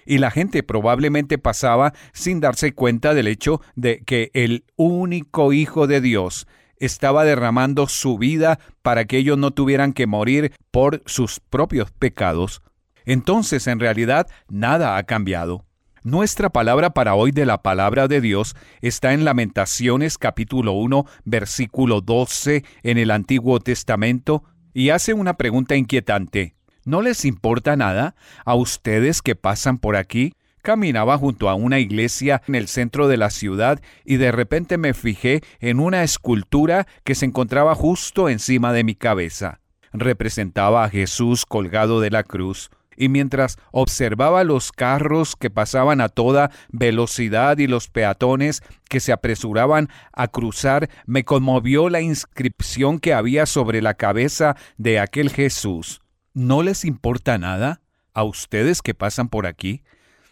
y 0.09 0.17
la 0.17 0.31
gente 0.31 0.63
probablemente 0.63 1.37
pasaba 1.37 1.93
sin 2.13 2.39
darse 2.39 2.73
cuenta 2.73 3.13
del 3.13 3.27
hecho 3.27 3.61
de 3.75 3.99
que 3.99 4.31
el 4.33 4.65
único 4.75 5.53
Hijo 5.53 5.85
de 5.85 6.01
Dios 6.01 6.47
estaba 6.77 7.25
derramando 7.25 7.87
su 7.87 8.17
vida 8.17 8.59
para 8.81 9.05
que 9.05 9.17
ellos 9.17 9.37
no 9.37 9.51
tuvieran 9.51 9.93
que 9.93 10.07
morir 10.07 10.51
por 10.71 11.03
sus 11.05 11.39
propios 11.39 11.91
pecados. 11.91 12.63
Entonces, 13.05 13.67
en 13.67 13.79
realidad, 13.79 14.27
nada 14.49 14.97
ha 14.97 15.03
cambiado. 15.03 15.63
Nuestra 16.01 16.49
palabra 16.49 16.89
para 16.89 17.13
hoy 17.13 17.31
de 17.31 17.45
la 17.45 17.61
palabra 17.61 18.07
de 18.07 18.19
Dios 18.19 18.55
está 18.81 19.13
en 19.13 19.25
Lamentaciones 19.25 20.17
capítulo 20.17 20.71
1 20.71 21.05
versículo 21.23 22.01
12 22.01 22.63
en 22.81 22.97
el 22.97 23.11
Antiguo 23.11 23.59
Testamento 23.59 24.43
y 24.73 24.89
hace 24.89 25.13
una 25.13 25.35
pregunta 25.37 25.75
inquietante. 25.75 26.55
¿No 26.89 27.03
les 27.03 27.23
importa 27.23 27.75
nada 27.75 28.15
a 28.45 28.55
ustedes 28.55 29.21
que 29.21 29.35
pasan 29.35 29.77
por 29.77 29.95
aquí 29.95 30.33
Caminaba 30.63 31.19
junto 31.19 31.47
a 31.47 31.53
una 31.53 31.77
iglesia 31.77 32.41
en 32.47 32.55
el 32.55 32.67
centro 32.67 33.07
de 33.07 33.15
la 33.15 33.29
ciudad 33.29 33.79
y 34.03 34.17
de 34.17 34.31
repente 34.31 34.79
me 34.79 34.95
fijé 34.95 35.41
en 35.59 35.79
una 35.79 36.01
escultura 36.01 36.87
que 37.03 37.13
se 37.13 37.25
encontraba 37.25 37.75
justo 37.75 38.27
encima 38.27 38.73
de 38.73 38.83
mi 38.83 38.95
cabeza. 38.95 39.59
Representaba 39.93 40.83
a 40.83 40.89
Jesús 40.89 41.45
colgado 41.45 42.01
de 42.01 42.09
la 42.09 42.23
cruz 42.23 42.71
y 42.97 43.07
mientras 43.07 43.57
observaba 43.71 44.43
los 44.43 44.71
carros 44.71 45.35
que 45.35 45.51
pasaban 45.51 46.01
a 46.01 46.09
toda 46.09 46.49
velocidad 46.69 47.59
y 47.59 47.67
los 47.67 47.87
peatones 47.87 48.63
que 48.89 48.99
se 48.99 49.11
apresuraban 49.11 49.89
a 50.11 50.27
cruzar, 50.27 50.89
me 51.05 51.23
conmovió 51.23 51.87
la 51.87 52.01
inscripción 52.01 52.99
que 52.99 53.13
había 53.13 53.45
sobre 53.45 53.83
la 53.83 53.93
cabeza 53.93 54.57
de 54.77 54.99
aquel 54.99 55.29
Jesús. 55.29 56.01
¿No 56.39 56.63
les 56.63 56.85
importa 56.85 57.37
nada 57.37 57.81
a 58.13 58.23
ustedes 58.23 58.81
que 58.81 58.93
pasan 58.93 59.27
por 59.27 59.45
aquí? 59.45 59.83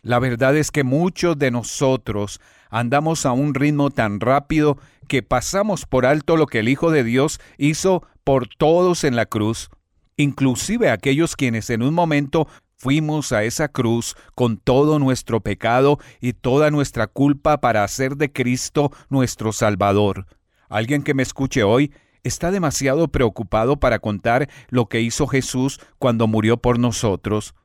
La 0.03 0.19
verdad 0.19 0.55
es 0.55 0.71
que 0.71 0.85
muchos 0.85 1.37
de 1.37 1.51
nosotros 1.51 2.39
andamos 2.69 3.25
a 3.25 3.33
un 3.33 3.53
ritmo 3.53 3.89
tan 3.89 4.21
rápido 4.21 4.77
que 5.09 5.21
pasamos 5.21 5.85
por 5.85 6.05
alto 6.05 6.37
lo 6.37 6.45
que 6.45 6.59
el 6.59 6.69
Hijo 6.69 6.91
de 6.91 7.03
Dios 7.03 7.41
hizo 7.57 8.07
por 8.23 8.47
todos 8.47 9.03
en 9.03 9.17
la 9.17 9.25
cruz 9.25 9.69
inclusive 10.15 10.89
aquellos 10.91 11.35
quienes 11.35 11.69
en 11.69 11.81
un 11.81 11.93
momento 11.93 12.47
fuimos 12.77 13.33
a 13.33 13.43
esa 13.43 13.67
cruz 13.67 14.15
con 14.33 14.55
todo 14.55 14.99
nuestro 14.99 15.41
pecado 15.41 15.99
y 16.21 16.31
toda 16.31 16.71
nuestra 16.71 17.07
culpa 17.07 17.59
para 17.59 17.83
hacer 17.83 18.15
de 18.15 18.31
Cristo 18.31 18.93
nuestro 19.09 19.51
Salvador. 19.51 20.25
Alguien 20.69 21.03
que 21.03 21.13
me 21.13 21.23
escuche 21.23 21.63
hoy 21.63 21.91
está 22.27 22.51
demasiado 22.51 23.07
preocupado 23.07 23.77
para 23.77 23.99
contar 23.99 24.49
lo 24.69 24.87
que 24.87 25.01
hizo 25.01 25.27
Jesús 25.27 25.79
cuando 25.97 26.27
murió 26.27 26.57
por 26.57 26.79
nosotros. 26.79 27.55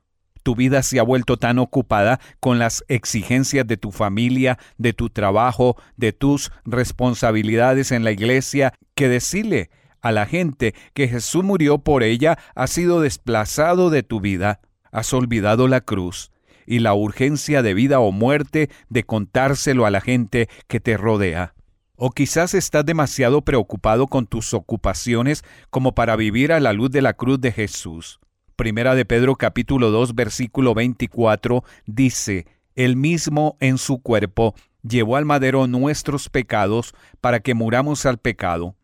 Tu 0.43 0.57
vida 0.57 0.83
se 0.83 0.99
ha 0.99 1.03
vuelto 1.03 1.37
tan 1.37 1.59
ocupada 1.59 2.19
con 2.41 2.59
las 2.59 2.85
exigencias 2.89 3.67
de 3.67 3.77
tu 3.77 3.93
familia, 3.93 4.59
de 4.77 4.93
tu 4.93 5.09
trabajo, 5.09 5.77
de 5.97 6.13
tus 6.13 6.51
responsabilidades 6.65 7.93
en 7.93 8.03
la 8.03 8.11
iglesia, 8.11 8.73
que 8.95 9.09
decirle 9.09 9.71
a 10.01 10.11
la 10.11 10.27
gente 10.27 10.75
que 10.95 11.07
Jesús 11.07 11.45
murió 11.45 11.79
por 11.79 12.03
ella 12.03 12.39
ha 12.57 12.67
sido 12.67 13.01
desplazado 13.01 13.89
de 13.89 14.03
tu 14.03 14.21
vida. 14.21 14.61
Has 14.91 15.13
olvidado 15.13 15.69
la 15.69 15.81
cruz 15.81 16.33
y 16.67 16.81
la 16.81 16.95
urgencia 16.95 17.63
de 17.63 17.75
vida 17.75 18.01
o 18.01 18.11
muerte 18.11 18.69
de 18.89 19.05
contárselo 19.05 19.87
a 19.87 19.91
la 19.91 20.01
gente 20.01 20.49
que 20.67 20.81
te 20.81 20.97
rodea. 20.97 21.55
O 22.05 22.11
quizás 22.11 22.53
estás 22.55 22.85
demasiado 22.85 23.43
preocupado 23.43 24.09
con 24.09 24.27
tus 24.27 24.55
ocupaciones 24.55 25.45
como 25.71 25.95
para 25.95 26.17
vivir 26.17 26.51
a 26.51 26.59
la 26.59 26.73
luz 26.73 26.91
de 26.91 27.01
la 27.01 27.13
cruz 27.13 27.41
de 27.41 27.53
Jesús. 27.53 28.19
Primera 28.57 28.97
de 28.97 29.05
Pedro 29.05 29.37
capítulo 29.37 29.93
2 29.93 30.17
versículo 30.17 30.75
24 30.75 31.63
dice, 31.87 32.47
El 32.75 32.97
mismo 32.97 33.57
en 33.61 33.79
su 33.79 34.03
cuerpo 34.03 34.57
llevó 34.83 35.15
al 35.15 35.27
madero 35.27 35.69
nuestros 35.69 36.29
pecados 36.29 36.93
para 37.21 37.39
que 37.39 37.55
muramos 37.55 38.05
al 38.05 38.19
pecado 38.19 38.75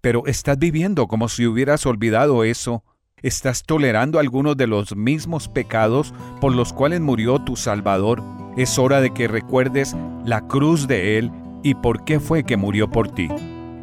pero 0.00 0.26
estás 0.26 0.58
viviendo 0.58 1.06
como 1.06 1.28
si 1.28 1.46
hubieras 1.46 1.84
olvidado 1.84 2.44
eso. 2.44 2.82
Estás 3.22 3.62
tolerando 3.64 4.18
algunos 4.18 4.56
de 4.56 4.66
los 4.66 4.96
mismos 4.96 5.48
pecados 5.48 6.14
por 6.40 6.54
los 6.54 6.72
cuales 6.72 7.02
murió 7.02 7.40
tu 7.40 7.56
Salvador. 7.56 8.22
Es 8.56 8.78
hora 8.78 9.02
de 9.02 9.12
que 9.12 9.28
recuerdes 9.28 9.94
la 10.24 10.46
cruz 10.46 10.86
de 10.88 11.18
Él 11.18 11.30
y 11.64 11.74
por 11.74 12.04
qué 12.04 12.20
fue 12.20 12.44
que 12.44 12.56
murió 12.56 12.88
por 12.88 13.08
ti. 13.08 13.28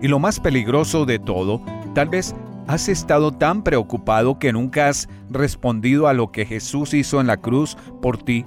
Y 0.01 0.07
lo 0.07 0.19
más 0.19 0.39
peligroso 0.39 1.05
de 1.05 1.19
todo, 1.19 1.61
tal 1.93 2.07
vez 2.07 2.33
has 2.67 2.87
estado 2.87 3.33
tan 3.33 3.63
preocupado 3.63 4.39
que 4.39 4.53
nunca 4.53 4.87
has 4.87 5.09
respondido 5.29 6.07
a 6.07 6.13
lo 6.13 6.31
que 6.31 6.45
Jesús 6.45 6.93
hizo 6.93 7.19
en 7.19 7.27
la 7.27 7.37
cruz 7.37 7.75
por 8.01 8.17
ti. 8.17 8.45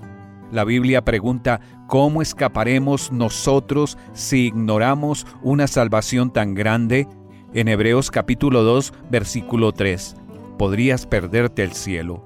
La 0.52 0.64
Biblia 0.64 1.04
pregunta, 1.04 1.60
¿cómo 1.88 2.22
escaparemos 2.22 3.12
nosotros 3.12 3.98
si 4.12 4.46
ignoramos 4.46 5.26
una 5.42 5.66
salvación 5.66 6.32
tan 6.32 6.54
grande? 6.54 7.08
En 7.52 7.68
Hebreos 7.68 8.10
capítulo 8.10 8.62
2, 8.62 8.92
versículo 9.10 9.72
3, 9.72 10.14
podrías 10.58 11.06
perderte 11.06 11.64
el 11.64 11.72
cielo, 11.72 12.24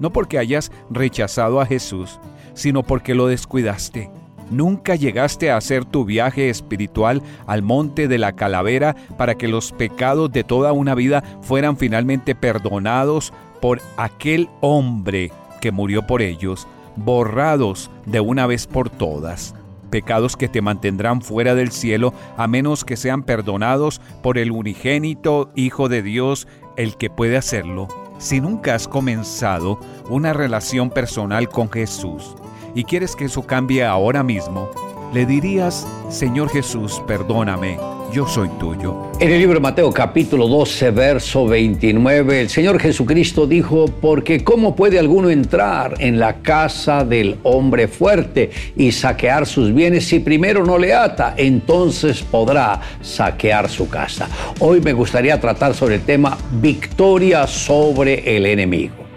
no 0.00 0.12
porque 0.12 0.38
hayas 0.38 0.72
rechazado 0.90 1.60
a 1.60 1.66
Jesús, 1.66 2.18
sino 2.54 2.82
porque 2.82 3.14
lo 3.14 3.28
descuidaste. 3.28 4.10
Nunca 4.50 4.94
llegaste 4.94 5.50
a 5.50 5.56
hacer 5.56 5.84
tu 5.84 6.04
viaje 6.04 6.48
espiritual 6.48 7.22
al 7.46 7.62
monte 7.62 8.08
de 8.08 8.18
la 8.18 8.32
calavera 8.32 8.96
para 9.16 9.34
que 9.34 9.48
los 9.48 9.72
pecados 9.72 10.32
de 10.32 10.44
toda 10.44 10.72
una 10.72 10.94
vida 10.94 11.22
fueran 11.42 11.76
finalmente 11.76 12.34
perdonados 12.34 13.32
por 13.60 13.80
aquel 13.96 14.48
hombre 14.60 15.32
que 15.60 15.72
murió 15.72 16.06
por 16.06 16.22
ellos, 16.22 16.66
borrados 16.96 17.90
de 18.06 18.20
una 18.20 18.46
vez 18.46 18.66
por 18.66 18.90
todas 18.90 19.54
pecados 19.88 20.36
que 20.36 20.48
te 20.48 20.60
mantendrán 20.60 21.22
fuera 21.22 21.54
del 21.54 21.72
cielo 21.72 22.12
a 22.36 22.46
menos 22.46 22.84
que 22.84 22.96
sean 22.96 23.22
perdonados 23.22 24.00
por 24.22 24.38
el 24.38 24.50
unigénito 24.50 25.50
Hijo 25.54 25.88
de 25.88 26.02
Dios, 26.02 26.46
el 26.76 26.96
que 26.96 27.10
puede 27.10 27.36
hacerlo. 27.36 27.88
Si 28.18 28.40
nunca 28.40 28.74
has 28.74 28.86
comenzado 28.86 29.80
una 30.10 30.32
relación 30.32 30.90
personal 30.90 31.48
con 31.48 31.70
Jesús 31.70 32.34
y 32.74 32.84
quieres 32.84 33.16
que 33.16 33.26
eso 33.26 33.46
cambie 33.46 33.84
ahora 33.84 34.22
mismo, 34.22 34.68
le 35.12 35.26
dirías, 35.26 35.86
Señor 36.08 36.50
Jesús, 36.50 37.02
perdóname 37.06 37.78
yo 38.12 38.26
soy 38.26 38.48
tuyo. 38.58 38.96
En 39.20 39.30
el 39.30 39.38
libro 39.38 39.54
de 39.54 39.60
Mateo 39.60 39.92
capítulo 39.92 40.48
12, 40.48 40.90
verso 40.92 41.46
29, 41.46 42.42
el 42.42 42.48
Señor 42.48 42.80
Jesucristo 42.80 43.46
dijo, 43.46 43.86
porque 44.00 44.42
¿cómo 44.42 44.74
puede 44.74 44.98
alguno 44.98 45.30
entrar 45.30 45.94
en 45.98 46.18
la 46.18 46.36
casa 46.40 47.04
del 47.04 47.38
hombre 47.42 47.88
fuerte 47.88 48.50
y 48.76 48.92
saquear 48.92 49.46
sus 49.46 49.74
bienes 49.74 50.06
si 50.06 50.20
primero 50.20 50.64
no 50.64 50.78
le 50.78 50.94
ata? 50.94 51.34
Entonces 51.36 52.22
podrá 52.22 52.80
saquear 53.02 53.68
su 53.68 53.88
casa. 53.88 54.28
Hoy 54.60 54.80
me 54.80 54.92
gustaría 54.92 55.38
tratar 55.40 55.74
sobre 55.74 55.96
el 55.96 56.02
tema 56.02 56.38
victoria 56.50 57.46
sobre 57.46 58.36
el 58.36 58.46
enemigo. 58.46 59.07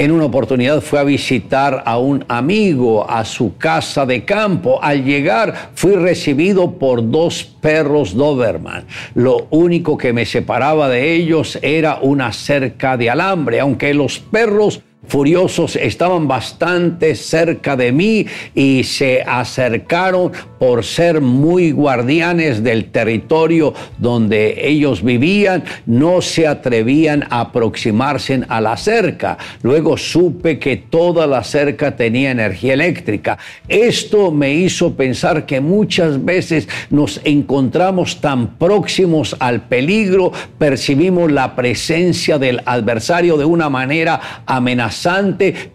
En 0.00 0.12
una 0.12 0.24
oportunidad 0.24 0.80
fue 0.80 0.98
a 0.98 1.04
visitar 1.04 1.82
a 1.84 1.98
un 1.98 2.24
amigo 2.26 3.04
a 3.06 3.22
su 3.26 3.58
casa 3.58 4.06
de 4.06 4.24
campo. 4.24 4.82
Al 4.82 5.04
llegar 5.04 5.72
fui 5.74 5.92
recibido 5.92 6.78
por 6.78 7.10
dos 7.10 7.44
perros 7.44 8.14
Doberman. 8.14 8.86
Lo 9.14 9.46
único 9.50 9.98
que 9.98 10.14
me 10.14 10.24
separaba 10.24 10.88
de 10.88 11.12
ellos 11.12 11.58
era 11.60 11.98
una 12.00 12.32
cerca 12.32 12.96
de 12.96 13.10
alambre, 13.10 13.60
aunque 13.60 13.92
los 13.92 14.20
perros 14.20 14.80
furiosos 15.06 15.76
estaban 15.76 16.28
bastante 16.28 17.14
cerca 17.14 17.76
de 17.76 17.92
mí 17.92 18.26
y 18.54 18.84
se 18.84 19.22
acercaron 19.22 20.32
por 20.58 20.84
ser 20.84 21.20
muy 21.22 21.72
guardianes 21.72 22.62
del 22.62 22.90
territorio 22.90 23.72
donde 23.98 24.68
ellos 24.68 25.02
vivían, 25.02 25.64
no 25.86 26.20
se 26.20 26.46
atrevían 26.46 27.26
a 27.30 27.40
aproximarse 27.40 28.42
a 28.48 28.60
la 28.60 28.76
cerca. 28.76 29.38
Luego 29.62 29.96
supe 29.96 30.58
que 30.58 30.76
toda 30.76 31.26
la 31.26 31.42
cerca 31.44 31.96
tenía 31.96 32.30
energía 32.30 32.74
eléctrica. 32.74 33.38
Esto 33.68 34.30
me 34.30 34.52
hizo 34.52 34.94
pensar 34.94 35.46
que 35.46 35.60
muchas 35.60 36.22
veces 36.22 36.68
nos 36.90 37.20
encontramos 37.24 38.20
tan 38.20 38.58
próximos 38.58 39.34
al 39.40 39.62
peligro, 39.62 40.30
percibimos 40.58 41.32
la 41.32 41.56
presencia 41.56 42.38
del 42.38 42.60
adversario 42.66 43.38
de 43.38 43.46
una 43.46 43.70
manera 43.70 44.20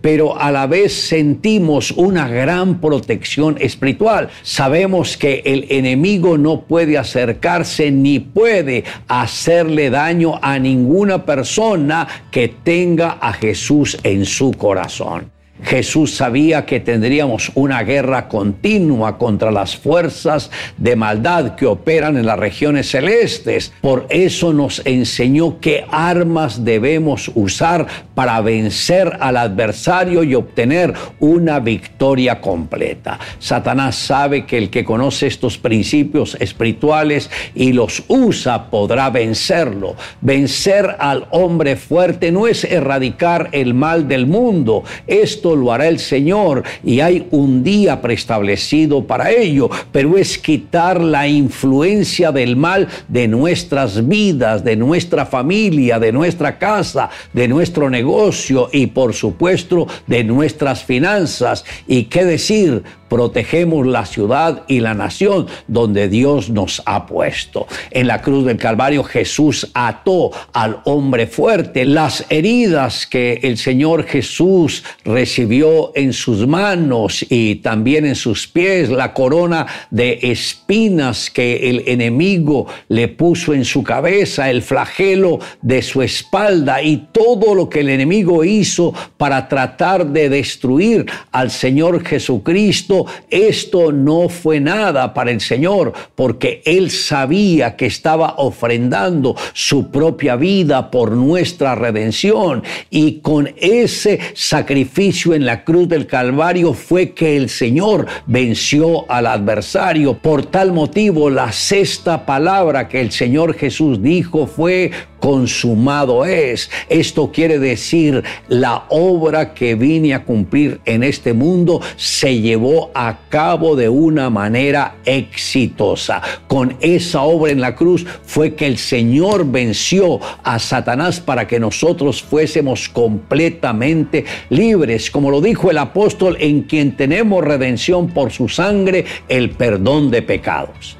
pero 0.02 0.40
a 0.40 0.52
la 0.52 0.68
vez 0.68 0.94
sentimos 0.94 1.92
una 1.92 2.28
gran 2.28 2.80
protección 2.80 3.58
espiritual. 3.60 4.30
Sabemos 4.44 5.18
que 5.18 5.42
el 5.46 5.68
enemigo 5.70 6.38
no 6.38 6.62
puede 6.62 6.98
acercarse 6.98 7.92
ni 7.92 8.20
puede 8.20 8.84
hacerle 9.08 9.90
daño 9.90 10.40
a 10.42 10.60
ninguna 10.60 11.26
persona 11.26 12.08
que 12.32 12.48
tenga 12.48 13.18
a 13.22 13.34
Jesús 13.34 13.98
en 14.04 14.26
su 14.26 14.52
corazón. 14.52 15.35
Jesús 15.66 16.16
sabía 16.16 16.66
que 16.66 16.80
tendríamos 16.80 17.52
una 17.56 17.82
guerra 17.84 18.28
continua 18.28 19.18
contra 19.18 19.52
las 19.52 19.76
fuerzas 19.76 20.52
de 20.78 20.96
maldad 20.96 21.56
que 21.56 21.66
operan 21.66 22.18
en 22.18 22.26
las 22.26 22.38
regiones 22.38 22.90
celestes. 22.92 23.74
Por 23.82 24.06
eso 24.10 24.54
nos 24.54 24.82
enseñó 24.86 25.60
qué 25.60 25.86
armas 25.90 26.64
debemos 26.64 27.32
usar 27.34 27.88
para 28.14 28.40
vencer 28.42 29.18
al 29.20 29.38
adversario 29.38 30.24
y 30.24 30.36
obtener 30.36 30.94
una 31.20 31.60
victoria 31.60 32.40
completa. 32.40 33.20
Satanás 33.40 33.96
sabe 33.96 34.46
que 34.46 34.58
el 34.58 34.70
que 34.70 34.86
conoce 34.86 35.28
estos 35.28 35.58
principios 35.58 36.38
espirituales 36.40 37.30
y 37.56 37.74
los 37.74 38.04
usa 38.08 38.70
podrá 38.70 39.10
vencerlo. 39.10 39.96
Vencer 40.22 40.96
al 41.00 41.28
hombre 41.32 41.76
fuerte 41.76 42.32
no 42.32 42.48
es 42.48 42.64
erradicar 42.64 43.50
el 43.52 43.74
mal 43.74 44.08
del 44.08 44.28
mundo. 44.28 44.84
Esto 45.08 45.55
lo 45.56 45.72
hará 45.72 45.88
el 45.88 46.00
Señor 46.00 46.64
y 46.84 47.00
hay 47.00 47.28
un 47.32 47.64
día 47.64 48.02
preestablecido 48.02 49.06
para 49.06 49.32
ello, 49.32 49.70
pero 49.92 50.18
es 50.18 50.38
quitar 50.38 51.02
la 51.02 51.28
influencia 51.28 52.32
del 52.32 52.56
mal 52.56 52.88
de 53.08 53.28
nuestras 53.28 54.08
vidas, 54.08 54.64
de 54.64 54.76
nuestra 54.76 55.26
familia, 55.26 56.00
de 56.00 56.12
nuestra 56.12 56.58
casa, 56.58 57.10
de 57.34 57.48
nuestro 57.48 57.90
negocio 57.90 58.70
y 58.72 58.88
por 58.88 59.14
supuesto 59.14 59.88
de 60.08 60.24
nuestras 60.24 60.84
finanzas. 60.84 61.66
¿Y 61.88 62.04
qué 62.04 62.26
decir? 62.26 62.84
Protegemos 63.10 63.86
la 63.86 64.06
ciudad 64.06 64.64
y 64.68 64.80
la 64.80 64.94
nación 64.94 65.48
donde 65.68 66.10
Dios 66.10 66.50
nos 66.50 66.82
ha 66.86 67.06
puesto. 67.06 67.68
En 67.92 68.08
la 68.08 68.22
cruz 68.22 68.46
del 68.46 68.58
Calvario 68.58 69.04
Jesús 69.04 69.70
ató 69.74 70.32
al 70.54 70.82
hombre 70.86 71.28
fuerte 71.28 71.86
las 71.86 72.26
heridas 72.30 73.06
que 73.06 73.40
el 73.44 73.58
Señor 73.58 74.06
Jesús 74.06 74.84
recibió 75.04 75.92
en 75.96 76.14
sus 76.14 76.48
manos 76.48 77.26
y 77.30 77.56
también 77.56 78.06
en 78.06 78.16
sus 78.16 78.48
pies, 78.48 78.90
la 78.90 79.14
corona 79.14 79.66
de 79.92 80.20
espinas 80.22 81.30
que 81.30 81.70
el 81.70 81.84
enemigo 81.88 82.68
le 82.90 83.08
puso 83.08 83.54
en 83.54 83.66
su 83.66 83.84
cabeza, 83.84 84.50
el 84.50 84.62
flagelo 84.62 85.40
de 85.62 85.82
su 85.82 86.02
espalda 86.02 86.82
y 86.82 87.08
todo 87.12 87.56
lo 87.56 87.70
que 87.70 87.82
el 87.82 87.90
enemigo 87.90 88.44
hizo 88.44 88.94
para 89.18 89.48
tratar 89.48 90.08
de 90.08 90.30
destruir 90.30 91.06
al 91.32 91.52
Señor 91.52 92.06
Jesucristo 92.06 92.95
esto 93.30 93.92
no 93.92 94.30
fue 94.30 94.60
nada 94.60 95.14
para 95.14 95.32
el 95.32 95.42
Señor, 95.42 95.94
porque 96.16 96.62
Él 96.66 96.92
sabía 96.92 97.76
que 97.76 97.86
estaba 97.86 98.36
ofrendando 98.38 99.36
su 99.54 99.92
propia 99.92 100.36
vida 100.36 100.92
por 100.92 101.12
nuestra 101.12 101.76
redención. 101.76 102.64
Y 102.90 103.20
con 103.20 103.54
ese 103.58 104.20
sacrificio 104.34 105.34
en 105.34 105.46
la 105.46 105.64
cruz 105.64 105.88
del 105.90 106.08
Calvario 106.08 106.74
fue 106.74 107.12
que 107.12 107.38
el 107.38 107.50
Señor 107.50 108.06
venció 108.26 109.10
al 109.10 109.28
adversario. 109.28 110.14
Por 110.16 110.46
tal 110.46 110.72
motivo, 110.72 111.30
la 111.30 111.52
sexta 111.52 112.26
palabra 112.26 112.88
que 112.88 113.02
el 113.02 113.12
Señor 113.12 113.54
Jesús 113.56 114.02
dijo 114.02 114.48
fue, 114.48 114.92
consumado 115.26 116.24
es. 116.24 116.70
Esto 116.88 117.32
quiere 117.32 117.58
decir, 117.58 118.24
la 118.48 118.84
obra 118.90 119.56
que 119.56 119.74
vine 119.74 120.14
a 120.14 120.24
cumplir 120.24 120.82
en 120.86 121.02
este 121.02 121.34
mundo 121.34 121.82
se 121.96 122.42
llevó 122.42 122.92
a 122.94 123.22
cabo 123.28 123.76
de 123.76 123.90
una 123.90 124.30
manera 124.30 124.98
exitosa. 125.04 126.22
Con 126.46 126.78
esa 126.80 127.24
obra 127.24 127.52
en 127.52 127.60
la 127.60 127.76
cruz 127.76 128.06
fue 128.24 128.54
que 128.54 128.68
el 128.68 128.78
Señor 128.78 129.50
venció 129.50 130.20
a 130.44 130.60
Satanás 130.60 131.20
para 131.20 131.48
que 131.48 131.60
nosotros 131.60 132.22
fuésemos 132.22 132.88
completamente 132.88 134.26
libres. 134.50 135.10
Como 135.10 135.32
lo 135.32 135.42
dijo 135.42 135.72
el 135.72 135.80
apóstol, 135.80 136.38
en 136.40 136.62
quien 136.62 136.96
tenemos 136.96 137.44
redención 137.44 138.10
por 138.10 138.32
su 138.32 138.48
sangre, 138.48 139.06
el 139.28 139.50
perdón 139.50 140.12
de 140.12 140.22
pecados. 140.22 140.98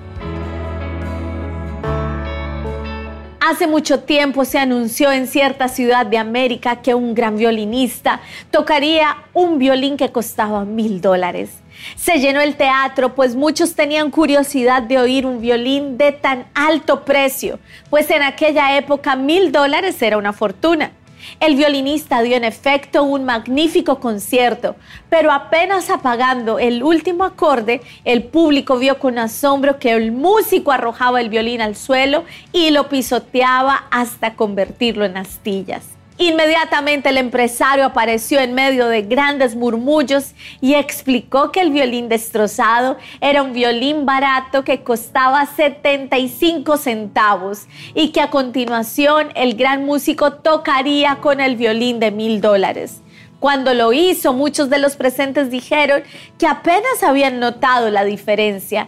Hace 3.48 3.68
mucho 3.68 4.00
tiempo 4.00 4.44
se 4.44 4.58
anunció 4.58 5.12
en 5.12 5.28
cierta 5.28 5.68
ciudad 5.68 6.08
de 6.08 6.18
América 6.18 6.82
que 6.82 6.96
un 6.96 7.14
gran 7.14 7.38
violinista 7.38 8.20
tocaría 8.50 9.18
un 9.36 9.60
violín 9.60 9.98
que 9.98 10.12
costaba 10.12 10.66
mil 10.66 11.00
dólares. 11.00 11.52
Se 11.96 12.18
llenó 12.20 12.42
el 12.42 12.56
teatro, 12.56 13.14
pues 13.14 13.36
muchos 13.36 13.76
tenían 13.76 14.10
curiosidad 14.10 14.82
de 14.82 14.98
oír 14.98 15.28
un 15.28 15.42
violín 15.42 15.96
de 15.96 16.12
tan 16.12 16.48
alto 16.56 17.06
precio, 17.06 17.60
pues 17.92 18.10
en 18.10 18.24
aquella 18.24 18.78
época 18.78 19.16
mil 19.16 19.52
dólares 19.52 20.02
era 20.02 20.18
una 20.18 20.34
fortuna. 20.34 20.92
El 21.40 21.56
violinista 21.56 22.22
dio 22.22 22.38
en 22.38 22.44
efecto 22.44 23.04
un 23.04 23.26
magnífico 23.26 24.00
concierto, 24.00 24.76
pero 25.10 25.32
apenas 25.32 25.90
apagando 25.90 26.60
el 26.60 26.84
último 26.84 27.24
acorde, 27.24 27.82
el 28.04 28.24
público 28.24 28.78
vio 28.78 29.00
con 29.00 29.18
asombro 29.18 29.80
que 29.80 29.92
el 29.92 30.12
músico 30.12 30.72
arrojaba 30.72 31.22
el 31.22 31.30
violín 31.30 31.62
al 31.62 31.76
suelo 31.76 32.24
y 32.52 32.72
lo 32.72 32.90
pisoteaba 32.90 33.86
hasta 33.92 34.36
convertirlo 34.36 35.06
en 35.06 35.18
astillas. 35.18 35.95
Inmediatamente 36.18 37.10
el 37.10 37.18
empresario 37.18 37.84
apareció 37.84 38.40
en 38.40 38.54
medio 38.54 38.88
de 38.88 39.02
grandes 39.02 39.54
murmullos 39.54 40.34
y 40.62 40.76
explicó 40.76 41.52
que 41.52 41.60
el 41.60 41.72
violín 41.72 42.08
destrozado 42.08 42.96
era 43.20 43.44
un 43.44 43.52
violín 43.52 44.06
barato 44.06 44.64
que 44.64 44.82
costaba 44.82 45.46
75 45.46 46.78
centavos 46.78 47.68
y 47.94 48.10
que 48.14 48.22
a 48.22 48.30
continuación 48.30 49.28
el 49.36 49.56
gran 49.56 49.84
músico 49.86 50.32
tocaría 50.36 51.18
con 51.18 51.42
el 51.42 51.58
violín 51.58 52.00
de 52.00 52.12
mil 52.12 52.40
dólares. 52.40 53.02
Cuando 53.42 53.74
lo 53.74 53.92
hizo, 53.92 54.32
muchos 54.32 54.70
de 54.70 54.80
los 54.80 54.96
presentes 54.96 55.52
dijeron 55.52 56.02
que 56.40 56.48
apenas 56.48 57.04
habían 57.04 57.42
notado 57.42 57.90
la 57.90 58.06
diferencia 58.06 58.88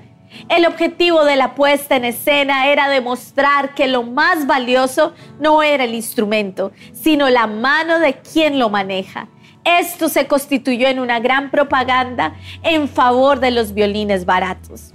el 0.50 0.66
objetivo 0.66 1.24
de 1.26 1.36
la 1.36 1.56
puesta 1.56 1.96
en 1.96 2.06
escena 2.06 2.68
era 2.68 2.90
demostrar 2.90 3.74
que 3.74 3.88
lo 3.88 4.04
más 4.04 4.48
valioso 4.48 5.14
no 5.40 5.64
era 5.64 5.84
el 5.84 5.96
instrumento, 5.96 6.72
sino 6.94 7.30
la 7.30 7.48
mano 7.48 8.00
de 8.00 8.16
quien 8.16 8.60
lo 8.60 8.70
maneja. 8.70 9.30
Esto 9.64 10.08
se 10.08 10.28
constituyó 10.28 10.88
en 10.88 11.00
una 11.00 11.20
gran 11.20 11.52
propaganda 11.52 12.36
en 12.64 12.88
favor 12.88 13.40
de 13.40 13.52
los 13.52 13.74
violines 13.74 14.26
baratos. 14.26 14.94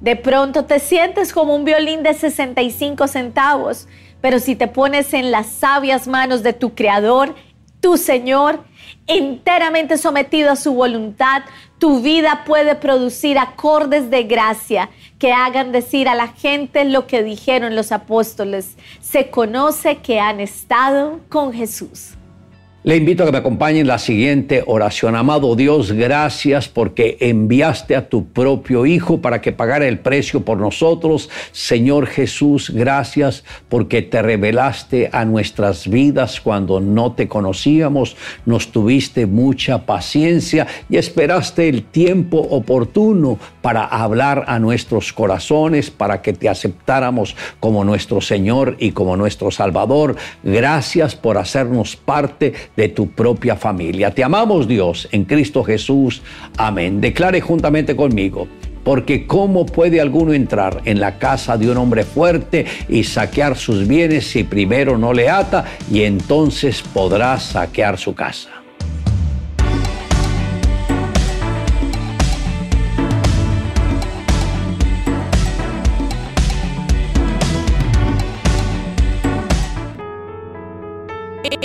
De 0.00 0.16
pronto 0.16 0.64
te 0.64 0.78
sientes 0.78 1.32
como 1.32 1.54
un 1.54 1.64
violín 1.64 2.02
de 2.02 2.14
65 2.14 3.06
centavos, 3.06 3.86
pero 4.20 4.38
si 4.38 4.56
te 4.56 4.66
pones 4.66 5.14
en 5.14 5.30
las 5.30 5.46
sabias 5.46 6.06
manos 6.06 6.42
de 6.42 6.52
tu 6.52 6.74
Creador, 6.74 7.34
tu 7.80 7.96
Señor, 7.96 8.62
enteramente 9.06 9.96
sometido 9.96 10.50
a 10.50 10.56
su 10.56 10.74
voluntad, 10.74 11.42
tu 11.80 12.00
vida 12.00 12.44
puede 12.46 12.76
producir 12.76 13.38
acordes 13.38 14.10
de 14.10 14.24
gracia 14.24 14.90
que 15.18 15.32
hagan 15.32 15.72
decir 15.72 16.08
a 16.08 16.14
la 16.14 16.28
gente 16.28 16.84
lo 16.84 17.06
que 17.06 17.22
dijeron 17.22 17.74
los 17.74 17.90
apóstoles. 17.90 18.76
Se 19.00 19.30
conoce 19.30 19.96
que 19.96 20.20
han 20.20 20.40
estado 20.40 21.20
con 21.30 21.52
Jesús. 21.54 22.18
Le 22.82 22.96
invito 22.96 23.22
a 23.22 23.26
que 23.26 23.32
me 23.32 23.36
acompañe 23.36 23.80
en 23.80 23.86
la 23.86 23.98
siguiente 23.98 24.64
oración. 24.66 25.14
Amado 25.14 25.54
Dios, 25.54 25.92
gracias 25.92 26.66
porque 26.66 27.18
enviaste 27.20 27.94
a 27.94 28.08
tu 28.08 28.28
propio 28.28 28.86
Hijo 28.86 29.20
para 29.20 29.42
que 29.42 29.52
pagara 29.52 29.86
el 29.86 29.98
precio 29.98 30.46
por 30.46 30.56
nosotros. 30.56 31.28
Señor 31.52 32.06
Jesús, 32.06 32.70
gracias 32.70 33.44
porque 33.68 34.00
te 34.00 34.22
revelaste 34.22 35.10
a 35.12 35.26
nuestras 35.26 35.88
vidas 35.88 36.40
cuando 36.40 36.80
no 36.80 37.12
te 37.12 37.28
conocíamos. 37.28 38.16
Nos 38.46 38.68
tuviste 38.72 39.26
mucha 39.26 39.84
paciencia 39.84 40.66
y 40.88 40.96
esperaste 40.96 41.68
el 41.68 41.82
tiempo 41.82 42.38
oportuno 42.38 43.38
para 43.60 43.84
hablar 43.84 44.46
a 44.46 44.58
nuestros 44.58 45.12
corazones, 45.12 45.90
para 45.90 46.22
que 46.22 46.32
te 46.32 46.48
aceptáramos 46.48 47.36
como 47.60 47.84
nuestro 47.84 48.22
Señor 48.22 48.76
y 48.78 48.92
como 48.92 49.18
nuestro 49.18 49.50
Salvador. 49.50 50.16
Gracias 50.42 51.14
por 51.14 51.36
hacernos 51.36 51.94
parte 51.94 52.54
de 52.80 52.88
tu 52.88 53.10
propia 53.10 53.56
familia. 53.56 54.10
Te 54.10 54.24
amamos 54.24 54.66
Dios 54.66 55.06
en 55.12 55.24
Cristo 55.26 55.62
Jesús. 55.62 56.22
Amén. 56.56 57.00
Declare 57.00 57.42
juntamente 57.42 57.94
conmigo. 57.94 58.48
Porque 58.82 59.26
¿cómo 59.26 59.66
puede 59.66 60.00
alguno 60.00 60.32
entrar 60.32 60.80
en 60.86 60.98
la 60.98 61.18
casa 61.18 61.58
de 61.58 61.70
un 61.70 61.76
hombre 61.76 62.04
fuerte 62.04 62.64
y 62.88 63.04
saquear 63.04 63.58
sus 63.58 63.86
bienes 63.86 64.28
si 64.28 64.44
primero 64.44 64.96
no 64.96 65.12
le 65.12 65.28
ata 65.28 65.66
y 65.92 66.04
entonces 66.04 66.82
podrá 66.94 67.38
saquear 67.38 67.98
su 67.98 68.14
casa? 68.14 68.59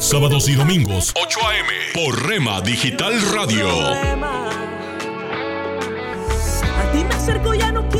Sábados 0.00 0.48
y 0.48 0.54
domingos, 0.54 1.12
8 1.14 1.38
a.m. 1.46 1.68
por 1.92 2.26
Rema 2.26 2.62
Digital 2.62 3.20
Radio. 3.34 3.68
A 3.68 4.02
ti 6.90 7.04
me 7.04 7.14
acerco, 7.14 7.52
ya 7.52 7.70
no 7.70 7.86
quiero 7.90 7.99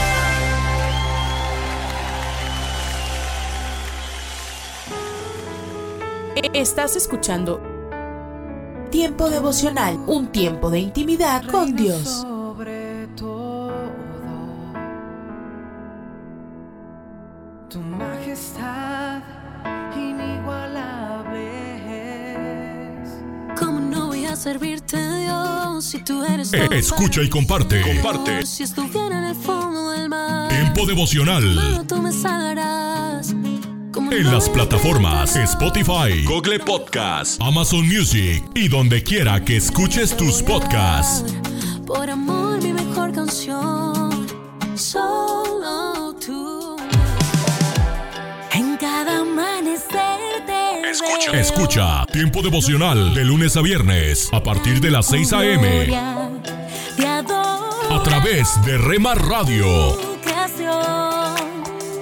Estás 6.61 6.95
escuchando 6.95 7.59
Tiempo 8.91 9.29
devocional, 9.31 9.97
un 10.05 10.27
tiempo 10.27 10.69
de 10.69 10.79
intimidad 10.79 11.43
con 11.49 11.75
Dios. 11.75 12.03
sobre 12.21 13.07
todo 13.15 13.71
tu 17.69 17.79
majestad 17.79 19.21
inigualable 19.95 21.47
es. 23.03 23.09
¿Cómo 23.57 23.79
no 23.79 24.07
voy 24.07 24.25
a 24.25 24.35
servirte, 24.35 24.97
Dios, 25.21 25.83
si 25.85 26.03
tú 26.03 26.21
eres 26.25 26.53
Eh, 26.53 26.67
escucha 26.73 27.21
y 27.23 27.29
comparte. 27.29 27.81
Comparte. 27.81 28.45
Si 28.45 28.63
estuviera 28.63 29.17
en 29.19 29.23
el 29.23 29.35
fondo 29.35 29.89
del 29.91 30.09
mar, 30.09 30.49
Tiempo 30.49 30.85
devocional. 30.85 31.41
solo 31.55 31.83
tú 31.87 32.01
me 32.01 32.11
salvarás. 32.11 33.33
¿Cómo 34.11 34.19
En 34.19 34.31
las 34.31 34.49
plataformas 34.49 35.35
Spotify, 35.37 36.23
Google 36.25 36.59
Podcast, 36.59 37.41
Amazon 37.41 37.87
Music 37.87 38.43
y 38.53 38.67
donde 38.67 39.01
quiera 39.03 39.43
que 39.43 39.55
escuches 39.55 40.15
tus 40.17 40.41
podcasts. 40.41 41.33
Por 41.87 42.09
amor, 42.09 42.61
mi 42.61 42.73
mejor 42.73 43.13
canción. 43.13 44.27
Solo 44.75 46.13
tú. 46.25 46.75
En 48.51 48.75
cada 48.75 49.19
amanecer 49.19 50.45
te 50.45 50.89
Escucha. 50.89 51.39
Escucha 51.39 52.05
Tiempo 52.11 52.41
devocional 52.41 53.13
de 53.13 53.23
lunes 53.23 53.55
a 53.55 53.61
viernes 53.61 54.29
a 54.33 54.43
partir 54.43 54.81
de 54.81 54.91
las 54.91 55.05
6 55.05 55.33
a.m. 55.33 55.95
A 57.89 58.03
través 58.03 58.59
de 58.65 58.77
Rema 58.77 59.15
Radio. 59.15 60.11